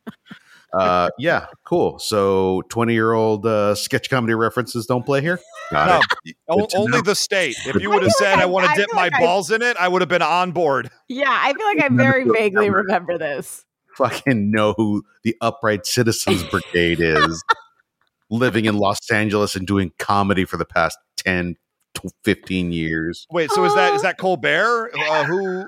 Uh, 0.74 1.10
yeah, 1.20 1.46
cool. 1.66 2.00
So, 2.00 2.64
twenty-year-old 2.70 3.46
uh, 3.46 3.76
sketch 3.76 4.10
comedy 4.10 4.34
references 4.34 4.88
don't 4.88 5.06
play 5.06 5.22
here. 5.22 5.40
Got 5.70 5.88
No, 5.88 6.02
it. 6.26 6.36
o- 6.50 6.68
only 6.76 6.98
know. 6.98 7.02
the 7.02 7.14
state. 7.16 7.56
If 7.68 7.76
you 7.80 7.90
would 7.92 8.02
have 8.02 8.12
feel 8.18 8.28
like 8.28 8.36
said, 8.36 8.40
"I 8.40 8.44
I- 8.44 8.46
want 8.48 8.68
to 8.70 8.76
dip 8.76 8.90
my 8.94 9.04
like 9.04 9.14
I- 9.14 9.20
balls 9.20 9.52
in 9.52 9.62
it," 9.62 9.78
I 9.80 9.88
would 9.88 10.02
have 10.02 10.10
been 10.10 10.24
on 10.24 10.52
board. 10.52 10.90
Yeah, 11.08 11.30
I 11.30 11.54
feel 11.54 11.66
like 11.68 11.84
I 11.84 11.90
very 11.94 12.24
vaguely 12.28 12.72
remember 12.72 13.20
this. 13.20 13.64
fucking 13.98 14.50
know 14.50 14.74
who 14.76 15.04
the 15.24 15.36
Upright 15.42 15.86
Citizens 15.86 16.44
Brigade 16.46 17.00
is, 17.00 17.44
living 18.32 18.66
in 18.66 18.76
Los 18.78 19.12
Angeles 19.12 19.56
and 19.56 19.68
doing 19.68 19.92
comedy 20.00 20.44
for 20.44 20.58
the 20.58 20.66
past 20.66 20.98
10, 21.18 21.56
to 21.94 22.10
15 22.24 22.72
years. 22.72 23.28
Wait, 23.30 23.52
so 23.52 23.64
is 23.66 23.76
that 23.76 23.94
is 23.94 24.02
that 24.02 24.18
Colbert? 24.18 24.90
Uh, 24.98 25.24
who 25.26 25.66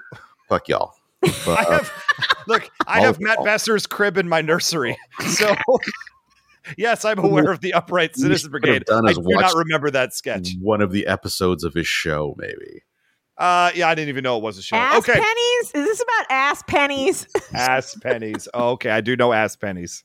Fuck 0.50 0.68
y'all. 0.68 0.96
I 1.48 1.66
have? 1.70 1.92
Look, 2.48 2.70
I 2.88 3.02
have 3.02 3.20
Matt. 3.20 3.44
Besser's 3.44 3.86
crib 3.88 4.18
in 4.18 4.30
my 4.30 4.42
nursery, 4.42 4.98
so. 5.28 5.56
Yes, 6.80 7.06
I'm 7.06 7.20
aware 7.20 7.52
of 7.52 7.62
the 7.62 7.74
Upright 7.74 8.16
Citizen 8.16 8.50
Brigade. 8.50 8.86
done 8.86 9.08
I 9.08 9.14
do 9.14 9.22
not 9.24 9.54
remember 9.54 9.92
that 9.92 10.16
sketch. 10.16 10.56
one 10.60 10.82
of 10.82 10.92
the 10.92 11.06
episodes 11.06 11.64
of 11.64 11.76
his 11.76 11.86
show, 11.86 12.34
maybe. 12.40 12.82
Uh, 13.38 13.70
yeah, 13.76 13.88
I 13.88 13.94
didn't 13.94 14.10
even 14.10 14.24
know 14.24 14.38
it 14.38 14.42
was 14.42 14.58
a 14.58 14.64
show. 14.64 14.76
Ass 14.76 14.98
okay, 14.98 15.14
pennies? 15.14 15.72
Is 15.76 15.86
this 15.86 16.02
about 16.02 16.26
ass 16.32 16.64
pennies? 16.66 17.28
ass 17.54 17.96
pennies. 18.02 18.48
Oh, 18.52 18.70
okay, 18.72 18.90
I 18.90 19.02
do 19.02 19.16
know 19.16 19.32
ass 19.32 19.56
pennies. 19.56 20.04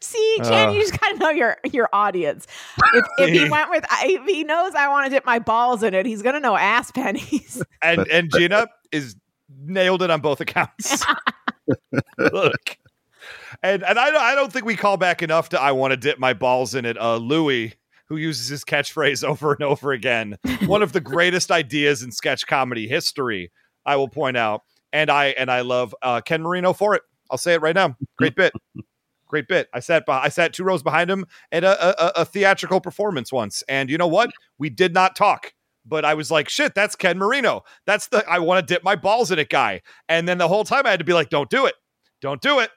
See, 0.00 0.36
Chan, 0.42 0.68
Uh. 0.68 0.72
you 0.72 0.80
just 0.82 1.00
gotta 1.00 1.16
know 1.16 1.30
your 1.30 1.56
your 1.72 1.88
audience. 1.92 2.46
If, 2.92 3.06
if 3.20 3.30
he 3.30 3.48
went 3.48 3.70
with, 3.70 3.86
if 4.02 4.26
he 4.26 4.44
knows 4.44 4.74
I 4.74 4.88
want 4.88 5.06
to 5.06 5.10
dip 5.10 5.24
my 5.24 5.38
balls 5.38 5.82
in 5.82 5.94
it, 5.94 6.04
he's 6.04 6.20
gonna 6.20 6.40
know 6.40 6.54
ass 6.54 6.90
pennies. 6.90 7.62
And 7.80 8.06
and 8.08 8.30
Gina 8.30 8.66
is 8.92 9.16
nailed 9.58 10.02
it 10.02 10.10
on 10.10 10.20
both 10.20 10.40
accounts. 10.40 11.04
Look. 12.18 12.78
And 13.62 13.84
and 13.84 13.98
I 13.98 14.10
don't 14.10 14.22
I 14.22 14.34
don't 14.34 14.52
think 14.52 14.64
we 14.64 14.76
call 14.76 14.96
back 14.96 15.22
enough 15.22 15.50
to 15.50 15.60
I 15.60 15.72
want 15.72 15.92
to 15.92 15.96
dip 15.96 16.18
my 16.18 16.32
balls 16.32 16.74
in 16.74 16.84
it. 16.84 16.98
Uh 16.98 17.16
Louis, 17.16 17.74
who 18.06 18.16
uses 18.16 18.48
his 18.48 18.64
catchphrase 18.64 19.24
over 19.28 19.52
and 19.52 19.62
over 19.62 19.92
again. 19.92 20.38
One 20.66 20.82
of 20.82 20.92
the 20.92 21.00
greatest 21.00 21.50
ideas 21.50 22.02
in 22.02 22.12
sketch 22.12 22.46
comedy 22.46 22.88
history, 22.88 23.50
I 23.86 23.96
will 23.96 24.08
point 24.08 24.36
out. 24.36 24.62
And 24.92 25.10
I 25.10 25.26
and 25.26 25.50
I 25.50 25.60
love 25.60 25.94
uh, 26.02 26.20
Ken 26.20 26.42
Marino 26.42 26.72
for 26.72 26.96
it. 26.96 27.02
I'll 27.30 27.38
say 27.38 27.54
it 27.54 27.62
right 27.62 27.76
now. 27.76 27.96
Great 28.18 28.34
bit. 28.34 28.52
Great 29.28 29.46
bit. 29.46 29.68
I 29.72 29.78
sat 29.78 30.04
by, 30.04 30.20
I 30.20 30.28
sat 30.28 30.52
two 30.52 30.64
rows 30.64 30.82
behind 30.82 31.08
him 31.08 31.24
at 31.52 31.62
a, 31.62 32.18
a, 32.18 32.22
a 32.22 32.24
theatrical 32.24 32.80
performance 32.80 33.32
once. 33.32 33.62
And 33.68 33.88
you 33.88 33.96
know 33.96 34.08
what? 34.08 34.30
We 34.58 34.68
did 34.68 34.92
not 34.92 35.14
talk. 35.14 35.54
But 35.90 36.06
I 36.06 36.14
was 36.14 36.30
like, 36.30 36.48
shit, 36.48 36.74
that's 36.74 36.96
Ken 36.96 37.18
Marino. 37.18 37.64
That's 37.84 38.06
the 38.08 38.24
I 38.26 38.38
want 38.38 38.66
to 38.66 38.74
dip 38.74 38.82
my 38.82 38.96
balls 38.96 39.30
in 39.30 39.38
it 39.38 39.50
guy. 39.50 39.82
And 40.08 40.26
then 40.26 40.38
the 40.38 40.48
whole 40.48 40.64
time 40.64 40.86
I 40.86 40.90
had 40.90 41.00
to 41.00 41.04
be 41.04 41.12
like, 41.12 41.28
don't 41.28 41.50
do 41.50 41.66
it. 41.66 41.74
Don't 42.22 42.40
do 42.40 42.60
it. 42.60 42.70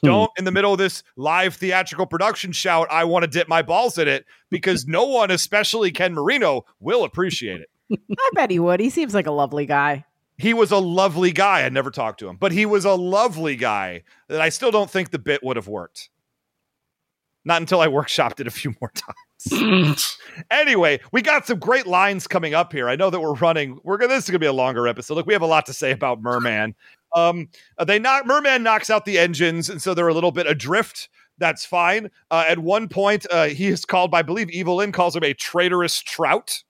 Hmm. 0.00 0.06
Don't 0.06 0.30
in 0.38 0.44
the 0.44 0.52
middle 0.52 0.72
of 0.72 0.78
this 0.78 1.02
live 1.16 1.56
theatrical 1.56 2.06
production 2.06 2.52
shout, 2.52 2.86
I 2.90 3.04
want 3.04 3.24
to 3.24 3.26
dip 3.26 3.48
my 3.48 3.62
balls 3.62 3.98
in 3.98 4.06
it 4.06 4.24
because 4.50 4.86
no 4.86 5.04
one, 5.04 5.30
especially 5.30 5.90
Ken 5.90 6.14
Marino, 6.14 6.64
will 6.78 7.04
appreciate 7.04 7.60
it. 7.60 7.68
I 7.92 8.30
bet 8.34 8.50
he 8.50 8.60
would. 8.60 8.78
He 8.78 8.90
seems 8.90 9.14
like 9.14 9.26
a 9.26 9.32
lovely 9.32 9.66
guy. 9.66 10.04
He 10.38 10.54
was 10.54 10.70
a 10.70 10.78
lovely 10.78 11.32
guy. 11.32 11.62
I 11.62 11.68
never 11.68 11.90
talked 11.90 12.20
to 12.20 12.28
him, 12.28 12.36
but 12.36 12.52
he 12.52 12.64
was 12.64 12.84
a 12.84 12.94
lovely 12.94 13.56
guy 13.56 14.04
that 14.28 14.40
I 14.40 14.48
still 14.48 14.70
don't 14.70 14.88
think 14.90 15.10
the 15.10 15.18
bit 15.18 15.42
would 15.42 15.56
have 15.56 15.68
worked. 15.68 16.09
Not 17.44 17.60
until 17.62 17.80
I 17.80 17.86
workshopped 17.88 18.40
it 18.40 18.46
a 18.46 18.50
few 18.50 18.74
more 18.80 18.92
times. 18.94 20.18
anyway, 20.50 21.00
we 21.12 21.22
got 21.22 21.46
some 21.46 21.58
great 21.58 21.86
lines 21.86 22.26
coming 22.26 22.52
up 22.54 22.72
here. 22.72 22.88
I 22.88 22.96
know 22.96 23.08
that 23.10 23.20
we're 23.20 23.34
running. 23.34 23.78
We're 23.82 23.96
gonna. 23.96 24.14
This 24.14 24.24
is 24.24 24.30
gonna 24.30 24.38
be 24.40 24.46
a 24.46 24.52
longer 24.52 24.86
episode. 24.86 25.14
Look, 25.14 25.26
we 25.26 25.32
have 25.32 25.40
a 25.42 25.46
lot 25.46 25.64
to 25.66 25.72
say 25.72 25.90
about 25.92 26.20
Merman. 26.20 26.74
Um, 27.16 27.48
they 27.84 27.98
knock 27.98 28.26
Merman 28.26 28.62
knocks 28.62 28.90
out 28.90 29.04
the 29.06 29.18
engines, 29.18 29.70
and 29.70 29.80
so 29.80 29.94
they're 29.94 30.08
a 30.08 30.14
little 30.14 30.32
bit 30.32 30.46
adrift. 30.46 31.08
That's 31.38 31.64
fine. 31.64 32.10
Uh, 32.30 32.44
at 32.46 32.58
one 32.58 32.88
point, 32.88 33.24
uh, 33.30 33.46
he 33.46 33.68
is 33.68 33.86
called 33.86 34.10
by, 34.10 34.18
I 34.18 34.22
believe, 34.22 34.50
Evil-Lyn 34.50 34.92
calls 34.92 35.16
him 35.16 35.24
a 35.24 35.32
traitorous 35.32 35.98
trout. 36.02 36.62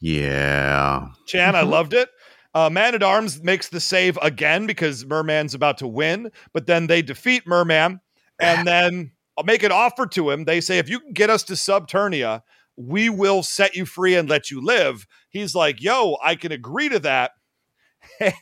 Yeah. 0.00 1.08
Chan, 1.26 1.56
I 1.56 1.62
Mhm. 1.62 1.70
loved 1.70 1.94
it. 1.94 2.08
Uh, 2.54 2.70
Man 2.70 2.94
at 2.94 3.02
Arms 3.02 3.42
makes 3.42 3.68
the 3.68 3.80
save 3.80 4.16
again 4.22 4.66
because 4.66 5.04
Merman's 5.04 5.54
about 5.54 5.78
to 5.78 5.88
win, 5.88 6.30
but 6.52 6.66
then 6.66 6.86
they 6.86 7.02
defeat 7.02 7.46
Merman 7.46 8.00
and 8.38 8.66
then 8.66 9.10
make 9.44 9.62
an 9.62 9.72
offer 9.72 10.06
to 10.06 10.30
him. 10.30 10.44
They 10.44 10.60
say, 10.60 10.78
if 10.78 10.88
you 10.88 11.00
can 11.00 11.12
get 11.12 11.30
us 11.30 11.42
to 11.44 11.54
Subternia, 11.54 12.42
we 12.76 13.08
will 13.08 13.42
set 13.42 13.74
you 13.74 13.84
free 13.86 14.14
and 14.14 14.28
let 14.28 14.50
you 14.50 14.64
live. 14.64 15.06
He's 15.30 15.54
like, 15.54 15.82
yo, 15.82 16.16
I 16.22 16.36
can 16.36 16.52
agree 16.52 16.88
to 16.88 16.98
that. 17.00 17.32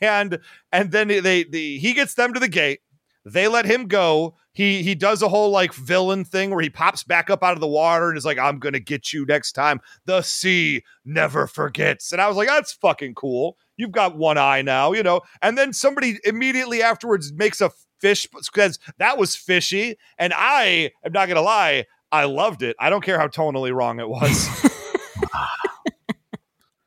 And 0.01 0.39
and 0.71 0.91
then 0.91 1.07
they, 1.07 1.43
they 1.43 1.77
he 1.77 1.93
gets 1.93 2.13
them 2.13 2.33
to 2.33 2.39
the 2.39 2.47
gate. 2.47 2.81
They 3.25 3.47
let 3.47 3.65
him 3.65 3.87
go. 3.87 4.35
He 4.53 4.83
he 4.83 4.93
does 4.93 5.23
a 5.23 5.27
whole 5.27 5.49
like 5.49 5.73
villain 5.73 6.23
thing 6.23 6.51
where 6.51 6.61
he 6.61 6.69
pops 6.69 7.03
back 7.03 7.31
up 7.31 7.43
out 7.43 7.53
of 7.53 7.61
the 7.61 7.67
water 7.67 8.09
and 8.09 8.17
is 8.17 8.25
like, 8.25 8.37
I'm 8.37 8.59
gonna 8.59 8.79
get 8.79 9.11
you 9.11 9.25
next 9.25 9.53
time. 9.53 9.81
The 10.05 10.21
sea 10.21 10.83
never 11.03 11.47
forgets. 11.47 12.11
And 12.11 12.21
I 12.21 12.27
was 12.27 12.37
like, 12.37 12.47
that's 12.47 12.73
fucking 12.73 13.15
cool. 13.15 13.57
You've 13.77 13.91
got 13.91 14.17
one 14.17 14.37
eye 14.37 14.61
now, 14.61 14.93
you 14.93 15.03
know. 15.03 15.21
And 15.41 15.57
then 15.57 15.73
somebody 15.73 16.19
immediately 16.23 16.81
afterwards 16.81 17.33
makes 17.33 17.61
a 17.61 17.71
fish 17.99 18.27
because 18.31 18.79
that 18.97 19.17
was 19.17 19.35
fishy. 19.35 19.97
And 20.17 20.33
I 20.35 20.91
am 21.03 21.11
not 21.11 21.27
gonna 21.27 21.41
lie, 21.41 21.85
I 22.11 22.25
loved 22.25 22.61
it. 22.63 22.75
I 22.79 22.89
don't 22.89 23.03
care 23.03 23.19
how 23.19 23.27
tonally 23.27 23.73
wrong 23.73 23.99
it 23.99 24.07
was. 24.07 24.49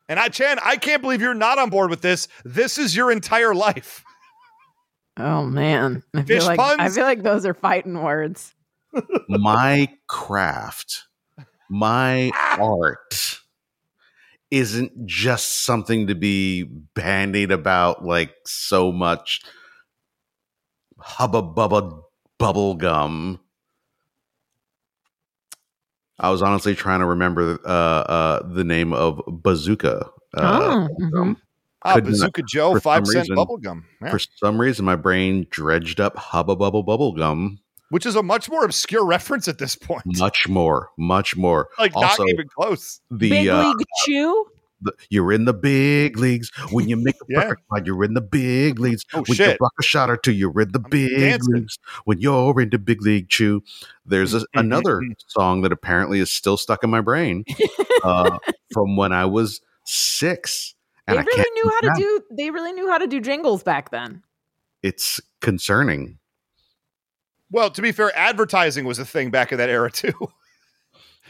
and 0.08 0.18
I 0.18 0.28
Chan, 0.28 0.58
I 0.62 0.76
can't 0.76 1.02
believe 1.02 1.20
you're 1.20 1.34
not 1.34 1.58
on 1.58 1.70
board 1.70 1.90
with 1.90 2.00
this. 2.00 2.28
This 2.44 2.78
is 2.78 2.96
your 2.96 3.10
entire 3.12 3.54
life. 3.54 4.04
Oh 5.18 5.44
man, 5.44 6.04
I 6.14 6.22
Fish 6.22 6.42
feel 6.42 6.46
like 6.46 6.60
I 6.60 6.88
feel 6.88 7.04
like 7.04 7.22
those 7.22 7.44
are 7.44 7.54
fighting 7.54 8.00
words. 8.02 8.54
my 9.28 9.88
craft, 10.06 11.08
my 11.68 12.30
art 12.58 13.40
isn't 14.50 15.06
just 15.06 15.64
something 15.64 16.06
to 16.06 16.14
be 16.14 16.64
bandied 16.94 17.50
about 17.52 18.04
like 18.04 18.34
so 18.46 18.90
much 18.92 19.42
hubba 20.98 21.42
bubba 21.42 22.00
bubble 22.38 22.74
gum. 22.74 23.40
I 26.18 26.30
was 26.30 26.42
honestly 26.42 26.74
trying 26.74 27.00
to 27.00 27.06
remember 27.06 27.60
uh, 27.64 27.68
uh, 27.68 28.48
the 28.52 28.64
name 28.64 28.92
of 28.92 29.22
Bazooka. 29.28 30.06
Uh, 30.36 30.88
oh, 30.88 30.88
mhm. 31.00 31.36
Ah, 31.84 32.00
Bazooka 32.00 32.42
Joe, 32.42 32.74
five 32.80 33.06
cent 33.06 33.26
cent 33.26 33.28
reason- 33.30 33.36
bubblegum. 33.36 33.82
Yeah. 34.02 34.10
For 34.10 34.18
some 34.18 34.60
reason, 34.60 34.84
my 34.84 34.96
brain 34.96 35.46
dredged 35.50 36.00
up 36.00 36.16
hubba 36.16 36.56
bubble 36.56 36.82
bubble 36.82 37.12
gum. 37.12 37.60
Which 37.90 38.04
is 38.04 38.16
a 38.16 38.22
much 38.22 38.50
more 38.50 38.64
obscure 38.64 39.04
reference 39.06 39.48
at 39.48 39.58
this 39.58 39.74
point. 39.76 40.02
Much 40.18 40.48
more, 40.48 40.90
much 40.98 41.36
more. 41.36 41.68
Like 41.78 41.94
also, 41.96 42.24
not 42.24 42.30
even 42.32 42.48
close. 42.48 43.00
the 43.10 43.30
Big 43.30 43.48
uh, 43.48 43.68
League 43.68 43.86
Chew. 44.04 44.46
the, 44.82 44.92
you're 45.10 45.32
in 45.32 45.44
the 45.46 45.54
big 45.54 46.18
leagues 46.18 46.50
when 46.70 46.88
you 46.88 46.96
make 46.96 47.14
a 47.16 47.24
Yeah. 47.28 47.40
perfect 47.42 47.68
play. 47.68 47.80
You're 47.84 48.04
in 48.04 48.14
the 48.14 48.20
big 48.20 48.78
leagues 48.78 49.04
Oh, 49.14 49.24
when 49.26 49.36
you 49.38 49.56
block 49.58 49.72
a 49.80 49.82
shot 49.82 50.10
or 50.10 50.16
two. 50.18 50.32
You're 50.32 50.60
in 50.60 50.70
the 50.72 50.78
big 50.80 51.10
dancing. 51.18 51.54
leagues 51.54 51.78
when 52.04 52.18
you're 52.20 52.60
into 52.60 52.78
big 52.78 53.00
league 53.02 53.28
chew. 53.30 53.62
There's 54.04 54.34
a, 54.34 54.42
another 54.54 55.02
song 55.26 55.62
that 55.62 55.72
apparently 55.72 56.20
is 56.20 56.30
still 56.30 56.56
stuck 56.58 56.84
in 56.84 56.90
my 56.90 57.00
brain 57.00 57.44
uh, 58.04 58.38
from 58.72 58.96
when 58.96 59.12
I 59.12 59.24
was 59.24 59.60
six, 59.84 60.74
They 61.06 61.12
and 61.12 61.20
I 61.20 61.22
really 61.22 61.36
can't. 61.42 61.54
knew 61.54 61.70
how 61.70 61.80
to 61.80 61.86
now. 61.88 61.94
do. 61.94 62.20
They 62.32 62.50
really 62.50 62.72
knew 62.74 62.88
how 62.90 62.98
to 62.98 63.06
do 63.06 63.20
jingles 63.20 63.62
back 63.62 63.90
then. 63.90 64.22
It's 64.82 65.20
concerning. 65.40 66.18
Well, 67.50 67.70
to 67.70 67.82
be 67.82 67.92
fair, 67.92 68.12
advertising 68.16 68.84
was 68.84 68.98
a 68.98 69.04
thing 69.04 69.30
back 69.30 69.52
in 69.52 69.58
that 69.58 69.68
era 69.70 69.90
too. 69.90 70.12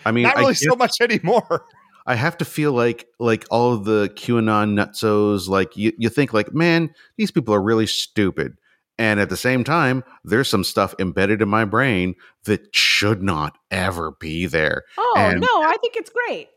I 0.05 0.13
mean, 0.13 0.25
Not 0.25 0.37
really 0.37 0.53
guess- 0.55 0.65
so 0.69 0.77
much 0.77 0.97
anymore. 1.01 1.65
I 2.07 2.15
have 2.15 2.39
to 2.39 2.45
feel 2.47 2.73
like 2.73 3.07
like 3.19 3.45
all 3.51 3.75
of 3.75 3.85
the 3.85 4.09
QAnon 4.15 4.73
nutsos, 4.75 5.47
like 5.49 5.77
you, 5.77 5.93
you 5.99 6.09
think 6.09 6.33
like, 6.33 6.55
man, 6.55 6.95
these 7.19 7.31
people 7.31 7.55
are 7.55 7.61
really 7.63 7.87
stupid. 7.87 8.57
And 9.01 9.21
at 9.21 9.29
the 9.29 9.37
same 9.37 9.63
time, 9.63 10.03
there's 10.25 10.49
some 10.49 10.65
stuff 10.65 10.95
embedded 10.99 11.41
in 11.43 11.49
my 11.49 11.65
brain 11.65 12.15
that 12.45 12.75
should 12.75 13.23
not 13.23 13.59
ever 13.71 14.13
be 14.19 14.47
there. 14.47 14.85
Oh 14.97 15.15
And- 15.19 15.41
no, 15.41 15.47
I 15.47 15.77
think 15.83 15.97
it's 15.97 16.11
great. 16.11 16.49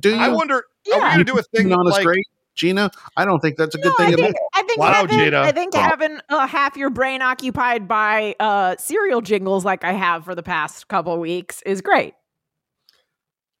Do 0.00 0.08
you? 0.10 0.16
I 0.16 0.28
wonder, 0.30 0.56
are 0.56 0.64
we 0.86 0.92
Yeah. 0.92 1.14
going 1.14 1.18
to 1.18 1.32
do 1.32 1.38
a 1.38 1.42
thing 1.42 1.68
QAnon 1.68 1.86
is 1.88 1.92
like 1.92 2.04
great, 2.04 2.26
Gina. 2.54 2.90
I 3.16 3.24
don't 3.24 3.40
think 3.40 3.56
that's 3.56 3.74
a 3.74 3.78
good 3.78 3.92
No, 3.98 4.04
thing. 4.04 4.08
I 4.08 4.12
at 4.12 4.18
think, 4.18 4.36
all. 4.36 4.48
I 4.54 4.62
think 4.62 4.78
Wow, 4.78 4.92
having, 4.92 5.18
Gina. 5.18 5.40
I 5.40 5.52
think 5.52 5.74
Wow. 5.74 5.80
having 5.82 6.20
uh, 6.28 6.46
half 6.46 6.76
your 6.76 6.90
brain 6.90 7.22
occupied 7.22 7.88
by 7.88 8.34
uh, 8.40 8.76
cereal 8.78 9.20
jingles 9.20 9.64
like 9.64 9.84
I 9.84 9.92
have 9.92 10.24
for 10.24 10.34
the 10.34 10.42
past 10.42 10.88
couple 10.88 11.18
weeks 11.18 11.62
is 11.62 11.80
great. 11.80 12.14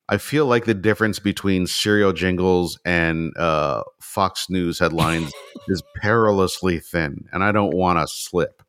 I 0.08 0.18
feel 0.18 0.46
like 0.46 0.66
the 0.66 0.74
difference 0.74 1.18
between 1.18 1.66
cereal 1.66 2.12
jingles 2.12 2.78
and 2.84 3.34
uh, 3.38 3.82
Fox 4.00 4.50
News 4.50 4.78
headlines 4.78 5.32
is 5.68 5.82
perilously 6.02 6.80
thin, 6.80 7.24
and 7.32 7.42
I 7.42 7.52
don't 7.52 7.74
want 7.74 7.98
to 7.98 8.06
slip. 8.06 8.62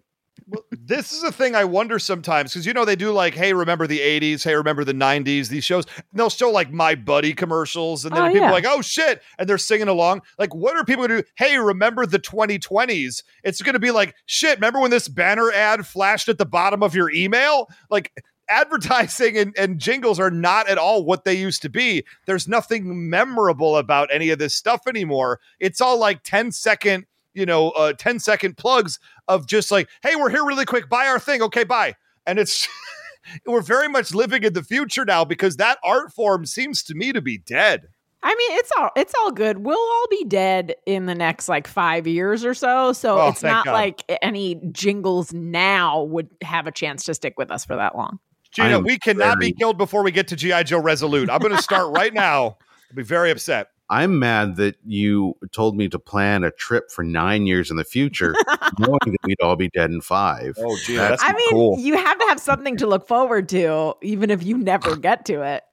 This 0.71 1.13
is 1.13 1.23
a 1.23 1.31
thing 1.31 1.55
I 1.55 1.63
wonder 1.63 1.97
sometimes 1.97 2.51
because 2.51 2.65
you 2.65 2.73
know 2.73 2.83
they 2.85 2.95
do 2.95 3.11
like, 3.11 3.33
hey, 3.33 3.53
remember 3.53 3.87
the 3.87 3.99
'80s? 3.99 4.43
Hey, 4.43 4.55
remember 4.55 4.83
the 4.83 4.93
'90s? 4.93 5.47
These 5.47 5.63
shows 5.63 5.85
and 5.95 6.03
they'll 6.13 6.29
show 6.29 6.49
like 6.51 6.71
My 6.71 6.95
Buddy 6.95 7.33
commercials, 7.33 8.05
and 8.05 8.15
then 8.15 8.23
Oh, 8.23 8.27
people 8.27 8.41
yeah. 8.41 8.49
are 8.49 8.53
like, 8.53 8.65
oh 8.67 8.81
shit, 8.81 9.21
and 9.39 9.47
they're 9.47 9.57
singing 9.57 9.87
along. 9.87 10.21
Like, 10.37 10.53
what 10.53 10.75
are 10.75 10.83
people 10.83 11.07
gonna 11.07 11.21
do? 11.21 11.27
Hey, 11.37 11.57
remember 11.57 12.05
the 12.05 12.19
2020s? 12.19 13.23
It's 13.43 13.61
gonna 13.61 13.79
be 13.79 13.91
like, 13.91 14.13
shit. 14.25 14.57
Remember 14.57 14.79
when 14.81 14.91
this 14.91 15.07
banner 15.07 15.51
ad 15.51 15.87
flashed 15.87 16.27
at 16.29 16.37
the 16.37 16.45
bottom 16.45 16.83
of 16.83 16.95
your 16.95 17.11
email? 17.11 17.67
Like. 17.89 18.11
Advertising 18.49 19.37
and, 19.37 19.57
and 19.57 19.79
jingles 19.79 20.19
are 20.19 20.29
not 20.29 20.67
at 20.67 20.77
all 20.77 21.05
what 21.05 21.23
they 21.23 21.33
used 21.33 21.61
to 21.61 21.69
be. 21.69 22.03
There's 22.27 22.45
nothing 22.45 23.09
memorable 23.09 23.77
about 23.77 24.09
any 24.11 24.29
of 24.31 24.37
this 24.37 24.53
stuff 24.53 24.81
anymore. 24.85 25.39
It's 25.61 25.79
all 25.79 25.97
like 25.97 26.23
10 26.23 26.51
second 26.51 27.05
you 27.33 27.45
know, 27.45 27.69
uh, 27.71 27.93
10 27.93 28.19
second 28.19 28.57
plugs 28.57 28.99
of 29.27 29.47
just 29.47 29.71
like, 29.71 29.89
hey, 30.01 30.15
we're 30.15 30.29
here 30.29 30.45
really 30.45 30.65
quick, 30.65 30.89
buy 30.89 31.07
our 31.07 31.19
thing. 31.19 31.41
Okay, 31.41 31.63
bye. 31.63 31.95
And 32.25 32.39
it's, 32.39 32.67
we're 33.45 33.61
very 33.61 33.87
much 33.89 34.13
living 34.13 34.43
in 34.43 34.53
the 34.53 34.63
future 34.63 35.05
now 35.05 35.25
because 35.25 35.57
that 35.57 35.77
art 35.83 36.11
form 36.13 36.45
seems 36.45 36.83
to 36.83 36.95
me 36.95 37.11
to 37.13 37.21
be 37.21 37.37
dead. 37.37 37.87
I 38.25 38.33
mean, 38.35 38.57
it's 38.57 38.71
all 38.77 38.89
it's 38.95 39.13
all 39.19 39.31
good. 39.31 39.65
We'll 39.65 39.77
all 39.77 40.05
be 40.09 40.23
dead 40.23 40.75
in 40.85 41.07
the 41.07 41.15
next 41.15 41.49
like 41.49 41.67
five 41.67 42.07
years 42.07 42.45
or 42.45 42.53
so. 42.53 42.93
So 42.93 43.19
Oh, 43.19 43.27
it's 43.27 43.43
not 43.43 43.65
God. 43.65 43.73
like 43.73 44.03
any 44.21 44.55
jingles 44.71 45.33
now 45.33 46.03
would 46.03 46.29
have 46.41 46.65
a 46.65 46.71
chance 46.71 47.03
to 47.03 47.13
stick 47.13 47.33
with 47.37 47.51
us 47.51 47.65
for 47.65 47.75
that 47.75 47.97
long. 47.97 48.19
I 48.57 48.67
Gina, 48.67 48.77
am 48.77 48.83
we 48.85 48.97
cannot 48.97 49.39
very- 49.39 49.51
be 49.51 49.57
killed 49.57 49.77
before 49.77 50.03
we 50.03 50.11
get 50.11 50.29
to 50.29 50.37
G.I. 50.37 50.63
Joe 50.63 50.79
Resolute. 50.79 51.29
I'm 51.29 51.41
going 51.41 51.53
to 51.53 51.61
start 51.61 51.93
right 51.93 52.13
now. 52.13 52.43
I'll 52.45 52.95
be 52.95 53.03
very 53.03 53.29
upset. 53.29 53.67
I'm 53.93 54.17
mad 54.17 54.55
that 54.55 54.75
you 54.83 55.37
told 55.51 55.77
me 55.77 55.87
to 55.89 55.99
plan 55.99 56.43
a 56.43 56.49
trip 56.49 56.89
for 56.89 57.03
nine 57.03 57.45
years 57.45 57.69
in 57.69 57.77
the 57.77 57.83
future, 57.83 58.33
knowing 58.79 58.97
that 59.05 59.17
we'd 59.23 59.39
all 59.39 59.55
be 59.55 59.69
dead 59.69 59.91
in 59.91 60.01
five. 60.01 60.55
Oh, 60.57 60.75
Gina, 60.83 60.99
That's 60.99 61.21
that's 61.21 61.23
I 61.23 61.37
mean, 61.37 61.49
cool. 61.51 61.79
you 61.79 61.95
have 61.95 62.17
to 62.17 62.25
have 62.25 62.39
something 62.39 62.75
to 62.77 62.87
look 62.87 63.07
forward 63.07 63.49
to, 63.49 63.93
even 64.01 64.31
if 64.31 64.41
you 64.41 64.57
never 64.57 64.95
get 65.09 65.25
to 65.25 65.43
it. 65.43 65.63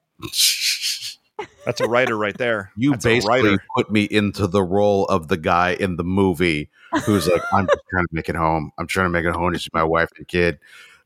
That's 1.64 1.80
a 1.80 1.88
writer 1.88 2.14
right 2.14 2.36
there. 2.36 2.72
You 2.76 2.90
That's 2.90 3.04
basically 3.04 3.56
put 3.74 3.90
me 3.90 4.04
into 4.04 4.46
the 4.46 4.62
role 4.62 5.06
of 5.06 5.28
the 5.28 5.38
guy 5.38 5.70
in 5.80 5.96
the 5.96 6.04
movie 6.04 6.68
who's 7.04 7.26
like, 7.26 7.42
I'm 7.54 7.66
just 7.66 7.80
trying 7.88 8.04
to 8.04 8.12
make 8.12 8.28
it 8.28 8.36
home. 8.36 8.70
I'm 8.76 8.86
trying 8.86 9.06
to 9.06 9.10
make 9.10 9.24
it 9.24 9.34
home 9.34 9.54
to 9.54 9.58
see 9.58 9.70
my 9.72 9.84
wife 9.84 10.10
and 10.18 10.28
kid. 10.28 10.58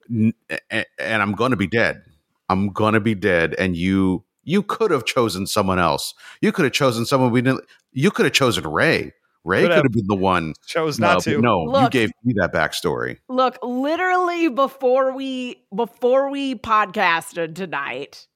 And 0.08 0.82
I'm 0.98 1.32
going 1.32 1.52
to 1.52 1.56
be 1.56 1.68
dead. 1.68 2.02
I'm 2.48 2.70
going 2.70 2.94
to 2.94 3.00
be 3.00 3.14
dead. 3.14 3.54
And 3.56 3.76
you, 3.76 4.24
you 4.44 4.62
could 4.62 4.90
have 4.90 5.04
chosen 5.04 5.46
someone 5.46 5.78
else. 5.78 6.14
You 6.40 6.52
could 6.52 6.64
have 6.64 6.72
chosen 6.74 7.04
someone 7.06 7.30
we 7.30 7.42
didn't. 7.42 7.64
You 7.92 8.10
could 8.10 8.24
have 8.26 8.32
chosen 8.34 8.64
Ray. 8.66 9.12
Ray 9.46 9.60
Could 9.60 9.68
could 9.68 9.74
have. 9.76 9.82
have 9.84 9.92
been 9.92 10.06
the 10.06 10.16
one. 10.16 10.54
Chose 10.66 10.98
No, 10.98 11.08
not 11.08 11.14
but 11.16 11.24
to. 11.24 11.40
no, 11.40 11.82
you 11.82 11.90
gave 11.90 12.10
me 12.24 12.32
that 12.38 12.52
backstory. 12.54 13.18
Look, 13.28 13.58
literally 13.62 14.48
before 14.48 15.12
we 15.14 15.64
before 15.74 16.30
we 16.30 16.54
podcasted 16.54 17.54
tonight, 17.54 18.26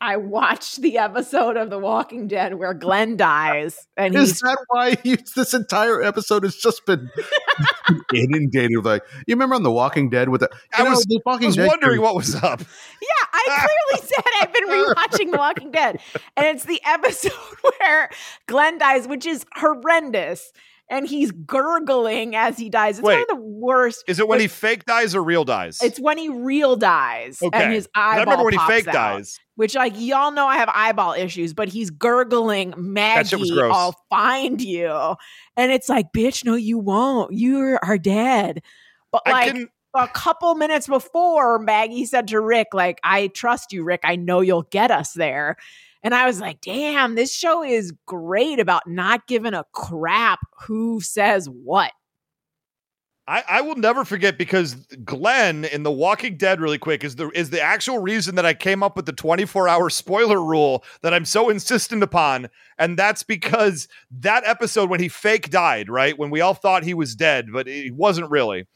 I 0.00 0.16
watched 0.18 0.82
the 0.82 0.98
episode 0.98 1.56
of 1.56 1.70
The 1.70 1.78
Walking 1.78 2.28
Dead 2.28 2.54
where 2.54 2.74
Glenn 2.74 3.16
dies, 3.16 3.86
and 3.96 4.14
Is 4.14 4.40
that 4.40 4.58
why 4.68 4.96
you, 5.04 5.16
this 5.34 5.54
entire 5.54 6.02
episode 6.02 6.42
has 6.44 6.56
just 6.56 6.84
been 6.84 7.08
inundated 8.14 8.76
with 8.76 8.86
like 8.86 9.02
you 9.26 9.34
remember 9.34 9.54
on 9.54 9.62
The 9.62 9.70
Walking 9.72 10.10
Dead 10.10 10.28
with 10.28 10.42
the 10.42 10.50
I 10.74 10.78
you 10.78 10.84
know, 10.84 10.90
was- 10.90 11.04
the 11.04 11.20
I 11.26 11.36
was 11.36 11.56
Dead 11.56 11.68
wondering 11.68 11.94
crew- 11.96 12.02
what 12.04 12.14
was 12.14 12.34
up. 12.34 12.60
Yeah, 12.60 13.26
I 13.32 13.66
clearly 13.90 14.06
said 14.14 14.24
I've 14.42 14.52
been 14.52 14.68
rewatching 14.68 15.30
The 15.32 15.38
Walking 15.38 15.70
Dead. 15.70 16.00
And 16.36 16.46
it's 16.46 16.64
the 16.64 16.80
episode 16.84 17.32
where 17.80 18.10
Glenn 18.46 18.78
dies, 18.78 19.08
which 19.08 19.26
is 19.26 19.46
horrendous. 19.54 20.52
And 20.88 21.04
he's 21.08 21.32
gurgling 21.32 22.36
as 22.36 22.56
he 22.58 22.68
dies. 22.68 22.98
It's 23.00 23.04
one 23.04 23.18
of 23.18 23.26
the 23.26 23.34
worst. 23.34 24.04
Is 24.06 24.20
it 24.20 24.28
when 24.28 24.36
But 24.38 24.42
he 24.42 24.46
fake 24.46 24.84
dies 24.84 25.16
or 25.16 25.22
real 25.24 25.44
dies? 25.44 25.80
It's 25.82 25.98
when 25.98 26.16
he 26.16 26.28
real 26.28 26.76
dies 26.76 27.40
Okay. 27.42 27.60
and 27.60 27.72
his 27.72 27.86
'Cause 27.88 27.92
I 27.96 28.20
remember 28.20 28.44
when 28.44 28.52
he 28.52 28.60
fake 28.68 28.86
out, 28.86 28.92
dies. 28.94 29.40
Which, 29.56 29.74
like, 29.74 29.94
y'all 29.96 30.32
know 30.32 30.46
I 30.46 30.56
have 30.56 30.70
eyeball 30.72 31.14
issues, 31.14 31.54
but 31.54 31.68
he's 31.68 31.90
gurgling, 31.90 32.74
Maggie, 32.76 33.50
gross. 33.50 33.74
I'll 33.74 33.96
find 34.10 34.60
you. 34.60 35.16
And 35.56 35.72
it's 35.72 35.88
like, 35.88 36.12
bitch, 36.12 36.44
no, 36.44 36.54
you 36.54 36.78
won't. 36.78 37.32
You 37.32 37.78
are 37.82 37.96
dead. 37.96 38.62
But, 39.10 39.22
like, 39.26 39.56
a 39.94 40.08
couple 40.08 40.54
minutes 40.56 40.86
before 40.86 41.58
Maggie 41.58 42.04
said 42.04 42.28
to 42.28 42.40
Rick, 42.40 42.68
like, 42.74 43.00
I 43.02 43.28
trust 43.28 43.72
you, 43.72 43.82
Rick. 43.82 44.02
I 44.04 44.16
know 44.16 44.40
you'll 44.40 44.64
get 44.64 44.90
us 44.90 45.14
there. 45.14 45.56
And 46.02 46.14
I 46.14 46.26
was 46.26 46.38
like, 46.38 46.60
damn, 46.60 47.14
this 47.14 47.34
show 47.34 47.64
is 47.64 47.94
great 48.04 48.60
about 48.60 48.86
not 48.86 49.26
giving 49.26 49.54
a 49.54 49.64
crap 49.72 50.40
who 50.66 51.00
says 51.00 51.48
what. 51.48 51.92
I, 53.28 53.42
I 53.48 53.60
will 53.60 53.74
never 53.74 54.04
forget 54.04 54.38
because 54.38 54.74
Glenn 55.04 55.64
in 55.64 55.82
The 55.82 55.90
Walking 55.90 56.36
Dead, 56.36 56.60
really 56.60 56.78
quick, 56.78 57.02
is 57.02 57.16
the 57.16 57.28
is 57.30 57.50
the 57.50 57.60
actual 57.60 57.98
reason 57.98 58.36
that 58.36 58.46
I 58.46 58.54
came 58.54 58.82
up 58.82 58.94
with 58.94 59.06
the 59.06 59.12
24 59.12 59.68
hour 59.68 59.90
spoiler 59.90 60.42
rule 60.42 60.84
that 61.02 61.12
I'm 61.12 61.24
so 61.24 61.48
insistent 61.48 62.02
upon. 62.04 62.48
And 62.78 62.96
that's 62.96 63.24
because 63.24 63.88
that 64.10 64.44
episode 64.44 64.90
when 64.90 65.00
he 65.00 65.08
fake 65.08 65.50
died, 65.50 65.88
right? 65.88 66.16
When 66.16 66.30
we 66.30 66.40
all 66.40 66.54
thought 66.54 66.84
he 66.84 66.94
was 66.94 67.16
dead, 67.16 67.46
but 67.52 67.66
he 67.66 67.90
wasn't 67.90 68.30
really. 68.30 68.66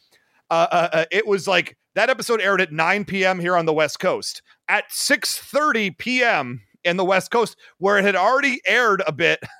Uh, 0.50 0.66
uh, 0.72 0.88
uh, 0.92 1.04
it 1.12 1.28
was 1.28 1.46
like 1.46 1.76
that 1.94 2.10
episode 2.10 2.40
aired 2.40 2.60
at 2.60 2.72
9 2.72 3.04
p.m. 3.04 3.38
here 3.38 3.56
on 3.56 3.66
the 3.66 3.72
West 3.72 4.00
Coast. 4.00 4.42
At 4.68 4.90
6:30 4.90 5.96
p.m. 5.96 6.62
in 6.82 6.96
the 6.96 7.04
West 7.04 7.30
Coast, 7.30 7.56
where 7.78 7.98
it 7.98 8.04
had 8.04 8.16
already 8.16 8.60
aired 8.66 9.02
a 9.06 9.12
bit 9.12 9.40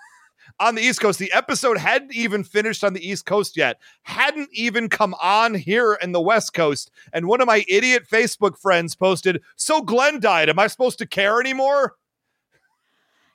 on 0.61 0.75
the 0.75 0.83
East 0.83 1.01
Coast. 1.01 1.19
The 1.19 1.33
episode 1.33 1.79
hadn't 1.79 2.15
even 2.15 2.45
finished 2.45 2.85
on 2.85 2.93
the 2.93 3.07
East 3.07 3.27
Coast 3.27 3.57
yet, 3.57 3.81
hadn't 4.03 4.51
even 4.53 4.89
come 4.89 5.15
on 5.21 5.55
here 5.55 5.99
in 6.01 6.13
the 6.13 6.21
West 6.21 6.55
Coast. 6.55 6.91
And 7.13 7.27
one 7.27 7.41
of 7.41 7.47
my 7.47 7.65
idiot 7.67 8.05
Facebook 8.11 8.59
friends 8.59 8.95
posted, 8.95 9.43
So 9.57 9.81
Glenn 9.83 10.21
died. 10.21 10.49
Am 10.49 10.59
I 10.59 10.67
supposed 10.69 10.99
to 10.99 11.07
care 11.07 11.41
anymore? 11.41 11.95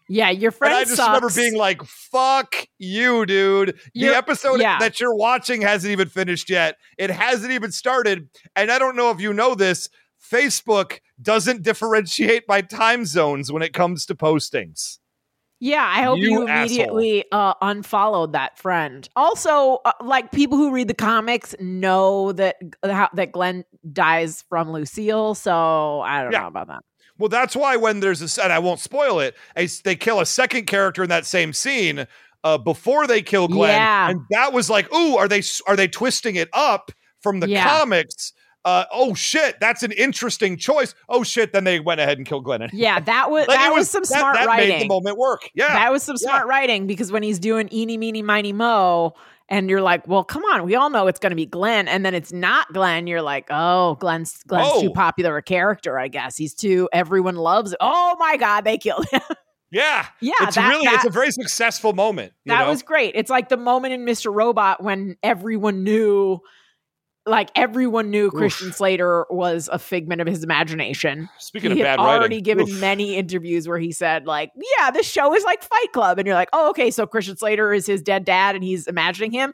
Yeah, 0.07 0.29
your 0.29 0.51
friend 0.51 0.71
and 0.71 0.81
I 0.81 0.83
just 0.83 0.97
sucks. 0.97 1.07
remember 1.07 1.33
being 1.35 1.57
like, 1.57 1.83
fuck 1.83 2.55
you, 2.77 3.25
dude. 3.25 3.79
You're- 3.93 4.11
the 4.11 4.17
episode 4.17 4.61
yeah. 4.61 4.77
that 4.77 4.99
you're 4.99 5.15
watching 5.15 5.61
hasn't 5.61 5.91
even 5.91 6.09
finished 6.09 6.49
yet. 6.49 6.77
It 6.97 7.09
hasn't 7.09 7.51
even 7.51 7.71
started. 7.71 8.29
And 8.55 8.71
I 8.71 8.77
don't 8.77 8.95
know 8.95 9.09
if 9.09 9.19
you 9.19 9.33
know 9.33 9.55
this. 9.55 9.89
Facebook 10.31 10.99
doesn't 11.21 11.63
differentiate 11.63 12.45
by 12.45 12.61
time 12.61 13.05
zones 13.05 13.51
when 13.51 13.63
it 13.63 13.73
comes 13.73 14.05
to 14.05 14.15
postings. 14.15 14.99
Yeah, 15.59 15.83
I 15.89 16.03
hope 16.03 16.19
You 16.19 16.41
you, 16.41 16.47
immediately 16.47 17.23
uh, 17.31 17.53
unfollowed 17.61 18.33
that 18.33 18.57
friend. 18.59 19.07
Also, 19.15 19.79
uh, 19.85 19.93
like 20.03 20.31
people 20.31 20.57
who 20.57 20.71
read 20.71 20.89
the 20.89 20.93
comics 20.93 21.55
know 21.59 22.33
that 22.33 22.57
how, 22.83 23.09
that 23.13 23.31
Glenn 23.31 23.63
dies 23.91 24.43
from 24.49 24.71
Lucille, 24.71 25.33
so 25.33 26.01
I 26.01 26.23
don't 26.23 26.33
Yeah. 26.33 26.41
know 26.41 26.47
about 26.47 26.67
that. 26.67 26.79
Well, 27.17 27.29
that's 27.29 27.55
why 27.55 27.77
when 27.77 28.01
there's 28.01 28.21
a, 28.37 28.43
and 28.43 28.51
I 28.51 28.59
won't 28.59 28.81
spoil 28.81 29.21
it, 29.21 29.35
a, 29.55 29.67
they 29.85 29.95
kill 29.95 30.19
a 30.19 30.25
second 30.25 30.65
character 30.67 31.01
in 31.03 31.09
that 31.09 31.25
same 31.25 31.53
scene 31.53 32.05
uh, 32.43 32.57
before 32.57 33.07
they 33.07 33.21
kill 33.21 33.47
Glenn, 33.47 33.81
Yeah. 33.81 34.09
and 34.09 34.19
that 34.31 34.51
was 34.51 34.69
like, 34.69 34.91
ooh, 34.93 35.15
are 35.15 35.29
they 35.29 35.41
are 35.67 35.77
they 35.77 35.87
twisting 35.87 36.35
it 36.35 36.49
up 36.51 36.91
from 37.23 37.39
the 37.39 37.47
Yeah. 37.47 37.63
comics? 37.63 38.33
Uh, 38.65 38.83
oh 38.91 39.13
shit, 39.13 39.59
that's 39.61 39.83
an 39.83 39.91
interesting 39.91 40.57
choice. 40.57 40.95
Oh 41.07 41.23
shit, 41.23 41.53
then 41.53 41.63
they 41.63 41.79
went 41.79 42.01
ahead 42.01 42.17
and 42.17 42.25
killed 42.25 42.43
Glenn. 42.43 42.67
Yeah, 42.73 42.99
that 42.99 43.29
was 43.31 43.47
Like, 43.47 43.57
that 43.59 43.71
it 43.71 43.73
was, 43.75 43.89
some 43.89 44.01
that- 44.01 44.07
smart 44.07 44.35
that 44.37 44.47
made 44.57 44.81
the 44.81 44.87
moment 44.87 45.17
work. 45.17 45.47
Yeah, 45.53 45.67
That 45.73 45.91
was 45.91 46.01
some 46.03 46.15
Yeah. 46.19 46.29
smart 46.29 46.47
writing 46.47 46.87
because 46.87 47.11
when 47.11 47.21
he's 47.23 47.37
doing 47.39 47.69
eeny 47.71 47.95
meeny 47.97 48.23
miny 48.23 48.51
mo, 48.53 49.13
and 49.47 49.69
you're 49.69 49.81
like, 49.83 50.07
well, 50.07 50.23
come 50.23 50.43
on, 50.45 50.65
we 50.65 50.73
all 50.73 50.89
know 50.89 51.05
it's 51.05 51.19
going 51.19 51.29
to 51.29 51.35
be 51.35 51.45
Glenn, 51.45 51.87
and 51.87 52.03
then 52.03 52.15
it's 52.15 52.33
not 52.33 52.73
Glenn. 52.73 53.05
You're 53.05 53.21
like, 53.21 53.45
oh, 53.51 53.93
Glenn's 53.99 54.41
Glenn's 54.47 54.67
Oh. 54.73 54.81
too 54.81 54.89
popular 54.89 55.37
a 55.37 55.43
character, 55.43 55.99
I 55.99 56.07
guess. 56.07 56.35
He's 56.35 56.55
too 56.55 56.89
everyone 56.91 57.35
loves. 57.35 57.71
It. 57.73 57.77
Oh 57.79 58.15
my 58.17 58.37
god, 58.37 58.61
they 58.65 58.79
killed 58.79 59.05
him. 59.11 59.21
yeah, 59.71 60.07
yeah, 60.21 60.31
It's 60.41 60.55
that, 60.55 60.69
really 60.69 60.85
that, 60.85 60.95
it's 60.95 61.05
a 61.05 61.09
very 61.11 61.29
successful 61.29 61.93
moment. 61.93 62.33
you 62.45 62.51
that 62.53 62.63
know? 62.63 62.69
was 62.71 62.81
great. 62.81 63.13
It's 63.13 63.29
like 63.29 63.49
the 63.49 63.57
moment 63.57 63.93
in 63.93 64.03
Mr. 64.03 64.33
Robot 64.33 64.81
when 64.81 65.15
everyone 65.21 65.83
knew 65.83 66.39
like 67.25 67.49
everyone 67.55 68.09
knew 68.11 68.29
Christian 68.29 68.71
Slater 68.71 69.25
was 69.29 69.69
a 69.71 69.79
figment 69.79 70.21
of 70.21 70.27
his 70.27 70.43
imagination. 70.43 71.27
Speaking 71.39 71.71
he 71.71 71.81
of 71.81 71.87
had 71.87 71.97
bad 71.97 72.03
writing, 72.03 72.19
already 72.19 72.41
given 72.41 72.69
oof. 72.69 72.79
many 72.79 73.15
interviews 73.15 73.67
where 73.67 73.79
he 73.79 73.91
said 73.91 74.27
like, 74.27 74.51
"Yeah, 74.77 74.91
this 74.91 75.07
show 75.09 75.33
is 75.33 75.43
like 75.43 75.63
Fight 75.63 75.91
Club," 75.91 76.19
and 76.19 76.27
you're 76.27 76.35
like, 76.35 76.49
"Oh, 76.53 76.69
okay, 76.69 76.91
so 76.91 77.07
Christian 77.07 77.35
Slater 77.37 77.73
is 77.73 77.85
his 77.87 78.01
dead 78.01 78.25
dad, 78.25 78.55
and 78.55 78.63
he's 78.63 78.87
imagining 78.87 79.31
him." 79.31 79.53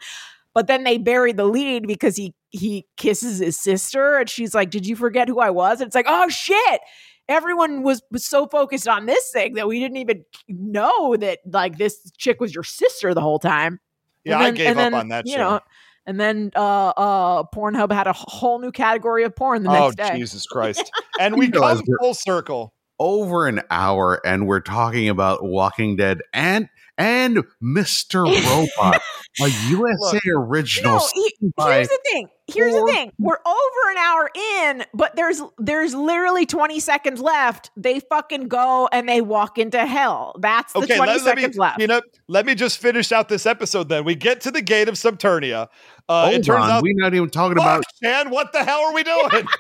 But 0.54 0.68
then 0.68 0.84
they 0.84 0.98
bury 0.98 1.32
the 1.32 1.46
lead 1.46 1.88
because 1.88 2.18
he 2.18 2.36
he 2.50 2.86
kisses 2.98 3.40
his 3.40 3.58
sister, 3.58 4.18
and 4.18 4.30
she's 4.30 4.54
like, 4.54 4.70
"Did 4.70 4.86
you 4.86 4.96
forget 4.98 5.30
who 5.30 5.40
I 5.40 5.50
was?" 5.50 5.80
And 5.80 5.88
it's 5.88 5.96
like, 5.96 6.08
"Oh 6.10 6.28
shit." 6.30 6.82
Everyone 7.30 7.84
was, 7.84 8.02
was 8.12 8.26
so 8.26 8.46
focused 8.48 8.90
on 8.90 9.06
this 9.06 9.30
thing 9.32 9.54
that 9.54 9.66
we 9.66 9.80
didn't 9.80 9.96
even 9.98 10.26
know 10.50 11.16
that 11.16 11.40
like 11.46 11.78
this 11.78 12.12
chick 12.18 12.42
was 12.42 12.54
your 12.54 12.64
sister 12.66 13.14
the 13.14 13.22
whole 13.22 13.40
time. 13.40 13.80
Yeah, 14.26 14.36
And 14.36 14.44
I 14.44 14.52
gave 14.52 14.70
up 14.72 14.76
then, 14.76 14.94
on 14.94 15.08
that 15.10 15.26
You 15.28 15.34
show. 15.34 15.38
know, 15.38 15.60
and 16.06 16.20
then 16.20 16.52
uh, 16.56 16.90
uh, 16.90 17.44
Pornhub 17.56 17.92
had 17.92 18.08
a 18.08 18.14
whole 18.14 18.60
new 18.60 18.72
category 18.72 19.24
of 19.24 19.36
porn 19.36 19.64
the 19.64 19.70
oh 19.70 19.74
next 19.74 19.98
day. 19.98 20.18
Jesus 20.18 20.46
Christ! 20.52 20.92
And 21.20 21.38
we 21.38 21.46
You 21.46 21.52
realize 21.52 21.78
come 21.78 21.96
full 22.00 22.14
circle. 22.14 22.74
Over 23.00 23.48
an 23.48 23.62
hour, 23.72 24.22
and 24.24 24.48
we're 24.48 24.60
talking 24.60 25.10
about 25.10 25.44
Walking 25.44 25.96
Dead 25.96 26.22
and 26.34 26.70
and 27.02 27.44
Mr. 27.64 28.26
Robot, 28.80 29.02
a 29.42 29.48
USA 29.70 30.20
original. 30.36 31.00
No, 31.00 31.08
he- 31.14 31.36
here's 31.58 31.88
the 31.88 32.00
thing. 32.06 32.28
Here's 32.48 32.74
the 32.74 32.86
thing. 32.86 33.12
We're 33.18 33.40
over 33.46 33.92
an 33.92 33.98
hour 33.98 34.30
in, 34.36 34.84
but 34.94 35.16
there's 35.16 35.42
there's 35.58 35.96
literally 35.96 36.46
20 36.46 36.80
seconds 36.82 37.22
left. 37.22 37.72
They 37.78 38.02
fucking 38.02 38.50
go 38.50 38.90
and 38.92 39.08
they 39.08 39.22
walk 39.22 39.58
into 39.58 39.86
hell. 39.86 40.36
That's 40.40 40.74
the 40.74 40.80
Okay, 40.80 40.98
20 40.98 41.12
let, 41.12 41.24
let 41.24 41.36
me 41.38 41.42
seconds 41.42 41.58
left. 41.58 41.82
you 41.82 41.88
know. 41.88 42.02
Let 42.28 42.46
me 42.46 42.56
just 42.56 42.80
finish 42.80 43.12
out 43.12 43.30
this 43.30 43.46
episode. 43.46 43.88
Then 43.90 44.04
we 44.04 44.16
get 44.16 44.42
to 44.42 44.52
the 44.52 44.62
gate 44.62 44.90
of 44.90 44.96
Subternia. 44.96 45.68
Uh, 46.10 46.26
Hold 46.26 46.36
it 46.36 46.44
turns 46.44 46.66
on, 46.66 46.70
out, 46.70 46.84
we're 46.84 46.94
not 46.96 47.14
even 47.14 47.30
talking 47.30 47.58
fuck, 47.58 47.66
about 47.66 47.84
Shan, 48.04 48.30
what 48.32 48.52
the 48.52 48.64
hell 48.64 48.82
are 48.82 48.94
we 48.94 49.04
doing? 49.04 49.46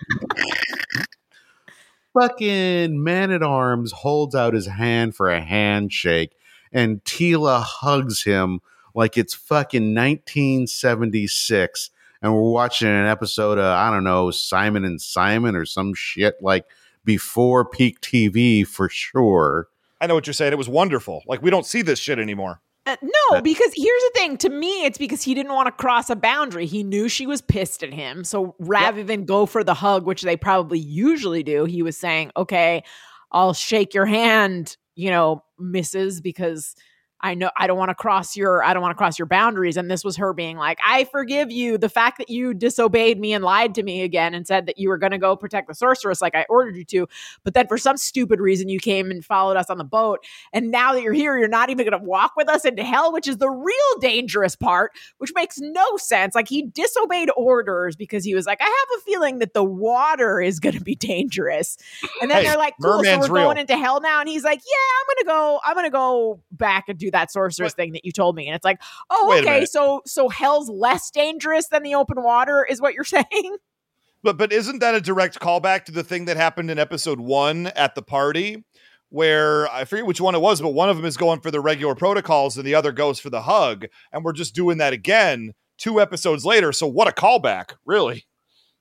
fucking 2.19 3.01
man 3.01 3.31
at 3.31 3.41
arms 3.41 3.93
holds 3.93 4.35
out 4.35 4.53
his 4.53 4.67
hand 4.67 5.15
for 5.15 5.29
a 5.29 5.39
handshake 5.39 6.33
and 6.71 7.03
Teela 7.03 7.61
hugs 7.61 8.23
him 8.23 8.61
like 8.93 9.17
it's 9.17 9.33
fucking 9.33 9.95
1976 9.95 11.89
and 12.21 12.33
we're 12.33 12.51
watching 12.51 12.87
an 12.87 13.07
episode 13.07 13.57
of 13.57 13.65
I 13.65 13.89
don't 13.91 14.03
know 14.03 14.31
Simon 14.31 14.85
and 14.85 15.01
Simon 15.01 15.55
or 15.55 15.65
some 15.65 15.93
shit 15.93 16.35
like 16.41 16.65
before 17.03 17.65
peak 17.65 18.01
TV 18.01 18.65
for 18.65 18.89
sure. 18.89 19.67
I 19.99 20.07
know 20.07 20.15
what 20.15 20.27
you're 20.27 20.33
saying. 20.33 20.53
It 20.53 20.57
was 20.57 20.69
wonderful. 20.69 21.23
Like 21.27 21.41
we 21.41 21.49
don't 21.49 21.65
see 21.65 21.81
this 21.81 21.99
shit 21.99 22.19
anymore. 22.19 22.61
Uh, 22.87 22.95
no, 23.03 23.41
because 23.41 23.71
here's 23.75 24.01
the 24.01 24.11
thing. 24.15 24.37
To 24.37 24.49
me, 24.49 24.85
it's 24.85 24.97
because 24.97 25.21
he 25.21 25.35
didn't 25.35 25.53
want 25.53 25.67
to 25.67 25.71
cross 25.71 26.09
a 26.09 26.15
boundary. 26.15 26.65
He 26.65 26.83
knew 26.83 27.07
she 27.07 27.27
was 27.27 27.39
pissed 27.39 27.83
at 27.83 27.93
him. 27.93 28.23
So 28.23 28.55
rather 28.57 29.03
than 29.03 29.25
go 29.25 29.45
for 29.45 29.63
the 29.63 29.75
hug, 29.75 30.07
which 30.07 30.23
they 30.23 30.35
probably 30.35 30.79
usually 30.79 31.43
do, 31.43 31.65
he 31.65 31.83
was 31.83 31.95
saying, 31.95 32.31
okay, 32.35 32.83
I'll 33.31 33.53
shake 33.53 33.93
your 33.93 34.07
hand, 34.07 34.77
you 35.01 35.09
know, 35.09 35.43
misses, 35.59 36.21
because 36.21 36.75
I 37.21 37.35
know 37.35 37.51
I 37.55 37.67
don't 37.67 37.77
want 37.77 37.89
to 37.89 37.95
cross 37.95 38.35
your 38.35 38.63
I 38.63 38.73
don't 38.73 38.81
want 38.81 38.91
to 38.91 38.97
cross 38.97 39.19
your 39.19 39.25
boundaries. 39.27 39.77
And 39.77 39.89
this 39.89 40.03
was 40.03 40.17
her 40.17 40.33
being 40.33 40.57
like, 40.57 40.79
I 40.85 41.03
forgive 41.05 41.51
you. 41.51 41.77
The 41.77 41.89
fact 41.89 42.17
that 42.17 42.29
you 42.29 42.53
disobeyed 42.53 43.19
me 43.19 43.33
and 43.33 43.43
lied 43.43 43.75
to 43.75 43.83
me 43.83 44.01
again 44.01 44.33
and 44.33 44.45
said 44.47 44.65
that 44.65 44.77
you 44.77 44.89
were 44.89 44.97
going 44.97 45.11
to 45.11 45.17
go 45.17 45.35
protect 45.35 45.67
the 45.67 45.75
sorceress 45.75 46.21
like 46.21 46.35
I 46.35 46.45
ordered 46.49 46.75
you 46.75 46.85
to, 46.85 47.07
but 47.43 47.53
then 47.53 47.67
for 47.67 47.77
some 47.77 47.97
stupid 47.97 48.39
reason 48.39 48.69
you 48.69 48.79
came 48.79 49.11
and 49.11 49.23
followed 49.23 49.57
us 49.57 49.69
on 49.69 49.77
the 49.77 49.83
boat. 49.83 50.19
And 50.53 50.71
now 50.71 50.93
that 50.93 51.01
you're 51.03 51.13
here, 51.13 51.37
you're 51.37 51.47
not 51.47 51.69
even 51.69 51.87
going 51.87 51.99
to 51.99 52.05
walk 52.05 52.33
with 52.35 52.49
us 52.49 52.65
into 52.65 52.83
hell, 52.83 53.13
which 53.13 53.27
is 53.27 53.37
the 53.37 53.49
real 53.49 53.99
dangerous 53.99 54.55
part, 54.55 54.91
which 55.19 55.31
makes 55.35 55.59
no 55.59 55.97
sense. 55.97 56.33
Like 56.35 56.47
he 56.47 56.63
disobeyed 56.63 57.29
orders 57.37 57.95
because 57.95 58.23
he 58.23 58.33
was 58.33 58.45
like, 58.45 58.59
I 58.61 58.65
have 58.65 58.99
a 58.99 59.01
feeling 59.03 59.39
that 59.39 59.53
the 59.53 59.63
water 59.63 60.41
is 60.41 60.59
going 60.59 60.75
to 60.75 60.81
be 60.83 60.95
dangerous. 60.95 61.77
And 62.21 62.31
then 62.31 62.41
Hey, 62.41 62.49
they're 62.49 62.57
like, 62.57 62.73
cool, 62.81 63.03
so 63.03 63.19
we're 63.19 63.27
real. 63.27 63.45
going 63.45 63.57
into 63.57 63.77
hell 63.77 64.01
now. 64.01 64.19
And 64.19 64.27
he's 64.29 64.43
like, 64.43 64.59
yeah, 64.59 64.99
I'm 64.99 65.07
going 65.07 65.17
to 65.17 65.25
go, 65.25 65.59
I'm 65.65 65.73
going 65.75 65.85
to 65.85 65.91
go 65.91 66.41
back 66.51 66.85
and 66.89 66.97
do 66.97 67.10
that 67.11 67.31
sorceress 67.31 67.73
thing 67.73 67.93
that 67.93 68.05
you 68.05 68.11
told 68.11 68.35
me. 68.35 68.47
And 68.47 68.55
it's 68.55 68.65
like, 68.65 68.81
oh, 69.09 69.27
Wait 69.29 69.43
okay. 69.43 69.65
So, 69.65 70.01
so 70.05 70.29
hell's 70.29 70.69
less 70.69 71.11
dangerous 71.11 71.67
than 71.67 71.83
the 71.83 71.95
open 71.95 72.23
water 72.23 72.65
is 72.67 72.81
what 72.81 72.93
you're 72.93 73.03
saying? 73.05 73.57
But 74.23 74.37
but 74.37 74.53
isn't 74.53 74.79
that 74.79 74.95
a 74.95 75.01
direct 75.01 75.39
callback 75.39 75.85
to 75.85 75.91
the 75.91 76.03
thing 76.03 76.25
that 76.25 76.37
happened 76.37 76.69
in 76.69 76.77
episode 76.77 77.19
one 77.19 77.67
at 77.67 77.95
the 77.95 78.01
party? 78.03 78.63
Where 79.09 79.69
I 79.69 79.83
forget 79.83 80.05
which 80.05 80.21
one 80.21 80.35
it 80.35 80.41
was, 80.41 80.61
but 80.61 80.69
one 80.69 80.89
of 80.89 80.95
them 80.95 81.05
is 81.05 81.17
going 81.17 81.41
for 81.41 81.51
the 81.51 81.59
regular 81.59 81.95
protocols 81.95 82.55
and 82.55 82.65
the 82.65 82.75
other 82.75 82.93
goes 82.93 83.19
for 83.19 83.29
the 83.29 83.41
hug. 83.41 83.87
And 84.13 84.23
we're 84.23 84.31
just 84.31 84.55
doing 84.55 84.77
that 84.77 84.93
again 84.93 85.53
two 85.77 85.99
episodes 85.99 86.45
later. 86.45 86.71
So 86.71 86.87
what 86.87 87.09
a 87.09 87.11
callback, 87.11 87.73
really. 87.85 88.25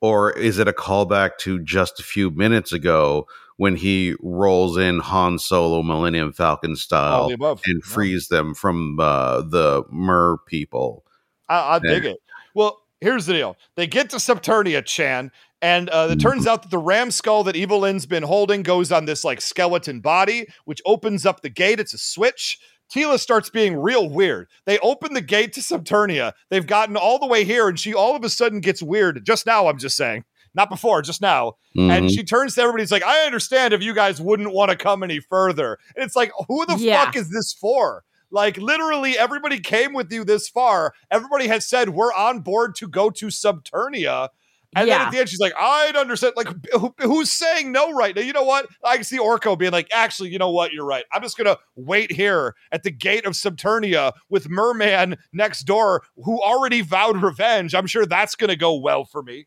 Or 0.00 0.30
is 0.30 0.58
it 0.58 0.68
a 0.68 0.72
callback 0.72 1.38
to 1.40 1.58
just 1.58 1.98
a 1.98 2.04
few 2.04 2.30
minutes 2.30 2.72
ago 2.72 3.26
when 3.60 3.76
he 3.76 4.14
rolls 4.22 4.78
in 4.78 5.00
Han 5.00 5.38
Solo 5.38 5.82
Millennium 5.82 6.32
Falcon 6.32 6.74
style 6.76 7.28
and 7.28 7.38
Yeah. 7.38 7.74
frees 7.84 8.28
them 8.28 8.54
from 8.54 8.98
uh, 8.98 9.42
the 9.42 9.82
Mer 9.90 10.38
people? 10.46 11.04
I, 11.46 11.74
I 11.74 11.78
dig 11.78 12.06
it. 12.06 12.16
Well, 12.54 12.80
here's 13.02 13.26
the 13.26 13.34
deal. 13.34 13.58
They 13.76 13.86
get 13.86 14.08
to 14.10 14.16
Subternia, 14.16 14.82
Chan, 14.82 15.30
and 15.60 15.90
uh, 15.90 16.08
it 16.10 16.20
turns 16.20 16.46
out 16.46 16.62
that 16.62 16.70
the 16.70 16.78
ram 16.78 17.10
skull 17.10 17.44
that 17.44 17.54
Evil-Lyn's 17.54 18.06
been 18.06 18.22
holding 18.22 18.62
goes 18.62 18.90
on 18.90 19.04
this 19.04 19.24
like 19.24 19.42
skeleton 19.42 20.00
body, 20.00 20.46
which 20.64 20.80
opens 20.86 21.26
up 21.26 21.42
the 21.42 21.50
gate. 21.50 21.78
It's 21.80 21.92
a 21.92 21.98
switch. 21.98 22.58
Teela 22.90 23.18
starts 23.18 23.50
being 23.50 23.76
real 23.76 24.08
weird. 24.08 24.48
They 24.64 24.78
open 24.78 25.12
the 25.12 25.20
gate 25.20 25.52
to 25.52 25.60
Subternia. 25.60 26.32
They've 26.48 26.66
gotten 26.66 26.96
all 26.96 27.18
the 27.18 27.26
way 27.26 27.44
here, 27.44 27.68
and 27.68 27.78
she 27.78 27.92
all 27.92 28.16
of 28.16 28.24
a 28.24 28.30
sudden 28.30 28.60
gets 28.60 28.82
weird. 28.82 29.22
Just 29.26 29.44
now, 29.44 29.66
I'm 29.66 29.76
just 29.78 29.98
saying. 29.98 30.24
Not 30.54 30.68
before, 30.70 31.02
just 31.02 31.20
now. 31.20 31.54
And 31.76 32.06
Mhm. 32.06 32.10
she 32.10 32.24
turns 32.24 32.54
to 32.56 32.62
everybody. 32.62 32.82
She's 32.84 32.90
like, 32.92 33.04
I 33.04 33.24
understand 33.26 33.72
if 33.72 33.82
you 33.82 33.94
guys 33.94 34.20
wouldn't 34.20 34.52
want 34.52 34.70
to 34.70 34.76
come 34.76 35.02
any 35.02 35.20
further. 35.20 35.78
And 35.94 36.04
it's 36.04 36.16
like, 36.16 36.32
who 36.48 36.66
the 36.66 36.76
Yeah. 36.76 37.04
fuck 37.04 37.16
is 37.16 37.30
this 37.30 37.52
for? 37.52 38.02
Like, 38.32 38.56
literally, 38.58 39.18
everybody 39.18 39.58
came 39.60 39.92
with 39.92 40.12
you 40.12 40.24
this 40.24 40.48
far. 40.48 40.94
Everybody 41.10 41.46
has 41.48 41.68
said, 41.68 41.90
we're 41.90 42.12
on 42.12 42.40
board 42.40 42.74
to 42.76 42.88
go 42.88 43.10
to 43.10 43.26
Subternia. 43.26 44.28
And 44.76 44.88
then 44.88 45.00
at 45.06 45.10
the 45.10 45.18
end, 45.18 45.28
she's 45.28 45.40
like, 45.40 45.52
I'd 45.58 45.96
understand. 45.96 46.34
Like, 46.36 46.46
who, 46.72 46.94
who's 47.00 47.32
saying 47.32 47.72
no 47.72 47.90
right 47.92 48.14
now? 48.14 48.22
You 48.22 48.32
know 48.32 48.44
what? 48.44 48.68
I 48.84 48.94
can 48.94 49.02
see 49.04 49.18
Orko 49.18 49.58
being 49.58 49.72
like, 49.72 49.88
actually, 49.92 50.30
you 50.30 50.38
know 50.38 50.52
what? 50.52 50.72
You're 50.72 50.84
right. 50.84 51.04
I'm 51.12 51.22
just 51.22 51.36
going 51.36 51.46
to 51.46 51.58
wait 51.74 52.12
here 52.12 52.54
at 52.70 52.84
the 52.84 52.92
gate 52.92 53.26
of 53.26 53.32
Subternia 53.32 54.12
with 54.28 54.48
Merman 54.48 55.16
next 55.32 55.64
door 55.64 56.04
who 56.16 56.40
already 56.40 56.82
vowed 56.82 57.20
revenge. 57.20 57.74
I'm 57.74 57.88
sure 57.88 58.06
that's 58.06 58.36
going 58.36 58.50
to 58.50 58.56
go 58.56 58.76
well 58.78 59.04
for 59.04 59.24
me. 59.24 59.46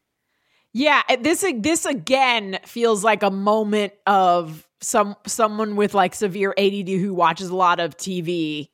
Yeah, 0.74 1.04
eh, 1.08 1.18
this 1.22 1.46
this 1.58 1.86
again 1.86 2.60
feels 2.66 3.04
like 3.04 3.22
a 3.22 3.30
moment 3.30 3.94
of 4.08 4.68
some 4.82 5.16
someone 5.28 5.76
with 5.76 5.94
like 5.94 6.16
severe 6.16 6.54
ADD 6.58 6.90
who 6.90 7.14
watches 7.14 7.50
a 7.50 7.56
lot 7.56 7.80
of 7.80 7.96
TV 7.96 8.70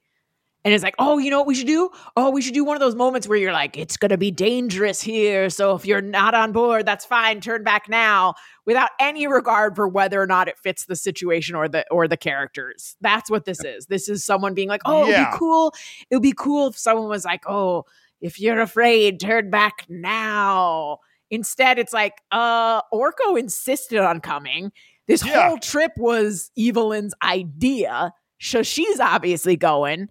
and 0.64 0.74
is 0.74 0.82
like, 0.82 0.96
"Oh, 0.98 1.18
you 1.18 1.30
know 1.30 1.40
what 1.40 1.48
we 1.48 1.56
should 1.56 1.68
do? 1.68 1.90
Oh, 2.16 2.30
we 2.32 2.42
should 2.42 2.54
do 2.54 2.64
one 2.64 2.76
of 2.78 2.82
those 2.82 2.96
moments 2.96 3.28
where 3.28 3.38
you're 3.38 3.54
like, 3.54 3.78
it's 3.78 3.98
going 3.98 4.10
to 4.10 4.18
be 4.18 4.32
dangerous 4.32 5.02
here, 5.02 5.50
so 5.50 5.76
if 5.76 5.86
you're 5.86 6.02
not 6.02 6.34
on 6.34 6.52
board, 6.54 6.86
that's 6.86 7.06
fine, 7.06 7.42
turn 7.42 7.64
back 7.64 7.90
now." 7.90 8.34
Without 8.66 8.92
any 9.00 9.26
regard 9.28 9.76
for 9.76 9.88
whether 9.88 10.22
or 10.22 10.28
not 10.28 10.48
it 10.48 10.58
fits 10.60 10.86
the 10.86 10.96
situation 10.96 11.56
or 11.56 11.68
the 11.68 11.86
or 11.92 12.08
the 12.08 12.18
characters. 12.18 12.96
That's 13.02 13.30
what 13.30 13.44
this 13.46 13.64
is. 13.64 13.88
This 13.88 14.08
is 14.08 14.24
someone 14.24 14.54
being 14.54 14.70
like, 14.70 14.82
"Oh, 14.86 15.04
it'd 15.04 15.16
be 15.18 15.28
cool. 15.34 15.74
It 16.10 16.16
would 16.16 16.24
be 16.24 16.34
cool 16.38 16.68
if 16.68 16.78
someone 16.78 17.10
was 17.10 17.26
like, 17.26 17.44
"Oh, 17.48 17.84
if 18.22 18.40
you're 18.40 18.62
afraid, 18.62 19.20
turn 19.20 19.50
back 19.50 19.86
now." 19.90 21.00
Instead, 21.32 21.80
it's 21.80 21.94
like, 21.94 22.14
uh, 22.32 22.82
Orko 22.94 23.38
insisted 23.40 24.00
on 24.00 24.20
coming. 24.20 24.72
This 25.08 25.26
Yeah. 25.26 25.48
whole 25.50 25.58
trip 25.58 25.92
was 25.98 26.52
Evil-Lyn's 26.56 27.14
idea. 27.24 28.14
So 28.40 28.64
she's 28.64 29.00
obviously 29.00 29.58
going. 29.58 30.10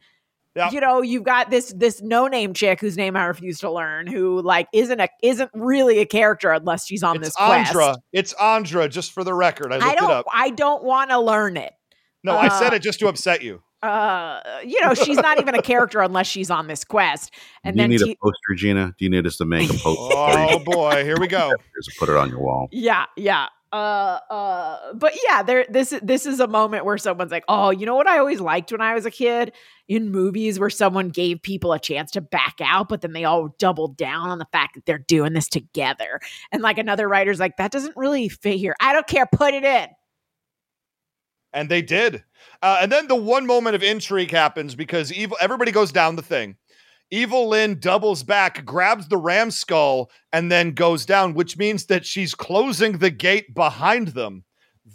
Yeah. 0.57 0.71
You 0.73 0.81
know, 0.81 1.03
you've 1.03 1.23
got 1.23 1.51
this 1.51 1.73
this 1.77 2.03
no-name 2.03 2.53
chick 2.53 2.81
whose 2.81 2.97
name 2.97 3.17
I 3.17 3.27
refuse 3.27 3.61
to 3.61 3.71
learn, 3.71 4.09
who 4.09 4.43
like 4.43 4.67
isn't 4.73 4.99
a 4.99 5.09
isn't 5.23 5.51
really 5.55 6.01
a 6.01 6.07
character 6.07 6.51
unless 6.51 6.85
she's 6.85 7.05
on 7.05 7.17
It's 7.17 7.29
this 7.29 7.35
quest. 7.37 7.69
Andra. 7.77 7.97
It's 8.13 8.33
Andra, 8.35 8.89
just 8.89 9.13
for 9.13 9.23
the 9.23 9.35
record. 9.35 9.73
I 9.73 9.77
looked 9.77 9.87
I 9.87 9.93
it 9.93 9.99
don't 9.99 10.11
up. 10.11 10.27
I 10.33 10.51
don't 10.51 10.83
want 10.83 11.11
to 11.11 11.21
learn 11.21 11.57
it. 11.57 11.73
No, 12.25 12.37
I 12.37 12.49
said 12.49 12.73
uh, 12.73 12.77
it 12.77 12.83
just 12.83 12.99
to 13.01 13.07
upset 13.07 13.43
you. 13.43 13.63
Uh, 13.83 14.41
you 14.65 14.81
know, 14.81 14.95
she's 14.95 15.19
not 15.19 15.41
even 15.41 15.55
a 15.55 15.63
character 15.63 16.01
unless 16.01 16.27
she's 16.27 16.51
on 16.51 16.67
this 16.67 16.85
quest. 16.85 17.33
And 17.63 17.77
Do 17.77 17.83
you 17.83 17.85
then 17.85 17.91
need 17.91 18.05
T- 18.05 18.13
a 18.13 18.17
poster, 18.23 18.55
Gina? 18.57 18.95
Do 18.99 19.05
you 19.05 19.11
need 19.11 19.27
us 19.27 19.37
to 19.37 19.45
make 19.45 19.71
a 19.71 19.75
poster? 19.75 20.15
Oh 20.17 20.59
boy, 20.65 21.05
here 21.05 21.17
we 21.19 21.29
go. 21.29 21.53
Just 21.85 21.99
put 21.99 22.09
it 22.09 22.17
on 22.17 22.29
your 22.29 22.41
wall. 22.41 22.69
Yeah, 22.73 23.07
yeah. 23.17 23.47
Uh 23.71 24.19
uh 24.31 24.95
but 24.95 25.13
yeah, 25.29 25.43
there 25.43 25.67
this 25.69 25.93
is 25.93 26.01
this 26.03 26.25
is 26.25 26.41
a 26.41 26.47
moment 26.47 26.87
where 26.87 26.97
someone's 26.97 27.31
like, 27.31 27.45
"Oh, 27.49 27.69
you 27.69 27.85
know 27.85 27.95
what 27.95 28.09
I 28.09 28.19
always 28.19 28.41
liked 28.41 28.73
when 28.73 28.81
I 28.81 28.95
was 28.95 29.05
a 29.05 29.11
kid 29.11 29.53
in 29.89 30.11
movies 30.11 30.59
where 30.59 30.71
someone 30.71 31.11
gave 31.11 31.43
people 31.43 31.75
a 31.75 31.79
chance 31.79 32.11
to 32.13 32.23
back 32.23 32.57
out, 32.65 32.89
but 32.89 33.03
then 33.03 33.13
they 33.13 33.25
all 33.25 33.55
doubled 33.59 33.99
down 33.99 34.31
on 34.31 34.39
the 34.39 34.47
fact 34.53 34.75
that 34.75 34.87
they're 34.87 34.97
doing 34.97 35.35
this 35.35 35.49
together." 35.49 36.19
And 36.51 36.63
like 36.63 36.79
another 36.79 37.07
writer's 37.07 37.39
like, 37.39 37.59
"That 37.59 37.71
doesn't 37.71 37.95
really 37.95 38.31
fit 38.31 38.57
here. 38.57 38.75
I 38.81 38.95
don't 38.95 39.07
care, 39.07 39.27
put 39.27 39.53
it 39.53 39.65
in." 39.65 39.89
And 41.53 41.69
they 41.69 41.83
did. 41.83 42.25
Uh, 42.63 42.79
and 42.83 42.93
then 42.93 43.09
the 43.09 43.17
one 43.17 43.47
moment 43.47 43.77
of 43.77 43.83
intrigue 43.83 44.31
happens 44.31 44.75
because 44.75 45.13
evil 45.13 45.37
everybody 45.41 45.73
goes 45.73 45.93
down 45.93 46.17
the 46.17 46.23
thing. 46.23 46.57
Evil-Lyn 47.11 47.81
doubles 47.81 48.23
back, 48.23 48.67
grabs 48.67 49.09
the 49.09 49.17
ram 49.17 49.51
skull, 49.51 50.11
and 50.31 50.53
then 50.53 50.73
goes 50.73 51.07
down, 51.07 51.33
which 51.33 51.57
means 51.57 51.87
that 51.87 52.05
she's 52.05 52.35
closing 52.35 52.99
the 52.99 53.11
gate 53.11 53.55
behind 53.55 54.09
them. 54.09 54.45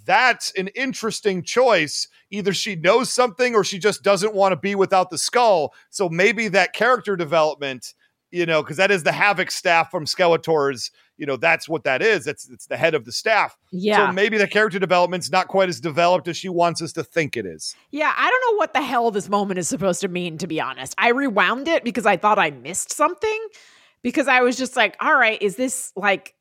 That's 0.05 0.51
an 0.55 0.67
interesting 0.69 1.43
choice. 1.43 2.07
Either 2.29 2.53
she 2.53 2.75
knows 2.75 3.11
something 3.11 3.55
or 3.55 3.63
she 3.63 3.79
just 3.79 4.03
doesn't 4.03 4.35
want 4.35 4.51
to 4.51 4.57
be 4.57 4.75
without 4.75 5.09
the 5.09 5.17
skull. 5.17 5.73
So 5.89 6.07
maybe 6.07 6.49
that 6.49 6.73
character 6.73 7.15
development, 7.15 7.93
you 8.33 8.45
know, 8.45 8.63
because 8.63 8.77
that 8.77 8.91
is 8.91 9.03
the 9.03 9.11
Havoc 9.11 9.51
staff 9.51 9.91
from 9.91 10.05
Skeletor's, 10.05 10.91
you 11.17 11.25
know, 11.25 11.37
that's 11.37 11.69
what 11.69 11.83
that 11.83 12.01
is. 12.01 12.25
It's 12.25 12.49
it's 12.49 12.65
the 12.65 12.75
head 12.75 12.95
of 12.95 13.05
the 13.05 13.11
staff. 13.11 13.57
Yeah. 13.71 14.07
So 14.07 14.11
maybe 14.11 14.37
the 14.37 14.47
character 14.47 14.79
development's 14.79 15.31
not 15.31 15.47
quite 15.47 15.69
as 15.69 15.79
developed 15.79 16.27
as 16.27 16.35
she 16.35 16.49
wants 16.49 16.81
us 16.81 16.91
to 16.93 17.03
think 17.03 17.37
it 17.37 17.45
is. 17.45 17.75
Yeah, 17.91 18.11
I 18.17 18.29
don't 18.29 18.51
know 18.51 18.57
what 18.57 18.73
the 18.73 18.81
hell 18.81 19.11
this 19.11 19.29
moment 19.29 19.59
is 19.59 19.67
supposed 19.67 20.01
to 20.01 20.07
mean, 20.07 20.37
to 20.39 20.47
be 20.47 20.59
honest. 20.59 20.95
I 20.97 21.09
rewound 21.09 21.67
it 21.67 21.83
because 21.83 22.05
I 22.05 22.17
thought 22.17 22.39
I 22.39 22.51
missed 22.51 22.91
something. 22.91 23.47
Because 24.01 24.27
I 24.27 24.41
was 24.41 24.57
just 24.57 24.75
like, 24.75 24.97
all 24.99 25.15
right, 25.15 25.41
is 25.41 25.55
this 25.55 25.93
like, 25.95 26.33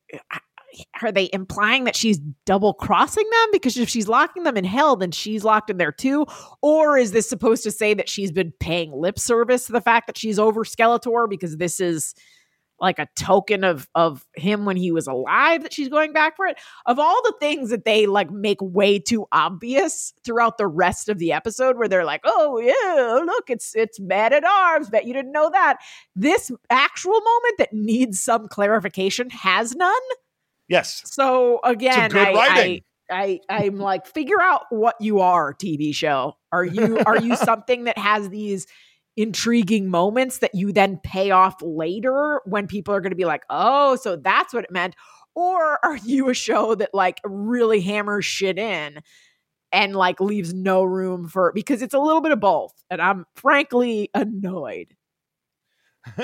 are 1.01 1.11
they 1.11 1.29
implying 1.33 1.83
that 1.83 1.95
she's 1.95 2.19
double 2.45 2.73
crossing 2.73 3.29
them? 3.29 3.49
Because 3.51 3.77
if 3.77 3.89
she's 3.89 4.07
locking 4.07 4.43
them 4.43 4.57
in 4.57 4.63
hell, 4.63 4.95
then 4.95 5.11
she's 5.11 5.43
locked 5.43 5.69
in 5.69 5.77
there 5.77 5.91
too. 5.91 6.25
Or 6.61 6.97
is 6.97 7.11
this 7.11 7.29
supposed 7.29 7.63
to 7.63 7.71
say 7.71 7.93
that 7.93 8.09
she's 8.09 8.31
been 8.31 8.53
paying 8.59 8.91
lip 8.91 9.19
service 9.19 9.65
to 9.67 9.71
the 9.71 9.81
fact 9.81 10.07
that 10.07 10.17
she's 10.17 10.39
over 10.39 10.63
Skeletor 10.63 11.29
because 11.29 11.57
this 11.57 11.79
is 11.79 12.13
like 12.79 12.99
a 12.99 13.07
token 13.15 13.63
of 13.63 13.87
of 13.95 14.25
him 14.35 14.65
when 14.65 14.75
he 14.75 14.91
was 14.91 15.07
alive 15.07 15.63
that 15.63 15.73
she's 15.73 15.89
going 15.89 16.11
back 16.11 16.35
for 16.35 16.45
it 16.45 16.57
of 16.85 16.99
all 16.99 17.21
the 17.23 17.33
things 17.39 17.69
that 17.69 17.85
they 17.85 18.05
like 18.05 18.29
make 18.29 18.57
way 18.61 18.99
too 18.99 19.25
obvious 19.31 20.13
throughout 20.25 20.57
the 20.57 20.67
rest 20.67 21.07
of 21.07 21.17
the 21.19 21.31
episode 21.31 21.77
where 21.77 21.87
they're 21.87 22.05
like 22.05 22.21
oh 22.25 22.59
yeah 22.59 23.21
look 23.25 23.49
it's 23.49 23.73
it's 23.75 23.99
man 23.99 24.33
at 24.33 24.43
arms 24.43 24.89
bet 24.89 25.05
you 25.05 25.13
didn't 25.13 25.31
know 25.31 25.49
that 25.49 25.77
this 26.15 26.51
actual 26.69 27.13
moment 27.13 27.57
that 27.57 27.73
needs 27.73 28.19
some 28.19 28.47
clarification 28.47 29.29
has 29.29 29.75
none 29.75 29.93
Yes. 30.67 31.01
so 31.05 31.59
again 31.63 32.09
good 32.09 32.27
I, 32.27 32.31
I. 32.33 32.81
I 33.11 33.39
I'm 33.49 33.77
like 33.77 34.07
figure 34.07 34.41
out 34.41 34.63
what 34.69 34.95
you 35.01 35.19
are 35.19 35.53
TV 35.53 35.93
show 35.93 36.37
are 36.53 36.63
you 36.63 36.99
are 37.05 37.19
you 37.19 37.35
something 37.35 37.83
that 37.83 37.97
has 37.97 38.29
these 38.29 38.65
intriguing 39.15 39.89
moments 39.89 40.39
that 40.39 40.55
you 40.55 40.71
then 40.71 40.99
pay 41.03 41.31
off 41.31 41.55
later 41.61 42.41
when 42.45 42.67
people 42.67 42.93
are 42.93 43.01
going 43.01 43.11
to 43.11 43.17
be 43.17 43.25
like, 43.25 43.43
oh, 43.49 43.95
so 43.95 44.15
that's 44.15 44.53
what 44.53 44.63
it 44.63 44.71
meant? 44.71 44.95
Or 45.35 45.83
are 45.83 45.97
you 45.97 46.29
a 46.29 46.33
show 46.33 46.75
that 46.75 46.93
like 46.93 47.19
really 47.23 47.81
hammers 47.81 48.25
shit 48.25 48.57
in 48.57 49.01
and 49.71 49.95
like 49.95 50.19
leaves 50.19 50.53
no 50.53 50.83
room 50.83 51.27
for 51.27 51.51
because 51.53 51.81
it's 51.81 51.93
a 51.93 51.99
little 51.99 52.21
bit 52.21 52.31
of 52.31 52.39
both. 52.39 52.73
And 52.89 53.01
I'm 53.01 53.25
frankly 53.35 54.09
annoyed. 54.13 54.95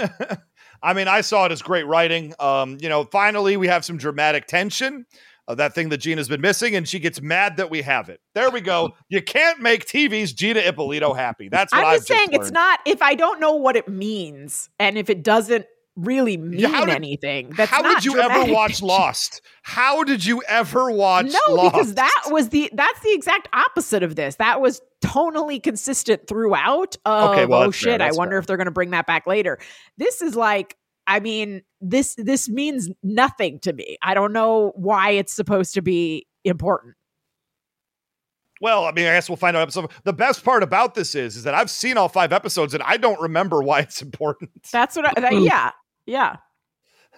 I 0.82 0.94
mean, 0.94 1.08
I 1.08 1.22
saw 1.22 1.46
it 1.46 1.52
as 1.52 1.62
great 1.62 1.86
writing. 1.86 2.34
Um, 2.40 2.78
you 2.80 2.90
know, 2.90 3.04
finally 3.06 3.58
we 3.58 3.68
have 3.68 3.84
some 3.86 3.98
dramatic 3.98 4.48
tension. 4.48 5.06
Uh, 5.48 5.56
that 5.56 5.74
thing 5.74 5.90
that 5.90 5.98
Gina's 5.98 6.30
been 6.30 6.42
missing, 6.42 6.76
and 6.76 6.88
she 6.88 7.00
gets 7.00 7.22
mad 7.22 7.58
that 7.58 7.72
we 7.72 7.82
have 7.82 8.08
it. 8.10 8.22
There 8.36 8.52
we 8.52 8.62
go. 8.62 8.96
You 9.10 9.24
can't 9.24 9.60
make 9.60 9.88
TV's 9.88 10.32
Gina 10.34 10.60
Ippolito 10.60 11.14
happy. 11.16 11.50
That's 11.50 11.74
what 11.74 11.80
I'm 11.80 11.86
I've 11.88 11.98
just 11.98 12.08
saying 12.08 12.30
it's 12.32 12.52
not 12.52 12.80
if 12.86 13.02
I 13.02 13.16
don't 13.16 13.40
know 13.40 13.56
what 13.56 13.76
it 13.76 13.88
means 13.88 14.70
and 14.78 15.00
if 15.00 15.10
it 15.10 15.24
doesn't 15.24 15.66
really 15.96 16.38
mean 16.38 16.64
how 16.64 16.86
did- 16.86 16.96
anything. 16.96 17.50
That's 17.58 17.70
How 17.72 17.82
not 17.82 17.96
did 18.02 18.06
you 18.06 18.20
ever 18.20 18.52
watch. 18.52 18.82
Lost? 18.82 19.42
How 19.64 20.04
did 20.04 20.26
you 20.26 20.42
ever 20.48 20.90
watch 20.92 21.28
No, 21.48 21.54
Lost? 21.56 21.74
because 21.74 21.94
that 21.96 22.24
was 22.30 22.50
the 22.50 22.70
that's 22.74 23.00
the 23.02 23.12
exact 23.12 23.50
opposite 23.54 24.04
of 24.04 24.16
this. 24.16 24.36
That 24.36 24.62
was 24.62 24.82
tonally 25.04 25.62
consistent 25.62 26.28
throughout. 26.28 26.96
Of, 27.06 27.32
Okay, 27.32 27.46
well, 27.46 27.62
oh 27.62 27.66
that's 27.66 27.82
fair, 27.82 27.94
shit, 27.94 28.02
I 28.02 28.12
wonder 28.12 28.34
fair. 28.34 28.40
if 28.40 28.48
they're 28.48 28.58
going 28.58 28.66
to 28.66 28.72
bring 28.72 28.92
that 28.92 29.06
back 29.08 29.28
later. 29.28 29.60
This 29.98 30.22
is 30.22 30.36
like, 30.36 30.76
I 31.08 31.20
mean, 31.20 31.64
this 31.82 32.16
this 32.18 32.48
means 32.48 32.90
nothing 33.04 33.60
to 33.62 33.74
me. 33.74 33.98
I 34.02 34.14
don't 34.14 34.32
know 34.34 34.72
why 34.76 35.12
it's 35.12 35.34
supposed 35.34 35.74
to 35.74 35.82
be 35.82 36.28
important. 36.46 36.96
Well, 38.62 38.84
I 38.86 38.92
mean, 38.92 39.06
I 39.06 39.14
guess 39.14 39.30
we'll 39.30 39.38
find 39.38 39.56
out. 39.56 39.62
Episode. 39.62 39.90
The 40.04 40.12
best 40.12 40.44
part 40.44 40.64
about 40.64 40.94
this 40.94 41.16
is, 41.16 41.38
is 41.38 41.44
that 41.44 41.54
I've 41.54 41.70
seen 41.70 41.98
all 41.98 42.10
five 42.10 42.34
episodes 42.34 42.74
and 42.74 42.84
I 42.84 42.98
don't 42.98 43.20
remember 43.22 43.64
why 43.64 43.80
it's 43.80 44.02
important. 44.04 44.52
That's 44.72 44.96
what. 44.98 45.18
I, 45.18 45.22
that, 45.22 45.34
yeah, 45.42 45.72
yeah. 46.10 46.38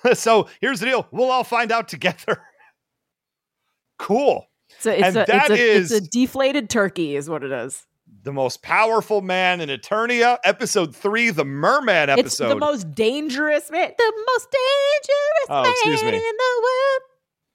so 0.13 0.47
here's 0.61 0.79
the 0.79 0.85
deal: 0.87 1.07
we'll 1.11 1.31
all 1.31 1.43
find 1.43 1.71
out 1.71 1.87
together. 1.87 2.41
cool. 3.99 4.47
It's 4.77 4.85
a, 4.85 4.93
it's 4.97 5.03
And 5.07 5.17
a, 5.17 5.25
that 5.25 5.49
it's, 5.51 5.59
a, 5.59 5.63
is- 5.71 5.91
it's 5.91 6.07
a 6.07 6.09
deflated 6.09 6.69
turkey, 6.69 7.15
is 7.15 7.29
what 7.29 7.43
it 7.43 7.51
is. 7.51 7.85
The 8.23 8.33
most 8.33 8.61
powerful 8.61 9.21
man 9.21 9.61
in 9.61 9.69
Eternia, 9.69 10.37
episode 10.43 10.95
three, 10.95 11.29
the 11.29 11.45
Merman 11.45 12.09
episode. 12.09 12.25
It's 12.25 12.37
the 12.53 12.55
most 12.59 12.91
dangerous 12.93 13.71
man, 13.71 13.91
the 13.97 14.13
most 14.27 14.47
dangerous 14.51 15.47
Oh, 15.49 15.69
excuse 15.71 16.03
man 16.03 16.11
me. 16.11 16.17
in 16.17 16.23
the 16.37 16.61
world. 16.63 17.01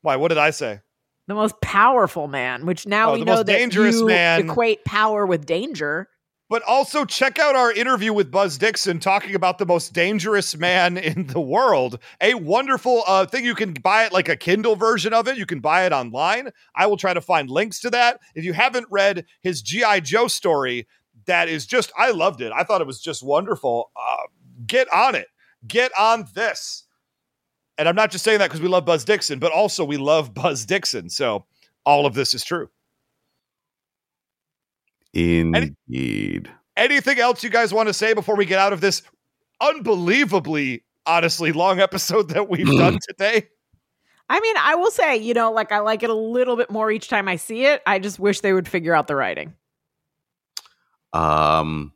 Why? 0.03 0.17
What 0.17 0.29
did 0.29 0.39
I 0.39 0.51
say? 0.51 0.81
the 1.29 1.35
most 1.35 1.61
powerful 1.61 2.29
man, 2.29 2.65
which 2.67 2.87
now 2.87 3.11
Oh, 3.11 3.15
we 3.15 3.25
know 3.25 3.43
that 3.43 3.47
dangerous 3.47 3.97
you 3.97 4.07
man. 4.07 4.49
equate 4.49 4.85
power 4.85 5.27
with 5.27 5.45
danger. 5.45 6.09
But 6.49 6.63
also 6.63 7.05
check 7.05 7.41
out 7.41 7.57
our 7.57 7.73
interview 7.73 8.13
with 8.13 8.31
Buzz 8.31 8.57
Dixon 8.57 9.01
talking 9.01 9.35
about 9.35 9.59
the 9.59 9.67
most 9.67 9.93
dangerous 9.93 10.57
man 10.57 10.97
in 10.97 11.27
the 11.27 11.41
world. 11.41 11.99
A 12.21 12.35
wonderful 12.35 13.03
uh, 13.07 13.27
thing. 13.27 13.45
You 13.45 13.55
can 13.57 13.73
buy 13.73 14.05
it 14.05 14.13
like 14.13 14.29
a 14.29 14.37
Kindle 14.37 14.77
version 14.77 15.13
of 15.13 15.27
it. 15.27 15.37
You 15.37 15.47
can 15.47 15.61
buy 15.61 15.87
it 15.87 15.93
online. 15.93 16.51
I 16.75 16.87
will 16.87 16.97
try 16.97 17.15
to 17.15 17.21
find 17.21 17.51
links 17.51 17.81
to 17.81 17.91
that. 17.91 18.21
If 18.35 18.45
you 18.45 18.53
haven't 18.53 18.87
read 18.91 19.25
his 19.43 19.61
G.I. 19.61 20.01
Joe 20.01 20.29
story, 20.29 20.87
that 21.27 21.49
is 21.49 21.67
just, 21.67 21.91
I 21.99 22.13
loved 22.13 22.41
it. 22.41 22.53
I 22.53 22.63
thought 22.63 22.81
it 22.81 22.87
was 22.87 23.01
just 23.01 23.25
wonderful. 23.25 23.91
Uh, 23.97 24.27
get 24.67 24.93
on 24.93 25.17
it. 25.17 25.27
Get 25.67 25.91
on 25.99 26.27
this. 26.35 26.85
And 27.79 27.89
I'm 27.89 27.97
not 27.97 28.11
just 28.11 28.25
saying 28.25 28.39
that 28.39 28.47
because 28.47 28.61
we 28.61 28.69
love 28.69 28.85
Buzz 28.85 29.05
Dixon, 29.05 29.39
but 29.39 29.53
also 29.53 29.85
we 29.85 29.97
love 29.97 30.33
Buzz 30.33 30.65
Dixon. 30.65 31.11
So 31.11 31.45
all 31.85 32.07
of 32.07 32.15
this 32.15 32.35
is 32.35 32.45
true. 32.45 32.69
Indeed. 35.17 36.51
Anything 36.77 37.19
else 37.19 37.43
you 37.43 37.49
guys 37.49 37.73
want 37.73 37.89
to 37.89 37.95
say 37.95 38.13
before 38.13 38.37
we 38.37 38.45
get 38.45 38.59
out 38.59 38.75
of 38.75 38.83
this 38.83 39.01
unbelievably, 39.63 40.85
honestly, 41.07 41.53
long 41.53 41.81
episode 41.81 42.29
that 42.31 42.51
we've 42.51 42.67
done 42.67 42.99
today? 43.09 43.49
I 44.29 44.41
mean, 44.41 44.57
I 44.59 44.75
will 44.75 44.91
say, 44.91 45.17
you 45.17 45.33
know, 45.33 45.51
like 45.53 45.73
I 45.73 45.79
like 45.79 46.03
it 46.03 46.11
a 46.11 46.15
little 46.15 46.57
bit 46.57 46.71
more 46.71 46.91
each 46.91 47.09
time 47.09 47.29
I 47.29 47.37
see 47.37 47.65
it. 47.65 47.81
I 47.87 47.99
just 47.99 48.19
wish 48.19 48.41
they 48.41 48.53
would 48.53 48.69
figure 48.69 48.95
out 48.95 49.07
the 49.07 49.17
writing. 49.17 49.55
Um, 51.15 51.95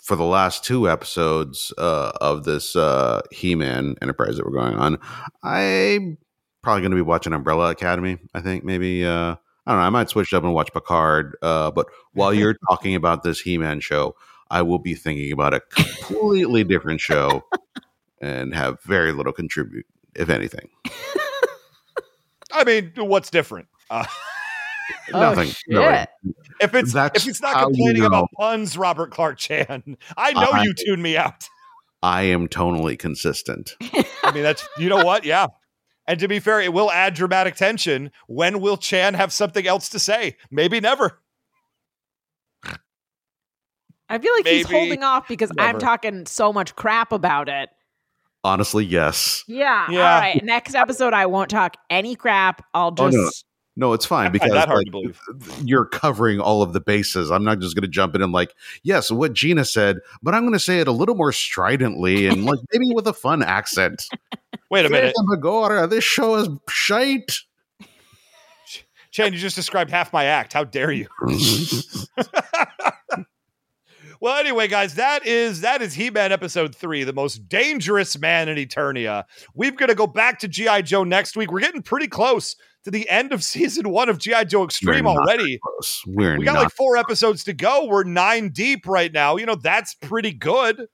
for 0.00 0.16
the 0.16 0.24
last 0.24 0.64
two 0.64 0.90
episodes 0.90 1.72
uh, 1.78 2.12
of 2.20 2.42
this 2.44 2.74
uh, 2.74 3.20
He-Man 3.30 3.94
Enterprise 4.02 4.38
that 4.38 4.44
we're 4.44 4.58
going 4.58 4.74
on, 4.74 4.98
I'm 5.44 6.18
probably 6.62 6.80
going 6.80 6.90
to 6.90 6.96
be 6.96 7.02
watching 7.02 7.32
Umbrella 7.32 7.70
Academy. 7.70 8.18
I 8.34 8.40
think 8.40 8.64
maybe 8.64 9.04
uh, 9.04 9.36
I 9.66 9.72
don't 9.72 9.80
know. 9.80 9.86
I 9.86 9.90
might 9.90 10.08
switch 10.10 10.32
up 10.34 10.44
and 10.44 10.52
watch 10.54 10.72
Picard. 10.72 11.36
Uh, 11.42 11.70
but 11.70 11.86
while 12.12 12.32
you're 12.34 12.56
talking 12.68 12.94
about 12.94 13.22
this 13.22 13.40
He-Man 13.40 13.80
show, 13.80 14.14
I 14.50 14.62
will 14.62 14.78
be 14.78 14.94
thinking 14.94 15.32
about 15.32 15.54
a 15.54 15.60
completely 15.60 16.64
different 16.64 17.00
show 17.00 17.44
and 18.20 18.54
have 18.54 18.82
very 18.82 19.12
little 19.12 19.32
contribute, 19.32 19.86
if 20.14 20.28
anything. 20.30 20.68
I 22.52 22.64
mean, 22.64 22.92
what's 22.96 23.30
different? 23.30 23.68
Uh, 23.90 24.04
Nothing. 25.12 25.50
No, 25.68 25.82
Oh, 25.82 25.90
shit. 25.92 26.08
if 26.60 26.74
it's 26.74 26.92
That's 26.92 27.22
if 27.24 27.28
it's 27.28 27.40
not 27.40 27.54
how 27.54 27.60
you 27.68 27.74
complaining 27.74 28.02
know. 28.02 28.06
about 28.08 28.28
puns, 28.38 28.76
Robert 28.78 29.10
Clark 29.10 29.38
Chan, 29.38 29.96
I 30.16 30.32
know 30.32 30.50
I- 30.52 30.62
you 30.62 30.74
tune 30.74 31.00
me 31.02 31.16
out. 31.16 31.48
I 32.02 32.24
am 32.24 32.48
tonally 32.48 32.98
consistent. 32.98 33.76
I 34.22 34.30
mean, 34.34 34.42
that's 34.42 34.68
you 34.78 34.90
know 34.90 35.02
what? 35.02 35.24
Yeah. 35.24 35.46
And 36.06 36.20
to 36.20 36.28
be 36.28 36.38
fair, 36.38 36.60
it 36.60 36.72
will 36.72 36.90
add 36.90 37.14
dramatic 37.14 37.56
tension. 37.56 38.10
When 38.26 38.60
will 38.60 38.76
Chan 38.76 39.14
have 39.14 39.32
something 39.32 39.66
else 39.66 39.88
to 39.90 39.98
say? 39.98 40.36
Maybe 40.50 40.80
never. 40.80 41.18
I 44.08 44.18
feel 44.18 44.32
like 44.34 44.46
he's 44.46 44.70
holding 44.70 45.02
off 45.02 45.26
because 45.28 45.50
I'm 45.58 45.78
talking 45.78 46.26
so 46.26 46.52
much 46.52 46.76
crap 46.76 47.10
about 47.12 47.48
it. 47.48 47.70
Honestly, 48.44 48.84
yes. 48.84 49.42
Yeah. 49.48 49.90
Yeah. 49.90 50.14
All 50.14 50.20
right. 50.20 50.44
Next 50.44 50.74
episode, 50.74 51.14
I 51.14 51.24
won't 51.24 51.48
talk 51.48 51.78
any 51.88 52.14
crap. 52.14 52.64
I'll 52.74 52.94
Oh, 52.98 53.10
just. 53.10 53.16
no. 53.16 53.30
No, 53.76 53.92
it's 53.92 54.06
fine 54.06 54.30
because 54.30 54.52
that 54.52 54.68
hard 54.68 54.84
like, 54.84 54.86
to 54.86 54.90
believe. 54.92 55.20
you're 55.64 55.84
covering 55.84 56.38
all 56.38 56.62
of 56.62 56.72
the 56.72 56.80
bases. 56.80 57.32
I'm 57.32 57.42
not 57.42 57.58
just 57.58 57.74
going 57.74 57.82
to 57.82 57.88
jump 57.88 58.14
in 58.14 58.22
and 58.22 58.30
like, 58.30 58.54
yes, 58.84 59.10
what 59.10 59.32
Gina 59.32 59.64
said, 59.64 59.98
but 60.22 60.32
I'm 60.32 60.42
going 60.42 60.52
to 60.52 60.60
say 60.60 60.78
it 60.78 60.86
a 60.86 60.92
little 60.92 61.16
more 61.16 61.32
stridently 61.32 62.28
and 62.28 62.44
like 62.44 62.60
maybe 62.72 62.94
with 62.94 63.08
a 63.08 63.12
fun 63.12 63.42
accent. 63.42 64.04
Wait 64.74 64.86
a 64.86 64.90
minute. 64.90 65.14
Agora, 65.32 65.86
this 65.86 66.02
show 66.02 66.34
is 66.34 66.48
shite. 66.68 67.38
Chan, 69.12 69.32
you 69.32 69.38
just 69.38 69.54
described 69.54 69.90
half 69.92 70.12
my 70.12 70.24
act. 70.24 70.52
How 70.52 70.64
dare 70.64 70.90
you? 70.90 71.06
well, 74.20 74.36
anyway, 74.36 74.66
guys, 74.66 74.96
that 74.96 75.24
is 75.24 75.60
that 75.60 75.80
is 75.80 75.94
He-Man 75.94 76.32
episode 76.32 76.74
three, 76.74 77.04
the 77.04 77.12
most 77.12 77.48
dangerous 77.48 78.18
man 78.18 78.48
in 78.48 78.56
Eternia. 78.58 79.22
We're 79.54 79.70
gonna 79.70 79.94
go 79.94 80.08
back 80.08 80.40
to 80.40 80.48
G.I. 80.48 80.82
Joe 80.82 81.04
next 81.04 81.36
week. 81.36 81.52
We're 81.52 81.60
getting 81.60 81.82
pretty 81.82 82.08
close 82.08 82.56
to 82.82 82.90
the 82.90 83.08
end 83.08 83.32
of 83.32 83.44
season 83.44 83.90
one 83.90 84.08
of 84.08 84.18
G.I. 84.18 84.42
Joe 84.42 84.64
Extreme 84.64 85.04
We're 85.04 85.12
already. 85.12 85.60
Close. 85.62 86.02
We're 86.08 86.36
We 86.36 86.44
got 86.44 86.54
not. 86.54 86.62
like 86.64 86.72
four 86.72 86.96
episodes 86.96 87.44
to 87.44 87.52
go. 87.52 87.86
We're 87.86 88.02
nine 88.02 88.48
deep 88.48 88.88
right 88.88 89.12
now. 89.12 89.36
You 89.36 89.46
know, 89.46 89.54
that's 89.54 89.94
pretty 89.94 90.32
good. 90.32 90.88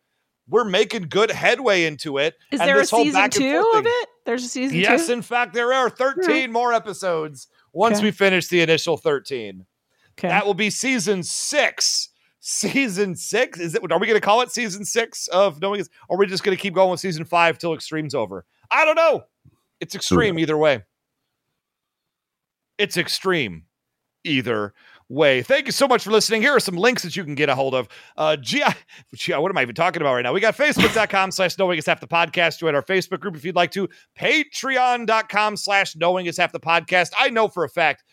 We're 0.51 0.65
making 0.65 1.03
good 1.03 1.31
headway 1.31 1.85
into 1.85 2.19
it. 2.19 2.35
Is 2.51 2.61
And 2.61 2.69
there 2.69 2.81
a 2.81 2.87
whole 2.87 3.05
season 3.05 3.31
two 3.31 3.59
of 3.75 3.85
thing- 3.85 3.93
it? 4.03 4.09
There's 4.27 4.45
a 4.45 4.49
season 4.49 4.77
Yes, 4.79 5.07
two. 5.07 5.15
in 5.15 5.23
fact, 5.23 5.55
there 5.55 5.73
are 5.73 5.89
13 5.89 6.53
more 6.53 6.73
episodes 6.73 7.49
once 7.73 7.99
Okay. 7.99 8.07
we 8.07 8.11
finish 8.11 8.49
the 8.49 8.61
initial 8.61 8.97
13. 8.97 9.65
Okay. 10.19 10.29
That 10.29 10.45
will 10.45 10.55
be 10.55 10.69
season 10.71 11.23
six. 11.23 12.09
Season 12.41 13.15
six? 13.17 13.59
Is 13.61 13.75
it? 13.75 13.83
Are 13.93 13.99
we 13.99 14.07
going 14.07 14.19
to 14.21 14.25
call 14.25 14.41
it 14.41 14.51
season 14.51 14.85
six 14.85 15.29
of 15.29 15.61
knowing? 15.61 15.81
Is, 15.81 15.91
or 16.09 16.17
are 16.17 16.19
we 16.19 16.27
just 16.27 16.43
going 16.43 16.57
to 16.57 16.61
keep 16.61 16.75
going 16.75 16.91
with 16.91 17.01
season 17.01 17.25
five 17.25 17.59
till 17.59 17.75
Extreme's 17.75 18.15
over? 18.15 18.45
I 18.71 18.85
don't 18.85 18.97
know. 18.97 19.25
It's 19.81 19.95
extreme 19.95 20.39
either 20.39 20.57
way. 20.57 20.83
It's 22.79 22.97
extreme 22.97 23.65
either 24.25 24.73
way. 25.11 25.43
Thank 25.43 25.67
you 25.67 25.73
so 25.73 25.87
much 25.87 26.05
for 26.05 26.11
listening. 26.11 26.41
Here 26.41 26.53
are 26.53 26.61
some 26.61 26.77
links 26.77 27.03
that 27.03 27.17
you 27.17 27.25
can 27.25 27.35
get 27.35 27.49
a 27.49 27.55
hold 27.55 27.75
of. 27.75 27.89
Uh, 28.17 28.37
GI, 28.37 28.63
what 29.29 29.51
am 29.51 29.59
I 29.59 29.63
even 29.63 29.75
talking 29.75 30.01
about 30.01 30.15
right 30.15 30.23
now? 30.23 30.33
We 30.33 30.41
got 30.41 30.57
facebook.com 30.57 31.33
slash 31.33 31.59
knowing 31.59 31.79
is 31.79 31.87
half 31.87 32.01
the 32.01 32.07
podcast. 32.07 32.61
Join 32.61 32.75
our 32.75 32.83
Facebook 32.83 33.21
group 33.21 33.37
if 33.37 33.45
you'd 33.45 33.57
like 33.57 33.73
to. 33.73 33.89
Patreon.com 34.19 35.57
slash 35.57 35.97
knowing 35.97 36.27
is 36.27 36.39
half 36.39 36.53
the 36.53 36.61
podcast. 36.61 37.11
I 37.19 37.29
know 37.29 37.49
for 37.49 37.65
a 37.65 37.69
fact 37.69 38.05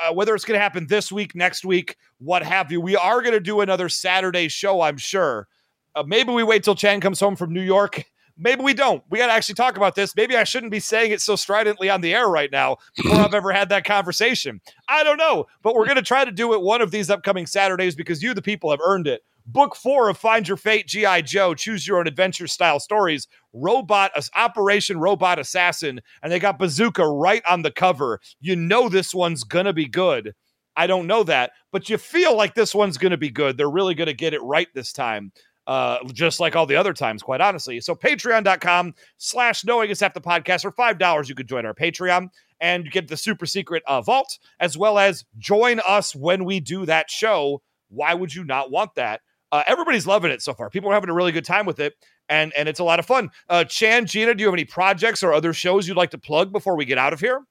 uh, 0.00 0.12
whether 0.12 0.34
it's 0.34 0.44
going 0.44 0.58
to 0.58 0.62
happen 0.62 0.86
this 0.88 1.12
week, 1.12 1.34
next 1.34 1.64
week, 1.64 1.96
what 2.18 2.42
have 2.42 2.72
you. 2.72 2.80
We 2.80 2.96
are 2.96 3.20
going 3.20 3.34
to 3.34 3.40
do 3.40 3.60
another 3.60 3.88
Saturday 3.88 4.48
show, 4.48 4.80
I'm 4.80 4.96
sure. 4.96 5.48
Uh, 5.94 6.04
maybe 6.06 6.32
we 6.32 6.42
wait 6.42 6.62
till 6.62 6.74
Chan 6.74 7.00
comes 7.00 7.20
home 7.20 7.36
from 7.36 7.52
New 7.52 7.62
York. 7.62 8.04
Maybe 8.38 8.62
we 8.62 8.72
don't. 8.72 9.02
We 9.10 9.18
got 9.18 9.26
to 9.26 9.32
actually 9.32 9.56
talk 9.56 9.76
about 9.76 9.96
this. 9.96 10.14
Maybe 10.14 10.36
I 10.36 10.44
shouldn't 10.44 10.70
be 10.70 10.80
saying 10.80 11.10
it 11.10 11.20
so 11.20 11.34
stridently 11.34 11.90
on 11.90 12.00
the 12.00 12.14
air 12.14 12.28
right 12.28 12.50
now 12.52 12.76
before 12.96 13.16
I've 13.16 13.34
ever 13.34 13.52
had 13.52 13.68
that 13.70 13.84
conversation. 13.84 14.60
I 14.88 15.02
don't 15.02 15.16
know, 15.16 15.46
but 15.62 15.74
we're 15.74 15.86
going 15.86 15.96
to 15.96 16.02
try 16.02 16.24
to 16.24 16.30
do 16.30 16.54
it 16.54 16.62
one 16.62 16.80
of 16.80 16.92
these 16.92 17.10
upcoming 17.10 17.46
Saturdays 17.46 17.96
because 17.96 18.22
you, 18.22 18.34
the 18.34 18.42
people, 18.42 18.70
have 18.70 18.80
earned 18.82 19.08
it. 19.08 19.22
Book 19.44 19.74
four 19.74 20.10
of 20.10 20.18
Find 20.18 20.46
Your 20.46 20.58
Fate, 20.58 20.86
G.I. 20.86 21.22
Joe, 21.22 21.54
Choose 21.54 21.86
Your 21.86 21.98
Own 21.98 22.06
Adventure 22.06 22.46
style 22.46 22.78
stories, 22.78 23.26
Robot, 23.54 24.12
Operation 24.36 25.00
Robot 25.00 25.38
Assassin, 25.38 26.00
and 26.22 26.30
they 26.30 26.38
got 26.38 26.58
Bazooka 26.58 27.08
right 27.08 27.42
on 27.48 27.62
the 27.62 27.70
cover. 27.70 28.20
You 28.40 28.56
know 28.56 28.88
this 28.88 29.14
one's 29.14 29.44
going 29.44 29.64
to 29.64 29.72
be 29.72 29.86
good. 29.86 30.34
I 30.76 30.86
don't 30.86 31.08
know 31.08 31.24
that, 31.24 31.50
but 31.72 31.88
you 31.88 31.98
feel 31.98 32.36
like 32.36 32.54
this 32.54 32.72
one's 32.72 32.98
going 32.98 33.10
to 33.10 33.16
be 33.16 33.30
good. 33.30 33.56
They're 33.56 33.68
really 33.68 33.94
going 33.94 34.06
to 34.06 34.14
get 34.14 34.32
it 34.32 34.42
right 34.42 34.68
this 34.74 34.92
time. 34.92 35.32
Uh, 35.68 35.98
just 36.14 36.40
like 36.40 36.56
all 36.56 36.64
the 36.64 36.74
other 36.74 36.94
times, 36.94 37.22
quite 37.22 37.42
honestly. 37.42 37.78
So 37.78 37.94
patreon.com 37.94 38.94
slash 39.18 39.66
knowing 39.66 39.90
is 39.90 40.00
half 40.00 40.14
the 40.14 40.20
podcast 40.20 40.62
for 40.62 40.72
five 40.72 40.98
dollars. 40.98 41.28
You 41.28 41.34
could 41.34 41.46
join 41.46 41.66
our 41.66 41.74
Patreon 41.74 42.30
and 42.58 42.86
you 42.86 42.90
get 42.90 43.08
the 43.08 43.18
super 43.18 43.44
secret 43.44 43.82
uh, 43.86 44.00
vault, 44.00 44.38
as 44.60 44.78
well 44.78 44.98
as 44.98 45.26
join 45.36 45.80
us 45.86 46.16
when 46.16 46.46
we 46.46 46.58
do 46.58 46.86
that 46.86 47.10
show. 47.10 47.60
Why 47.90 48.14
would 48.14 48.34
you 48.34 48.44
not 48.44 48.70
want 48.70 48.94
that? 48.94 49.20
Uh, 49.52 49.62
everybody's 49.66 50.06
loving 50.06 50.30
it 50.30 50.40
so 50.40 50.54
far. 50.54 50.70
People 50.70 50.90
are 50.90 50.94
having 50.94 51.10
a 51.10 51.14
really 51.14 51.32
good 51.32 51.44
time 51.44 51.66
with 51.66 51.80
it, 51.80 51.92
and 52.30 52.50
and 52.56 52.66
it's 52.66 52.80
a 52.80 52.84
lot 52.84 52.98
of 52.98 53.04
fun. 53.04 53.30
Uh, 53.50 53.64
Chan, 53.64 54.06
Gina, 54.06 54.34
do 54.34 54.40
you 54.40 54.46
have 54.46 54.54
any 54.54 54.64
projects 54.64 55.22
or 55.22 55.34
other 55.34 55.52
shows 55.52 55.86
you'd 55.86 55.98
like 55.98 56.12
to 56.12 56.18
plug 56.18 56.50
before 56.50 56.76
we 56.76 56.86
get 56.86 56.96
out 56.96 57.12
of 57.12 57.20
here? 57.20 57.42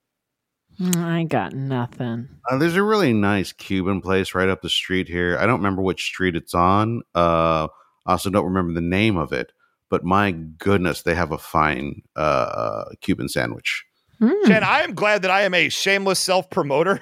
I 0.79 1.23
got 1.23 1.53
nothing. 1.53 2.29
Uh, 2.49 2.57
there's 2.57 2.75
a 2.75 2.83
really 2.83 3.13
nice 3.13 3.51
Cuban 3.51 4.01
place 4.01 4.33
right 4.33 4.49
up 4.49 4.63
the 4.63 4.69
street 4.69 5.07
here. 5.07 5.37
I 5.39 5.45
don't 5.45 5.59
remember 5.59 5.83
which 5.83 6.03
street 6.03 6.35
it's 6.35 6.53
on. 6.53 7.01
Uh, 7.15 7.67
I 8.07 8.13
also 8.13 8.29
don't 8.29 8.45
remember 8.45 8.73
the 8.73 8.81
name 8.81 9.17
of 9.17 9.33
it. 9.33 9.51
But 9.89 10.03
my 10.03 10.31
goodness, 10.31 11.03
they 11.03 11.15
have 11.15 11.31
a 11.31 11.37
fine 11.37 12.01
uh, 12.15 12.85
Cuban 13.01 13.29
sandwich. 13.29 13.85
Chan, 14.19 14.63
I 14.63 14.81
am 14.81 14.95
glad 14.95 15.21
that 15.21 15.31
I 15.31 15.43
am 15.43 15.53
a 15.53 15.69
shameless 15.69 16.19
self 16.19 16.49
promoter 16.49 16.99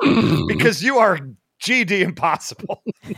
because 0.48 0.82
you 0.82 0.98
are 0.98 1.18
GD 1.62 2.00
impossible. 2.00 2.82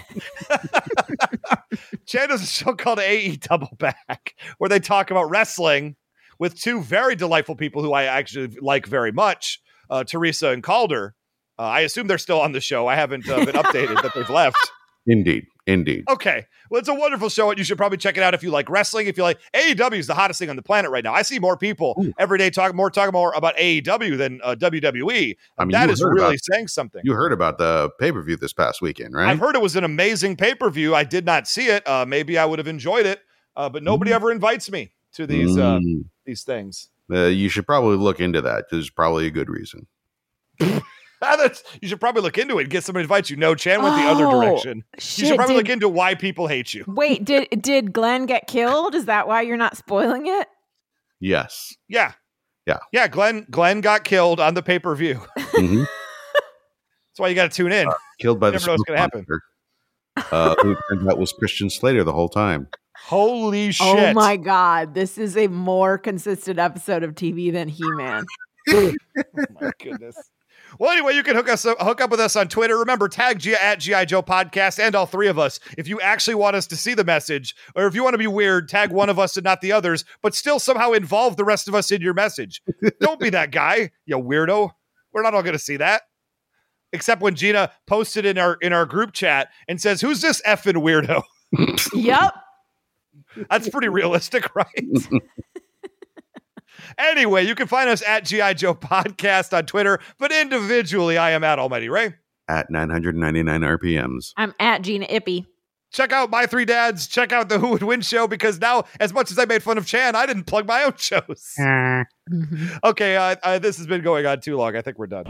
Chan 2.07 2.29
does 2.29 2.43
a 2.43 2.47
show 2.47 2.75
called 2.75 2.99
AE 2.99 3.37
Double 3.37 3.75
Back 3.79 4.35
where 4.59 4.69
they 4.69 4.81
talk 4.81 5.11
about 5.11 5.31
wrestling 5.31 5.97
with 6.39 6.61
two 6.61 6.83
very 6.83 7.15
delightful 7.15 7.55
people 7.55 7.83
who 7.83 7.93
I 7.93 8.05
actually 8.05 8.57
like 8.61 8.87
very 8.87 9.13
much, 9.13 9.61
uh, 9.89 10.05
Teresa 10.05 10.49
and 10.51 10.63
Calder. 10.63 11.15
Uh, 11.59 11.63
I 11.63 11.81
assume 11.81 12.09
they're 12.09 12.19
still 12.19 12.41
on 12.41 12.53
the 12.53 12.61
show. 12.61 12.87
I 12.89 12.97
haven't 12.97 13.29
uh, 13.29 13.45
been 13.45 13.55
updated 13.55 14.03
that 14.03 14.13
they've 14.15 14.29
left. 14.29 14.59
Indeed, 15.07 15.47
indeed. 15.67 16.05
Okay. 16.11 16.47
Well, 16.71 16.79
it's 16.79 16.89
a 16.89 16.95
wonderful 16.95 17.29
show, 17.29 17.51
and 17.51 17.59
you 17.59 17.65
should 17.65 17.77
probably 17.79 17.99
check 17.99 18.17
it 18.17 18.23
out 18.23 18.35
if 18.35 18.43
you 18.43 18.51
like 18.51 18.69
wrestling. 18.69 19.07
If 19.07 19.17
you 19.17 19.23
like 19.23 19.39
AEW 19.55 19.99
is 19.99 20.07
the 20.07 20.15
hottest 20.15 20.39
thing 20.39 20.51
on 20.51 20.57
the 20.57 20.63
planet 20.63 20.91
right 20.91 21.05
now. 21.05 21.13
I 21.15 21.23
see 21.23 21.39
more 21.39 21.57
people 21.57 22.05
every 22.19 22.39
day 22.39 22.51
talking 22.51 22.77
more 22.77 22.91
talking 22.91 23.13
more 23.13 23.33
about 23.35 23.57
AEW 23.57 24.17
than 24.19 24.41
uh, 24.43 24.55
WWE. 24.59 25.37
I 25.59 25.65
mean, 25.65 25.73
that 25.73 25.91
is 25.91 26.03
really 26.03 26.21
about- 26.27 26.39
saying 26.41 26.69
something. 26.69 27.01
You 27.05 27.13
heard 27.15 27.33
about 27.33 27.59
the 27.59 27.91
pay 28.01 28.11
per 28.13 28.23
view 28.23 28.37
this 28.37 28.53
past 28.53 28.83
weekend, 28.83 29.15
right? 29.15 29.29
I've 29.29 29.39
heard 29.39 29.55
it 29.55 29.63
was 29.63 29.77
an 29.77 29.85
amazing 29.85 30.37
pay 30.37 30.55
per 30.55 30.71
view. 30.71 30.95
I 30.95 31.05
did 31.05 31.25
not 31.25 31.47
see 31.47 31.67
it. 31.67 31.87
Uh, 31.87 32.05
maybe 32.07 32.39
I 32.39 32.45
would 32.45 32.59
have 32.59 32.69
enjoyed 32.69 33.07
it, 33.07 33.21
uh, 33.57 33.69
but 33.69 33.83
nobody 33.83 34.13
ever 34.13 34.33
invites 34.33 34.71
me 34.71 34.93
to 35.15 35.27
these 35.27 35.57
uh, 35.57 35.79
Mm. 35.79 36.05
these 36.25 36.43
things. 36.43 36.89
Uh, 37.13 37.27
you 37.27 37.49
should 37.51 37.67
probably 37.67 37.97
look 37.99 38.19
into 38.19 38.41
that. 38.41 38.65
There's 38.71 38.91
probably 38.91 39.27
a 39.27 39.31
good 39.31 39.49
reason. 39.51 39.87
Ah, 41.25 41.37
That's, 41.39 41.63
you 41.81 41.89
should 41.89 42.01
probably 42.01 42.23
look 42.23 42.37
into 42.39 42.59
it 42.59 42.63
and 42.63 42.71
get 42.71 42.85
somebody 42.85 43.03
to 43.03 43.05
invite 43.07 43.31
you. 43.31 43.37
No, 43.37 43.55
Chan 43.55 43.83
went 43.83 43.97
the 43.97 44.03
other 44.03 44.27
Oh, 44.27 44.41
direction. 44.41 44.85
you 44.97 45.01
should 45.01 45.37
probably 45.37 45.55
did- 45.57 45.63
look 45.65 45.69
into 45.71 45.89
why 45.89 46.15
people 46.15 46.47
hate 46.47 46.75
you. 46.75 46.85
Wait, 46.87 47.25
did 47.25 47.49
did 47.61 47.93
Glenn 47.93 48.27
get 48.27 48.47
killed? 48.47 48.95
Is 48.95 49.07
that 49.07 49.27
why 49.29 49.43
you're 49.43 49.57
not 49.57 49.77
spoiling 49.77 50.27
it? 50.27 50.49
Yes. 51.21 51.75
Yeah. 51.89 52.13
Yeah. 52.67 52.79
Yeah. 52.93 53.09
Glenn 53.09 53.47
Glenn 53.51 53.81
got 53.81 54.05
killed 54.05 54.41
on 54.41 54.55
the 54.55 54.63
pay 54.63 54.79
per 54.79 54.95
view. 54.95 55.21
Mhm. 55.39 55.87
That's 56.37 57.19
why 57.21 57.29
you 57.29 57.35
got 57.35 57.51
to 57.51 57.57
tune 57.57 57.73
in. 57.73 57.89
Killed 58.21 58.41
by 58.41 58.51
the 58.51 58.55
Never 58.59 58.67
know 58.67 58.73
what's 58.73 58.83
gonna 58.85 58.99
happen. 59.01 59.25
monster, 60.17 60.35
Uh, 60.35 60.55
who 60.63 60.77
turned 60.89 61.09
out 61.11 61.19
was 61.19 61.33
Christian 61.33 61.71
Slater 61.71 62.03
the 62.05 62.13
whole 62.13 62.29
time. 62.29 62.69
Holy 62.97 63.71
shit. 63.73 63.87
Oh 63.87 64.13
my 64.15 64.37
god, 64.37 64.95
this 64.95 65.19
is 65.19 65.37
a 65.37 65.47
more 65.49 65.99
consistent 65.99 66.59
episode 66.59 67.03
of 67.03 67.15
TV 67.15 67.53
than 67.53 67.69
He-Man. 67.69 68.25
Oh 68.75 68.93
my 69.61 69.71
goodness. 69.79 70.17
Well, 70.79 70.91
anyway, 70.91 71.15
you 71.15 71.23
can 71.23 71.37
hook 71.37 71.49
us 71.49 71.65
hook 71.65 72.01
up 72.01 72.11
with 72.11 72.21
us 72.21 72.37
on 72.37 72.49
Twitter. 72.49 72.79
Remember, 72.79 73.09
tag 73.09 73.39
G 73.39 73.55
at 73.55 73.81
GI 73.81 74.07
Joe 74.07 74.23
Podcast 74.23 74.79
and 74.79 74.95
all 74.95 75.07
three 75.07 75.29
of 75.29 75.39
us 75.39 75.61
if 75.79 75.89
you 75.89 76.01
actually 76.01 76.35
want 76.35 76.57
us 76.57 76.67
to 76.69 76.77
see 76.77 76.95
the 76.95 77.05
message, 77.05 77.55
or 77.75 77.87
if 77.87 77.95
you 77.95 78.03
want 78.03 78.15
to 78.15 78.19
be 78.19 78.27
weird, 78.27 78.69
tag 78.69 78.91
one 78.91 79.09
of 79.09 79.19
us 79.19 79.37
and 79.37 79.45
not 79.45 79.61
the 79.61 79.73
others, 79.73 80.05
but 80.23 80.35
still 80.35 80.59
somehow 80.59 80.93
involve 80.93 81.37
the 81.37 81.45
rest 81.45 81.69
of 81.69 81.75
us 81.75 81.91
in 81.91 82.01
your 82.01 82.15
message. 82.15 82.63
Don't 83.01 83.21
be 83.21 83.31
that 83.31 83.51
guy, 83.51 83.91
you 84.07 84.17
weirdo. 84.17 84.71
We're 85.13 85.23
not 85.23 85.35
all 85.35 85.43
going 85.43 85.53
to 85.53 85.59
see 85.59 85.77
that, 85.77 86.03
except 86.93 87.23
when 87.23 87.35
Gina 87.35 87.71
posted 87.87 88.25
in 88.25 88.39
our 88.39 88.55
in 88.61 88.73
our 88.73 88.87
group 88.87 89.13
chat 89.13 89.49
and 89.69 89.81
says, 89.81 90.01
"Who's 90.01 90.21
this 90.21 90.43
effing 90.43 90.83
weirdo?" 90.83 91.23
yep. 91.95 92.35
That's 93.51 93.69
pretty 93.69 93.89
realistic, 93.89 94.55
right? 94.55 94.67
anyway, 96.99 97.47
you 97.47 97.55
can 97.55 97.67
find 97.67 97.89
us 97.89 98.03
at 98.03 98.25
GI 98.25 98.55
Joe 98.55 98.75
Podcast 98.75 99.57
on 99.57 99.67
Twitter, 99.67 100.01
but 100.19 100.33
individually, 100.33 101.19
I 101.19 101.31
am 101.31 101.45
at 101.45 101.59
Almighty 101.59 101.89
Ray. 101.89 102.15
At 102.49 102.71
999 102.71 103.61
RPMs. 103.63 104.33
I'm 104.37 104.55
at 104.61 104.83
Gina 104.83 105.07
Ippy. 105.07 105.47
Check 105.95 106.13
out 106.13 106.29
my 106.29 106.47
three 106.47 106.65
dads. 106.65 107.07
Check 107.07 107.33
out 107.33 107.49
the 107.49 107.61
Who 107.61 107.69
Would 107.69 107.85
Win 107.85 108.01
show 108.01 108.27
because 108.27 108.61
now, 108.61 108.83
as 108.99 109.13
much 109.13 109.31
as 109.31 109.39
I 109.39 109.45
made 109.45 109.63
fun 109.63 109.79
of 109.79 109.87
Chan, 109.87 110.17
I 110.17 110.27
didn't 110.27 110.45
plug 110.45 110.67
my 110.67 110.83
own 110.83 110.97
shows. 110.97 111.55
okay, 112.85 113.17
uh, 113.17 113.37
uh, 113.45 113.59
this 113.61 113.77
has 113.79 113.87
been 113.87 114.03
going 114.03 114.27
on 114.27 114.41
too 114.41 114.57
long. 114.57 114.75
I 114.75 114.83
think 114.83 114.99
we're 114.99 115.07
done. 115.07 115.27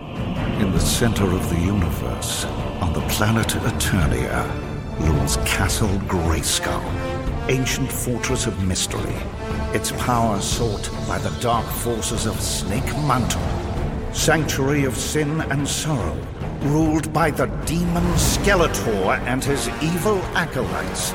In 0.62 0.72
the 0.72 0.80
center 0.80 1.24
of 1.24 1.50
the 1.50 1.60
universe, 1.60 2.46
on 2.80 2.94
the 2.94 3.02
planet 3.08 3.48
Eternia, 3.48 4.48
looms 5.00 5.36
Castle 5.44 5.88
Grayskull, 6.08 6.82
ancient 7.50 7.92
fortress 7.92 8.46
of 8.46 8.66
mystery. 8.66 9.14
Its 9.74 9.90
power 9.90 10.40
sought 10.40 10.88
by 11.08 11.18
the 11.18 11.36
dark 11.40 11.66
forces 11.66 12.26
of 12.26 12.40
Snake 12.40 12.86
Mountain, 13.08 13.42
sanctuary 14.14 14.84
of 14.84 14.96
sin 14.96 15.40
and 15.50 15.66
sorrow, 15.66 16.16
ruled 16.60 17.12
by 17.12 17.28
the 17.28 17.46
demon 17.66 18.04
Skeletor 18.14 19.18
and 19.26 19.42
his 19.42 19.68
evil 19.82 20.18
acolytes. 20.36 21.12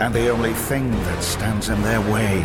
And 0.00 0.14
the 0.14 0.30
only 0.30 0.54
thing 0.54 0.90
that 0.90 1.22
stands 1.22 1.68
in 1.68 1.82
their 1.82 2.00
way 2.10 2.38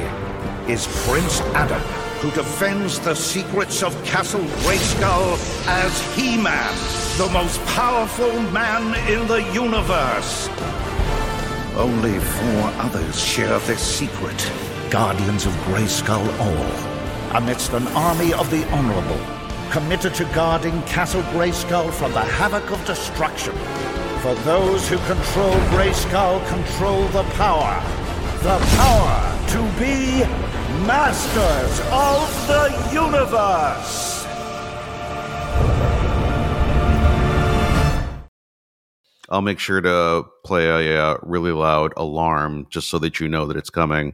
is 0.67 0.85
Prince 1.07 1.39
Adam, 1.55 1.81
who 2.19 2.29
defends 2.31 2.99
the 2.99 3.15
secrets 3.15 3.83
of 3.83 3.95
Castle 4.03 4.43
Grayskull 4.65 5.37
as 5.65 6.15
He-Man, 6.17 6.75
the 7.17 7.29
most 7.31 7.63
powerful 7.67 8.37
man 8.51 8.95
in 9.09 9.25
the 9.29 9.41
universe. 9.53 10.49
Only 11.77 12.19
four 12.19 12.63
others 12.83 13.17
share 13.17 13.59
this 13.59 13.79
secret, 13.81 14.51
guardians 14.93 15.47
of 15.47 15.53
Grayskull 15.65 16.39
all, 16.39 17.35
amidst 17.35 17.73
an 17.73 17.87
army 17.95 18.31
of 18.31 18.47
the 18.51 18.63
honorable, 18.69 19.19
committed 19.71 20.13
to 20.13 20.23
guarding 20.35 20.79
Castle 20.83 21.23
Grayskull 21.33 21.91
from 21.91 22.11
the 22.11 22.21
havoc 22.21 22.69
of 22.69 22.85
destruction. 22.85 23.55
For 24.21 24.35
those 24.45 24.87
who 24.87 24.97
control 24.97 25.55
Grayskull 25.73 26.47
control 26.47 27.07
the 27.07 27.23
power. 27.33 27.81
The 28.43 28.59
power 28.77 29.47
to 29.47 29.57
be 29.79 30.19
masters 30.85 31.79
of 31.91 32.47
the 32.47 32.69
universe. 32.93 34.27
I'll 39.27 39.41
make 39.41 39.57
sure 39.57 39.81
to 39.81 40.25
play 40.45 40.67
a, 40.67 41.03
uh 41.03 41.17
really 41.23 41.51
loud 41.51 41.93
alarm 41.97 42.67
just 42.69 42.89
so 42.89 42.99
that 42.99 43.19
you 43.19 43.27
know 43.27 43.47
that 43.47 43.57
it's 43.57 43.71
coming. 43.71 44.13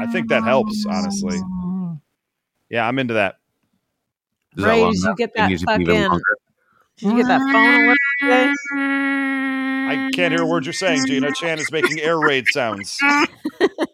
I 0.00 0.06
think 0.12 0.28
that 0.28 0.44
helps, 0.44 0.84
honestly. 0.86 1.38
Yeah, 2.70 2.86
I'm 2.86 2.98
into 2.98 3.14
that. 3.14 3.36
Is 4.56 4.64
that 4.64 4.70
Ray, 4.70 4.80
long 4.82 4.92
did 4.92 5.02
you 5.02 5.14
get 5.16 5.34
that 5.34 5.50
use 5.50 5.62
even 5.62 5.86
fucking- 5.86 6.02
longer? 6.08 6.22
Did 6.98 7.10
you 7.10 7.16
get 7.16 7.26
that 7.28 7.40
phone 7.40 7.84
alert 7.84 7.98
today? 8.20 8.52
I 9.90 10.10
can't 10.12 10.32
hear 10.34 10.42
a 10.42 10.46
word 10.46 10.66
you're 10.66 10.72
saying, 10.72 11.06
Gina. 11.06 11.32
Chan 11.32 11.60
is 11.60 11.70
making 11.70 12.00
air 12.00 12.18
raid 12.18 12.46
sounds. 12.48 12.98